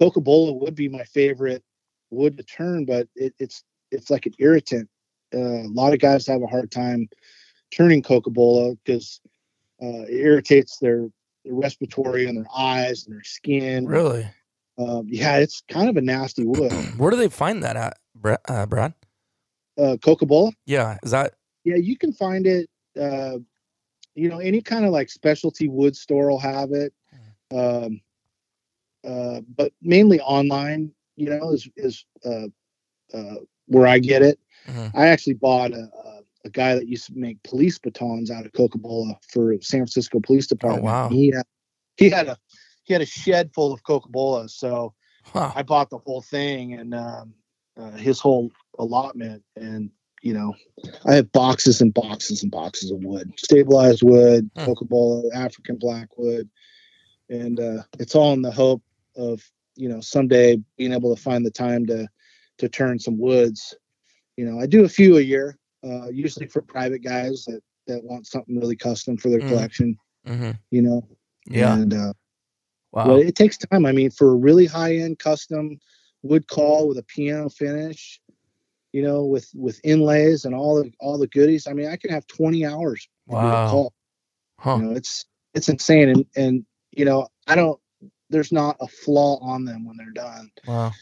cocobolo 0.00 0.60
would 0.60 0.74
be 0.74 0.88
my 0.88 1.04
favorite 1.04 1.62
wood 2.10 2.36
to 2.36 2.42
turn, 2.42 2.84
but 2.84 3.08
it, 3.14 3.34
it's 3.38 3.64
it's 3.90 4.10
like 4.10 4.26
an 4.26 4.34
irritant. 4.38 4.88
Uh, 5.34 5.38
a 5.38 5.72
lot 5.72 5.92
of 5.92 5.98
guys 5.98 6.26
have 6.26 6.42
a 6.42 6.46
hard 6.46 6.70
time 6.70 7.08
turning 7.70 8.02
cocobolo 8.02 8.76
because 8.84 9.20
uh, 9.82 10.04
it 10.08 10.20
irritates 10.20 10.78
their, 10.78 11.08
their 11.44 11.54
respiratory 11.54 12.26
and 12.26 12.36
their 12.36 12.46
eyes 12.56 13.06
and 13.06 13.14
their 13.14 13.24
skin. 13.24 13.86
Really? 13.86 14.28
Um, 14.78 15.06
yeah, 15.08 15.36
it's 15.38 15.62
kind 15.68 15.88
of 15.88 15.96
a 15.96 16.00
nasty 16.00 16.44
wood. 16.44 16.72
Where 16.98 17.10
do 17.10 17.16
they 17.16 17.28
find 17.28 17.62
that 17.62 17.76
at, 17.76 17.98
Brad? 18.14 18.38
Uh, 18.48 18.66
Brad? 18.66 18.94
Uh, 19.76 19.96
cocobolo, 20.00 20.52
Yeah, 20.66 20.98
is 21.02 21.12
that 21.12 21.34
yeah, 21.64 21.76
you 21.76 21.96
can 21.96 22.12
find 22.12 22.46
it. 22.46 22.68
Uh, 22.98 23.38
you 24.14 24.28
know, 24.28 24.38
any 24.38 24.60
kind 24.60 24.84
of 24.84 24.90
like 24.90 25.10
specialty 25.10 25.68
wood 25.68 25.94
store 25.94 26.30
will 26.30 26.38
have 26.38 26.72
it. 26.72 26.92
Um, 27.54 28.00
uh, 29.08 29.40
but 29.56 29.72
mainly 29.80 30.20
online, 30.20 30.92
you 31.16 31.30
know, 31.30 31.52
is 31.52 31.68
is 31.76 32.04
uh, 32.24 32.48
uh, 33.14 33.36
where 33.66 33.86
I 33.86 33.98
get 33.98 34.22
it. 34.22 34.38
Mhm. 34.68 34.90
I 34.94 35.06
actually 35.08 35.34
bought 35.34 35.72
a, 35.72 35.88
a, 36.44 36.50
guy 36.50 36.74
that 36.74 36.88
used 36.88 37.06
to 37.06 37.12
make 37.14 37.42
police 37.42 37.78
batons 37.78 38.30
out 38.30 38.46
of 38.46 38.52
cocobolo 38.52 39.16
for 39.30 39.54
San 39.60 39.80
Francisco 39.80 40.18
Police 40.20 40.46
Department. 40.46 40.84
wow. 40.84 41.08
He 41.08 41.28
had, 41.28 41.46
he 41.96 42.10
had 42.10 42.28
a 42.28 42.36
he 42.84 42.94
had 42.94 43.02
a 43.02 43.06
shed 43.06 43.50
full 43.54 43.72
of 43.72 43.82
cocobolo, 43.82 44.48
so 44.48 44.94
Huh. 45.24 45.52
I 45.54 45.62
bought 45.62 45.90
the 45.90 45.98
whole 45.98 46.22
thing 46.22 46.74
and 46.74 46.94
um, 46.94 47.34
uh, 47.76 47.92
his 47.92 48.18
whole 48.18 48.50
allotment, 48.78 49.42
and 49.56 49.90
you 50.22 50.34
know, 50.34 50.54
I 51.06 51.14
have 51.14 51.32
boxes 51.32 51.80
and 51.80 51.94
boxes 51.94 52.42
and 52.42 52.50
boxes 52.50 52.90
of 52.90 53.04
wood, 53.04 53.32
stabilized 53.38 54.02
wood, 54.02 54.50
Hmm. 54.56 54.64
cocobolo, 54.64 55.30
African 55.34 55.76
blackwood, 55.76 56.48
and 57.28 57.60
uh, 57.60 57.82
it's 57.98 58.14
all 58.14 58.32
in 58.32 58.42
the 58.42 58.50
hope 58.50 58.82
of 59.18 59.42
you 59.76 59.88
know 59.88 60.00
someday 60.00 60.56
being 60.76 60.92
able 60.92 61.14
to 61.14 61.20
find 61.20 61.44
the 61.44 61.50
time 61.50 61.86
to 61.86 62.08
to 62.58 62.68
turn 62.68 62.98
some 62.98 63.18
woods. 63.18 63.76
You 64.36 64.46
know, 64.46 64.60
I 64.60 64.66
do 64.66 64.84
a 64.84 64.88
few 64.88 65.18
a 65.18 65.20
year, 65.20 65.58
uh, 65.84 66.08
usually 66.08 66.46
for 66.46 66.62
private 66.62 67.02
guys 67.02 67.44
that 67.46 67.60
that 67.86 68.04
want 68.04 68.26
something 68.26 68.58
really 68.58 68.76
custom 68.76 69.16
for 69.16 69.28
their 69.30 69.40
Mm. 69.40 69.48
collection. 69.48 69.98
hmm 70.26 70.50
You 70.70 70.82
know, 70.82 71.08
Yeah. 71.50 71.74
and 71.74 71.94
uh, 71.94 72.12
Wow. 72.92 73.06
but 73.06 73.20
it 73.20 73.34
takes 73.34 73.58
time. 73.58 73.84
I 73.86 73.92
mean, 73.92 74.10
for 74.10 74.30
a 74.30 74.36
really 74.36 74.66
high 74.66 74.96
end 74.96 75.18
custom 75.18 75.78
wood 76.22 76.46
call 76.48 76.88
with 76.88 76.98
a 76.98 77.02
piano 77.04 77.48
finish, 77.48 78.20
you 78.92 79.02
know, 79.02 79.24
with 79.24 79.48
with 79.54 79.80
inlays 79.84 80.44
and 80.44 80.54
all 80.54 80.82
the 80.82 80.90
all 81.00 81.18
the 81.18 81.26
goodies. 81.28 81.66
I 81.66 81.72
mean, 81.72 81.88
I 81.88 81.96
can 81.96 82.10
have 82.10 82.26
20 82.26 82.64
hours 82.64 83.08
to 83.30 83.36
do 83.36 83.54
a 83.54 83.58
Wow. 83.58 83.68
call. 83.70 83.92
Huh. 84.60 84.76
You 84.76 84.82
know, 84.82 84.92
it's 84.92 85.24
it's 85.54 85.68
insane. 85.68 86.08
And 86.08 86.26
and 86.36 86.66
you 86.92 87.04
know, 87.04 87.28
I 87.46 87.54
don't. 87.54 87.78
There's 88.30 88.52
not 88.52 88.76
a 88.80 88.86
flaw 88.86 89.38
on 89.40 89.64
them 89.64 89.86
when 89.86 89.96
they're 89.96 90.10
done. 90.10 90.50
Wow. 90.66 90.92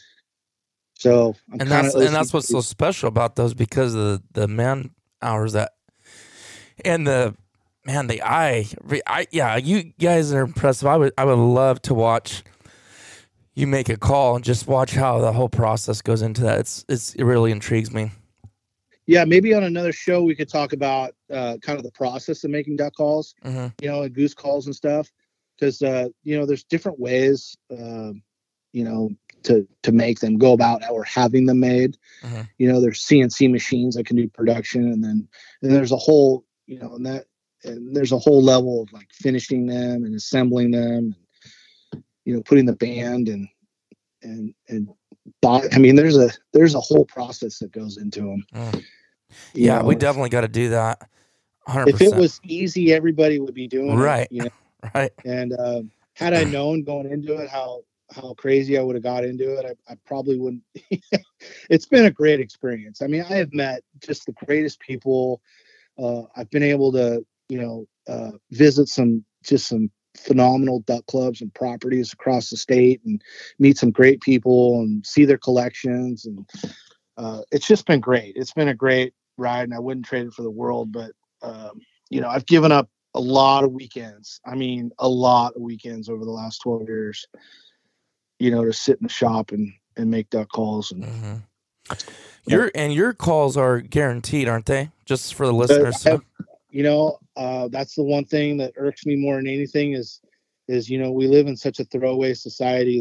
So 0.95 1.35
I'm 1.53 1.61
and 1.61 1.69
that's 1.69 1.93
and 1.93 2.15
that's 2.15 2.33
what's 2.33 2.49
so 2.49 2.61
special 2.61 3.07
about 3.07 3.35
those 3.35 3.53
because 3.53 3.93
of 3.93 4.01
the 4.01 4.23
the 4.31 4.47
man 4.47 4.91
hours 5.21 5.53
that 5.53 5.73
and 6.83 7.05
the 7.05 7.35
man 7.85 8.07
the 8.07 8.21
eye 8.23 8.65
I 9.05 9.27
yeah 9.31 9.57
you 9.57 9.93
guys 9.99 10.33
are 10.33 10.41
impressive. 10.41 10.87
I 10.87 10.97
would 10.97 11.13
I 11.17 11.25
would 11.25 11.37
love 11.37 11.81
to 11.83 11.93
watch 11.93 12.43
you 13.53 13.67
make 13.67 13.89
a 13.89 13.97
call 13.97 14.35
and 14.35 14.45
just 14.45 14.67
watch 14.67 14.93
how 14.93 15.19
the 15.19 15.33
whole 15.33 15.49
process 15.49 16.01
goes 16.01 16.21
into 16.21 16.41
that. 16.41 16.59
It's 16.59 16.85
it's 16.89 17.13
it 17.15 17.23
really 17.23 17.51
intrigues 17.51 17.91
me. 17.91 18.11
yeah. 19.05 19.23
Maybe 19.25 19.53
on 19.53 19.63
another 19.63 19.91
show 19.93 20.23
we 20.23 20.35
could 20.35 20.49
talk 20.49 20.73
about 20.73 21.13
uh, 21.31 21.57
kind 21.61 21.77
of 21.77 21.83
the 21.83 21.91
process 21.91 22.43
of 22.43 22.49
making 22.51 22.77
duck 22.77 22.93
calls. 22.95 23.35
hmm 23.43 23.67
you 23.81 23.89
know, 23.89 24.01
and 24.03 24.13
goose 24.13 24.33
calls 24.33 24.65
and 24.65 24.75
stuff. 24.75 25.11
Because 25.57 25.81
uh, 25.81 26.09
you 26.23 26.37
know, 26.37 26.45
there's 26.45 26.63
different 26.63 26.99
ways, 26.99 27.55
um, 27.71 28.21
you 28.73 28.83
know, 28.83 29.09
to 29.43 29.67
to 29.83 29.91
make 29.91 30.19
them 30.19 30.37
go 30.37 30.53
about 30.53 30.81
or 30.89 31.03
having 31.03 31.45
them 31.45 31.59
made. 31.59 31.97
Mhm. 32.23 32.47
You 32.57 32.71
know, 32.71 32.81
there's 32.81 33.03
CNC 33.03 33.49
machines 33.51 33.95
that 33.95 34.05
can 34.05 34.15
do 34.15 34.27
production, 34.27 34.91
and 34.91 35.03
then 35.03 35.27
and 35.61 35.71
there's 35.71 35.91
a 35.91 35.97
whole, 35.97 36.45
you 36.67 36.79
know, 36.79 36.95
and 36.95 37.05
that 37.05 37.25
and 37.63 37.95
there's 37.95 38.11
a 38.11 38.19
whole 38.19 38.43
level 38.43 38.83
of 38.83 38.93
like 38.93 39.07
finishing 39.11 39.65
them 39.65 40.03
and 40.03 40.13
assembling 40.15 40.71
them, 40.71 41.15
and, 41.93 42.03
you 42.25 42.35
know, 42.35 42.41
putting 42.43 42.65
the 42.65 42.75
band 42.75 43.29
and 43.29 43.47
and 44.21 44.53
and. 44.67 44.89
I 45.43 45.77
mean, 45.77 45.95
there's 45.95 46.17
a 46.17 46.29
there's 46.53 46.73
a 46.73 46.79
whole 46.79 47.05
process 47.05 47.59
that 47.59 47.71
goes 47.71 47.97
into 47.97 48.21
them. 48.21 48.45
Mm. 48.55 48.83
Yeah, 49.53 49.83
we 49.83 49.95
definitely 49.95 50.29
got 50.29 50.41
to 50.41 50.47
do 50.47 50.69
that. 50.69 51.09
Hundred 51.67 51.95
If 51.95 52.01
it 52.01 52.15
was 52.15 52.39
easy, 52.43 52.93
everybody 52.93 53.39
would 53.39 53.53
be 53.53 53.67
doing 53.67 53.97
Right. 53.97 54.21
it. 54.21 54.31
You 54.31 54.43
know, 54.43 54.49
Right. 54.95 55.11
And 55.25 55.53
um, 55.59 55.91
had 56.13 56.33
I 56.33 56.43
known 56.43 56.83
going 56.83 57.11
into 57.11 57.35
it 57.37 57.49
how 57.49 57.81
how 58.11 58.33
crazy 58.35 58.77
I 58.77 58.81
would 58.81 58.95
have 58.95 59.03
got 59.03 59.25
into 59.25 59.57
it, 59.57 59.65
I, 59.65 59.91
I 59.91 59.95
probably 60.05 60.39
wouldn't. 60.39 60.63
it's 61.69 61.85
been 61.85 62.05
a 62.05 62.11
great 62.11 62.39
experience. 62.39 63.01
I 63.01 63.07
mean, 63.07 63.21
I 63.29 63.35
have 63.35 63.53
met 63.53 63.83
just 63.99 64.25
the 64.25 64.31
greatest 64.45 64.79
people. 64.79 65.41
Uh, 66.01 66.21
I've 66.35 66.49
been 66.49 66.63
able 66.63 66.91
to, 66.93 67.25
you 67.49 67.59
know, 67.59 67.85
uh, 68.07 68.31
visit 68.51 68.87
some 68.87 69.25
just 69.43 69.67
some 69.67 69.91
phenomenal 70.17 70.79
duck 70.81 71.05
clubs 71.07 71.41
and 71.41 71.53
properties 71.53 72.11
across 72.13 72.49
the 72.49 72.57
state 72.57 73.01
and 73.05 73.21
meet 73.59 73.77
some 73.77 73.91
great 73.91 74.21
people 74.21 74.79
and 74.79 75.05
see 75.05 75.25
their 75.25 75.37
collections 75.37 76.25
and 76.25 76.49
uh, 77.17 77.41
it's 77.51 77.67
just 77.67 77.85
been 77.85 77.99
great. 77.99 78.33
It's 78.35 78.53
been 78.53 78.67
a 78.67 78.75
great 78.75 79.13
ride, 79.37 79.63
and 79.63 79.73
I 79.73 79.79
wouldn't 79.79 80.05
trade 80.05 80.27
it 80.27 80.33
for 80.33 80.43
the 80.43 80.51
world. 80.51 80.91
But 80.91 81.11
um, 81.41 81.81
you 82.09 82.21
know, 82.21 82.29
I've 82.29 82.45
given 82.45 82.71
up 82.71 82.89
a 83.17 83.19
lot 83.19 83.63
of 83.63 83.71
weekends. 83.71 84.39
I 84.45 84.55
mean, 84.55 84.91
a 84.99 85.09
lot 85.09 85.55
of 85.55 85.61
weekends 85.61 86.09
over 86.09 86.23
the 86.23 86.31
last 86.31 86.59
12 86.59 86.87
years. 86.87 87.27
You 88.39 88.51
know, 88.51 88.63
to 88.63 88.71
sit 88.71 88.99
in 88.99 89.07
the 89.07 89.13
shop 89.13 89.51
and 89.51 89.73
and 89.95 90.11
make 90.11 90.29
duck 90.29 90.49
calls 90.49 90.91
and. 90.91 91.03
Mm-hmm. 91.03 91.35
Your 92.45 92.71
and 92.75 92.93
your 92.93 93.13
calls 93.13 93.57
are 93.57 93.81
guaranteed, 93.81 94.47
aren't 94.47 94.67
they? 94.67 94.91
Just 95.05 95.33
for 95.33 95.45
the 95.45 95.53
listeners. 95.53 96.05
You 96.69 96.83
know, 96.83 97.17
uh, 97.37 97.69
that's 97.69 97.95
the 97.95 98.03
one 98.03 98.25
thing 98.25 98.57
that 98.57 98.73
irks 98.75 99.05
me 99.05 99.15
more 99.15 99.37
than 99.37 99.47
anything 99.47 99.93
is 99.93 100.19
is 100.67 100.89
you 100.89 100.99
know 100.99 101.11
we 101.11 101.25
live 101.25 101.47
in 101.47 101.55
such 101.55 101.79
a 101.79 101.85
throwaway 101.85 102.33
society 102.33 102.99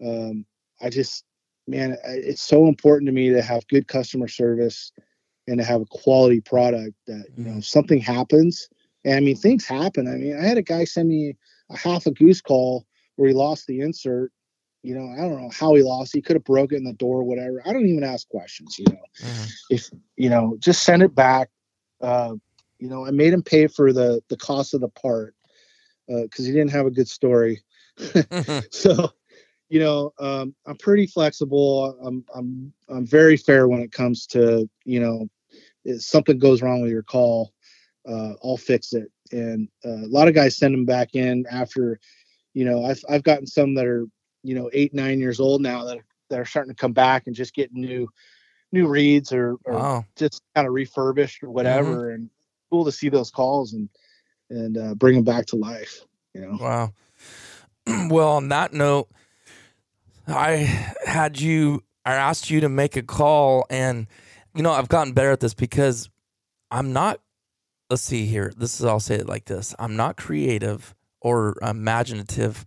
that 0.00 0.08
um, 0.08 0.46
I 0.80 0.88
just 0.88 1.24
man, 1.68 1.96
it's 2.04 2.42
so 2.42 2.66
important 2.66 3.06
to 3.06 3.12
me 3.12 3.28
to 3.28 3.42
have 3.42 3.68
good 3.68 3.86
customer 3.86 4.26
service 4.26 4.90
and 5.46 5.58
to 5.58 5.64
have 5.64 5.82
a 5.82 5.86
quality 5.86 6.40
product 6.40 6.94
that, 7.06 7.26
you 7.36 7.44
know, 7.44 7.58
if 7.58 7.66
something 7.66 8.00
happens, 8.00 8.68
and 9.04 9.14
I 9.14 9.20
mean, 9.20 9.36
things 9.36 9.66
happen. 9.66 10.08
I 10.08 10.16
mean, 10.16 10.38
I 10.38 10.44
had 10.44 10.58
a 10.58 10.62
guy 10.62 10.84
send 10.84 11.08
me 11.08 11.36
a 11.70 11.76
half 11.76 12.06
a 12.06 12.10
goose 12.10 12.40
call 12.40 12.86
where 13.16 13.28
he 13.28 13.34
lost 13.34 13.66
the 13.66 13.80
insert. 13.80 14.32
You 14.82 14.94
know, 14.94 15.10
I 15.12 15.28
don't 15.28 15.42
know 15.42 15.50
how 15.50 15.74
he 15.74 15.82
lost. 15.82 16.12
He 16.14 16.22
could 16.22 16.36
have 16.36 16.44
broke 16.44 16.72
it 16.72 16.76
in 16.76 16.84
the 16.84 16.92
door, 16.92 17.24
whatever. 17.24 17.62
I 17.66 17.72
don't 17.72 17.86
even 17.86 18.04
ask 18.04 18.28
questions. 18.28 18.78
You 18.78 18.86
know, 18.88 19.04
mm-hmm. 19.22 19.44
if 19.70 19.90
you 20.16 20.30
know, 20.30 20.56
just 20.58 20.82
send 20.84 21.02
it 21.02 21.14
back. 21.14 21.50
Uh, 22.00 22.34
you 22.78 22.88
know, 22.88 23.04
I 23.04 23.10
made 23.10 23.32
him 23.32 23.42
pay 23.42 23.66
for 23.66 23.92
the 23.92 24.22
the 24.28 24.36
cost 24.36 24.74
of 24.74 24.80
the 24.80 24.88
part 24.88 25.34
because 26.06 26.44
uh, 26.44 26.48
he 26.48 26.52
didn't 26.52 26.70
have 26.70 26.86
a 26.86 26.92
good 26.92 27.08
story. 27.08 27.62
mm-hmm. 27.98 28.66
So 28.70 29.12
you 29.68 29.80
know, 29.80 30.12
um, 30.18 30.54
I'm 30.66 30.76
pretty 30.76 31.06
flexible. 31.06 31.98
I'm 32.02 32.24
I'm 32.34 32.72
I'm 32.88 33.06
very 33.06 33.36
fair 33.36 33.68
when 33.68 33.80
it 33.80 33.92
comes 33.92 34.26
to 34.28 34.68
you 34.84 35.00
know, 35.00 35.28
if 35.84 36.02
something 36.02 36.38
goes 36.38 36.62
wrong 36.62 36.82
with 36.82 36.90
your 36.90 37.02
call, 37.02 37.52
uh, 38.08 38.34
I'll 38.42 38.56
fix 38.56 38.92
it. 38.92 39.10
And 39.32 39.68
uh, 39.84 40.04
a 40.04 40.08
lot 40.08 40.28
of 40.28 40.34
guys 40.34 40.56
send 40.56 40.74
them 40.74 40.84
back 40.84 41.14
in 41.14 41.44
after, 41.50 42.00
you 42.54 42.64
know, 42.64 42.84
I've 42.84 43.02
I've 43.08 43.22
gotten 43.22 43.46
some 43.46 43.74
that 43.74 43.86
are 43.86 44.06
you 44.42 44.54
know 44.54 44.70
eight 44.72 44.94
nine 44.94 45.20
years 45.20 45.40
old 45.40 45.60
now 45.60 45.84
that 45.84 45.98
that 46.30 46.40
are 46.40 46.44
starting 46.44 46.74
to 46.74 46.80
come 46.80 46.92
back 46.92 47.26
and 47.26 47.36
just 47.36 47.54
get 47.54 47.72
new 47.72 48.08
new 48.72 48.86
reeds 48.86 49.32
or, 49.32 49.56
or 49.64 49.74
wow. 49.74 50.04
just 50.16 50.42
kind 50.54 50.66
of 50.66 50.74
refurbished 50.74 51.42
or 51.42 51.50
whatever. 51.50 52.06
Mm-hmm. 52.06 52.14
And 52.14 52.30
cool 52.70 52.84
to 52.84 52.92
see 52.92 53.08
those 53.08 53.30
calls 53.30 53.72
and 53.72 53.88
and 54.50 54.78
uh, 54.78 54.94
bring 54.94 55.14
them 55.14 55.24
back 55.24 55.46
to 55.46 55.56
life. 55.56 56.00
You 56.34 56.42
know. 56.42 56.58
Wow. 56.60 56.92
well, 58.10 58.30
on 58.32 58.48
that 58.48 58.72
note 58.72 59.08
I 60.28 60.86
had 61.04 61.40
you, 61.40 61.82
I 62.04 62.14
asked 62.14 62.50
you 62.50 62.60
to 62.60 62.68
make 62.68 62.96
a 62.96 63.02
call, 63.02 63.66
and 63.70 64.06
you 64.54 64.62
know, 64.62 64.72
I've 64.72 64.88
gotten 64.88 65.12
better 65.12 65.30
at 65.30 65.40
this 65.40 65.54
because 65.54 66.10
I'm 66.70 66.92
not. 66.92 67.20
Let's 67.90 68.02
see 68.02 68.26
here. 68.26 68.52
This 68.56 68.80
is 68.80 68.86
I'll 68.86 69.00
say 69.00 69.16
it 69.16 69.28
like 69.28 69.46
this: 69.46 69.74
I'm 69.78 69.96
not 69.96 70.16
creative 70.16 70.94
or 71.20 71.56
imaginative. 71.62 72.66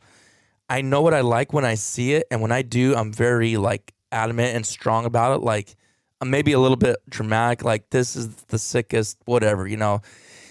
I 0.69 0.82
know 0.82 1.01
what 1.01 1.13
I 1.13 1.22
like 1.22 1.53
when 1.53 1.65
I 1.65 1.76
see 1.76 2.13
it, 2.13 2.26
and 2.32 2.41
when 2.41 2.51
I 2.51 2.61
do, 2.61 2.95
I'm 2.95 3.11
very 3.11 3.57
like 3.57 3.93
adamant 4.11 4.55
and 4.55 4.65
strong 4.65 5.05
about 5.05 5.36
it. 5.36 5.43
Like 5.43 5.76
maybe 6.24 6.53
a 6.53 6.59
little 6.59 6.78
bit 6.78 6.97
dramatic, 7.09 7.63
like 7.63 7.89
this 7.89 8.15
is 8.15 8.34
the 8.47 8.59
sickest, 8.59 9.17
whatever. 9.26 9.67
You 9.67 9.78
know, 9.78 10.01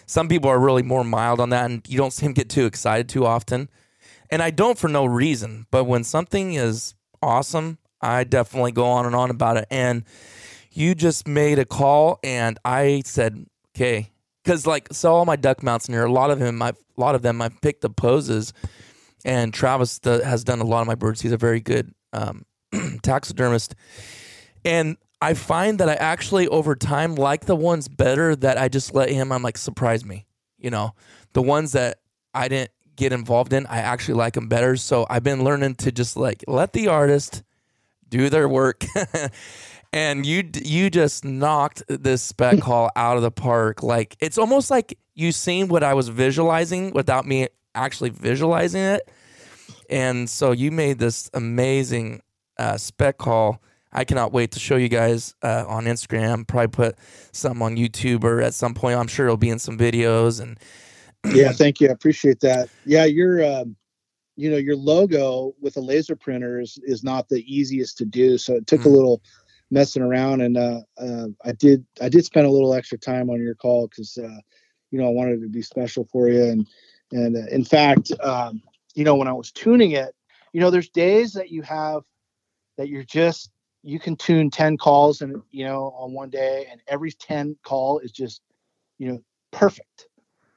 some 0.06 0.28
people 0.28 0.50
are 0.50 0.58
really 0.58 0.82
more 0.82 1.04
mild 1.04 1.40
on 1.40 1.50
that, 1.50 1.70
and 1.70 1.86
you 1.88 1.98
don't 1.98 2.12
see 2.12 2.26
them 2.26 2.34
get 2.34 2.48
too 2.48 2.66
excited 2.66 3.08
too 3.08 3.26
often. 3.26 3.68
And 4.30 4.42
I 4.42 4.50
don't 4.50 4.78
for 4.78 4.88
no 4.88 5.04
reason. 5.04 5.66
But 5.70 5.84
when 5.84 6.04
something 6.04 6.54
is 6.54 6.94
awesome. 7.22 7.78
I 8.00 8.24
definitely 8.24 8.72
go 8.72 8.86
on 8.86 9.06
and 9.06 9.14
on 9.14 9.30
about 9.30 9.56
it. 9.56 9.66
And 9.70 10.04
you 10.72 10.94
just 10.94 11.26
made 11.26 11.58
a 11.58 11.64
call, 11.64 12.18
and 12.22 12.58
I 12.64 13.02
said, 13.04 13.46
okay, 13.76 14.10
because 14.43 14.66
like 14.66 14.88
so 14.93 15.12
all 15.12 15.24
my 15.24 15.36
duck 15.36 15.62
mounts 15.62 15.88
in 15.88 15.95
here, 15.95 16.05
a 16.05 16.12
lot 16.12 16.30
of 16.30 16.38
them, 16.38 16.62
I've, 16.62 16.76
a 16.97 17.01
lot 17.01 17.14
of 17.14 17.22
them, 17.22 17.43
I've 17.43 17.61
picked 17.61 17.82
the 17.82 17.91
poses, 17.91 18.53
and 19.24 19.53
Travis 19.53 19.99
the, 19.99 20.24
has 20.24 20.45
done 20.45 20.61
a 20.61 20.64
lot 20.64 20.80
of 20.80 20.86
my 20.86 20.95
birds. 20.95 21.20
He's 21.20 21.32
a 21.32 21.36
very 21.36 21.61
good 21.61 21.95
um, 22.12 22.45
taxidermist, 23.03 23.74
and 24.64 24.97
I 25.20 25.34
find 25.34 25.78
that 25.80 25.88
I 25.88 25.95
actually 25.95 26.49
over 26.49 26.74
time 26.74 27.14
like 27.14 27.47
the 27.47 27.57
ones 27.57 27.88
better 27.88 28.34
that 28.36 28.59
I 28.59 28.68
just 28.68 28.95
let 28.95 29.11
him. 29.11 29.32
I'm 29.32 29.43
like 29.43 29.59
surprise 29.59 30.05
me, 30.05 30.26
you 30.59 30.70
know, 30.70 30.95
the 31.32 31.43
ones 31.43 31.72
that 31.72 31.99
I 32.34 32.49
didn't 32.49 32.70
get 32.97 33.12
involved 33.12 33.53
in, 33.53 33.66
I 33.66 33.78
actually 33.78 34.14
like 34.14 34.34
them 34.34 34.49
better. 34.49 34.76
So 34.76 35.07
I've 35.09 35.22
been 35.22 35.45
learning 35.45 35.76
to 35.76 35.93
just 35.93 36.16
like 36.16 36.45
let 36.47 36.72
the 36.72 36.88
artist 36.88 37.43
do 38.09 38.28
their 38.28 38.49
work. 38.49 38.84
and 39.93 40.24
you 40.24 40.49
you 40.62 40.91
just 40.91 41.24
knocked 41.24 41.82
this 41.88 42.22
speck 42.22 42.61
call 42.62 42.91
out 42.97 43.16
of 43.16 43.22
the 43.22 43.30
park. 43.30 43.82
Like 43.82 44.16
it's 44.20 44.38
almost 44.38 44.70
like 44.70 44.99
you 45.14 45.32
seen 45.32 45.68
what 45.68 45.82
I 45.82 45.95
was 45.95 46.09
visualizing 46.09 46.93
without 46.93 47.26
me 47.26 47.49
actually 47.74 48.11
visualizing 48.11 48.82
it. 48.82 49.11
And 49.88 50.30
so 50.30 50.53
you 50.53 50.70
made 50.70 50.99
this 50.99 51.30
amazing 51.34 52.22
uh, 52.59 52.76
speck 52.76 53.18
call. 53.18 53.61
I 53.93 54.05
cannot 54.05 54.32
wait 54.32 54.53
to 54.53 54.61
show 54.61 54.76
you 54.76 54.88
guys 54.88 55.34
uh, 55.43 55.64
on 55.66 55.86
Instagram. 55.86 56.47
Probably 56.47 56.68
put 56.68 56.99
some 57.32 57.61
on 57.61 57.76
YouTube 57.76 58.22
or 58.22 58.41
at 58.41 58.55
some 58.55 58.72
point. 58.72 58.97
I'm 58.97 59.09
sure 59.09 59.26
it'll 59.26 59.36
be 59.36 59.51
in 59.51 59.59
some 59.59 59.76
videos 59.76 60.41
and 60.41 60.59
yeah, 61.34 61.53
thank 61.53 61.80
you. 61.80 61.88
I 61.88 61.93
appreciate 61.93 62.41
that. 62.41 62.70
Yeah, 62.86 63.05
your 63.05 63.45
um, 63.45 63.76
you 64.36 64.51
know 64.51 64.57
your 64.57 64.76
logo 64.76 65.55
with 65.61 65.76
a 65.76 65.80
laser 65.80 66.16
printer 66.16 66.61
is 66.61 66.78
is 66.84 67.05
not 67.05 67.28
the 67.28 67.45
easiest 67.47 67.99
to 67.99 68.07
do, 68.07 68.38
so 68.38 68.55
it 68.55 68.66
took 68.66 68.80
mm. 68.80 68.86
a 68.86 68.88
little 68.88 69.20
messing 69.70 70.02
around, 70.02 70.40
and 70.40 70.56
uh, 70.56 70.80
uh, 70.98 71.26
I 71.44 71.52
did 71.52 71.84
I 72.00 72.08
did 72.08 72.24
spend 72.24 72.46
a 72.46 72.50
little 72.50 72.74
extra 72.74 72.98
time 72.98 73.30
on 73.30 73.42
your 73.42 73.54
call 73.54 73.88
because 73.88 74.18
uh, 74.18 74.38
you 74.90 74.98
know 74.98 75.06
I 75.06 75.10
wanted 75.10 75.38
it 75.38 75.42
to 75.42 75.48
be 75.48 75.62
special 75.62 76.04
for 76.04 76.28
you, 76.28 76.42
and 76.44 76.68
and 77.12 77.36
uh, 77.36 77.46
in 77.50 77.64
fact, 77.64 78.12
um, 78.20 78.62
you 78.94 79.04
know 79.04 79.16
when 79.16 79.28
I 79.28 79.32
was 79.32 79.52
tuning 79.52 79.92
it, 79.92 80.14
you 80.52 80.60
know 80.60 80.70
there's 80.70 80.88
days 80.88 81.32
that 81.34 81.50
you 81.50 81.62
have 81.62 82.02
that 82.76 82.88
you're 82.88 83.04
just 83.04 83.50
you 83.82 83.98
can 83.98 84.14
tune 84.14 84.50
10 84.50 84.76
calls 84.76 85.22
and 85.22 85.42
you 85.50 85.64
know 85.64 85.94
on 85.96 86.12
one 86.12 86.28
day 86.28 86.66
and 86.70 86.82
every 86.86 87.10
10 87.12 87.56
call 87.62 87.98
is 88.00 88.12
just 88.12 88.42
you 88.98 89.10
know 89.10 89.18
perfect 89.52 90.06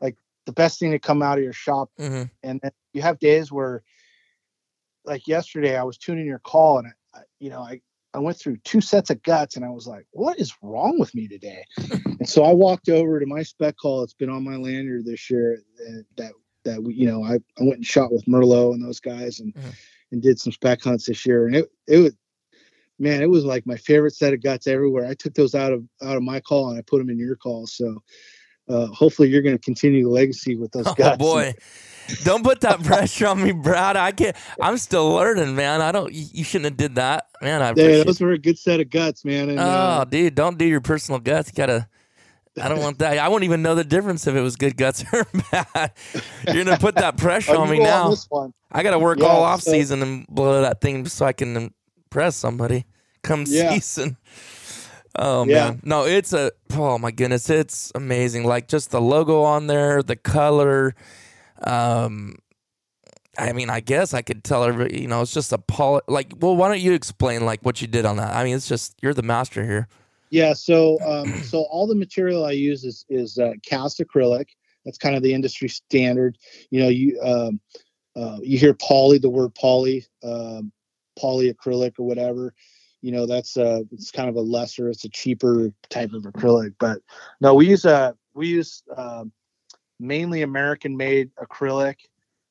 like 0.02 0.18
the 0.46 0.52
best 0.52 0.80
thing 0.80 0.92
to 0.92 1.00
come 1.00 1.22
out 1.22 1.38
of 1.38 1.44
your 1.44 1.54
shop. 1.54 1.90
Mm-hmm. 2.00 2.24
And 2.44 2.60
then 2.62 2.72
you 2.94 3.02
have 3.02 3.20
days 3.20 3.52
where, 3.52 3.84
like 5.06 5.28
yesterday, 5.28 5.78
I 5.78 5.84
was 5.84 5.98
tuning 5.98 6.26
your 6.26 6.40
call 6.40 6.80
and 6.80 6.88
I, 6.88 7.20
I, 7.20 7.22
you 7.40 7.50
know, 7.50 7.62
I, 7.62 7.82
I 8.14 8.20
went 8.20 8.38
through 8.38 8.58
two 8.58 8.82
sets 8.82 9.10
of 9.10 9.24
guts 9.24 9.56
and 9.56 9.66
I 9.66 9.70
was 9.70 9.88
like, 9.88 10.06
what 10.12 10.40
is 10.40 10.54
wrong 10.62 11.00
with 11.00 11.14
me 11.16 11.28
today? 11.28 11.64
and 11.80 12.30
so 12.30 12.44
I 12.44 12.54
walked 12.54 12.90
over 12.90 13.20
to 13.20 13.26
my 13.26 13.44
speck 13.44 13.76
call. 13.78 14.04
It's 14.04 14.14
been 14.14 14.30
on 14.30 14.44
my 14.44 14.56
lanyard 14.56 15.06
this 15.06 15.30
year 15.30 15.60
that, 15.78 16.06
that, 16.18 16.32
that 16.66 16.84
we, 16.84 16.94
you 16.94 17.08
know, 17.08 17.24
I, 17.24 17.36
I 17.36 17.64
went 17.64 17.78
and 17.78 17.86
shot 17.86 18.12
with 18.12 18.26
Merlot 18.26 18.74
and 18.74 18.86
those 18.86 19.00
guys 19.00 19.40
and, 19.40 19.54
mm-hmm. 19.54 19.70
and 20.12 20.22
did 20.22 20.40
some 20.40 20.54
speck 20.54 20.84
hunts 20.84 21.06
this 21.06 21.26
year. 21.26 21.48
And 21.48 21.56
it, 21.56 21.70
it 21.88 21.98
was, 21.98 22.14
man, 23.00 23.22
it 23.24 23.30
was 23.30 23.46
like 23.46 23.66
my 23.66 23.78
favorite 23.78 24.16
set 24.16 24.34
of 24.34 24.44
guts 24.44 24.68
everywhere. 24.68 25.06
I 25.06 25.16
took 25.16 25.34
those 25.34 25.56
out 25.56 25.74
of, 25.74 25.84
out 26.04 26.18
of 26.18 26.24
my 26.24 26.40
call 26.40 26.70
and 26.70 26.78
I 26.78 26.84
put 26.84 27.00
them 27.00 27.10
in 27.10 27.18
your 27.18 27.36
call. 27.36 27.66
So, 27.66 28.02
uh, 28.70 28.88
hopefully 28.88 29.30
you're 29.30 29.42
going 29.42 29.58
to 29.58 29.64
continue 29.64 30.04
the 30.04 30.10
legacy 30.10 30.56
with 30.56 30.72
those 30.72 30.86
guys. 30.96 31.14
Oh 31.14 31.18
boy. 31.18 31.54
don't 32.24 32.44
put 32.44 32.62
that 32.62 32.84
pressure 32.84 33.28
on 33.28 33.44
me, 33.44 33.52
Brad. 33.52 33.98
I 33.98 34.12
can't. 34.12 34.36
I'm 34.62 34.78
still 34.78 35.10
learning, 35.10 35.56
man. 35.56 35.82
I 35.82 35.92
don't. 35.92 36.14
You 36.14 36.44
shouldn't 36.44 36.66
have 36.66 36.78
did 36.78 36.96
that, 36.96 37.28
man. 37.42 37.62
I 37.62 37.74
yeah, 37.76 38.04
those 38.04 38.20
were 38.20 38.32
a 38.32 38.38
good 38.38 38.58
set 38.58 38.80
of 38.80 38.90
guts, 38.90 39.26
man. 39.26 39.50
And, 39.50 39.60
oh, 39.60 39.64
uh, 39.64 40.04
dude, 40.06 40.36
don't 40.36 40.58
do 40.58 40.66
your 40.66 40.82
personal 40.82 41.20
guts. 41.20 41.50
You 41.50 41.56
gotta. 41.56 41.88
I 42.62 42.70
don't 42.70 42.82
want 42.82 43.00
that. 43.00 43.18
I 43.18 43.30
won't 43.30 43.46
even 43.46 43.64
know 43.64 43.74
the 43.74 43.84
difference 43.84 44.28
if 44.28 44.36
it 44.36 44.42
was 44.42 44.56
good 44.56 44.78
guts 44.78 45.04
or 45.14 45.26
bad. 45.52 45.92
You're 46.46 46.64
gonna 46.64 46.78
put 46.78 46.96
that 46.96 47.18
pressure 47.18 47.56
on 47.56 47.70
me 47.70 47.80
now. 47.80 48.14
On 48.32 48.54
I 48.72 48.84
gotta 48.84 49.00
work 49.00 49.20
yeah, 49.20 49.26
all 49.26 49.44
off 49.44 49.62
so, 49.62 49.72
season 49.72 50.04
and 50.04 50.28
blow 50.28 50.62
that 50.62 50.80
thing 50.80 51.08
so 51.08 51.26
I 51.26 51.34
can 51.34 51.72
impress 52.12 52.36
somebody 52.36 52.86
come 53.24 53.46
yeah. 53.48 53.74
season. 53.74 54.18
Oh 55.16 55.46
yeah. 55.46 55.70
man, 55.70 55.82
no, 55.84 56.06
it's 56.06 56.34
a 56.34 56.52
oh 56.74 56.98
my 56.98 57.12
goodness, 57.12 57.50
it's 57.50 57.92
amazing. 57.94 58.46
Like 58.46 58.68
just 58.68 58.92
the 58.92 59.02
logo 59.02 59.44
on 59.44 59.68
there, 59.68 60.02
the 60.02 60.16
color. 60.16 60.96
Um, 61.64 62.36
I 63.38 63.54
mean, 63.54 63.70
I 63.70 63.80
guess 63.80 64.14
I 64.14 64.22
could 64.22 64.44
tell 64.44 64.64
everybody. 64.64 65.02
You 65.02 65.08
know, 65.08 65.22
it's 65.22 65.34
just 65.34 65.54
a 65.54 65.58
poly. 65.58 66.02
Like, 66.08 66.34
well, 66.40 66.56
why 66.56 66.68
don't 66.68 66.82
you 66.82 66.94
explain 66.94 67.46
like 67.46 67.62
what 67.62 67.82
you 67.82 67.88
did 67.88 68.06
on 68.06 68.18
that? 68.18 68.36
I 68.36 68.44
mean, 68.44 68.56
it's 68.56 68.68
just 68.68 68.96
you're 69.02 69.14
the 69.14 69.24
master 69.24 69.64
here. 69.64 69.88
Yeah. 70.30 70.54
So, 70.54 71.00
um, 71.06 71.34
so 71.44 71.64
all 71.70 71.88
the 71.88 71.96
material 71.96 72.46
I 72.46 72.52
use 72.52 72.84
is 72.84 73.06
is 73.10 73.38
uh, 73.38 73.54
cast 73.68 74.00
acrylic. 74.00 74.48
That's 74.86 74.98
kind 74.98 75.16
of 75.16 75.24
the 75.24 75.34
industry 75.34 75.70
standard. 75.70 76.38
You 76.70 76.82
know, 76.82 76.90
you 76.90 77.20
um, 77.22 77.60
uh, 78.16 78.40
you 78.42 78.58
hear 78.58 78.74
poly, 78.74 79.18
the 79.18 79.30
word 79.30 79.56
poly, 79.56 80.06
um, 80.24 80.72
polyacrylic 81.20 81.94
or 82.00 82.06
whatever. 82.06 82.54
You 83.04 83.12
know, 83.12 83.26
that's 83.26 83.58
uh, 83.58 83.82
it's 83.92 84.12
kind 84.12 84.30
of 84.30 84.36
a 84.36 84.42
lesser, 84.42 84.90
it's 84.90 85.04
a 85.04 85.10
cheaper 85.10 85.70
type 85.90 86.14
of 86.14 86.24
acrylic. 86.24 86.74
But 86.80 87.00
no, 87.42 87.54
we 87.54 87.68
use 87.68 87.84
a 87.84 87.96
uh, 87.96 88.12
we 88.34 88.48
use 88.48 88.82
uh, 88.96 89.26
mainly 90.00 90.42
American 90.42 90.96
made 90.96 91.30
acrylic. 91.36 91.96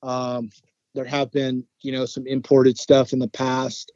Um, 0.02 0.50
there 0.94 1.06
have 1.06 1.32
been 1.32 1.64
you 1.80 1.92
know 1.92 2.04
some 2.04 2.26
imported 2.26 2.78
stuff 2.78 3.14
in 3.14 3.18
the 3.18 3.28
past, 3.28 3.92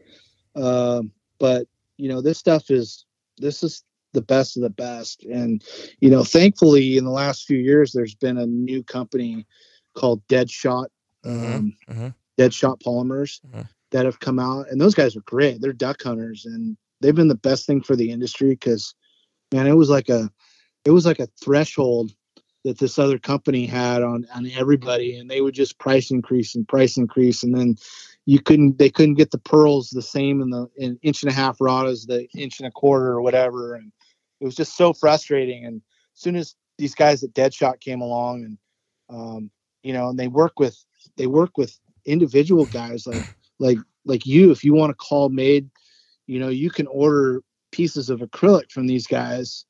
um, 0.57 1.13
but 1.39 1.67
you 1.99 2.09
know 2.09 2.23
this 2.23 2.39
stuff 2.39 2.71
is 2.71 3.05
this 3.37 3.63
is 3.63 3.85
the 4.15 4.23
best 4.23 4.57
of 4.57 4.63
the 4.63 4.71
best. 4.71 5.25
And 5.25 5.63
you 6.01 6.11
know, 6.11 6.25
thankfully, 6.25 6.97
in 6.97 7.05
the 7.05 7.11
last 7.11 7.45
few 7.45 7.59
years, 7.59 7.93
there's 7.93 8.15
been 8.15 8.39
a 8.39 8.47
new 8.47 8.83
company 8.83 9.47
called 9.95 10.27
Deadshot, 10.27 10.87
mm-hmm. 11.25 11.55
Um, 11.55 11.77
mm-hmm. 11.89 12.09
Deadshot 12.39 12.83
Polymers, 12.83 13.41
mm-hmm. 13.47 13.63
That 13.93 14.05
have 14.05 14.21
come 14.21 14.39
out, 14.39 14.67
and 14.71 14.81
those 14.81 14.95
guys 14.95 15.17
are 15.17 15.23
great. 15.23 15.61
They're 15.61 15.73
duck 15.73 16.03
hunters, 16.03 16.45
and 16.45 16.77
they've 17.01 17.15
been 17.15 17.29
the 17.29 17.35
best 17.35 17.67
thing 17.67 17.83
for 17.83 17.97
the 17.97 18.11
industry 18.11 18.51
because, 18.51 18.95
man, 19.53 19.67
it 19.67 19.77
was 19.77 19.91
like 19.91 20.09
a, 20.09 20.31
it 20.85 20.91
was 20.91 21.07
like 21.07 21.21
a 21.21 21.29
threshold 21.43 22.13
that 22.65 22.79
this 22.79 22.99
other 22.99 23.19
company 23.19 23.65
had 23.65 24.03
on 24.03 24.27
on 24.35 24.51
everybody, 24.51 25.17
and 25.17 25.31
they 25.31 25.41
would 25.41 25.55
just 25.55 25.79
price 25.79 26.11
increase 26.11 26.55
and 26.55 26.67
price 26.67 26.97
increase, 26.97 27.43
and 27.43 27.57
then 27.57 27.77
you 28.27 28.41
couldn't 28.41 28.79
they 28.79 28.91
couldn't 28.91 29.15
get 29.15 29.31
the 29.31 29.39
pearls 29.39 29.91
the 29.91 30.03
same 30.03 30.41
in 30.41 30.51
the 30.51 30.69
in 30.77 30.99
inch 31.03 31.23
and 31.23 31.31
a 31.31 31.35
half 31.35 31.61
rod 31.61 31.87
as 31.87 32.07
the 32.07 32.27
inch 32.37 32.59
and 32.59 32.67
a 32.67 32.73
quarter 32.73 33.07
or 33.07 33.23
whatever, 33.23 33.75
and 33.75 33.93
it 34.41 34.45
was 34.45 34.57
just 34.57 34.77
so 34.77 34.93
frustrating. 34.93 35.65
And 35.65 35.81
as 36.15 36.21
soon 36.21 36.35
as 36.37 36.57
these 36.77 36.95
guys 36.95 37.23
at 37.23 37.35
Deadshot 37.35 37.81
came 37.81 38.01
along, 38.01 38.45
and 38.45 38.59
um, 39.09 39.51
you 39.83 39.93
know, 39.93 40.09
and 40.09 40.19
they 40.19 40.29
work 40.29 40.59
with 40.59 40.77
they 41.17 41.29
work 41.29 41.57
with 41.57 41.79
individual 42.05 42.67
guys 42.67 43.07
like 43.07 43.27
like 43.59 43.79
like 44.05 44.27
you. 44.27 44.51
If 44.51 44.65
you 44.65 44.75
want 44.75 44.93
a 44.93 44.95
call 44.95 45.29
made, 45.29 45.69
you 46.27 46.39
know, 46.39 46.49
you 46.49 46.71
can 46.71 46.87
order 46.87 47.43
pieces 47.73 48.11
of 48.11 48.21
acrylic 48.21 48.71
from 48.71 48.87
these 48.87 49.07
guys 49.07 49.65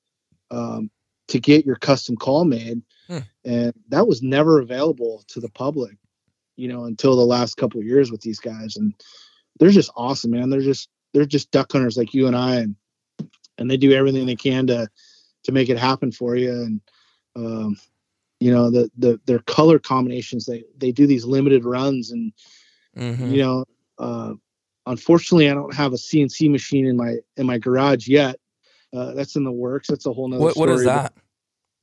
um, 0.51 0.91
to 1.28 1.41
get 1.41 1.66
your 1.66 1.76
custom 1.76 2.16
call 2.16 2.45
made, 2.45 2.82
hmm. 3.09 3.18
and 3.45 3.72
that 3.89 4.07
was 4.07 4.22
never 4.22 4.61
available 4.61 5.24
to 5.28 5.41
the 5.41 5.51
public, 5.51 5.97
you 6.57 6.68
know, 6.68 6.84
until 6.84 7.16
the 7.16 7.24
last 7.24 7.57
couple 7.57 7.80
of 7.80 7.87
years 7.87 8.11
with 8.11 8.20
these 8.20 8.41
guys. 8.41 8.76
And 8.76 8.95
they're 9.59 9.70
just 9.70 9.91
awesome, 9.97 10.32
man. 10.32 10.51
They're 10.51 10.61
just 10.61 10.89
they're 11.12 11.24
just 11.24 11.51
duck 11.51 11.72
hunters 11.72 11.97
like 11.97 12.14
you 12.14 12.26
and 12.26 12.37
I, 12.37 12.57
and 12.57 12.76
and 13.59 13.70
they 13.70 13.76
do 13.76 13.93
everything 13.93 14.26
they 14.26 14.37
can 14.37 14.66
to 14.68 14.89
to 15.45 15.53
make 15.53 15.68
it 15.68 15.78
happen 15.78 16.12
for 16.12 16.37
you. 16.37 16.53
And 16.53 16.80
um, 17.37 17.76
you 18.41 18.53
know 18.53 18.70
the 18.70 18.91
the 18.99 19.20
their 19.26 19.39
color 19.41 19.78
combinations 19.78 20.47
they 20.47 20.64
they 20.76 20.93
do 20.93 21.07
these 21.07 21.24
limited 21.24 21.64
runs 21.64 22.11
and 22.11 22.32
mm-hmm. 22.97 23.32
you 23.32 23.43
know 23.43 23.64
uh, 23.99 24.32
unfortunately 24.86 25.51
i 25.51 25.55
don't 25.55 25.74
have 25.74 25.92
a 25.92 25.97
cnc 25.97 26.51
machine 26.51 26.86
in 26.86 26.97
my 26.97 27.16
in 27.36 27.47
my 27.47 27.59
garage 27.59 28.09
yet. 28.09 28.36
Uh, 28.97 29.12
that's 29.12 29.36
in 29.36 29.44
the 29.44 29.53
works. 29.53 29.88
That's 29.88 30.07
a 30.07 30.12
whole 30.12 30.28
nother 30.28 30.42
what, 30.42 30.53
story. 30.53 30.70
what 30.70 30.78
is 30.78 30.84
that? 30.84 31.12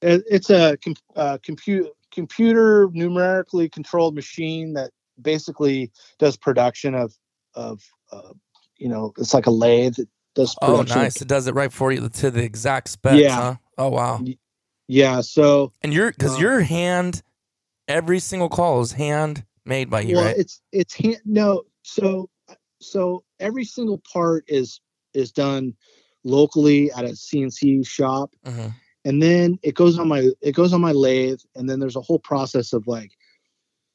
It's 0.01 0.49
a 0.49 0.78
com- 0.78 0.95
uh, 1.16 1.38
computer 1.43 1.89
computer 2.11 2.89
numerically 2.91 3.70
controlled 3.70 4.16
machine 4.16 4.74
that 4.74 4.91
basically 5.22 5.91
does 6.20 6.38
production 6.38 6.95
of 6.95 7.14
of 7.55 7.82
uh, 8.11 8.34
you 8.78 8.89
know 8.89 9.14
it's 9.18 9.34
like 9.34 9.45
a 9.45 9.51
lathe 9.51 9.97
does 10.36 10.55
oh 10.61 10.82
nice. 10.82 11.22
It 11.22 11.28
does 11.28 11.47
it 11.47 11.53
right 11.53 11.72
for 11.72 11.91
you 11.91 12.09
to 12.09 12.32
the 12.32 12.43
exact 12.43 12.89
specs 12.89 13.18
yeah. 13.18 13.36
huh? 13.36 13.55
oh 13.78 13.89
wow. 13.89 14.22
Yeah 14.88 15.22
so 15.22 15.72
and 15.82 15.93
your 15.93 16.11
because 16.11 16.36
uh, 16.36 16.39
your 16.39 16.61
hand 16.61 17.22
every 17.88 18.20
single 18.20 18.49
call 18.49 18.82
is 18.82 18.93
hand 18.93 19.45
made 19.66 19.89
by 19.89 20.01
you 20.01 20.16
well 20.16 20.26
right? 20.26 20.38
it's 20.38 20.61
it's 20.72 20.93
hand 20.93 21.22
no 21.26 21.64
so 21.84 22.30
so 22.82 23.24
every 23.40 23.64
single 23.64 24.02
part 24.12 24.44
is 24.48 24.82
is 25.14 25.32
done 25.32 25.74
locally 26.24 26.92
at 26.92 27.06
a 27.06 27.10
cnc 27.10 27.86
shop 27.86 28.32
mm-hmm. 28.46 28.68
and 29.06 29.22
then 29.22 29.60
it 29.62 29.76
goes 29.76 30.00
on 30.00 30.08
my 30.08 30.30
it 30.42 30.56
goes 30.56 30.74
on 30.74 30.82
my 30.82 30.92
lathe 30.92 31.40
and 31.56 31.70
then 31.70 31.80
there's 31.80 31.96
a 31.96 32.02
whole 32.02 32.20
process 32.20 32.74
of 32.74 32.88
like 32.88 33.12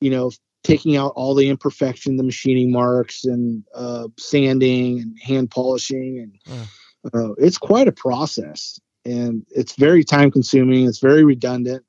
you 0.00 0.10
know 0.10 0.30
taking 0.64 0.96
out 0.96 1.12
all 1.16 1.34
the 1.34 1.48
imperfection, 1.48 2.16
the 2.16 2.22
machining 2.22 2.70
marks, 2.70 3.24
and 3.24 3.64
uh, 3.74 4.08
sanding 4.18 5.00
and 5.00 5.18
hand 5.22 5.50
polishing, 5.50 6.18
and 6.46 6.68
uh, 7.14 7.32
it's 7.38 7.58
quite 7.58 7.88
a 7.88 7.92
process, 7.92 8.78
and 9.04 9.46
it's 9.50 9.76
very 9.76 10.04
time 10.04 10.30
consuming. 10.30 10.86
It's 10.86 10.98
very 10.98 11.24
redundant, 11.24 11.84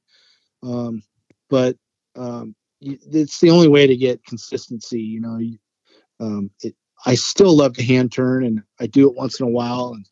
um, 0.64 1.04
but 1.50 1.76
um, 2.16 2.56
it's 2.80 3.40
the 3.40 3.50
only 3.50 3.68
way 3.68 3.88
to 3.88 3.98
get 3.98 4.26
consistency. 4.26 5.02
You 5.02 5.22
know, 5.22 5.40
um, 6.20 6.52
it, 6.62 6.76
I 7.06 7.16
still 7.16 7.56
love 7.56 7.74
to 7.74 7.84
hand 7.84 8.12
turn, 8.12 8.46
and 8.46 8.62
I 8.80 8.88
do 8.88 9.10
it 9.10 9.16
once 9.16 9.40
in 9.40 9.46
a 9.46 9.50
while, 9.50 9.94
and 9.94 10.06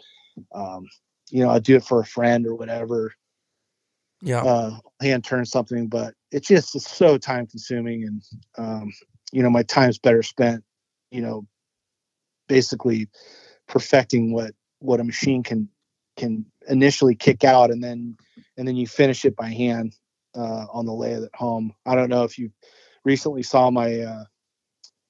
um, 0.53 0.85
you 1.29 1.43
know, 1.43 1.49
I 1.49 1.59
do 1.59 1.75
it 1.75 1.83
for 1.83 1.99
a 1.99 2.05
friend 2.05 2.45
or 2.45 2.55
whatever. 2.55 3.13
Yeah, 4.21 4.43
uh, 4.43 4.77
hand 5.01 5.23
turn 5.23 5.45
something, 5.45 5.87
but 5.87 6.13
it's 6.31 6.47
just 6.47 6.75
it's 6.75 6.89
so 6.89 7.17
time 7.17 7.47
consuming 7.47 8.03
and 8.03 8.23
um, 8.57 8.91
you 9.31 9.43
know 9.43 9.49
my 9.49 9.63
time's 9.63 9.97
better 9.97 10.23
spent 10.23 10.63
you 11.11 11.21
know 11.21 11.45
basically 12.47 13.07
perfecting 13.67 14.33
what 14.33 14.51
what 14.79 14.99
a 14.99 15.03
machine 15.03 15.43
can 15.43 15.69
can 16.15 16.45
initially 16.67 17.15
kick 17.15 17.43
out 17.43 17.69
and 17.69 17.83
then 17.83 18.15
and 18.57 18.67
then 18.67 18.75
you 18.75 18.87
finish 18.87 19.25
it 19.25 19.35
by 19.35 19.49
hand 19.49 19.95
uh, 20.35 20.65
on 20.71 20.85
the 20.85 20.93
lathe 20.93 21.23
at 21.23 21.35
home 21.35 21.73
i 21.85 21.95
don't 21.95 22.09
know 22.09 22.23
if 22.23 22.37
you 22.37 22.51
recently 23.05 23.43
saw 23.43 23.69
my 23.69 23.99
uh, 24.01 24.23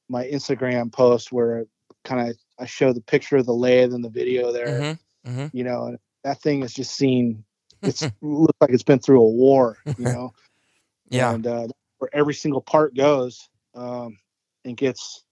my 0.10 0.26
instagram 0.26 0.92
post 0.92 1.32
where 1.32 1.66
kind 2.04 2.30
of 2.30 2.36
i 2.60 2.66
show 2.66 2.94
the 2.94 3.02
picture 3.02 3.38
of 3.38 3.46
the 3.46 3.54
lathe 3.54 3.94
and 3.94 4.04
the 4.04 4.10
video 4.10 4.52
there 4.52 4.68
mm-hmm, 4.68 5.30
mm-hmm. 5.30 5.58
you 5.58 5.64
know 5.64 5.98
that 6.24 6.42
thing 6.42 6.64
is 6.64 6.74
just 6.74 6.96
seen 6.96 7.44
it's 7.82 8.02
looks 8.22 8.58
like 8.62 8.72
it's 8.72 8.84
been 8.84 9.00
through 9.00 9.22
a 9.22 9.30
war 9.30 9.78
you 9.86 9.96
know 10.06 10.34
yeah. 11.10 11.34
And 11.34 11.48
uh, 11.48 11.68
where 12.00 12.10
every 12.14 12.34
single 12.34 12.62
part 12.62 12.96
goes 12.96 13.50
um, 13.76 14.18
and 14.66 14.76
gets, 14.76 15.24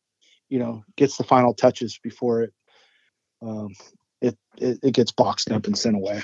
you 0.49 0.59
know, 0.59 0.84
gets 0.95 1.17
the 1.17 1.23
final 1.23 1.53
touches 1.53 1.99
before 2.01 2.43
it, 2.43 2.53
um, 3.41 3.73
it, 4.21 4.38
it, 4.57 4.80
it 4.82 4.91
gets 4.93 5.11
boxed 5.11 5.51
up 5.51 5.67
and 5.67 5.78
sent 5.78 5.95
away. 5.95 6.21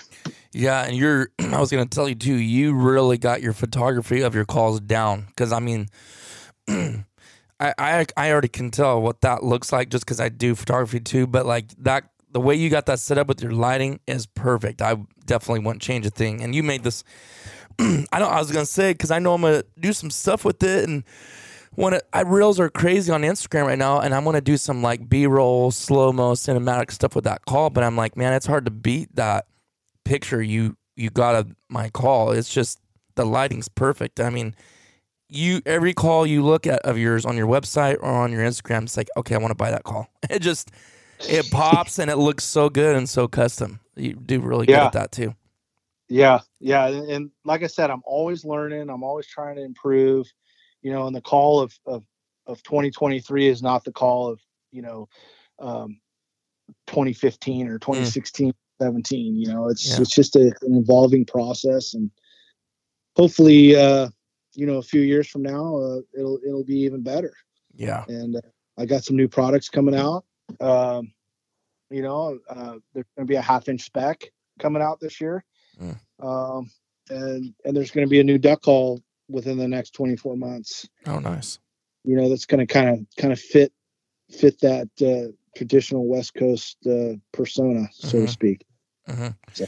Yeah, 0.54 0.84
and 0.84 0.95
you're. 0.95 1.30
I 1.39 1.60
was 1.60 1.72
gonna 1.72 1.86
tell 1.86 2.08
you 2.08 2.16
too. 2.16 2.36
You 2.36 2.74
really 2.74 3.18
got 3.18 3.41
your 3.41 3.54
photography 3.54 4.22
of 4.22 4.34
your 4.34 4.45
calls 4.45 4.80
down 4.80 5.26
because 5.28 5.52
I 5.52 5.60
mean, 5.60 5.88
I, 7.62 7.74
I 7.78 8.05
I 8.18 8.32
already 8.32 8.47
can 8.47 8.72
tell 8.72 9.01
what 9.01 9.22
that 9.22 9.43
looks 9.43 9.72
like 9.72 9.89
just 9.89 10.05
because 10.05 10.20
I 10.20 10.30
do 10.30 10.55
photography 10.55 10.99
too. 10.99 11.28
But 11.28 11.45
like 11.45 11.72
that, 11.84 12.09
the 12.32 12.41
way 12.41 12.55
you 12.55 12.70
got 12.70 12.88
that 12.88 12.99
set 12.99 13.18
up 13.18 13.28
with 13.28 13.41
your 13.41 13.51
lighting 13.51 13.99
is 14.07 14.26
perfect. 14.26 14.82
I 14.82 14.97
definitely 15.26 15.66
wouldn't 15.66 15.82
change 15.82 16.05
a 16.05 16.09
thing. 16.09 16.41
And 16.41 16.55
you 16.55 16.64
made 16.64 16.84
this 16.84 17.03
I 17.80 18.20
know 18.20 18.28
I 18.28 18.39
was 18.39 18.51
gonna 18.51 18.66
say 18.66 18.93
because 18.93 19.12
I 19.12 19.20
know 19.20 19.34
I'm 19.34 19.41
gonna 19.41 19.64
do 19.80 19.93
some 19.93 20.09
stuff 20.09 20.43
with 20.43 20.62
it 20.64 20.88
and 20.88 21.03
want 21.76 21.95
to. 21.95 22.03
I 22.14 22.22
reels 22.22 22.59
are 22.59 22.70
crazy 22.70 23.12
on 23.12 23.22
Instagram 23.22 23.66
right 23.66 23.78
now, 23.78 23.99
and 23.99 24.14
I 24.14 24.20
want 24.20 24.36
to 24.36 24.41
do 24.41 24.57
some 24.57 24.82
like 24.82 25.07
B-roll, 25.09 25.72
slow 25.72 26.12
mo, 26.12 26.34
cinematic 26.34 26.91
stuff 26.91 27.16
with 27.16 27.24
that 27.26 27.45
call. 27.45 27.70
But 27.70 27.84
I'm 27.84 27.95
like, 27.95 28.18
man, 28.18 28.34
it's 28.34 28.45
hard 28.45 28.66
to 28.66 28.72
beat 28.72 29.16
that 29.16 29.45
picture 30.03 30.41
you 30.41 30.76
you 30.95 31.09
got 31.09 31.36
of 31.36 31.55
my 31.70 31.89
call. 31.89 32.32
It's 32.32 32.53
just 32.53 32.80
the 33.16 33.26
lighting's 33.26 33.68
perfect. 33.68 34.20
I 34.20 34.30
mean, 34.30 34.55
you 35.32 35.62
every 35.66 35.94
call 35.94 36.28
you 36.28 36.44
look 36.44 36.68
at 36.68 36.82
of 36.82 36.98
yours 36.98 37.26
on 37.26 37.38
your 37.38 37.48
website 37.48 37.98
or 38.02 38.10
on 38.10 38.32
your 38.32 38.44
Instagram, 38.44 38.84
it's 38.84 38.98
like, 38.98 39.10
okay, 39.18 39.34
I 39.34 39.38
want 39.38 39.52
to 39.52 39.56
buy 39.56 39.72
that 39.72 39.84
call. 39.84 40.08
It 40.30 40.42
just 40.42 40.72
it 41.20 41.50
pops 41.52 42.00
and 42.00 42.10
it 42.10 42.18
looks 42.18 42.44
so 42.44 42.70
good 42.70 42.96
and 42.96 43.08
so 43.08 43.28
custom. 43.28 43.80
You 43.96 44.14
do 44.14 44.42
really 44.42 44.66
yeah. 44.68 44.78
good 44.78 44.86
at 44.88 44.94
that 44.94 45.12
too. 45.12 45.36
Yeah, 46.10 46.40
yeah, 46.60 46.88
and 46.88 47.32
like 47.46 47.64
I 47.64 47.68
said, 47.68 47.90
I'm 47.90 48.02
always 48.06 48.44
learning. 48.44 48.90
I'm 48.90 49.04
always 49.04 49.28
trying 49.28 49.56
to 49.56 49.64
improve. 49.64 50.28
You 50.82 50.92
know, 50.92 51.08
and 51.08 51.16
the 51.16 51.22
call 51.22 51.62
of 51.62 51.74
of 51.86 52.04
of 52.48 52.62
2023 52.64 53.48
is 53.48 53.62
not 53.62 53.86
the 53.86 53.94
call 53.94 54.28
of 54.28 54.42
you 54.72 54.82
know 54.82 55.08
um, 55.60 56.02
2015 56.88 57.68
or 57.68 57.80
2016, 57.80 58.50
mm. 58.50 58.54
17. 58.82 59.36
You 59.38 59.48
know, 59.48 59.70
it's 59.70 59.90
yeah. 59.90 60.02
it's 60.02 60.14
just 60.14 60.36
a, 60.36 60.52
an 60.62 60.76
evolving 60.84 61.26
process, 61.26 61.94
and 61.94 62.12
hopefully, 63.16 63.76
uh, 63.76 64.10
you 64.54 64.66
know, 64.66 64.78
a 64.78 64.84
few 64.84 65.02
years 65.02 65.28
from 65.28 65.43
now, 65.43 65.78
uh, 65.78 65.99
it'll 66.14 66.39
it'll 66.45 66.64
be 66.64 66.80
even 66.80 67.02
better. 67.02 67.34
Yeah, 67.74 68.04
and 68.08 68.36
uh, 68.36 68.41
I 68.78 68.86
got 68.86 69.04
some 69.04 69.16
new 69.16 69.28
products 69.28 69.70
coming 69.70 69.95
out. 69.95 70.26
Um, 70.60 71.14
you 71.89 72.02
know, 72.02 72.39
uh, 72.49 72.76
there's 72.93 73.06
going 73.16 73.26
to 73.28 73.32
be 73.32 73.36
a 73.36 73.41
half 73.41 73.68
inch 73.70 73.82
speck 73.82 74.32
coming 74.60 74.82
out 74.82 74.99
this 74.99 75.20
year. 75.20 75.43
Mm. 75.80 75.99
Um, 76.22 76.70
and 77.10 77.54
and 77.66 77.76
there's 77.76 77.91
going 77.91 78.06
to 78.06 78.10
be 78.10 78.20
a 78.20 78.24
new 78.24 78.38
duck 78.38 78.62
call 78.62 79.02
within 79.30 79.58
the 79.58 79.68
next 79.68 79.91
24 79.91 80.38
months. 80.38 80.88
Oh, 81.06 81.20
nice. 81.20 81.60
You 82.04 82.16
know, 82.16 82.30
that's 82.30 82.45
going 82.45 82.66
to 82.66 82.72
kind 82.72 82.89
of 82.89 83.06
kind 83.18 83.34
of 83.34 83.39
fit 83.39 83.72
fit 84.32 84.60
that 84.62 84.89
uh, 85.02 85.32
traditional 85.56 86.08
West 86.08 86.34
Coast 86.34 86.78
uh, 86.88 87.14
persona, 87.32 87.88
so 87.93 88.18
mm-hmm. 88.18 88.26
to 88.26 88.32
speak. 88.32 88.66
Mm-hmm. 89.08 89.28
So, 89.54 89.66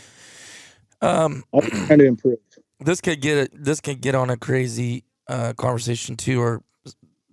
um, 1.01 1.43
I'm 1.53 1.61
trying 1.61 1.99
to 1.99 2.05
improve. 2.05 2.39
This 2.83 3.01
could 3.01 3.21
get 3.21 3.51
this 3.53 3.79
could 3.79 4.01
get 4.01 4.15
on 4.15 4.29
a 4.29 4.37
crazy 4.37 5.05
uh, 5.27 5.53
conversation 5.53 6.15
too, 6.15 6.41
or 6.41 6.63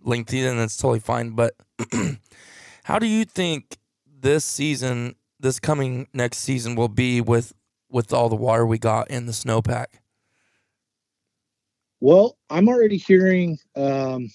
lengthy, 0.03 0.45
and 0.45 0.59
that's 0.59 0.77
totally 0.77 1.01
fine. 1.01 1.31
But 1.31 1.55
how 2.85 2.99
do 2.99 3.07
you 3.07 3.25
think 3.25 3.79
this 4.07 4.45
season, 4.45 5.17
this 5.39 5.59
coming 5.59 6.07
next 6.13 6.39
season, 6.39 6.75
will 6.75 6.89
be 6.89 7.21
with 7.21 7.53
with 7.91 8.13
all 8.13 8.29
the 8.29 8.37
water 8.37 8.65
we 8.65 8.79
got 8.79 9.11
in 9.11 9.27
the 9.27 9.33
snowpack? 9.33 9.87
Well, 12.01 12.39
I'm 12.49 12.69
already 12.69 12.97
hearing. 12.97 13.59
Um, 13.77 14.31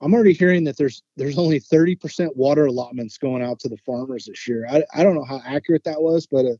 I'm 0.00 0.14
already 0.14 0.32
hearing 0.32 0.64
that 0.64 0.76
there's 0.76 1.02
there's 1.16 1.38
only 1.38 1.60
30% 1.60 2.34
water 2.34 2.66
allotments 2.66 3.18
going 3.18 3.42
out 3.42 3.60
to 3.60 3.68
the 3.68 3.76
farmers 3.78 4.26
this 4.26 4.48
year. 4.48 4.66
I, 4.68 4.84
I 4.94 5.02
don't 5.02 5.14
know 5.14 5.24
how 5.24 5.40
accurate 5.44 5.84
that 5.84 6.00
was, 6.00 6.26
but 6.26 6.44
uh, 6.46 6.56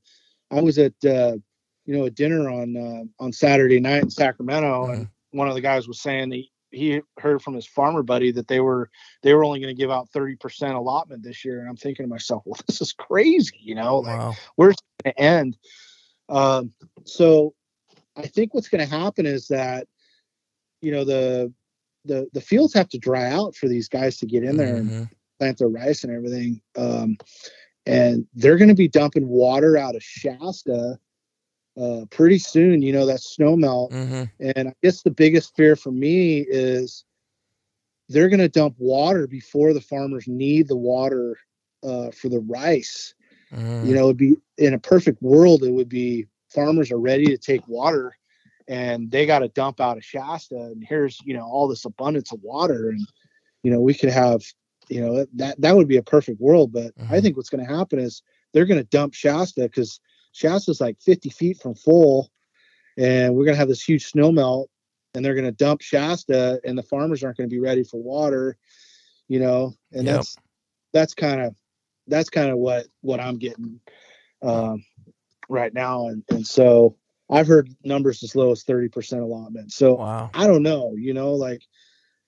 I 0.50 0.60
was 0.60 0.78
at 0.78 0.92
uh, 1.04 1.36
you 1.84 1.96
know 1.96 2.04
a 2.04 2.10
dinner 2.10 2.48
on 2.48 2.76
uh, 2.76 3.22
on 3.22 3.32
Saturday 3.32 3.80
night 3.80 4.02
in 4.02 4.10
Sacramento, 4.10 4.84
mm-hmm. 4.84 4.92
and 4.92 5.08
one 5.32 5.48
of 5.48 5.54
the 5.54 5.60
guys 5.60 5.88
was 5.88 6.00
saying 6.00 6.30
that 6.30 6.42
he 6.72 7.00
heard 7.18 7.42
from 7.42 7.54
his 7.54 7.66
farmer 7.66 8.02
buddy 8.02 8.32
that 8.32 8.48
they 8.48 8.60
were 8.60 8.90
they 9.22 9.34
were 9.34 9.44
only 9.44 9.60
going 9.60 9.74
to 9.74 9.80
give 9.80 9.90
out 9.90 10.08
30% 10.10 10.74
allotment 10.74 11.22
this 11.22 11.44
year 11.44 11.60
and 11.60 11.68
i'm 11.68 11.76
thinking 11.76 12.04
to 12.04 12.08
myself 12.08 12.42
well 12.44 12.60
this 12.66 12.80
is 12.80 12.92
crazy 12.92 13.58
you 13.60 13.74
know 13.74 13.98
like 13.98 14.18
wow. 14.18 14.32
where's 14.56 14.74
it 14.74 15.04
going 15.04 15.14
to 15.14 15.20
end 15.20 15.56
um, 16.28 16.72
so 17.04 17.54
i 18.16 18.22
think 18.22 18.54
what's 18.54 18.68
going 18.68 18.84
to 18.84 18.90
happen 18.90 19.26
is 19.26 19.48
that 19.48 19.86
you 20.80 20.90
know 20.90 21.04
the 21.04 21.52
the 22.04 22.28
the 22.32 22.40
fields 22.40 22.74
have 22.74 22.88
to 22.88 22.98
dry 22.98 23.30
out 23.30 23.54
for 23.54 23.68
these 23.68 23.88
guys 23.88 24.16
to 24.16 24.26
get 24.26 24.42
in 24.42 24.56
there 24.56 24.76
mm-hmm. 24.76 24.94
and 24.94 25.08
plant 25.38 25.58
their 25.58 25.68
rice 25.68 26.04
and 26.04 26.12
everything 26.12 26.60
um, 26.76 27.16
and 27.86 28.26
they're 28.34 28.56
going 28.56 28.68
to 28.68 28.74
be 28.74 28.88
dumping 28.88 29.28
water 29.28 29.76
out 29.76 29.94
of 29.94 30.02
shasta 30.02 30.98
uh, 31.80 32.04
pretty 32.10 32.38
soon, 32.38 32.82
you 32.82 32.92
know, 32.92 33.06
that 33.06 33.20
snow 33.20 33.56
melt. 33.56 33.92
Mm-hmm. 33.92 34.24
And 34.56 34.68
I 34.68 34.74
guess 34.82 35.02
the 35.02 35.10
biggest 35.10 35.56
fear 35.56 35.76
for 35.76 35.90
me 35.90 36.44
is 36.48 37.04
they're 38.08 38.28
going 38.28 38.40
to 38.40 38.48
dump 38.48 38.74
water 38.78 39.26
before 39.26 39.72
the 39.72 39.80
farmers 39.80 40.26
need 40.26 40.68
the 40.68 40.76
water 40.76 41.38
uh, 41.82 42.10
for 42.10 42.28
the 42.28 42.40
rice. 42.40 43.14
Mm. 43.52 43.86
You 43.86 43.94
know, 43.94 44.04
it'd 44.04 44.16
be 44.16 44.34
in 44.58 44.74
a 44.74 44.78
perfect 44.78 45.22
world, 45.22 45.62
it 45.62 45.72
would 45.72 45.88
be 45.88 46.26
farmers 46.48 46.90
are 46.90 46.98
ready 46.98 47.26
to 47.26 47.38
take 47.38 47.66
water 47.66 48.14
and 48.68 49.10
they 49.10 49.26
got 49.26 49.40
to 49.40 49.48
dump 49.48 49.80
out 49.80 49.96
of 49.96 50.04
Shasta. 50.04 50.56
And 50.56 50.84
here's, 50.86 51.18
you 51.24 51.34
know, 51.34 51.44
all 51.44 51.68
this 51.68 51.84
abundance 51.84 52.32
of 52.32 52.40
water. 52.42 52.90
And, 52.90 53.06
you 53.62 53.70
know, 53.70 53.80
we 53.80 53.94
could 53.94 54.10
have, 54.10 54.42
you 54.88 55.00
know, 55.00 55.26
that, 55.34 55.60
that 55.60 55.76
would 55.76 55.88
be 55.88 55.96
a 55.96 56.02
perfect 56.02 56.40
world. 56.40 56.72
But 56.72 56.96
mm-hmm. 56.96 57.12
I 57.12 57.20
think 57.20 57.36
what's 57.36 57.50
going 57.50 57.66
to 57.66 57.74
happen 57.74 57.98
is 57.98 58.22
they're 58.52 58.66
going 58.66 58.80
to 58.80 58.88
dump 58.88 59.14
Shasta 59.14 59.62
because 59.62 60.00
Shasta's 60.32 60.80
like 60.80 61.00
50 61.00 61.30
feet 61.30 61.58
from 61.58 61.74
full, 61.74 62.30
and 62.96 63.34
we're 63.34 63.44
gonna 63.44 63.56
have 63.56 63.68
this 63.68 63.86
huge 63.86 64.06
snow 64.06 64.32
melt, 64.32 64.70
and 65.14 65.24
they're 65.24 65.34
gonna 65.34 65.52
dump 65.52 65.80
Shasta, 65.80 66.60
and 66.64 66.76
the 66.76 66.82
farmers 66.82 67.22
aren't 67.22 67.36
gonna 67.36 67.48
be 67.48 67.60
ready 67.60 67.84
for 67.84 68.02
water, 68.02 68.56
you 69.28 69.38
know, 69.38 69.74
and 69.92 70.06
yep. 70.06 70.16
that's 70.16 70.36
that's 70.92 71.14
kind 71.14 71.40
of 71.40 71.54
that's 72.06 72.30
kind 72.30 72.50
of 72.50 72.58
what 72.58 72.86
what 73.00 73.20
I'm 73.20 73.38
getting 73.38 73.80
um, 74.42 74.84
right 75.48 75.72
now, 75.72 76.08
and 76.08 76.24
and 76.30 76.46
so 76.46 76.96
I've 77.32 77.46
heard 77.46 77.74
numbers 77.82 78.22
as 78.22 78.36
low 78.36 78.50
as 78.50 78.62
30% 78.64 79.22
allotment. 79.22 79.72
So 79.72 79.94
wow. 79.94 80.30
I 80.34 80.46
don't 80.46 80.62
know, 80.62 80.94
you 80.96 81.14
know, 81.14 81.32
like 81.32 81.62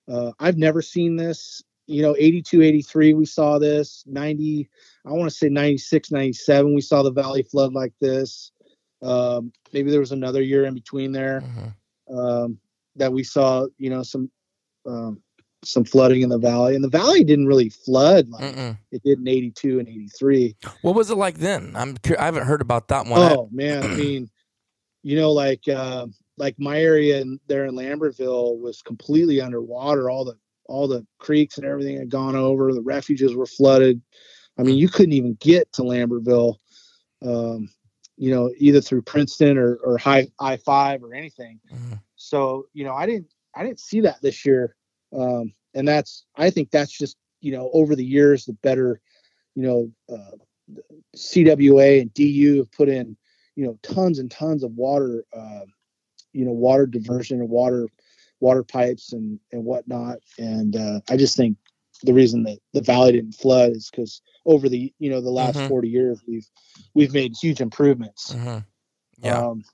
uh, 0.09 0.33
I've 0.41 0.57
never 0.57 0.81
seen 0.81 1.17
this 1.17 1.63
you 1.87 2.03
know 2.03 2.15
82 2.19 2.63
83 2.63 3.15
we 3.15 3.27
saw 3.27 3.59
this 3.59 4.05
90 4.07 4.69
i 5.07 5.11
want 5.11 5.31
to 5.31 5.37
say 5.37 5.49
96 5.49 6.11
97 6.11 6.75
we 6.75 6.81
saw 6.81 7.03
the 7.03 7.11
valley 7.11 7.43
flood 7.43 7.73
like 7.73 7.93
this 8.01 8.53
um, 9.03 9.53
maybe 9.75 9.91
there 9.91 10.01
was 10.01 10.13
another 10.13 10.41
year 10.41 10.65
in 10.65 10.73
between 10.73 11.13
there 11.13 11.43
mm-hmm. 11.43 12.19
um, 12.19 12.59
that 12.97 13.13
we 13.13 13.23
saw 13.23 13.67
you 13.79 13.91
know 13.91 14.03
some 14.03 14.31
um, 14.87 15.21
some 15.63 15.85
flooding 15.85 16.23
in 16.23 16.29
the 16.29 16.39
valley 16.39 16.75
and 16.75 16.85
the 16.85 16.89
valley 16.89 17.25
didn't 17.25 17.47
really 17.47 17.69
flood 17.69 18.29
like 18.29 18.55
Mm-mm. 18.55 18.79
it 18.93 19.03
did 19.03 19.19
in 19.19 19.29
82 19.29 19.79
and 19.79 19.89
83 19.89 20.57
what 20.83 20.95
was 20.95 21.11
it 21.11 21.17
like 21.17 21.39
then 21.39 21.73
i'm 21.75 21.97
i 22.19 22.25
haven't 22.25 22.47
heard 22.47 22.61
about 22.61 22.89
that 22.89 23.07
one 23.07 23.21
oh 23.21 23.49
man 23.53 23.83
i 23.83 23.87
mean 23.89 24.31
you 25.03 25.17
know 25.17 25.33
like 25.33 25.67
uh, 25.69 26.07
like 26.37 26.59
my 26.59 26.81
area 26.81 27.21
in, 27.21 27.39
there 27.47 27.67
in 27.67 27.75
lambertville 27.75 28.59
was 28.59 28.83
completely 28.83 29.41
underwater 29.41 30.11
all 30.11 30.25
the 30.25 30.37
all 30.67 30.89
the 30.89 31.07
creeks 31.19 31.59
and 31.59 31.67
everything 31.67 31.97
had 31.97 32.11
gone 32.11 32.37
over. 32.37 32.73
The 32.73 32.83
refuges 32.83 33.35
were 33.35 33.47
flooded. 33.47 34.01
I 34.59 34.63
mean, 34.63 34.77
you 34.77 34.89
couldn't 34.89 35.13
even 35.13 35.37
get 35.41 35.73
to 35.73 35.83
Lambertville, 35.83 36.57
um, 37.23 37.69
you 38.17 38.31
know, 38.31 38.51
either 38.57 38.81
through 38.81 39.03
Princeton 39.03 39.59
or, 39.59 39.77
or 39.77 39.99
high 39.99 40.29
I 40.41 40.57
five 40.57 41.03
or 41.03 41.15
anything. 41.15 41.61
Mm-hmm. 41.73 41.95
So, 42.17 42.67
you 42.73 42.85
know, 42.85 42.95
I 42.95 43.07
didn't, 43.07 43.27
I 43.55 43.65
didn't 43.65 43.81
see 43.81 44.01
that 44.03 44.23
this 44.23 44.45
year. 44.45 44.77
Um, 45.17 45.53
and 45.75 45.87
that's, 45.87 46.25
I 46.37 46.51
think 46.51 46.71
that's 46.71 46.97
just, 46.97 47.17
you 47.41 47.53
know, 47.53 47.71
over 47.73 47.95
the 47.95 48.05
years, 48.05 48.45
the 48.45 48.53
better, 48.55 49.01
you 49.55 49.63
know, 49.63 49.91
uh, 50.13 50.37
CWA 51.17 52.01
and 52.01 52.15
DU 52.15 52.59
have 52.59 52.73
put 52.73 52.89
in, 52.89 53.17
you 53.57 53.67
know, 53.67 53.79
tons 53.83 54.19
and 54.19 54.31
tons 54.31 54.65
of 54.65 54.73
water, 54.73 55.25
uh, 55.37 55.65
you 56.33 56.45
know, 56.45 56.53
water 56.53 56.87
diversion 56.87 57.41
and 57.41 57.49
water 57.49 57.89
water 58.45 58.63
pipes 58.63 59.13
and 59.15 59.41
and 59.51 59.65
whatnot. 59.65 60.19
And 60.39 60.77
uh, 60.77 61.01
I 61.09 61.17
just 61.17 61.37
think 61.37 61.57
the 62.03 62.13
reason 62.13 62.43
that 62.45 62.59
the 62.75 62.83
valley 62.83 63.13
didn't 63.13 63.33
flood 63.33 63.73
is 63.73 63.91
because 63.91 64.21
over 64.45 64.69
the 64.69 64.93
you 64.99 65.11
know 65.11 65.23
the 65.23 65.31
last 65.31 65.57
mm-hmm. 65.57 65.69
40 65.69 65.89
years 65.89 66.21
we've 66.29 66.47
we've 66.93 67.15
made 67.15 67.33
huge 67.41 67.61
improvements. 67.61 68.35
Mm-hmm. 68.35 68.59
Yeah. 69.25 69.39
Um, 69.39 69.65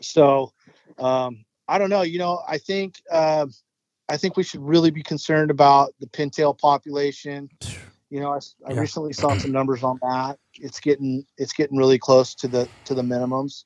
so 0.00 0.52
um, 0.98 1.44
I 1.66 1.78
don't 1.78 1.90
know. 1.90 2.02
You 2.02 2.20
know, 2.20 2.40
I 2.46 2.58
think 2.58 3.02
uh, 3.10 3.46
I 4.08 4.16
think 4.16 4.36
we 4.36 4.44
should 4.44 4.62
really 4.62 4.92
be 4.92 5.02
concerned 5.02 5.50
about 5.50 5.92
the 6.00 6.06
pintail 6.06 6.56
population. 6.56 7.50
You 8.10 8.20
know, 8.20 8.32
I, 8.32 8.38
I 8.66 8.72
yeah. 8.72 8.80
recently 8.80 9.12
saw 9.12 9.36
some 9.36 9.52
numbers 9.52 9.82
on 9.82 9.98
that. 10.00 10.38
It's 10.54 10.80
getting 10.80 11.26
it's 11.36 11.52
getting 11.52 11.76
really 11.76 11.98
close 11.98 12.34
to 12.36 12.48
the 12.48 12.66
to 12.86 12.94
the 12.94 13.02
minimums. 13.02 13.64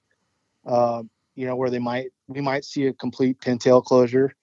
Uh, 0.66 1.04
you 1.36 1.46
know, 1.46 1.54
where 1.54 1.70
they 1.70 1.78
might 1.78 2.10
we 2.32 2.40
might 2.40 2.64
see 2.64 2.86
a 2.86 2.92
complete 2.92 3.40
pintail 3.40 3.84
closure. 3.84 4.34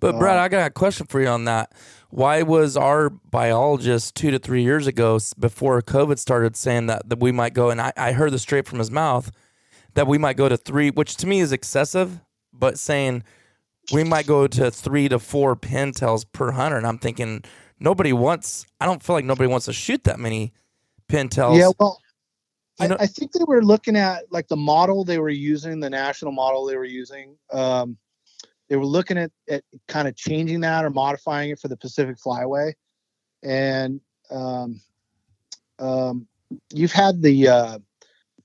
But 0.00 0.18
Brad, 0.18 0.38
uh, 0.38 0.42
I 0.42 0.48
got 0.48 0.66
a 0.66 0.70
question 0.70 1.06
for 1.06 1.20
you 1.20 1.28
on 1.28 1.44
that. 1.44 1.72
Why 2.10 2.42
was 2.42 2.76
our 2.76 3.10
biologist 3.10 4.14
two 4.14 4.30
to 4.30 4.38
three 4.38 4.62
years 4.62 4.86
ago, 4.86 5.18
before 5.38 5.82
COVID 5.82 6.18
started, 6.18 6.56
saying 6.56 6.86
that, 6.86 7.08
that 7.08 7.18
we 7.18 7.32
might 7.32 7.52
go, 7.52 7.70
and 7.70 7.80
I, 7.80 7.92
I 7.96 8.12
heard 8.12 8.32
this 8.32 8.42
straight 8.42 8.66
from 8.66 8.78
his 8.78 8.90
mouth, 8.90 9.30
that 9.94 10.06
we 10.06 10.18
might 10.18 10.36
go 10.36 10.48
to 10.48 10.56
three, 10.56 10.90
which 10.90 11.16
to 11.16 11.26
me 11.26 11.40
is 11.40 11.52
excessive, 11.52 12.20
but 12.52 12.78
saying 12.78 13.24
we 13.92 14.04
might 14.04 14.26
go 14.26 14.46
to 14.46 14.70
three 14.70 15.08
to 15.08 15.18
four 15.18 15.56
pintails 15.56 16.24
per 16.32 16.52
hunter. 16.52 16.76
And 16.76 16.86
I'm 16.86 16.98
thinking, 16.98 17.42
nobody 17.80 18.12
wants, 18.12 18.66
I 18.80 18.86
don't 18.86 19.02
feel 19.02 19.16
like 19.16 19.24
nobody 19.24 19.48
wants 19.48 19.66
to 19.66 19.72
shoot 19.72 20.04
that 20.04 20.20
many 20.20 20.52
pintails. 21.08 21.58
Yeah, 21.58 21.70
well, 21.78 22.00
I, 22.78 22.94
I, 23.00 23.06
think 23.06 23.32
they 23.32 23.44
were 23.46 23.64
looking 23.64 23.96
at 23.96 24.24
like 24.30 24.48
the 24.48 24.56
model 24.56 25.04
they 25.04 25.18
were 25.18 25.30
using, 25.30 25.80
the 25.80 25.90
national 25.90 26.32
model 26.32 26.66
they 26.66 26.76
were 26.76 26.84
using. 26.84 27.36
Um, 27.52 27.96
they 28.68 28.76
were 28.76 28.86
looking 28.86 29.16
at, 29.16 29.30
at 29.48 29.62
kind 29.88 30.08
of 30.08 30.16
changing 30.16 30.60
that 30.60 30.84
or 30.84 30.90
modifying 30.90 31.50
it 31.50 31.58
for 31.58 31.68
the 31.68 31.76
Pacific 31.76 32.16
Flyway. 32.18 32.74
And 33.42 34.00
um, 34.30 34.80
um, 35.78 36.26
you've 36.72 36.92
had 36.92 37.22
the 37.22 37.48
uh, 37.48 37.78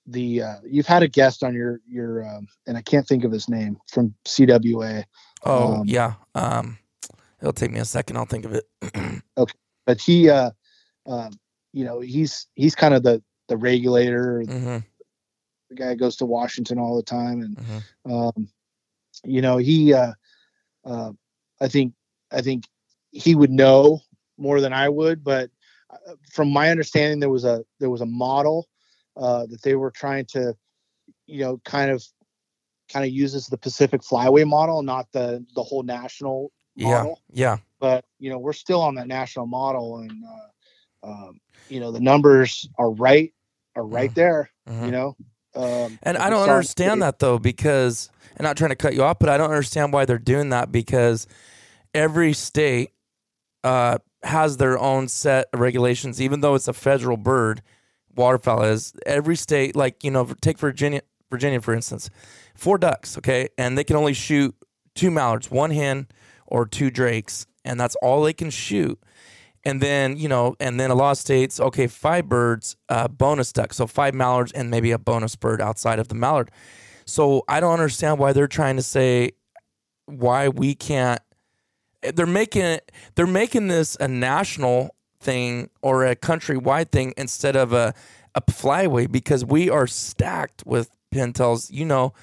the 0.08 0.44
uh, 0.44 0.56
you've 0.66 0.88
had 0.88 1.04
a 1.04 1.08
guest 1.08 1.44
on 1.44 1.54
your 1.54 1.80
your 1.88 2.26
um, 2.28 2.48
and 2.68 2.78
I 2.78 2.82
can't 2.82 3.08
think 3.08 3.24
of 3.24 3.32
his 3.32 3.50
name 3.50 3.78
from 3.88 4.14
CWA. 4.26 5.06
Oh 5.44 5.76
um, 5.76 5.88
yeah, 5.88 6.14
um, 6.36 6.78
it'll 7.40 7.54
take 7.54 7.72
me 7.72 7.80
a 7.80 7.86
second. 7.86 8.18
I'll 8.18 8.26
think 8.26 8.46
of 8.46 8.54
it. 8.54 8.66
okay, 9.38 9.58
but 9.86 10.00
he, 10.00 10.30
uh, 10.30 10.52
uh, 11.08 11.30
you 11.74 11.86
know, 11.86 12.00
he's 12.00 12.48
he's 12.56 12.76
kind 12.76 12.94
of 12.94 13.04
the 13.04 13.24
the 13.52 13.58
regulator. 13.58 14.44
Mm-hmm. 14.48 14.78
The 15.70 15.76
guy 15.76 15.96
goes 15.96 16.16
to 16.18 16.26
Washington 16.26 16.80
all 16.80 16.96
the 16.96 17.04
time, 17.04 17.42
and 17.42 17.58
mm-hmm. 17.58 18.12
um, 18.12 18.48
you 19.24 19.42
know 19.42 19.58
he. 19.58 19.94
Uh, 19.94 20.14
uh, 20.86 21.12
I 21.60 21.68
think 21.68 21.94
I 22.32 22.42
think 22.42 22.66
he 23.12 23.36
would 23.36 23.52
know 23.52 24.00
more 24.38 24.62
than 24.62 24.74
I 24.74 24.90
would, 24.90 25.24
but 25.24 25.52
uh, 25.90 26.14
from 26.32 26.52
my 26.52 26.70
understanding, 26.70 27.20
there 27.20 27.30
was 27.30 27.44
a 27.44 27.64
there 27.80 27.90
was 27.90 28.02
a 28.02 28.06
model 28.06 28.68
uh, 29.18 29.46
that 29.48 29.62
they 29.62 29.76
were 29.76 29.92
trying 29.92 30.26
to, 30.26 30.56
you 31.28 31.42
know, 31.42 31.62
kind 31.66 31.92
of 31.92 32.04
kind 32.90 33.06
of 33.06 33.12
uses 33.12 33.48
the 33.48 33.58
Pacific 33.58 34.02
Flyway 34.02 34.48
model, 34.48 34.82
not 34.82 35.12
the 35.12 35.46
the 35.56 35.64
whole 35.64 35.84
national 35.84 36.52
model. 36.78 37.20
Yeah, 37.34 37.52
yeah. 37.52 37.58
But 37.80 38.06
you 38.18 38.30
know, 38.30 38.40
we're 38.40 38.54
still 38.54 38.82
on 38.82 38.96
that 38.96 39.08
national 39.08 39.46
model, 39.46 39.98
and 39.98 40.24
uh, 40.24 41.08
um, 41.08 41.42
you 41.70 41.80
know, 41.80 41.92
the 41.92 42.00
numbers 42.00 42.68
are 42.78 42.92
right 42.92 43.34
are 43.76 43.86
right 43.86 44.10
mm-hmm. 44.10 44.20
there. 44.20 44.50
Mm-hmm. 44.68 44.86
You 44.86 44.92
know, 44.92 45.16
um, 45.56 46.00
and 46.04 46.18
I 46.18 46.30
don't 46.30 46.50
understand 46.50 47.02
that 47.02 47.20
though 47.20 47.38
because, 47.38 48.10
and 48.38 48.46
not 48.46 48.58
trying 48.58 48.70
to 48.70 48.76
cut 48.76 48.94
you 48.94 49.04
off, 49.04 49.20
but 49.20 49.30
I 49.30 49.38
don't 49.38 49.50
understand 49.50 49.94
why 49.94 50.06
they're 50.06 50.18
doing 50.18 50.50
that 50.50 50.72
because 50.72 51.28
every 51.94 52.34
state 52.34 52.92
uh, 53.64 53.98
has 54.24 54.58
their 54.58 54.80
own 54.80 55.08
set 55.08 55.48
of 55.54 55.60
regulations, 55.60 56.22
even 56.22 56.42
though 56.42 56.56
it's 56.56 56.68
a 56.68 56.74
federal 56.74 57.18
bird. 57.18 57.62
Waterfowl 58.16 58.64
is 58.64 58.94
every 59.06 59.36
state, 59.36 59.76
like 59.76 60.04
you 60.04 60.12
know, 60.12 60.26
take 60.42 60.58
Virginia, 60.58 61.02
Virginia 61.30 61.62
for 61.62 61.74
instance, 61.74 62.10
four 62.56 62.78
ducks, 62.78 63.18
okay, 63.18 63.50
and 63.58 63.78
they 63.78 63.84
can 63.84 63.96
only 63.96 64.14
shoot 64.14 64.56
two 64.96 65.12
mallards, 65.12 65.50
one 65.50 65.72
hen 65.72 66.08
or 66.46 66.66
two 66.66 66.92
drakes, 66.92 67.46
and 67.64 67.80
that's 67.80 67.96
all 68.02 68.22
they 68.22 68.34
can 68.34 68.50
shoot. 68.50 69.00
And 69.64 69.80
then, 69.80 70.18
you 70.18 70.28
know, 70.28 70.56
and 70.60 70.80
then 70.80 70.90
a 70.90 70.96
law 70.96 71.14
states, 71.14 71.60
okay, 71.60 71.86
five 71.88 72.28
birds, 72.28 72.76
uh, 72.90 73.08
bonus 73.08 73.54
duck. 73.54 73.74
So 73.74 73.86
five 73.86 74.14
mallards 74.16 74.52
and 74.54 74.72
maybe 74.72 74.92
a 74.92 74.98
bonus 74.98 75.36
bird 75.36 75.62
outside 75.62 76.00
of 76.00 76.08
the 76.08 76.16
mallard. 76.16 76.50
So 77.06 77.44
I 77.48 77.60
don't 77.60 77.74
understand 77.74 78.18
why 78.18 78.34
they're 78.34 78.48
trying 78.48 78.78
to 78.78 78.82
say 78.82 79.32
why 80.06 80.48
we 80.50 80.74
can't. 80.74 81.22
They're 82.02 82.26
making 82.26 82.64
it, 82.64 82.92
they're 83.14 83.28
making 83.28 83.68
this 83.68 83.96
a 84.00 84.08
national 84.08 84.96
thing 85.20 85.70
or 85.84 86.06
a 86.06 86.16
countrywide 86.16 86.92
thing 86.92 87.14
instead 87.16 87.56
of 87.56 87.72
a, 87.74 87.94
a 88.34 88.42
flyway 88.42 89.12
because 89.12 89.46
we 89.46 89.70
are 89.70 89.86
stacked 89.86 90.64
with 90.66 90.90
pintails, 91.14 91.70
you 91.70 91.86
know, 91.86 92.14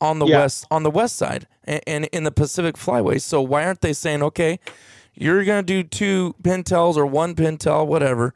on 0.00 0.18
the 0.18 0.26
Yeah. 0.26 0.38
west 0.38 0.66
on 0.70 0.82
the 0.82 0.90
west 0.90 1.16
side 1.16 1.46
and, 1.64 1.80
and 1.86 2.04
in 2.06 2.24
the 2.24 2.30
Pacific 2.30 2.76
Flyway. 2.76 3.20
So 3.20 3.42
why 3.42 3.64
aren't 3.66 3.82
they 3.82 3.92
saying, 3.92 4.22
okay, 4.22 4.58
you're 5.16 5.44
gonna 5.44 5.62
do 5.62 5.82
two 5.82 6.34
pintails 6.42 6.96
or 6.96 7.06
one 7.06 7.34
pintail, 7.34 7.86
whatever, 7.86 8.34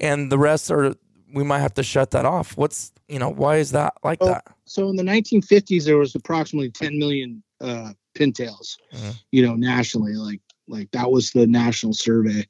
and 0.00 0.30
the 0.32 0.38
rest 0.38 0.70
are 0.70 0.94
we 1.32 1.44
might 1.44 1.60
have 1.60 1.74
to 1.74 1.82
shut 1.82 2.10
that 2.10 2.24
off. 2.24 2.56
What's 2.56 2.92
you 3.08 3.18
know 3.18 3.28
why 3.30 3.56
is 3.56 3.70
that 3.72 3.94
like 4.02 4.18
Oh, 4.20 4.26
that? 4.26 4.44
So 4.64 4.88
in 4.88 4.96
the 4.96 5.02
1950s, 5.02 5.84
there 5.84 5.98
was 5.98 6.14
approximately 6.14 6.70
10 6.70 6.98
million 6.98 7.42
uh, 7.60 7.92
pintails, 8.14 8.76
Mhm. 8.94 9.14
you 9.30 9.46
know, 9.46 9.54
nationally. 9.54 10.14
Like 10.14 10.40
like 10.68 10.90
that 10.92 11.10
was 11.10 11.30
the 11.32 11.46
national 11.46 11.92
survey. 11.94 12.46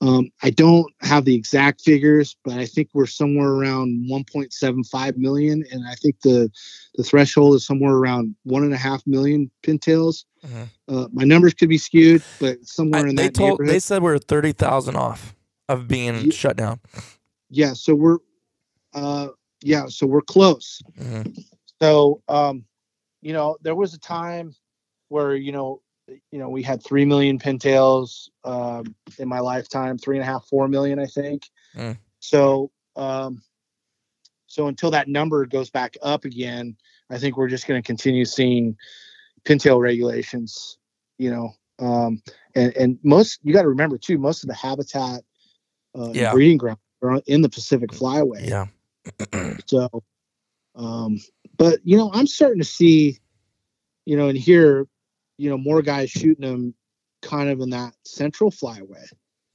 Um, 0.00 0.30
I 0.42 0.50
don't 0.50 0.92
have 1.02 1.24
the 1.26 1.34
exact 1.34 1.80
figures, 1.82 2.36
but 2.44 2.54
I 2.54 2.66
think 2.66 2.88
we're 2.92 3.06
somewhere 3.06 3.50
around 3.50 4.08
1.75 4.10 5.16
million, 5.16 5.64
and 5.70 5.86
I 5.86 5.94
think 5.94 6.20
the 6.22 6.50
the 6.96 7.04
threshold 7.04 7.54
is 7.54 7.64
somewhere 7.66 7.94
around 7.94 8.34
one 8.42 8.64
and 8.64 8.74
a 8.74 8.78
half 8.78 9.06
million 9.06 9.50
pintails. 9.62 10.24
Mhm. 10.44 10.68
Uh, 10.88 11.08
my 11.12 11.24
numbers 11.24 11.54
could 11.54 11.68
be 11.68 11.78
skewed, 11.78 12.22
but 12.40 12.64
somewhere 12.66 13.06
I- 13.06 13.10
in 13.10 13.14
they 13.16 13.24
that 13.28 13.34
told 13.34 13.60
they 13.64 13.78
said 13.78 14.02
we're 14.02 14.18
thirty 14.18 14.52
thousand 14.52 14.96
off 14.96 15.34
of 15.68 15.86
being 15.88 16.30
shut 16.30 16.56
down. 16.56 16.80
yeah, 17.50 17.72
so 17.74 17.94
we're 17.94 18.18
uh, 18.94 19.28
yeah, 19.62 19.86
so 19.86 20.06
we're 20.06 20.20
close. 20.22 20.82
Mhm. 20.98 21.44
So, 21.80 22.22
um, 22.28 22.64
you 23.22 23.32
know, 23.32 23.56
there 23.62 23.74
was 23.74 23.94
a 23.94 23.98
time 23.98 24.54
where 25.08 25.34
you 25.36 25.52
know, 25.52 25.80
you 26.08 26.38
know, 26.38 26.48
we 26.48 26.62
had 26.62 26.82
three 26.82 27.04
million 27.04 27.38
pintails 27.38 28.28
um, 28.44 28.94
in 29.18 29.28
my 29.28 29.38
lifetime, 29.38 29.96
three 29.96 30.16
and 30.16 30.22
a 30.22 30.26
half, 30.26 30.44
four 30.46 30.66
million, 30.68 30.98
I 30.98 31.06
think. 31.06 31.48
Mm. 31.76 31.96
So, 32.18 32.70
um, 32.96 33.42
so 34.46 34.66
until 34.66 34.90
that 34.90 35.08
number 35.08 35.46
goes 35.46 35.70
back 35.70 35.94
up 36.02 36.24
again, 36.24 36.76
I 37.10 37.18
think 37.18 37.36
we're 37.36 37.48
just 37.48 37.66
going 37.66 37.80
to 37.80 37.86
continue 37.86 38.24
seeing 38.24 38.76
pintail 39.44 39.80
regulations. 39.80 40.78
You 41.18 41.30
know, 41.30 41.52
um, 41.78 42.22
and 42.54 42.76
and 42.76 42.98
most 43.02 43.40
you 43.42 43.52
got 43.52 43.62
to 43.62 43.68
remember 43.68 43.98
too, 43.98 44.18
most 44.18 44.42
of 44.42 44.48
the 44.48 44.54
habitat 44.54 45.22
uh, 45.96 46.10
Yeah. 46.12 46.32
breeding 46.32 46.58
grounds 46.58 46.80
are 47.02 47.20
in 47.26 47.42
the 47.42 47.48
Pacific 47.48 47.90
Flyway. 47.90 48.48
Yeah, 48.48 48.66
So, 49.66 49.88
um, 50.74 51.20
but 51.56 51.80
you 51.84 51.96
know, 51.96 52.10
I'm 52.12 52.26
starting 52.26 52.60
to 52.60 52.64
see, 52.68 53.18
you 54.04 54.16
know, 54.16 54.28
and 54.28 54.38
hear, 54.38 54.86
you 55.38 55.50
know, 55.50 55.58
more 55.58 55.82
guys 55.82 56.10
shooting 56.10 56.48
them 56.48 56.74
kind 57.22 57.50
of 57.50 57.60
in 57.60 57.70
that 57.70 57.94
central 58.04 58.50
flyway. 58.50 59.06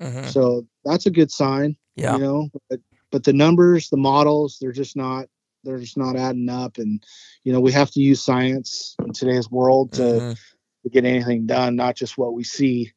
Mhm. 0.02 0.26
So 0.26 0.66
that's 0.86 1.06
a 1.06 1.12
good 1.12 1.32
sign, 1.32 1.76
yeah, 1.96 2.14
you 2.14 2.20
know, 2.20 2.50
but, 2.70 2.80
but 3.12 3.24
the 3.24 3.34
numbers, 3.34 3.90
the 3.90 3.98
models, 3.98 4.58
they're 4.60 4.72
just 4.72 4.96
not, 4.96 5.28
they're 5.68 5.80
just 5.80 5.98
not 5.98 6.16
adding 6.16 6.50
up. 6.50 6.78
And, 6.78 7.04
you 7.44 7.52
know, 7.52 7.60
we 7.60 7.72
have 7.74 7.92
to 7.92 8.00
use 8.00 8.24
science 8.24 8.96
in 9.06 9.12
today's 9.14 9.52
world 9.52 9.92
to, 9.94 10.02
Mhm. 10.02 10.38
to 10.84 10.90
get 10.90 11.06
anything 11.06 11.46
done, 11.46 11.76
not 11.76 11.96
just 11.96 12.18
what 12.18 12.34
we 12.34 12.44
see. 12.44 12.94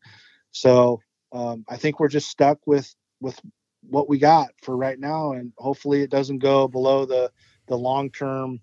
So, 0.53 1.01
um, 1.33 1.65
I 1.69 1.77
think 1.77 1.99
we're 1.99 2.09
just 2.09 2.29
stuck 2.29 2.59
with, 2.67 2.95
with 3.21 3.39
what 3.89 4.09
we 4.09 4.19
got 4.19 4.51
for 4.63 4.77
right 4.77 4.99
now. 4.99 5.33
And 5.33 5.53
hopefully 5.59 6.03
it 6.03 6.11
doesn't 6.11 6.39
go 6.39 6.69
below 6.69 7.05
the, 7.05 7.33
the 7.67 7.77
long-term, 7.77 8.61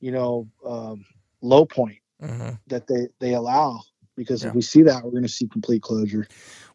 you 0.00 0.12
know, 0.12 0.48
um, 0.66 1.04
low 1.42 1.66
point 1.66 1.98
Mhm. 2.22 2.58
that 2.68 2.86
they, 2.86 3.08
they 3.20 3.34
allow, 3.34 3.82
because 4.16 4.42
Yeah. 4.42 4.48
if 4.48 4.54
we 4.54 4.62
see 4.62 4.82
that, 4.82 5.04
we're 5.04 5.10
going 5.10 5.22
to 5.22 5.28
see 5.28 5.46
complete 5.48 5.82
closure. 5.82 6.26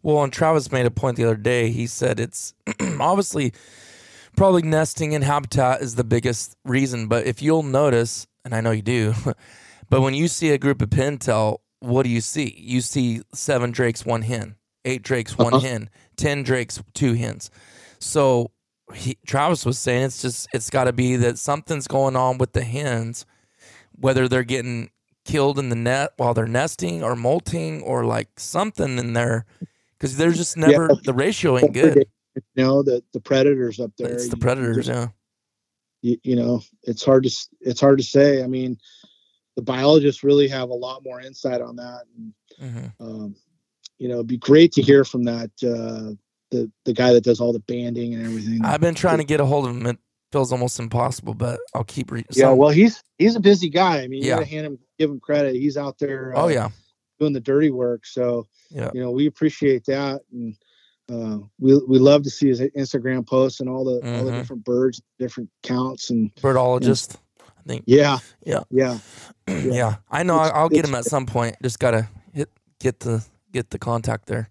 Well, 0.03 0.23
and 0.23 0.31
Travis 0.31 0.71
made 0.71 0.85
a 0.85 0.91
point 0.91 1.17
the 1.17 1.25
other 1.25 1.35
day. 1.35 1.71
He 1.71 1.87
said 1.87 2.19
it's 2.19 2.53
obviously 2.99 3.53
probably 4.35 4.61
nesting 4.61 5.15
and 5.15 5.23
habitat 5.23 5.81
is 5.81 5.95
the 5.95 6.03
biggest 6.03 6.55
reason. 6.65 7.07
But 7.07 7.25
if 7.25 7.41
you'll 7.41 7.63
notice, 7.63 8.27
and 8.45 8.53
I 8.53 8.61
know 8.61 8.71
you 8.71 8.81
do, 8.81 9.13
but 9.89 10.01
when 10.01 10.13
you 10.13 10.27
see 10.27 10.51
a 10.51 10.57
group 10.57 10.81
of 10.81 10.89
pintail, 10.89 11.57
what 11.79 12.03
do 12.03 12.09
you 12.09 12.21
see? 12.21 12.55
You 12.57 12.81
see 12.81 13.21
seven 13.33 13.71
drakes, 13.71 14.05
one 14.05 14.21
hen, 14.23 14.55
eight 14.85 15.01
drakes, 15.03 15.37
one 15.37 15.53
Uh-huh. 15.53 15.65
hen, 15.67 15.89
ten 16.17 16.43
drakes, 16.43 16.81
two 16.93 17.13
hens. 17.13 17.49
So 17.99 18.51
he, 18.93 19.17
Travis 19.25 19.65
was 19.65 19.77
saying 19.79 20.03
it's 20.03 20.21
just 20.21 20.47
it's 20.53 20.69
got 20.69 20.85
to 20.85 20.93
be 20.93 21.15
that 21.17 21.37
something's 21.37 21.87
going 21.87 22.15
on 22.15 22.37
with 22.37 22.53
the 22.53 22.63
hens, 22.63 23.25
whether 23.95 24.27
they're 24.27 24.43
getting 24.43 24.89
killed 25.25 25.59
in 25.59 25.69
the 25.69 25.75
net 25.75 26.11
while 26.17 26.33
they're 26.33 26.47
nesting 26.47 27.03
or 27.03 27.15
molting 27.15 27.81
or 27.83 28.03
like 28.03 28.39
something 28.39 28.97
in 28.97 29.13
there 29.13 29.45
because 29.97 30.17
there's 30.17 30.37
just 30.37 30.57
never 30.57 30.87
the 31.03 31.13
ratio 31.13 31.57
ain't 31.57 31.73
good. 31.73 32.05
You 32.35 32.41
know, 32.63 32.83
the, 32.83 33.03
the 33.13 33.19
predators 33.19 33.79
up 33.79 33.91
there. 33.97 34.11
It's 34.13 34.23
the 34.23 34.29
you- 34.29 34.33
you 34.35 34.41
predators, 34.41 34.75
just- 34.85 34.89
yeah. 34.89 35.07
you, 36.01 36.17
you 36.23 36.35
know 36.35 36.61
it's 36.83 37.03
hard 37.03 37.23
to 37.25 37.31
it's 37.61 37.81
hard 37.81 37.97
to 37.97 38.03
say 38.03 38.41
i 38.41 38.47
mean 38.47 38.77
the 39.57 39.61
biologists 39.61 40.23
really 40.23 40.47
have 40.47 40.69
a 40.69 40.73
lot 40.73 41.03
more 41.03 41.19
insight 41.19 41.59
on 41.61 41.75
that 41.75 42.03
and 42.15 42.33
hmm 42.57 42.87
um, 43.01 43.35
you 43.97 44.07
know 44.07 44.15
it'd 44.15 44.27
be 44.27 44.37
great 44.37 44.71
to 44.73 44.81
hear 44.81 45.03
from 45.03 45.23
that 45.25 45.51
uh, 45.63 46.13
the 46.51 46.71
the 46.85 46.93
guy 46.93 47.11
that 47.11 47.23
does 47.25 47.41
all 47.41 47.51
the 47.51 47.59
banding 47.59 48.13
and 48.13 48.25
everything 48.25 48.63
I've 48.63 48.79
been 48.79 48.95
trying 48.95 49.17
to 49.17 49.23
get 49.25 49.39
a 49.41 49.45
hold 49.45 49.65
of 49.67 49.71
him. 49.75 49.85
It 49.87 49.97
feels 50.31 50.51
almost 50.53 50.79
impossible, 50.79 51.33
but 51.33 51.59
I'll 51.73 51.83
keep 51.83 52.11
reading. 52.11 52.29
yeah 52.33 52.51
well 52.51 52.69
he's 52.69 53.03
he's 53.17 53.35
a 53.35 53.39
busy 53.41 53.69
guy 53.69 54.01
i 54.03 54.07
mean 54.07 54.21
you 54.23 54.29
Yeah. 54.29 54.35
gotta 54.35 54.45
hand 54.45 54.65
him 54.67 54.79
give 54.97 55.09
him 55.09 55.19
credit 55.19 55.55
he's 55.55 55.75
out 55.75 55.97
there 55.99 56.33
uh, 56.35 56.43
oh 56.43 56.47
yeah, 56.47 56.69
doing 57.19 57.33
the 57.33 57.41
dirty 57.41 57.71
work 57.71 58.05
so 58.05 58.47
Yeah. 58.71 58.91
you 58.93 59.01
know 59.01 59.11
we 59.11 59.25
appreciate 59.25 59.83
that 59.87 60.21
and 60.31 60.55
uh, 61.09 61.39
we 61.59 61.77
we 61.87 61.99
love 61.99 62.23
to 62.23 62.29
see 62.29 62.47
his 62.47 62.59
Instagram 62.61 63.25
posts 63.25 63.59
and 63.59 63.69
all 63.69 63.83
the 63.83 63.93
all 64.17 64.23
the 64.25 64.31
Mhm. 64.31 64.39
different 64.39 64.63
birds, 64.63 65.01
different 65.17 65.49
counts, 65.63 66.09
and 66.09 66.33
birdologist. 66.35 67.17
I 67.41 67.61
think. 67.67 67.83
yeah, 67.87 68.19
Yeah. 68.45 68.63
yeah. 68.71 68.99
Yeah, 69.47 69.95
I 70.09 70.23
know. 70.23 70.35
It's- 70.35 70.51
I'll, 70.53 70.61
I'll 70.63 70.69
get 70.69 70.85
him 70.85 70.95
at 70.95 71.05
some 71.05 71.25
point. 71.25 71.55
Just 71.61 71.79
gotta 71.79 72.07
hit 72.33 72.49
get 72.79 72.99
the 73.01 73.23
get 73.51 73.69
the 73.71 73.79
contact 73.79 74.27
there. 74.27 74.49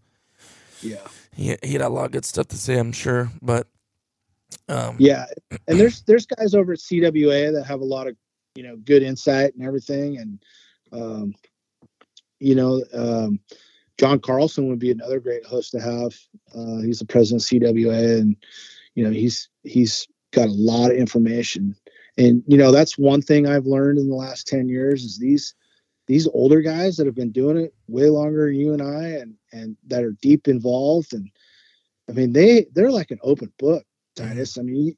Yeah. 0.82 1.06
He 1.34 1.56
he 1.62 1.72
had 1.72 1.82
a 1.82 1.88
lot 1.88 2.06
of 2.06 2.10
good 2.12 2.24
stuff 2.24 2.48
to 2.48 2.56
say, 2.56 2.78
I'm 2.78 2.92
sure. 2.92 3.30
But 3.42 3.66
um, 4.68 4.96
Yeah, 4.98 5.26
and 5.68 5.78
there's 5.80 6.02
there's 6.02 6.26
guys 6.26 6.54
over 6.54 6.72
at 6.72 6.78
CWA 6.80 7.52
that 7.54 7.64
have 7.64 7.80
a 7.80 7.84
lot 7.84 8.06
of 8.08 8.16
you 8.54 8.62
know 8.64 8.76
good 8.76 9.02
insight 9.02 9.54
and 9.54 9.64
everything, 9.64 10.18
and 10.18 10.42
um, 10.92 11.34
you 12.40 12.54
know 12.54 12.82
um, 12.92 13.40
John 13.98 14.20
Carlson 14.20 14.68
would 14.68 14.78
be 14.78 14.90
another 14.90 15.20
great 15.20 15.44
host 15.44 15.72
to 15.72 15.80
have. 15.80 16.14
Uh, 16.54 16.82
he's 16.82 17.00
the 17.00 17.06
president 17.06 17.42
of 17.42 17.48
CWA, 17.48 18.20
and 18.20 18.36
you 18.94 19.04
know 19.04 19.10
he's 19.10 19.48
he's 19.64 20.06
got 20.32 20.48
a 20.48 20.52
lot 20.52 20.90
of 20.90 20.96
information, 20.96 21.74
and 22.16 22.42
you 22.46 22.56
know 22.56 22.70
that's 22.70 22.96
one 22.96 23.22
thing 23.22 23.46
I've 23.46 23.66
learned 23.66 23.98
in 23.98 24.08
the 24.08 24.14
last 24.14 24.46
ten 24.46 24.68
years 24.68 25.04
is 25.04 25.18
these 25.18 25.54
these 26.06 26.28
older 26.28 26.62
guys 26.62 26.96
that 26.96 27.06
have 27.06 27.14
been 27.14 27.32
doing 27.32 27.58
it 27.58 27.74
way 27.86 28.08
longer 28.08 28.46
than 28.46 28.54
you 28.54 28.72
and 28.72 28.82
I, 28.82 29.08
and 29.08 29.34
and 29.52 29.76
that 29.88 30.04
are 30.04 30.16
deep 30.22 30.46
involved, 30.46 31.12
and 31.12 31.28
I 32.08 32.12
mean 32.12 32.32
they 32.32 32.66
they're 32.72 32.92
like 32.92 33.10
an 33.10 33.20
open 33.22 33.52
book. 33.58 33.84
Titus. 34.18 34.58
I 34.58 34.62
mean, 34.62 34.96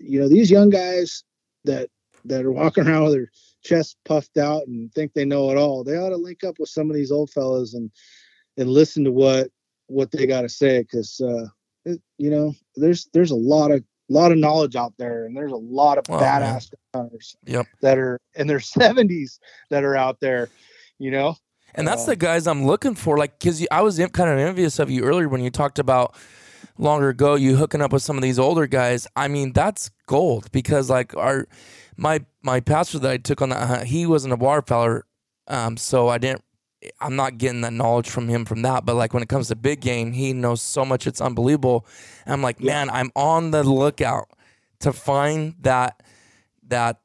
you, 0.00 0.20
know, 0.20 0.28
these 0.28 0.50
young 0.50 0.70
guys 0.70 1.22
that 1.64 1.90
that 2.24 2.44
are 2.44 2.52
walking 2.52 2.86
around 2.86 3.04
with 3.04 3.12
their 3.12 3.30
chests 3.62 3.96
puffed 4.04 4.38
out 4.38 4.66
and 4.66 4.92
think 4.92 5.12
they 5.12 5.24
know 5.24 5.50
it 5.50 5.56
all, 5.56 5.84
they 5.84 5.96
ought 5.96 6.10
to 6.10 6.16
link 6.16 6.44
up 6.44 6.58
with 6.58 6.68
some 6.68 6.90
of 6.90 6.96
these 6.96 7.12
old 7.12 7.30
fellas 7.30 7.74
and 7.74 7.90
and 8.58 8.68
listen 8.68 9.04
to 9.04 9.12
what 9.12 9.48
what 9.86 10.10
they 10.10 10.26
got 10.26 10.42
to 10.42 10.48
say 10.50 10.80
because 10.82 11.18
uh, 11.20 11.46
it, 11.86 12.00
you 12.18 12.28
know, 12.30 12.54
there's 12.76 13.08
there's 13.14 13.30
a 13.30 13.36
lot 13.36 13.70
of 13.70 13.82
lot 14.10 14.32
of 14.32 14.38
knowledge 14.38 14.76
out 14.76 14.92
there, 14.98 15.24
and 15.24 15.34
there's 15.36 15.52
a 15.52 15.56
lot 15.56 15.96
of 15.98 16.04
Oh, 16.10 16.18
man. 16.18 16.42
badass 16.42 16.70
hunters 16.94 17.36
Yep. 17.46 17.66
that 17.80 17.96
are 17.98 18.18
in 18.34 18.46
their 18.46 18.58
70s 18.76 19.38
that 19.70 19.84
are 19.84 19.96
out 19.96 20.18
there. 20.20 20.50
You 20.98 21.10
know, 21.12 21.36
And 21.74 21.86
that's 21.86 22.02
Uh, 22.02 22.06
the 22.06 22.16
guys 22.16 22.46
I'm 22.46 22.66
looking 22.66 22.94
for. 22.96 23.16
Like, 23.16 23.38
because 23.38 23.64
I 23.70 23.82
was 23.82 23.98
kind 23.98 24.30
of 24.30 24.38
envious 24.38 24.78
of 24.80 24.90
you 24.90 25.04
earlier 25.04 25.28
when 25.28 25.40
you 25.42 25.50
talked 25.50 25.78
about 25.78 26.14
longer 26.76 27.08
ago 27.08 27.34
you 27.34 27.56
hooking 27.56 27.80
up 27.80 27.92
with 27.92 28.02
some 28.02 28.16
of 28.16 28.22
these 28.22 28.38
older 28.38 28.66
guys. 28.66 29.06
I 29.16 29.28
mean, 29.28 29.52
that's 29.52 29.90
gold 30.06 30.50
because 30.52 30.90
like 30.90 31.16
our 31.16 31.46
my 31.96 32.24
my 32.42 32.60
pastor 32.60 32.98
that 33.00 33.10
I 33.10 33.16
took 33.18 33.42
on 33.42 33.50
that 33.50 33.86
he 33.86 34.06
wasn't 34.06 34.32
a 34.34 34.36
waterfowler, 34.36 35.02
um, 35.46 35.76
so 35.76 36.08
I 36.08 36.18
didn't. 36.18 36.42
I'm 37.00 37.16
not 37.16 37.38
getting 37.38 37.62
that 37.62 37.72
knowledge 37.72 38.08
from 38.08 38.28
him 38.28 38.44
from 38.44 38.62
that. 38.62 38.84
But 38.84 38.94
like 38.94 39.12
when 39.12 39.22
it 39.22 39.28
comes 39.28 39.48
to 39.48 39.56
big 39.56 39.80
game, 39.80 40.12
he 40.12 40.32
knows 40.32 40.62
so 40.62 40.84
much. 40.84 41.06
It's 41.06 41.20
unbelievable. 41.20 41.86
And 42.24 42.32
I'm 42.32 42.42
like, 42.42 42.60
man, 42.60 42.90
I'm 42.90 43.10
on 43.16 43.50
the 43.50 43.62
lookout 43.64 44.28
to 44.80 44.92
find 44.92 45.54
that 45.60 46.02
that 46.68 47.00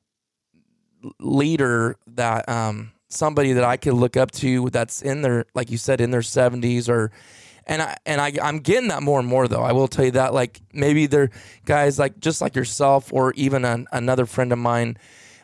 leader 1.19 1.97
that 2.07 2.47
um 2.47 2.91
somebody 3.09 3.53
that 3.53 3.63
I 3.63 3.77
could 3.77 3.93
look 3.93 4.17
up 4.17 4.31
to 4.31 4.69
that's 4.69 5.01
in 5.01 5.21
their, 5.21 5.45
like 5.53 5.69
you 5.69 5.77
said, 5.77 6.01
in 6.01 6.11
their 6.11 6.21
70s 6.21 6.89
or, 6.89 7.11
and 7.65 7.81
I 7.81 7.95
and 8.05 8.19
I 8.19 8.33
I'm 8.41 8.59
getting 8.59 8.89
that 8.89 9.03
more 9.03 9.19
and 9.19 9.27
more 9.27 9.47
though. 9.47 9.61
I 9.61 9.71
will 9.71 9.87
tell 9.87 10.03
you 10.03 10.11
that 10.11 10.33
like 10.33 10.61
maybe 10.73 11.05
they're 11.05 11.29
guys 11.63 11.97
like 11.97 12.19
just 12.19 12.41
like 12.41 12.55
yourself 12.57 13.13
or 13.13 13.31
even 13.33 13.63
an, 13.63 13.87
another 13.93 14.25
friend 14.25 14.51
of 14.51 14.59
mine 14.59 14.97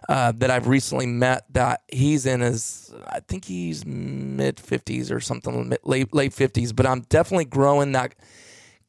uh, 0.10 0.32
that 0.38 0.50
I've 0.50 0.68
recently 0.68 1.06
met 1.06 1.46
that 1.54 1.84
he's 1.88 2.26
in 2.26 2.42
his 2.42 2.92
I 3.08 3.20
think 3.20 3.46
he's 3.46 3.86
mid 3.86 4.58
50s 4.58 5.12
or 5.12 5.20
something 5.20 5.72
late 5.84 6.14
late 6.16 6.32
50s, 6.32 6.76
but 6.76 6.88
I'm 6.88 7.02
definitely 7.02 7.46
growing 7.46 7.92
that 7.92 8.16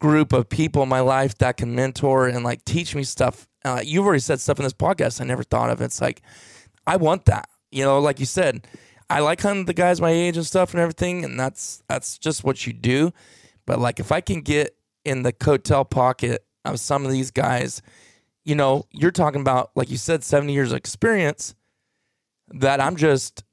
group 0.00 0.32
of 0.32 0.48
people 0.48 0.82
in 0.82 0.88
my 0.88 1.00
life 1.00 1.36
that 1.36 1.58
can 1.58 1.74
mentor 1.74 2.26
and 2.26 2.42
like 2.42 2.64
teach 2.64 2.94
me 2.94 3.02
stuff. 3.04 3.46
Uh, 3.66 3.82
you've 3.84 4.06
already 4.06 4.20
said 4.20 4.40
stuff 4.40 4.58
in 4.58 4.62
this 4.62 4.72
podcast 4.72 5.20
I 5.20 5.24
never 5.24 5.42
thought 5.42 5.68
of. 5.68 5.82
It's 5.82 6.00
like 6.00 6.22
I 6.86 6.96
want 6.96 7.26
that. 7.26 7.50
You 7.70 7.84
know, 7.84 8.00
like 8.00 8.18
you 8.18 8.26
said, 8.26 8.66
I 9.10 9.20
like 9.20 9.42
hunting 9.42 9.66
the 9.66 9.74
guys 9.74 10.00
my 10.00 10.10
age 10.10 10.38
and 10.38 10.46
stuff 10.46 10.72
and 10.72 10.80
everything, 10.80 11.22
and 11.26 11.38
that's 11.38 11.82
that's 11.86 12.16
just 12.16 12.44
what 12.44 12.66
you 12.66 12.72
do. 12.72 13.12
But 13.66 13.78
like 13.78 14.00
if 14.00 14.10
I 14.10 14.22
can 14.22 14.40
get 14.40 14.74
in 15.04 15.22
the 15.22 15.34
coattail 15.34 15.90
pocket 15.90 16.46
of 16.64 16.80
some 16.80 17.04
of 17.04 17.12
these 17.12 17.30
guys, 17.30 17.82
you 18.50 18.56
know, 18.56 18.84
you're 18.90 19.12
talking 19.12 19.40
about 19.40 19.70
like 19.76 19.90
you 19.90 19.96
said, 19.96 20.24
70 20.24 20.52
years 20.52 20.72
of 20.72 20.76
experience 20.76 21.54
that 22.48 22.80
I'm 22.80 22.96
just 22.96 23.44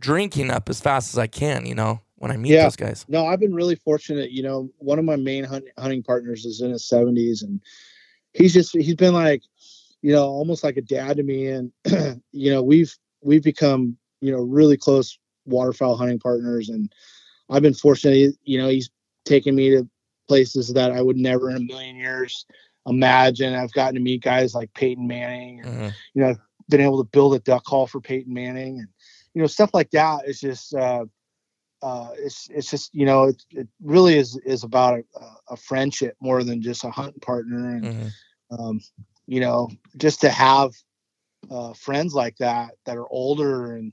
drinking 0.00 0.50
up 0.50 0.68
as 0.68 0.80
fast 0.80 1.14
as 1.14 1.18
I 1.18 1.28
can, 1.28 1.64
you 1.66 1.76
know, 1.76 2.00
when 2.16 2.32
I 2.32 2.36
meet 2.36 2.50
Yeah. 2.50 2.64
those 2.64 2.74
guys. 2.74 3.06
No, 3.08 3.26
I've 3.26 3.38
been 3.38 3.54
really 3.54 3.76
fortunate. 3.76 4.32
You 4.32 4.42
know, 4.42 4.70
one 4.78 4.98
of 4.98 5.04
my 5.04 5.14
main 5.14 5.44
hunt, 5.44 5.66
hunting 5.78 6.02
partners 6.02 6.44
is 6.44 6.62
in 6.62 6.72
his 6.72 6.82
70s, 6.82 7.44
and 7.44 7.60
he's 8.32 8.52
just 8.52 8.76
he's 8.76 8.96
been 8.96 9.14
like, 9.14 9.44
you 10.02 10.10
know, 10.12 10.24
almost 10.24 10.64
like 10.64 10.76
a 10.76 10.82
dad 10.82 11.16
to 11.18 11.22
me. 11.22 11.46
And 11.46 11.72
you 12.32 12.50
know, 12.50 12.60
we've 12.60 12.92
we've 13.22 13.44
become 13.44 13.96
you 14.20 14.32
know 14.32 14.40
really 14.40 14.76
close 14.76 15.16
waterfowl 15.46 15.96
hunting 15.96 16.18
partners, 16.18 16.70
and 16.70 16.92
I've 17.50 17.62
been 17.62 17.72
fortunate. 17.72 18.34
You 18.42 18.58
know, 18.58 18.68
he's 18.68 18.90
taken 19.24 19.54
me 19.54 19.70
to 19.70 19.88
places 20.26 20.72
that 20.72 20.90
I 20.90 21.02
would 21.02 21.18
never 21.18 21.50
in 21.50 21.56
a 21.56 21.60
million 21.60 21.94
years 21.94 22.44
imagine. 22.86 23.54
I've 23.54 23.72
gotten 23.72 23.94
to 23.94 24.00
meet 24.00 24.22
guys 24.22 24.54
like 24.54 24.72
Peyton 24.74 25.06
Manning, 25.06 25.60
and 25.60 25.70
Mhm. 25.70 25.94
you 26.14 26.22
know, 26.22 26.34
been 26.68 26.80
able 26.80 27.02
to 27.02 27.10
build 27.10 27.34
a 27.34 27.40
duck 27.40 27.64
call 27.64 27.86
for 27.86 28.00
Peyton 28.00 28.32
Manning, 28.32 28.78
and 28.80 28.88
you 29.34 29.40
know, 29.42 29.46
stuff 29.46 29.70
like 29.74 29.90
that 29.90 30.26
is 30.28 30.40
just. 30.40 30.74
uh 30.74 31.04
uh, 31.82 32.10
it's 32.18 32.48
it's 32.50 32.70
just 32.70 32.94
you 32.94 33.04
know 33.04 33.24
it, 33.24 33.44
it 33.50 33.68
really 33.82 34.16
is 34.16 34.36
is 34.44 34.64
about 34.64 34.98
a, 34.98 35.24
a 35.50 35.56
friendship 35.56 36.16
more 36.20 36.42
than 36.42 36.62
just 36.62 36.84
a 36.84 36.90
hunting 36.90 37.20
partner 37.20 37.76
and 37.76 37.90
Mhm. 37.90 38.14
um, 38.50 38.80
you 39.26 39.40
know 39.40 39.68
just 39.96 40.20
to 40.20 40.30
have 40.30 40.72
uh, 41.50 41.72
friends 41.74 42.14
like 42.14 42.36
that 42.38 42.72
that 42.86 42.96
are 42.96 43.08
older 43.10 43.74
and 43.76 43.92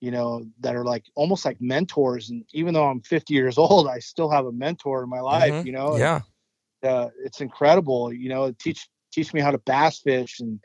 you 0.00 0.10
know 0.10 0.44
that 0.60 0.76
are 0.76 0.84
like 0.84 1.04
almost 1.14 1.44
like 1.44 1.56
mentors 1.60 2.30
and 2.30 2.44
even 2.52 2.74
though 2.74 2.86
I'm 2.86 3.00
50 3.00 3.34
years 3.34 3.58
old 3.58 3.88
I 3.88 3.98
still 4.00 4.30
have 4.30 4.46
a 4.46 4.52
mentor 4.52 5.02
in 5.02 5.08
my 5.10 5.20
life 5.20 5.56
Mhm. 5.56 5.64
you 5.64 5.72
know 5.72 5.98
Yeah. 5.98 6.20
Uh, 6.84 7.08
it's 7.24 7.40
incredible 7.40 8.12
you 8.12 8.28
know 8.28 8.52
teach 8.58 8.88
teach 9.12 9.32
me 9.34 9.40
how 9.40 9.50
to 9.50 9.58
bass 9.58 9.98
fish 10.00 10.40
and 10.40 10.60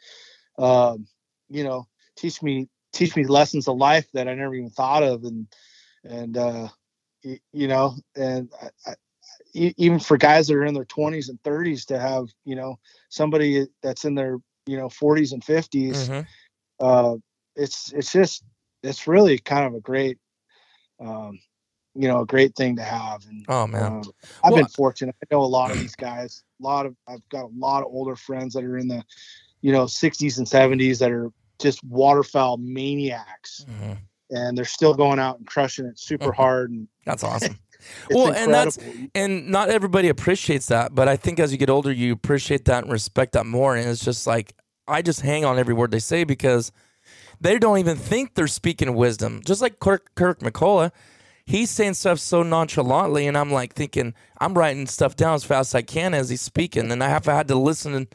um, 0.58 1.08
you 1.50 1.64
know 1.64 1.86
teach 2.16 2.42
me 2.42 2.68
teach 2.94 3.16
me 3.16 3.26
lessons 3.26 3.68
of 3.68 3.78
life 3.78 4.08
that 4.14 4.28
I 4.28 4.34
never 4.34 4.56
even 4.56 4.70
thought 4.70 5.04
of 5.04 5.24
and 5.24 5.48
and 6.04 6.38
uh 6.38 6.68
y- 7.24 7.40
you 7.54 7.68
know 7.68 7.96
and 8.16 8.50
I, 8.62 8.92
I, 8.92 8.96
even 9.78 10.00
for 10.00 10.18
guys 10.18 10.48
that 10.48 10.56
are 10.56 10.66
in 10.66 10.74
their 10.74 10.86
20s 10.86 11.30
and 11.30 11.42
30s 11.44 11.86
to 11.88 12.00
have 12.00 12.26
you 12.46 12.56
know 12.56 12.78
somebody 13.10 13.66
that's 13.82 14.06
in 14.06 14.16
their 14.16 14.38
you 14.66 14.78
know 14.78 14.88
40s 14.90 15.32
and 15.34 15.44
50s 15.44 16.10
Mhm. 16.10 16.26
uh 16.80 17.16
it's 17.56 17.92
it's 17.94 18.12
just 18.12 18.44
it's 18.84 19.08
really 19.08 19.38
kind 19.40 19.66
of 19.66 19.74
a 19.76 19.82
great 19.82 20.18
um 21.00 21.40
you 21.96 22.08
know 22.08 22.22
a 22.22 22.26
great 22.26 22.56
thing 22.56 22.76
to 22.76 22.84
have 22.84 23.26
and 23.28 23.46
Oh 23.48 23.66
man. 23.68 23.84
um, 23.84 24.04
I've 24.44 24.52
Well- 24.52 24.62
been 24.64 24.68
fortunate. 24.68 25.16
I 25.24 25.34
know 25.34 25.42
a 25.42 25.46
lot 25.46 25.72
of 25.72 25.80
these 25.80 25.96
guys. 25.96 26.44
A 26.62 26.64
lot 26.64 26.86
of 26.86 26.96
I've 27.08 27.28
got 27.30 27.46
a 27.46 27.52
lot 27.58 27.82
of 27.82 27.88
older 27.88 28.16
friends 28.16 28.54
that 28.54 28.64
are 28.64 28.78
in 28.78 28.88
the, 28.88 29.04
you 29.62 29.72
know, 29.72 29.86
60s 29.86 30.38
and 30.38 30.48
70s 30.48 31.00
that 31.00 31.12
are 31.12 31.32
just 31.60 31.84
waterfowl 31.86 32.58
maniacs, 32.58 33.66
Mhm. 33.70 33.98
and 34.32 34.58
they're 34.58 34.66
still 34.66 34.94
going 34.94 35.20
out 35.20 35.38
and 35.38 35.48
crushing 35.48 35.86
it 35.86 35.98
super 36.00 36.32
hard. 36.32 36.72
And 36.72 36.88
That's 37.06 37.24
awesome. 37.24 37.60
Well, 38.10 38.34
and 38.34 38.52
that's- 38.54 38.80
and 39.14 39.48
not 39.50 39.70
everybody 39.70 40.08
appreciates 40.10 40.66
that, 40.68 40.96
but 40.96 41.08
I 41.08 41.16
think 41.18 41.40
as 41.40 41.52
you 41.52 41.58
get 41.58 41.70
older, 41.70 41.92
you 41.92 42.12
appreciate 42.14 42.66
that 42.66 42.84
and 42.84 42.92
respect 42.92 43.34
that 43.34 43.46
more. 43.46 43.76
And 43.76 43.88
it's 43.90 44.04
just 44.04 44.26
like 44.28 44.54
I 44.88 45.02
just 45.02 45.22
hang 45.22 45.46
on 45.46 45.58
every 45.60 45.74
word 45.74 45.92
they 45.92 46.00
say 46.00 46.24
because 46.26 46.72
they 47.42 47.58
don't 47.60 47.78
even 47.80 47.98
think 47.98 48.34
they're 48.36 48.48
speaking 48.48 48.94
wisdom. 48.96 49.42
Just 49.46 49.62
like 49.62 49.80
Kirk, 49.80 50.14
Kirk 50.16 50.40
McCullough, 50.40 50.92
he's 51.46 51.70
saying 51.70 51.94
stuff 51.96 52.20
so 52.20 52.44
nonchalantly, 52.44 53.28
and 53.28 53.38
I'm 53.38 53.52
like 53.52 53.74
thinking 53.74 54.14
I'm 54.40 54.54
writing 54.56 54.88
stuff 54.88 55.16
down 55.16 55.36
as 55.36 55.44
fast 55.44 55.72
as 55.72 55.76
I 55.76 55.82
can 55.82 56.14
as 56.14 56.30
he's 56.30 56.42
speaking, 56.42 56.92
and 56.92 57.04
I 57.04 57.10
have 57.10 57.26
had 57.26 57.48
to 57.50 57.56
listen 57.56 58.08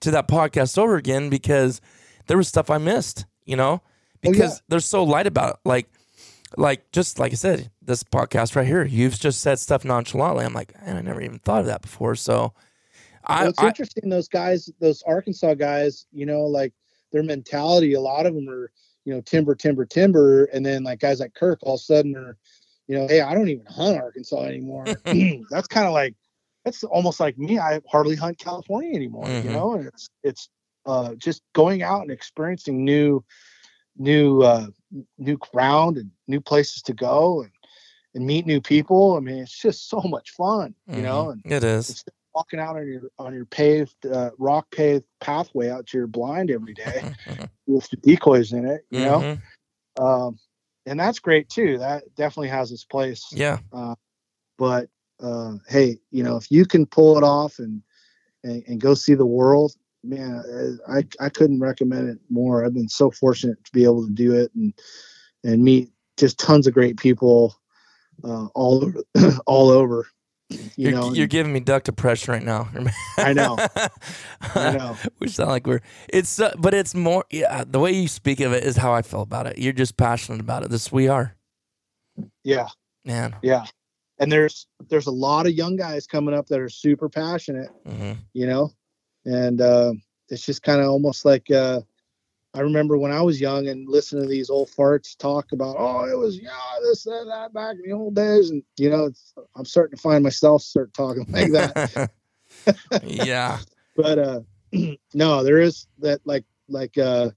to 0.00 0.10
that 0.10 0.28
podcast 0.28 0.78
over 0.78 0.96
again 0.96 1.28
because 1.30 1.80
there 2.26 2.36
was 2.36 2.48
stuff 2.48 2.70
I 2.70 2.78
missed, 2.78 3.26
you 3.44 3.56
know, 3.56 3.82
oh, 3.82 3.82
yeah. 4.22 4.30
because 4.30 4.62
they're 4.68 4.80
so 4.80 5.04
light 5.04 5.26
about 5.26 5.54
it, 5.54 5.56
like. 5.64 5.88
Like 6.56 6.90
just 6.92 7.18
like 7.18 7.32
I 7.32 7.34
said, 7.34 7.72
this 7.82 8.04
podcast 8.04 8.54
right 8.54 8.66
here, 8.66 8.84
you've 8.84 9.18
just 9.18 9.40
said 9.40 9.58
stuff 9.58 9.84
nonchalantly. 9.84 10.44
I'm 10.44 10.54
like, 10.54 10.80
man, 10.80 10.96
I 10.96 11.00
never 11.00 11.20
even 11.20 11.40
thought 11.40 11.60
of 11.60 11.66
that 11.66 11.82
before. 11.82 12.14
So, 12.14 12.54
I, 13.24 13.40
Well, 13.40 13.50
it's 13.50 13.58
I 13.58 13.66
interesting. 13.66 14.08
Those 14.08 14.28
guys, 14.28 14.70
those 14.80 15.02
Arkansas 15.02 15.54
guys, 15.54 16.06
you 16.12 16.24
know, 16.24 16.42
like 16.42 16.72
their 17.12 17.24
mentality. 17.24 17.94
A 17.94 18.00
lot 18.00 18.26
of 18.26 18.34
them 18.34 18.48
are, 18.48 18.70
you 19.04 19.12
know, 19.12 19.20
timber, 19.22 19.56
timber, 19.56 19.84
timber, 19.84 20.44
and 20.44 20.64
then 20.64 20.84
like 20.84 21.00
guys 21.00 21.18
like 21.18 21.34
Kirk, 21.34 21.58
all 21.62 21.74
of 21.74 21.80
a 21.80 21.82
sudden 21.82 22.16
are, 22.16 22.38
you 22.88 22.96
know, 22.98 23.06
hey, 23.08 23.20
I 23.20 23.34
don't 23.34 23.48
even 23.48 23.66
hunt 23.66 23.98
Arkansas 23.98 24.42
anymore. 24.44 24.86
that's 25.50 25.68
kind 25.68 25.86
of 25.86 25.92
like 25.92 26.14
that's 26.64 26.82
almost 26.84 27.20
like 27.20 27.38
me. 27.38 27.58
I 27.58 27.80
hardly 27.90 28.16
hunt 28.16 28.38
California 28.38 28.94
anymore. 28.94 29.28
Mhm. 29.28 29.44
You 29.44 29.50
know, 29.50 29.74
and 29.74 29.86
it's 29.86 30.10
it's 30.22 30.48
uh, 30.86 31.14
just 31.16 31.42
going 31.52 31.82
out 31.82 32.02
and 32.02 32.10
experiencing 32.10 32.84
new, 32.84 33.24
new, 33.96 34.42
uh, 34.42 34.68
new 35.18 35.36
ground 35.38 35.96
and 35.96 36.10
new 36.28 36.40
places 36.40 36.82
to 36.82 36.92
go 36.92 37.42
and 37.42 37.50
and 38.14 38.24
meet 38.26 38.46
new 38.46 38.60
people. 38.60 39.16
I 39.16 39.20
mean, 39.20 39.38
it's 39.38 39.58
just 39.58 39.88
so 39.88 40.00
much 40.00 40.30
fun. 40.30 40.74
You 40.88 41.02
know, 41.02 41.30
and 41.30 41.42
it 41.44 41.62
is. 41.64 42.04
walking 42.34 42.60
out 42.60 42.76
on 42.76 42.86
your 42.86 43.02
on 43.18 43.34
your 43.34 43.46
paved 43.46 44.06
uh, 44.06 44.30
rock 44.38 44.70
paved 44.70 45.04
pathway 45.20 45.70
out 45.70 45.86
to 45.86 45.98
your 45.98 46.06
blind 46.06 46.50
every 46.50 46.74
day 46.74 47.02
with 47.66 47.88
the 47.90 47.96
decoys 47.96 48.52
in 48.52 48.64
it, 48.66 48.86
you 48.90 49.00
know, 49.00 49.20
Mhm. 49.98 50.02
um, 50.04 50.38
and 50.86 50.98
that's 50.98 51.18
great 51.18 51.48
too. 51.48 51.78
That 51.78 52.04
definitely 52.14 52.48
has 52.48 52.72
its 52.72 52.84
place. 52.84 53.26
Yeah. 53.32 53.58
But 54.58 54.88
uh, 55.22 55.54
hey, 55.68 55.98
you 56.10 56.22
know, 56.22 56.36
if 56.36 56.50
you 56.50 56.64
can 56.64 56.86
pull 56.86 57.16
it 57.18 57.24
off 57.24 57.58
and 57.58 57.82
and, 58.44 58.62
and 58.66 58.80
go 58.80 58.94
see 58.94 59.14
the 59.14 59.26
world, 59.26 59.72
man, 60.04 60.42
uh, 60.88 60.92
I 60.92 61.24
I 61.24 61.28
couldn't 61.28 61.60
recommend 61.60 62.08
it 62.08 62.18
more. 62.30 62.64
I've 62.64 62.74
been 62.74 62.88
so 62.88 63.10
fortunate 63.10 63.62
to 63.64 63.72
be 63.72 63.84
able 63.84 64.06
to 64.06 64.12
do 64.12 64.34
it 64.34 64.50
and 64.54 64.72
and 65.44 65.62
meet 65.62 65.90
just 66.16 66.38
tons 66.38 66.66
of 66.66 66.74
great 66.74 66.96
people 66.96 67.54
uh, 68.24 68.46
all 68.54 68.84
over 68.84 69.02
all 69.46 69.70
over. 69.70 70.06
You 70.48 70.70
You're, 70.76 70.92
know, 70.92 71.12
you're 71.12 71.26
giving 71.26 71.52
me 71.52 71.60
duck 71.60 71.82
depression 71.82 72.32
right 72.32 72.42
now. 72.42 72.68
I 73.18 73.32
know. 73.32 73.56
I 74.54 74.76
know. 74.76 74.96
we 75.18 75.28
sound 75.28 75.50
like 75.50 75.66
we're 75.66 75.80
it's 76.08 76.38
uh, 76.38 76.54
but 76.58 76.72
it's 76.72 76.94
more 76.94 77.24
yeah 77.30 77.64
the 77.66 77.80
way 77.80 77.92
you 77.92 78.06
speak 78.06 78.38
of 78.40 78.52
it 78.52 78.62
is 78.62 78.76
how 78.76 78.92
i 78.92 79.02
feel 79.02 79.22
about 79.22 79.46
it 79.48 79.58
you're 79.58 79.72
just 79.72 79.96
passionate 79.96 80.40
about 80.40 80.62
it 80.62 80.70
this 80.70 80.92
we 80.92 81.08
are 81.08 81.34
Yeah, 82.44 82.68
man 83.04 83.34
yeah. 83.42 83.64
And 84.18 84.30
there's 84.32 84.66
there's 84.88 85.06
a 85.06 85.10
lot 85.10 85.46
of 85.46 85.52
young 85.52 85.76
guys 85.76 86.06
coming 86.06 86.34
up 86.34 86.46
that 86.46 86.60
are 86.60 86.68
super 86.70 87.08
passionate, 87.08 87.68
hmm 87.86 88.12
you 88.32 88.46
know, 88.46 88.70
and 89.24 89.60
uh, 89.60 89.92
it's 90.28 90.46
just 90.46 90.62
kind 90.62 90.80
of 90.80 90.86
almost 90.88 91.24
like 91.24 91.50
uh, 91.50 91.80
I 92.56 92.60
remember 92.60 92.96
when 92.96 93.12
I 93.12 93.20
was 93.20 93.40
young 93.40 93.68
and 93.68 93.88
listening 93.88 94.24
to 94.24 94.28
these 94.28 94.50
old 94.50 94.70
farts 94.70 95.16
talk 95.16 95.52
about, 95.52 95.76
oh, 95.78 96.04
it 96.10 96.16
was 96.16 96.38
yeah 96.40 96.50
this 96.82 97.06
and 97.06 97.30
that 97.30 97.52
back 97.52 97.76
in 97.76 97.82
the 97.90 97.92
old 97.96 98.14
days, 98.14 98.50
and 98.50 98.62
you 98.78 98.90
know, 98.90 99.04
it's, 99.04 99.34
I'm 99.54 99.64
starting 99.64 99.96
to 99.96 100.02
find 100.02 100.24
myself 100.24 100.62
start 100.62 100.94
talking 100.94 101.26
like 101.30 101.52
that. 101.52 102.10
yeah 103.02 103.58
but 103.96 104.18
uh, 104.18 104.40
no, 105.14 105.42
there 105.42 105.58
is 105.58 105.86
that 105.98 106.20
like 106.24 106.44
like 106.68 106.96
uh, 106.98 107.30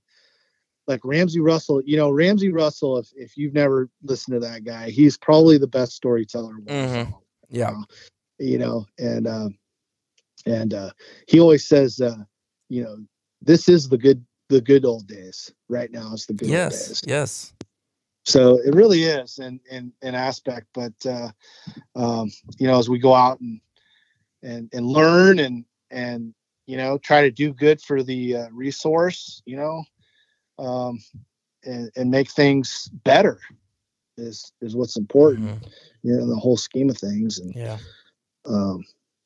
like 0.87 1.01
Ramsey 1.03 1.39
Russell. 1.39 1.81
You 1.83 1.97
know, 1.97 2.11
Ramsey 2.11 2.51
Russell. 2.51 2.97
If 2.97 3.09
if 3.15 3.37
you've 3.37 3.53
never 3.53 3.89
listened 4.03 4.35
to 4.39 4.47
that 4.47 4.63
guy, 4.63 4.89
he's 4.89 5.17
probably 5.17 5.57
the 5.57 5.67
best 5.67 5.93
storyteller. 5.93 6.55
Mhm. 6.65 7.05
time. 7.05 7.13
yeah 7.49 7.69
Uh, 7.69 7.83
you 8.37 8.57
know, 8.57 8.85
and 8.99 9.27
um, 9.27 9.57
and 10.45 10.73
uh, 10.73 10.91
he 11.27 11.39
always 11.39 11.67
says, 11.67 11.99
uh, 11.99 12.15
you 12.69 12.83
know, 12.83 12.97
this 13.41 13.67
is 13.69 13.89
the 13.89 13.97
good 13.97 14.23
the 14.49 14.61
good 14.61 14.85
old 14.85 15.07
days. 15.07 15.51
Right 15.69 15.91
now, 15.91 16.13
is 16.13 16.25
the 16.25 16.33
good 16.33 16.45
old 16.45 16.51
yes 16.51 16.87
days. 16.87 17.01
yes 17.07 17.53
So 18.25 18.57
it 18.57 18.75
really 18.75 19.03
is 19.03 19.39
in 19.39 19.59
in 19.71 19.93
an 20.01 20.15
aspect, 20.15 20.67
but 20.73 20.93
uh, 21.05 21.29
um, 21.95 22.31
you 22.57 22.67
know, 22.67 22.77
as 22.77 22.89
we 22.89 22.99
go 22.99 23.13
out 23.13 23.39
and 23.39 23.61
and 24.43 24.69
and 24.73 24.85
learn 24.85 25.39
and 25.39 25.65
and 25.91 26.33
you 26.67 26.77
know 26.77 26.97
try 26.97 27.21
to 27.21 27.31
do 27.31 27.53
good 27.53 27.81
for 27.81 28.03
the 28.03 28.35
uh, 28.35 28.49
resource, 28.51 29.41
you 29.45 29.55
know, 29.57 29.83
um, 30.59 30.99
and, 31.63 31.91
and 31.95 32.11
make 32.11 32.29
things 32.29 32.89
better 33.03 33.39
is 34.17 34.51
is 34.61 34.75
what's 34.75 34.97
important 34.97 35.49
Mhm. 35.61 35.71
you 36.03 36.13
know 36.13 36.23
in 36.23 36.29
the 36.29 36.35
whole 36.35 36.57
scheme 36.57 36.89
of 36.89 36.97
things 36.97 37.39
and 37.39 37.55
Yeah. 37.55 37.77
um, 38.45 38.83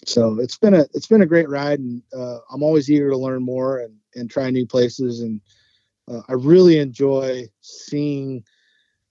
so 0.08 0.40
it's 0.40 0.58
been 0.58 0.74
a 0.74 0.86
it's 0.94 1.08
been 1.08 1.22
a 1.22 1.26
great 1.28 1.50
ride 1.50 1.80
and 1.80 2.02
uh, 2.16 2.38
i'm 2.52 2.64
always 2.64 2.90
eager 2.90 3.10
to 3.10 3.18
learn 3.18 3.44
more 3.44 3.80
and 3.80 3.96
and 4.16 4.30
try 4.30 4.50
new 4.50 4.66
places 4.66 5.22
and 5.22 5.42
uh, 6.12 6.22
i 6.30 6.34
really 6.34 6.78
enjoy 6.80 7.46
seeing 7.62 8.44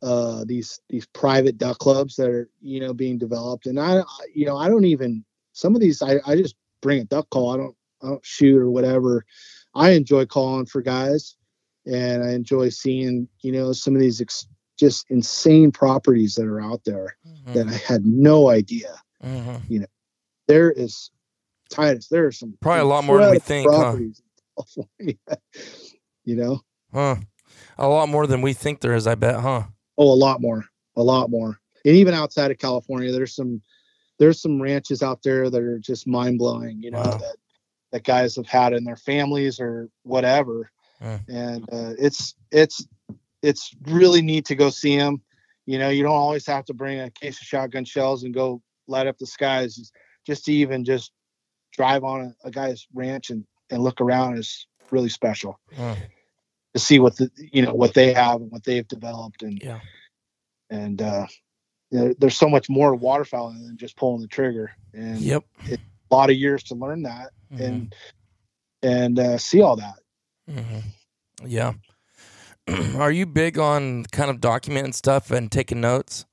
uh, 0.03 0.45
these 0.47 0.81
these 0.89 1.07
private 1.07 1.59
duck 1.59 1.79
clubs 1.79 2.17
that 2.17 2.29
are 2.29 2.49
you 2.61 2.81
know 2.81 2.93
being 2.93 3.19
developed 3.19 3.67
and 3.67 3.79
i 3.81 4.03
you 4.35 4.45
know 4.47 4.57
i 4.57 4.69
don't 4.69 4.85
even 4.85 5.25
some 5.53 5.75
of 5.75 5.81
these 5.81 6.03
i, 6.03 6.17
I 6.27 6.37
just 6.37 6.57
bring 6.81 7.01
a 7.01 7.05
duck 7.05 7.29
call 7.31 7.51
i 7.53 7.57
don't 7.57 7.77
i 8.03 8.09
don't 8.09 8.25
shoot 8.25 8.57
or 8.59 8.71
whatever 8.71 9.25
i 9.75 9.91
enjoy 9.91 10.27
calling 10.27 10.67
for 10.67 10.83
guys 10.83 11.37
and 11.87 12.23
i 12.25 12.33
enjoy 12.33 12.69
seeing 12.69 13.29
you 13.41 13.53
know 13.53 13.73
some 13.73 13.95
of 13.95 14.01
these 14.01 14.21
ex- 14.21 14.47
just 14.79 15.07
insane 15.11 15.71
properties 15.71 16.35
that 16.35 16.47
are 16.47 16.61
out 16.61 16.83
there 16.85 17.17
Mhm. 17.27 17.53
that 17.55 17.69
i 17.69 17.75
had 17.75 18.05
no 18.05 18.49
idea 18.49 18.95
Mhm. 19.23 19.87
There 20.49 20.71
is 20.71 21.11
Titus. 21.71 22.09
There 22.09 22.27
are 22.27 22.33
some 22.33 22.57
Probably 22.61 22.81
a 22.83 22.85
lot 22.85 23.05
more 23.05 23.21
than 23.21 23.31
we 23.31 23.39
think, 23.39 23.71
huh? 23.71 23.97
you 26.25 26.37
know, 26.37 26.61
Huh. 26.93 27.17
A 27.79 27.89
lot 27.89 28.09
more 28.09 28.27
than 28.27 28.43
we 28.43 28.53
think 28.53 28.81
there 28.81 28.95
is, 28.95 29.07
I 29.07 29.15
bet, 29.15 29.41
huh? 29.41 29.65
oh, 29.99 30.13
a 30.13 30.15
lot 30.15 30.41
more, 30.41 30.65
a 30.97 31.03
lot 31.03 31.31
more, 31.31 31.59
and 31.85 31.97
even 31.97 32.15
outside 32.15 32.51
of 32.51 32.59
California, 32.59 33.13
there's 33.13 33.35
some 33.35 33.63
there's 34.19 34.41
some 34.41 34.61
ranches 34.61 35.03
out 35.03 35.23
there 35.23 35.51
that 35.51 35.61
are 35.63 35.79
just 35.79 36.07
mind 36.07 36.39
blowing. 36.39 36.83
You 36.83 36.91
know 36.91 36.99
Wow. 36.99 37.19
that 37.19 37.37
that 37.93 38.05
guys 38.05 38.37
have 38.37 38.47
had 38.47 38.73
in 38.73 38.85
their 38.85 38.97
families 38.97 39.59
or 39.61 39.89
whatever, 40.03 40.71
and 41.29 41.65
uh, 41.73 41.95
it's 41.99 42.35
it's 42.51 42.87
it's 43.43 43.75
really 43.87 44.23
neat 44.23 44.45
to 44.47 44.55
go 44.55 44.71
see 44.71 44.97
them. 44.97 45.21
You 45.67 45.79
know, 45.79 45.89
you 45.91 46.03
don't 46.03 46.13
always 46.13 46.47
have 46.47 46.65
to 46.67 46.75
bring 46.75 47.01
a 47.01 47.11
case 47.11 47.41
of 47.41 47.47
shotgun 47.47 47.85
shells 47.85 48.23
and 48.25 48.35
go 48.35 48.63
light 48.87 49.07
up 49.07 49.19
the 49.19 49.27
skies. 49.27 49.93
Just 50.27 50.45
to 50.47 50.53
even 50.53 50.85
just 50.85 51.13
drive 51.73 52.05
on 52.05 52.35
a, 52.45 52.49
a 52.49 52.51
guy's 52.51 52.87
ranch 52.95 53.31
and, 53.31 53.45
and 53.71 53.83
look 53.83 54.01
around 54.01 54.39
is 54.39 54.67
really 54.91 55.09
special 55.09 55.59
Hmm. 55.75 55.95
to 56.75 56.79
see 56.81 56.99
what 56.99 57.17
the 57.17 57.31
you 57.37 57.63
know 57.63 57.73
what 57.75 57.95
they 57.95 58.13
have 58.13 58.41
and 58.43 58.51
what 58.51 58.65
they've 58.65 58.87
developed 58.87 59.43
and 59.43 59.61
Yeah. 59.63 59.81
and 60.71 61.01
uh 61.01 61.27
you 61.91 61.99
know, 61.99 62.15
there's 62.19 62.37
so 62.39 62.49
much 62.49 62.69
more 62.71 62.93
to 62.93 62.97
waterfowling 62.97 63.67
than 63.67 63.77
just 63.77 63.97
pulling 63.97 64.21
the 64.23 64.29
trigger 64.29 64.71
and 64.95 65.21
Yep. 65.21 65.45
a 65.71 65.79
lot 66.11 66.31
of 66.31 66.37
years 66.37 66.63
to 66.65 66.75
learn 66.75 67.03
that 67.03 67.33
Mhm. 67.53 67.61
and 67.65 67.95
and 68.83 69.19
uh, 69.19 69.39
see 69.39 69.63
all 69.63 69.77
that 69.77 69.99
hmm 70.49 70.81
Yeah. 71.45 71.75
Are 72.97 73.11
you 73.11 73.27
big 73.27 73.59
on 73.59 74.05
kind 74.13 74.31
of 74.31 74.37
documenting 74.39 74.95
stuff 74.95 75.31
and 75.31 75.51
taking 75.51 75.81
notes? 75.81 76.27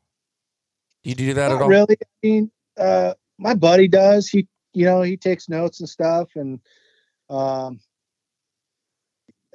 Do 1.04 1.10
you 1.10 1.16
do 1.16 1.34
that 1.34 1.52
at 1.52 1.62
all? 1.62 1.68
really. 1.68 1.96
I 2.02 2.06
mean, 2.22 2.52
uh, 2.78 3.14
my 3.40 3.56
buddy 3.56 3.88
does. 3.88 4.28
He, 4.30 4.48
you 4.74 4.86
know, 4.86 5.02
he 5.02 5.18
takes 5.18 5.50
notes 5.50 5.80
and 5.80 5.90
stuff, 5.90 6.30
and 6.36 6.60
um, 7.30 7.80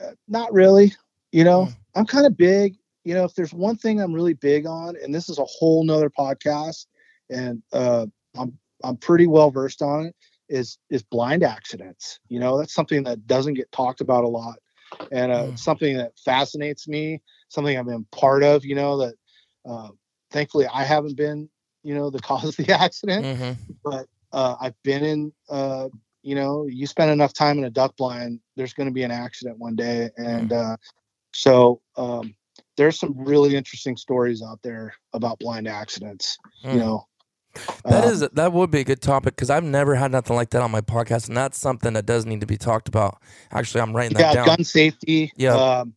uh, 0.03 0.13
not 0.29 0.53
really. 0.53 0.93
You 1.33 1.45
know, 1.45 1.67
Mm. 1.67 1.77
I'm 1.95 2.07
kind 2.07 2.27
of 2.27 2.37
big. 2.37 2.77
You 3.05 3.15
know, 3.15 3.25
if 3.25 3.35
there's 3.35 3.53
one 3.55 3.77
thing 3.77 4.01
I'm 4.01 4.13
really 4.13 4.35
big 4.35 4.67
on, 4.67 4.97
and 5.03 5.15
this 5.15 5.29
is 5.29 5.39
a 5.39 5.45
whole 5.45 5.85
nother 5.85 6.11
podcast, 6.11 6.87
and 7.31 7.63
uh, 7.73 8.07
I'm 8.37 8.59
I'm 8.83 8.97
pretty 8.97 9.27
well 9.27 9.51
versed 9.51 9.83
on 9.83 10.07
it, 10.07 10.17
is 10.49 10.79
is 10.91 11.03
blind 11.03 11.43
accidents. 11.43 12.21
You 12.29 12.41
know, 12.41 12.59
that's 12.59 12.75
something 12.75 13.05
that 13.05 13.27
doesn't 13.27 13.55
get 13.55 13.71
talked 13.73 14.01
about 14.01 14.25
a 14.25 14.29
lot, 14.29 14.59
and 15.13 15.33
uh, 15.33 15.45
Mm. 15.53 15.59
something 15.59 15.97
that 15.97 16.13
fascinates 16.19 16.89
me. 16.89 17.21
Something 17.49 17.79
I've 17.79 17.87
been 17.87 18.07
part 18.13 18.43
of. 18.43 18.65
You 18.65 18.75
know 18.77 18.99
that. 18.99 19.15
Uh, 19.67 19.89
thankfully, 20.31 20.67
I 20.67 20.85
haven't 20.85 21.17
been. 21.17 21.49
You 21.85 21.95
know, 21.95 22.11
the 22.11 22.19
cause 22.31 22.45
of 22.45 22.57
the 22.57 22.73
accident 22.73 23.25
Mm-hmm. 23.25 23.53
but 23.85 24.07
uh, 24.33 24.57
I've 24.61 24.75
been 24.83 25.05
in, 25.05 25.33
uh, 25.49 25.89
you 26.23 26.35
know, 26.35 26.67
you 26.67 26.87
spend 26.89 27.13
enough 27.13 27.33
time 27.33 27.59
in 27.59 27.65
a 27.65 27.71
duck 27.71 27.97
blind, 27.97 28.41
there's 28.57 28.73
going 28.75 28.89
to 28.89 28.93
be 28.93 29.05
an 29.05 29.13
accident 29.13 29.59
one 29.59 29.77
day. 29.77 30.11
And 30.17 30.53
uh, 30.53 30.77
so 31.33 31.81
um, 31.97 32.35
there's 32.77 32.99
some 32.99 33.15
really 33.17 33.55
interesting 33.55 33.97
stories 33.97 34.43
out 34.43 34.59
there 34.63 34.95
about 35.13 35.39
blind 35.39 35.69
accidents, 35.69 36.37
you 36.65 36.75
know. 36.79 37.05
Mm. 37.07 37.11
That 37.85 38.05
Um, 38.05 38.11
is 38.13 38.21
that 38.33 38.53
would 38.53 38.73
be 38.73 38.81
a 38.81 38.85
good 38.85 39.01
topic 39.01 39.37
because 39.37 39.49
I've 39.49 39.63
never 39.63 39.95
had 39.95 40.11
nothing 40.11 40.35
like 40.35 40.51
that 40.51 40.63
on 40.63 40.73
my 40.73 40.81
podcast, 40.81 41.29
and 41.29 41.37
that's 41.37 41.57
something 41.57 41.93
that 41.93 42.05
does 42.05 42.27
need 42.27 42.41
to 42.41 42.49
be 42.49 42.57
talked 42.57 42.89
about. 42.89 43.23
Actually, 43.53 43.83
I'm 43.83 43.95
writing 43.95 44.17
that 44.17 44.35
down. 44.35 44.47
gun 44.47 44.65
safety. 44.65 45.31
Yeah. 45.37 45.55
Um, 45.55 45.95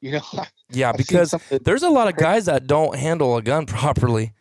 you 0.00 0.12
know, 0.12 0.22
yeah, 0.70 0.88
I've 0.88 0.96
because 0.96 1.32
some 1.32 1.40
of 1.42 1.48
the- 1.50 1.58
there's 1.58 1.82
a 1.82 1.90
lot 1.90 2.08
of 2.08 2.16
guys 2.16 2.46
that 2.46 2.66
don't 2.66 2.96
handle 2.96 3.36
a 3.36 3.42
gun 3.42 3.66
properly. 3.76 4.32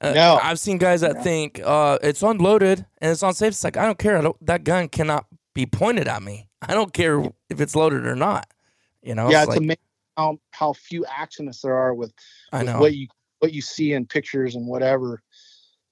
Uh, 0.00 0.12
No. 0.12 0.38
I've 0.42 0.58
seen 0.58 0.78
guys 0.78 1.00
that 1.00 1.16
No. 1.16 1.22
think 1.22 1.60
uh, 1.64 1.98
it's 2.02 2.22
unloaded 2.22 2.84
and 2.98 3.10
it's 3.10 3.22
unsafe. 3.22 3.48
It's 3.48 3.64
like 3.64 3.76
I 3.76 3.84
don't 3.84 3.98
care. 3.98 4.18
I 4.18 4.22
don't, 4.22 4.46
that 4.46 4.64
gun 4.64 4.88
cannot 4.88 5.26
be 5.54 5.66
pointed 5.66 6.06
at 6.08 6.22
me. 6.22 6.48
I 6.62 6.74
don't 6.74 6.92
care 6.92 7.20
if 7.48 7.60
it's 7.60 7.74
loaded 7.74 8.06
or 8.06 8.16
not. 8.16 8.50
You 9.02 9.14
know. 9.14 9.30
yeah, 9.30 9.38
It's 9.42 9.44
it's 9.44 9.48
like, 9.50 9.58
amazing 9.58 9.78
how, 10.16 10.38
how 10.50 10.72
few 10.72 11.04
accidents 11.06 11.62
there 11.62 11.74
are 11.74 11.94
with 11.94 12.12
I 12.52 12.58
with 12.58 12.66
know. 12.66 12.80
what 12.80 12.94
you 12.94 13.08
what 13.38 13.52
you 13.52 13.62
see 13.62 13.92
in 13.92 14.06
pictures 14.06 14.54
and 14.54 14.66
whatever. 14.66 15.22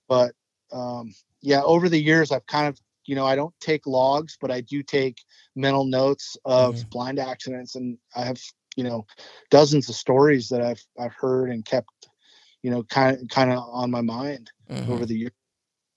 But 0.09 0.33
um, 0.73 1.15
yeah, 1.41 1.63
over 1.63 1.89
the 1.89 2.01
years, 2.03 2.33
I've 2.33 2.47
kind 2.47 2.67
of 2.69 2.79
you 3.07 3.15
know 3.15 3.27
I 3.27 3.37
don't 3.37 3.55
take 3.61 3.87
logs, 3.87 4.37
but 4.41 4.51
I 4.51 4.61
do 4.61 4.83
take 4.83 5.23
mental 5.57 5.85
notes 5.85 6.37
of 6.45 6.75
Mhm. 6.77 6.91
blind 6.91 7.19
accidents, 7.19 7.75
and 7.75 7.97
I 8.15 8.25
have 8.25 8.41
you 8.77 8.85
know 8.85 9.07
dozens 9.51 9.89
of 9.89 9.95
stories 9.95 10.49
that 10.49 10.61
I've 10.61 10.85
I've 10.99 11.15
heard 11.15 11.51
and 11.51 11.65
kept 11.65 11.89
you 12.65 12.73
know 12.73 12.85
kind 12.85 13.23
of 13.23 13.29
kind 13.31 13.53
of 13.53 13.61
on 13.71 13.93
my 13.93 14.03
mind 14.03 14.53
Mhm. 14.71 14.89
over 14.93 15.07
the 15.07 15.17
years. 15.17 15.33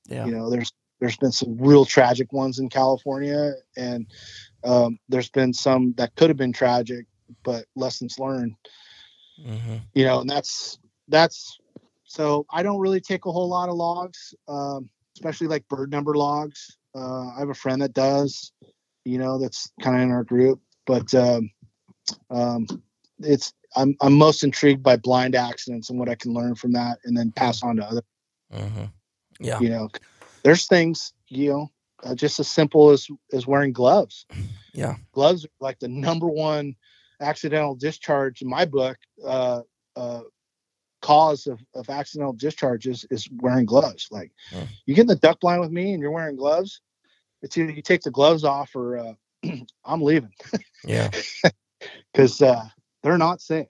Yeah. 0.07 0.26
You 0.26 0.34
know, 0.34 0.49
there's 0.52 0.72
there's 0.99 1.18
been 1.18 1.31
some 1.31 1.57
real 1.57 1.85
tragic 1.85 2.34
ones 2.34 2.60
in 2.60 2.69
California, 2.69 3.53
and 3.77 4.07
um, 4.64 4.99
there's 5.10 5.30
been 5.30 5.53
some 5.53 5.94
that 5.98 6.15
could 6.15 6.30
have 6.30 6.38
been 6.38 6.53
tragic, 6.53 7.07
but 7.44 7.65
lessons 7.76 8.19
learned 8.19 8.56
Mhm. 9.38 9.81
you 9.94 10.06
know 10.06 10.22
and 10.22 10.30
that's 10.30 10.80
that's 11.07 11.57
so 12.03 12.45
i 12.52 12.64
don't 12.64 12.80
really 12.80 13.02
take 13.02 13.26
a 13.26 13.31
whole 13.31 13.49
lot 13.49 13.69
of 13.69 13.76
logs 13.76 14.34
um, 14.48 14.89
especially 15.15 15.48
like 15.48 15.68
bird 15.69 15.91
number 15.91 16.14
logs 16.15 16.77
uh, 16.95 17.27
i 17.35 17.39
have 17.39 17.49
a 17.49 17.56
friend 17.56 17.81
that 17.81 17.94
does 17.94 18.52
you 19.06 19.18
know 19.18 19.39
that's 19.39 19.72
kind 19.81 19.95
of 19.95 20.02
in 20.02 20.11
our 20.11 20.23
group 20.23 20.60
but 20.85 21.14
um, 21.15 21.49
um, 22.31 22.65
it's 23.19 23.53
I'm, 23.76 23.95
I'm 24.02 24.14
most 24.14 24.44
intrigued 24.44 24.81
by 24.84 24.98
blind 24.98 25.35
accidents 25.35 25.89
and 25.89 25.99
what 25.99 26.10
i 26.10 26.15
can 26.15 26.34
learn 26.34 26.56
from 26.56 26.72
that 26.73 26.99
and 27.06 27.18
then 27.18 27.31
pass 27.31 27.64
on 27.64 27.77
to 27.77 27.84
other 27.85 28.02
Mhm. 28.53 28.91
Yeah. 29.39 29.60
you 29.60 29.69
know 29.69 29.89
there's 30.44 30.68
things 30.68 31.14
you 31.27 31.49
know 31.49 31.72
uh, 32.03 32.15
just 32.15 32.39
as 32.39 32.48
simple 32.48 32.89
as 32.91 33.07
as 33.34 33.45
wearing 33.48 33.73
gloves 33.73 34.26
Yeah. 34.73 34.95
gloves 35.11 35.45
are 35.45 35.49
like 35.60 35.80
the 35.80 35.88
number 35.88 36.27
one 36.27 36.76
accidental 37.19 37.76
discharge 37.76 38.41
in 38.41 38.48
my 38.49 38.64
book 38.65 38.98
uh, 39.26 39.61
uh, 39.95 40.22
cause 41.02 41.48
of, 41.48 41.60
of 41.76 41.89
accidental 41.89 42.34
discharges 42.34 43.06
is 43.10 43.27
wearing 43.41 43.65
gloves 43.65 44.07
like 44.11 44.31
Hmm. 44.52 44.64
you 44.85 44.95
get 44.95 45.02
in 45.02 45.07
the 45.07 45.15
duck 45.15 45.39
blind 45.39 45.61
with 45.61 45.72
me 45.72 45.94
and 45.94 46.02
you're 46.02 46.11
wearing 46.11 46.35
gloves 46.35 46.81
it's 47.41 47.57
either 47.57 47.72
you 47.72 47.81
take 47.81 48.02
the 48.02 48.11
gloves 48.11 48.44
off 48.44 48.76
or 48.76 48.98
uh, 48.98 49.14
i'm 49.85 50.02
leaving 50.02 50.34
Yeah. 50.84 51.10
because 52.14 52.41
uh, 52.41 52.64
they're 53.08 53.18
not 53.18 53.42
safe 53.42 53.68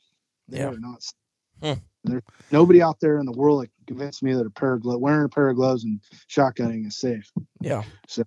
they 0.50 0.58
Yeah. 0.60 0.70
are 0.70 0.80
not 0.80 1.02
safe. 1.04 1.14
Hmm. 1.62 1.80
there's 2.04 2.24
nobody 2.52 2.82
out 2.82 3.00
there 3.00 3.20
in 3.20 3.26
the 3.26 3.32
world 3.32 3.62
that 3.64 3.68
can 3.68 3.86
convince 3.96 4.22
me 4.24 4.34
that 4.34 4.46
a 4.46 4.50
pair 4.50 4.74
of 4.74 4.82
gloves 4.82 5.00
wearing 5.02 5.26
a 5.26 5.30
pair 5.30 5.50
of 5.50 5.56
gloves 5.56 5.84
and 5.84 6.00
shotgunning 6.30 6.88
is 6.88 6.98
safe 6.98 7.30
Yeah. 7.62 7.84
So- 8.08 8.24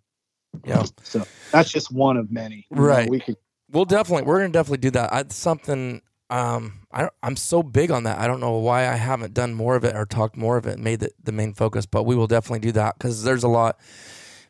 Yeah. 0.65 0.85
so 1.03 1.25
that's 1.53 1.71
just 1.71 1.93
one 1.93 2.17
of 2.17 2.31
many 2.31 2.67
You 2.71 2.77
know, 2.77 2.83
Right. 2.83 3.09
we 3.11 3.21
could 3.21 3.37
We'll 3.73 3.85
definitely 3.85 4.25
we're 4.25 4.39
gonna 4.41 4.53
definitely 4.53 4.79
do 4.79 4.91
that. 4.93 5.13
I, 5.13 5.25
something 5.29 6.03
um 6.29 6.81
I. 6.93 7.09
I'm 7.23 7.37
so 7.37 7.63
big 7.63 7.91
on 7.93 8.03
that. 8.05 8.19
I 8.19 8.27
don't 8.27 8.41
know 8.41 8.57
why 8.59 8.89
I 8.89 8.97
haven't 8.97 9.33
done 9.33 9.55
more 9.55 9.77
of 9.77 9.85
it 9.85 9.95
or 9.97 10.05
talked 10.07 10.37
more 10.37 10.57
of 10.57 10.67
it, 10.67 10.75
and 10.75 10.83
made 10.85 11.03
it 11.05 11.15
the 11.23 11.31
main 11.33 11.55
focus. 11.55 11.87
But 11.87 12.03
we 12.05 12.17
will 12.17 12.27
definitely 12.27 12.59
do 12.61 12.73
that 12.73 12.99
because 12.99 13.23
there's 13.23 13.45
a 13.45 13.49
lot 13.49 13.79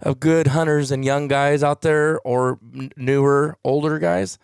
of 0.01 0.21
good 0.21 0.47
hunters 0.49 0.91
and 0.91 1.05
young 1.05 1.29
guys 1.29 1.63
out 1.63 1.83
there, 1.83 2.19
or 2.21 2.59
n- 2.75 2.93
newer, 2.97 3.59
older 3.63 3.99
guys. 3.99 4.39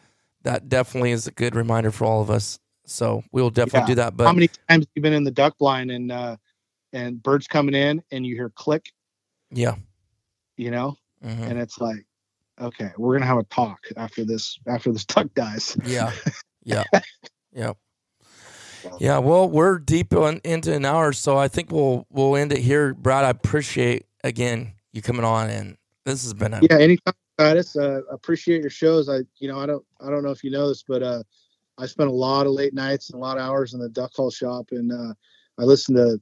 That 0.46 0.68
definitely 0.68 1.10
is 1.10 1.26
a 1.26 1.32
good 1.32 1.56
reminder 1.56 1.90
for 1.90 2.04
all 2.04 2.22
of 2.22 2.30
us. 2.30 2.60
So 2.86 3.24
we 3.32 3.42
will 3.42 3.50
definitely 3.50 3.80
Yeah. 3.80 3.86
do 3.86 3.94
that. 3.96 4.16
But 4.16 4.26
how 4.28 4.32
many 4.32 4.48
times 4.70 4.86
you've 4.94 5.02
been 5.02 5.12
in 5.12 5.24
the 5.24 5.32
duck 5.32 5.58
blind 5.58 5.90
and 5.90 6.12
uh 6.12 6.36
and 6.92 7.20
birds 7.20 7.48
coming 7.48 7.74
in 7.74 8.00
and 8.12 8.24
you 8.24 8.36
hear 8.36 8.50
click 8.50 8.92
yeah, 9.50 9.74
you 10.56 10.70
know 10.70 10.96
mhm. 11.24 11.50
and 11.50 11.58
it's 11.58 11.78
like 11.78 12.06
okay 12.60 12.90
we're 12.96 13.12
gonna 13.14 13.26
have 13.26 13.38
a 13.38 13.42
talk 13.44 13.80
after 13.96 14.24
this 14.24 14.58
after 14.68 14.92
this 14.92 15.04
duck 15.12 15.26
dies 15.34 15.76
Yeah. 15.84 16.12
Yeah. 16.62 16.84
yeah. 17.52 17.72
Yeah. 19.00 19.18
Well, 19.18 19.48
we're 19.50 19.78
deep 19.78 20.12
on, 20.14 20.40
into 20.44 20.72
an 20.72 20.84
hour, 20.84 21.12
so 21.12 21.36
I 21.36 21.48
think 21.48 21.72
we'll 21.72 22.06
we'll 22.10 22.36
end 22.36 22.52
it 22.52 22.60
here. 22.60 22.94
Brad, 22.94 23.24
I 23.24 23.30
appreciate 23.30 24.06
again 24.22 24.74
you 24.92 25.02
coming 25.02 25.24
on, 25.24 25.50
and 25.50 25.76
this 26.06 26.22
has 26.22 26.32
been 26.32 26.54
a 26.54 26.60
yeah 26.62 26.78
anytime 26.78 27.14
Titus, 27.36 27.76
uh 27.76 28.00
appreciate 28.10 28.62
your 28.62 28.70
shows 28.70 29.10
i 29.10 29.18
you 29.38 29.48
know 29.48 29.58
i 29.58 29.66
don't 29.66 29.84
i 30.00 30.08
don't 30.08 30.22
know 30.22 30.30
if 30.30 30.42
you 30.42 30.50
know 30.50 30.68
this 30.68 30.82
but 30.88 31.02
uh 31.02 31.22
I 31.78 31.86
spent 31.86 32.08
a 32.08 32.12
lot 32.12 32.46
of 32.46 32.52
late 32.52 32.74
nights 32.74 33.10
and 33.10 33.16
a 33.16 33.20
lot 33.20 33.36
of 33.36 33.42
hours 33.42 33.74
in 33.74 33.80
the 33.80 33.88
duck 33.88 34.12
call 34.14 34.30
shop, 34.30 34.68
and 34.70 34.90
uh, 34.92 35.12
I 35.58 35.64
listen 35.64 35.94
to 35.96 36.18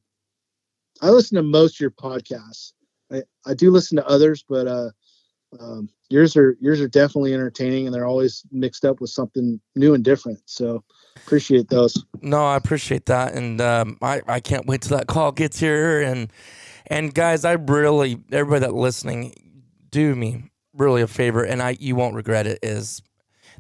I 1.03 1.11
listen 1.11 1.37
to 1.37 1.43
most 1.43 1.77
of 1.77 1.81
your 1.81 1.91
podcasts. 1.91 2.73
I, 3.13 3.23
I 3.47 3.55
do 3.55 3.71
listen 3.71 3.97
to 3.97 4.07
others, 4.07 4.45
but 4.49 4.67
uh, 4.67 4.91
um, 5.61 5.89
yours 6.09 6.37
are 6.37 6.57
yours 6.61 6.81
are 6.81 6.89
definitely 6.89 7.35
entertaining, 7.35 7.87
and 7.87 7.95
they're 7.95 8.07
always 8.07 8.43
mixed 8.51 8.85
up 8.85 9.01
with 9.01 9.11
something 9.11 9.61
new 9.77 9.95
and 9.95 10.05
different. 10.05 10.41
So 10.47 10.83
appreciate 11.17 11.69
those. 11.69 12.05
No, 12.21 12.45
I 12.45 12.57
appreciate 12.57 13.07
that, 13.07 13.35
and 13.35 13.61
um, 13.61 13.99
I 14.03 14.23
I 14.27 14.41
can't 14.41 14.67
wait 14.67 14.83
till 14.83 14.97
that 14.97 15.07
call 15.07 15.31
gets 15.31 15.61
here. 15.61 16.01
And 16.03 16.33
and 16.89 17.15
guys, 17.15 17.45
I 17.45 17.53
really 17.53 18.19
everybody 18.33 18.61
that 18.61 18.75
listening, 18.75 19.35
do 19.95 20.17
me 20.17 20.51
really 20.75 21.03
a 21.03 21.07
favor, 21.07 21.45
and 21.45 21.63
I 21.63 21.77
you 21.79 21.95
won't 21.95 22.17
regret 22.17 22.47
it. 22.49 22.59
Is 22.63 23.01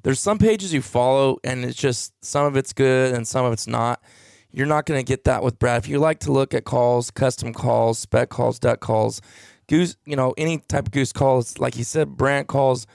there's 0.03 0.21
some 0.21 0.37
pages 0.37 0.75
you 0.75 0.83
follow, 0.83 1.39
and 1.45 1.65
it's 1.65 1.79
just 1.79 2.13
some 2.23 2.45
of 2.45 2.57
it's 2.57 2.73
good 2.73 3.15
and 3.15 3.27
some 3.27 3.45
of 3.45 3.53
it's 3.53 3.69
not. 3.69 4.03
You're 4.51 4.67
not 4.67 4.85
going 4.85 4.99
to 4.99 5.05
get 5.05 5.25
that 5.25 5.43
with 5.43 5.59
Brad. 5.59 5.79
If 5.79 5.89
you 5.89 5.99
like 5.99 6.21
to 6.21 6.33
look 6.33 6.55
at 6.55 6.65
calls, 6.65 7.11
custom 7.11 7.53
calls, 7.53 7.99
speck 8.01 8.29
calls, 8.29 8.59
duck 8.59 8.81
calls, 8.81 9.21
goose, 9.69 9.97
you 10.07 10.17
know, 10.17 10.35
any 10.37 10.59
type 10.59 10.87
of 10.87 10.93
goose 10.93 11.13
calls, 11.13 11.59
like 11.59 11.77
you 11.77 11.85
said, 11.85 12.17
brant 12.17 12.47
calls, 12.47 12.87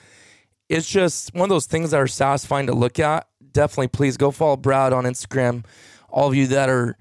it's 0.70 0.90
just 0.90 1.34
one 1.34 1.44
of 1.44 1.50
those 1.50 1.66
things 1.66 1.92
that 1.92 1.98
are 1.98 2.08
satisfying 2.08 2.68
to 2.68 2.74
look 2.74 3.00
at. 3.00 3.28
Definitely, 3.52 3.88
please 3.88 4.18
go 4.18 4.32
follow 4.32 4.58
Brad 4.58 4.94
on 4.94 5.06
Instagram. 5.06 5.66
All 6.10 6.28
of 6.28 6.36
you 6.36 6.48
that 6.48 6.70
are 6.70 6.98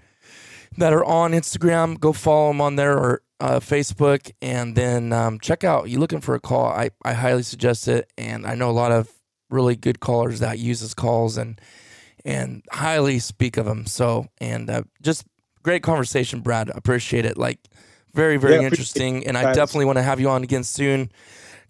that 0.76 0.92
are 0.92 1.04
on 1.04 1.32
Instagram, 1.32 1.98
go 1.98 2.12
follow 2.12 2.50
him 2.50 2.60
on 2.60 2.76
there 2.76 2.96
or 2.96 3.22
uh, 3.40 3.60
Facebook, 3.60 4.32
and 4.42 4.74
then 4.76 5.12
um, 5.12 5.38
check 5.40 5.64
out. 5.64 5.88
You 5.88 5.98
looking 5.98 6.20
for 6.20 6.34
a 6.34 6.40
call? 6.40 6.66
I 6.66 6.90
I 7.04 7.12
highly 7.14 7.42
suggest 7.42 7.88
it, 7.88 8.10
and 8.18 8.46
I 8.46 8.54
know 8.54 8.70
a 8.70 8.72
lot 8.72 8.92
of 8.92 9.10
really 9.50 9.76
good 9.76 10.00
callers 10.00 10.40
that 10.40 10.58
use 10.58 10.80
his 10.80 10.94
calls 10.94 11.36
and 11.38 11.60
and 12.24 12.62
highly 12.72 13.18
speak 13.18 13.56
of 13.56 13.66
him. 13.66 13.86
So 13.86 14.28
and 14.40 14.68
uh, 14.70 14.82
just 15.02 15.26
great 15.62 15.82
conversation, 15.82 16.40
Brad. 16.40 16.70
Appreciate 16.70 17.24
it. 17.24 17.36
Like 17.38 17.60
very 18.14 18.36
very 18.36 18.62
Yeah, 18.62 18.66
interesting, 18.66 19.26
and 19.26 19.36
I 19.38 19.52
definitely 19.52 19.86
want 19.86 19.98
to 19.98 20.02
have 20.02 20.20
you 20.20 20.28
on 20.28 20.42
again 20.42 20.64
soon 20.64 21.10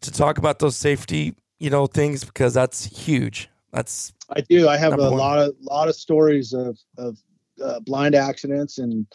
to 0.00 0.10
talk 0.10 0.38
about 0.38 0.58
those 0.60 0.76
safety 0.76 1.34
you 1.58 1.70
know 1.70 1.86
things 1.86 2.24
because 2.24 2.54
that's 2.54 2.84
huge. 2.84 3.48
That's 3.72 4.12
I 4.30 4.40
do. 4.40 4.68
I 4.68 4.76
have 4.76 4.94
a 4.98 5.10
one. 5.10 5.18
lot 5.18 5.38
of 5.38 5.54
lot 5.60 5.88
of 5.88 5.94
stories 5.94 6.52
of 6.52 6.78
of 6.96 7.18
uh, 7.62 7.80
blind 7.80 8.14
accidents 8.14 8.78
and 8.78 9.06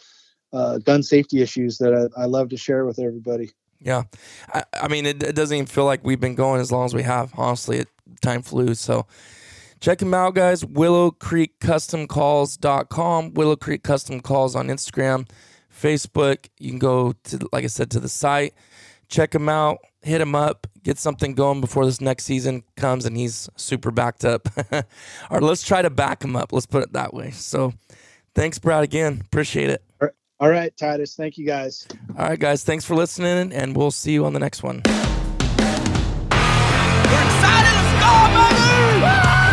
uh, 0.54 0.78
gun 0.78 1.02
safety 1.02 1.42
issues 1.42 1.78
that 1.78 2.10
I, 2.16 2.22
I 2.22 2.24
love 2.26 2.48
to 2.50 2.56
share 2.56 2.84
with 2.84 2.98
everybody. 2.98 3.50
Yeah, 3.80 4.04
I, 4.52 4.64
I 4.72 4.88
mean, 4.88 5.04
it, 5.04 5.22
it 5.22 5.34
doesn't 5.34 5.54
even 5.54 5.66
feel 5.66 5.84
like 5.84 6.04
we've 6.04 6.20
been 6.20 6.34
going 6.34 6.60
as 6.60 6.72
long 6.72 6.86
as 6.86 6.94
we 6.94 7.02
have. 7.02 7.32
Honestly, 7.36 7.78
it, 7.78 7.88
time 8.22 8.40
flew. 8.40 8.74
So 8.74 9.06
check 9.80 9.98
them 9.98 10.14
out, 10.14 10.34
guys. 10.34 10.64
Willow 10.64 11.10
Creek 11.10 11.60
Custom 11.60 12.06
Calls.com, 12.06 13.34
Willow 13.34 13.56
Creek 13.56 13.82
Custom 13.82 14.20
Calls 14.20 14.56
on 14.56 14.68
Instagram, 14.68 15.28
Facebook. 15.70 16.48
You 16.58 16.70
can 16.70 16.78
go 16.78 17.12
to, 17.24 17.48
like 17.52 17.64
I 17.64 17.68
said, 17.68 17.90
to 17.90 18.00
the 18.00 18.08
site. 18.08 18.54
Check 19.08 19.34
him 19.34 19.48
out. 19.48 19.78
Hit 20.02 20.20
him 20.20 20.34
up. 20.34 20.66
Get 20.82 20.98
something 20.98 21.34
going 21.34 21.60
before 21.60 21.84
this 21.84 22.00
next 22.00 22.24
season 22.24 22.62
comes 22.76 23.04
and 23.04 23.16
he's 23.16 23.48
super 23.56 23.90
backed 23.90 24.24
up. 24.24 24.48
or 25.30 25.40
let's 25.40 25.62
try 25.62 25.82
to 25.82 25.90
back 25.90 26.24
him 26.24 26.36
up. 26.36 26.52
Let's 26.52 26.66
put 26.66 26.82
it 26.82 26.92
that 26.94 27.12
way. 27.12 27.30
So 27.30 27.74
thanks, 28.34 28.58
Brad, 28.58 28.82
again. 28.82 29.20
Appreciate 29.24 29.68
it. 29.68 29.82
All 30.40 30.48
right, 30.48 30.76
Titus. 30.76 31.14
Thank 31.14 31.38
you 31.38 31.46
guys. 31.46 31.86
All 32.18 32.28
right, 32.28 32.38
guys. 32.38 32.64
Thanks 32.64 32.84
for 32.84 32.94
listening, 32.94 33.52
and 33.52 33.76
we'll 33.76 33.90
see 33.90 34.12
you 34.12 34.24
on 34.24 34.32
the 34.32 34.40
next 34.40 34.62
one. 34.62 34.82
We're 34.84 34.92
excited. 37.24 37.74
Let's 37.74 37.92
go, 38.02 38.10
baby! 39.00 39.43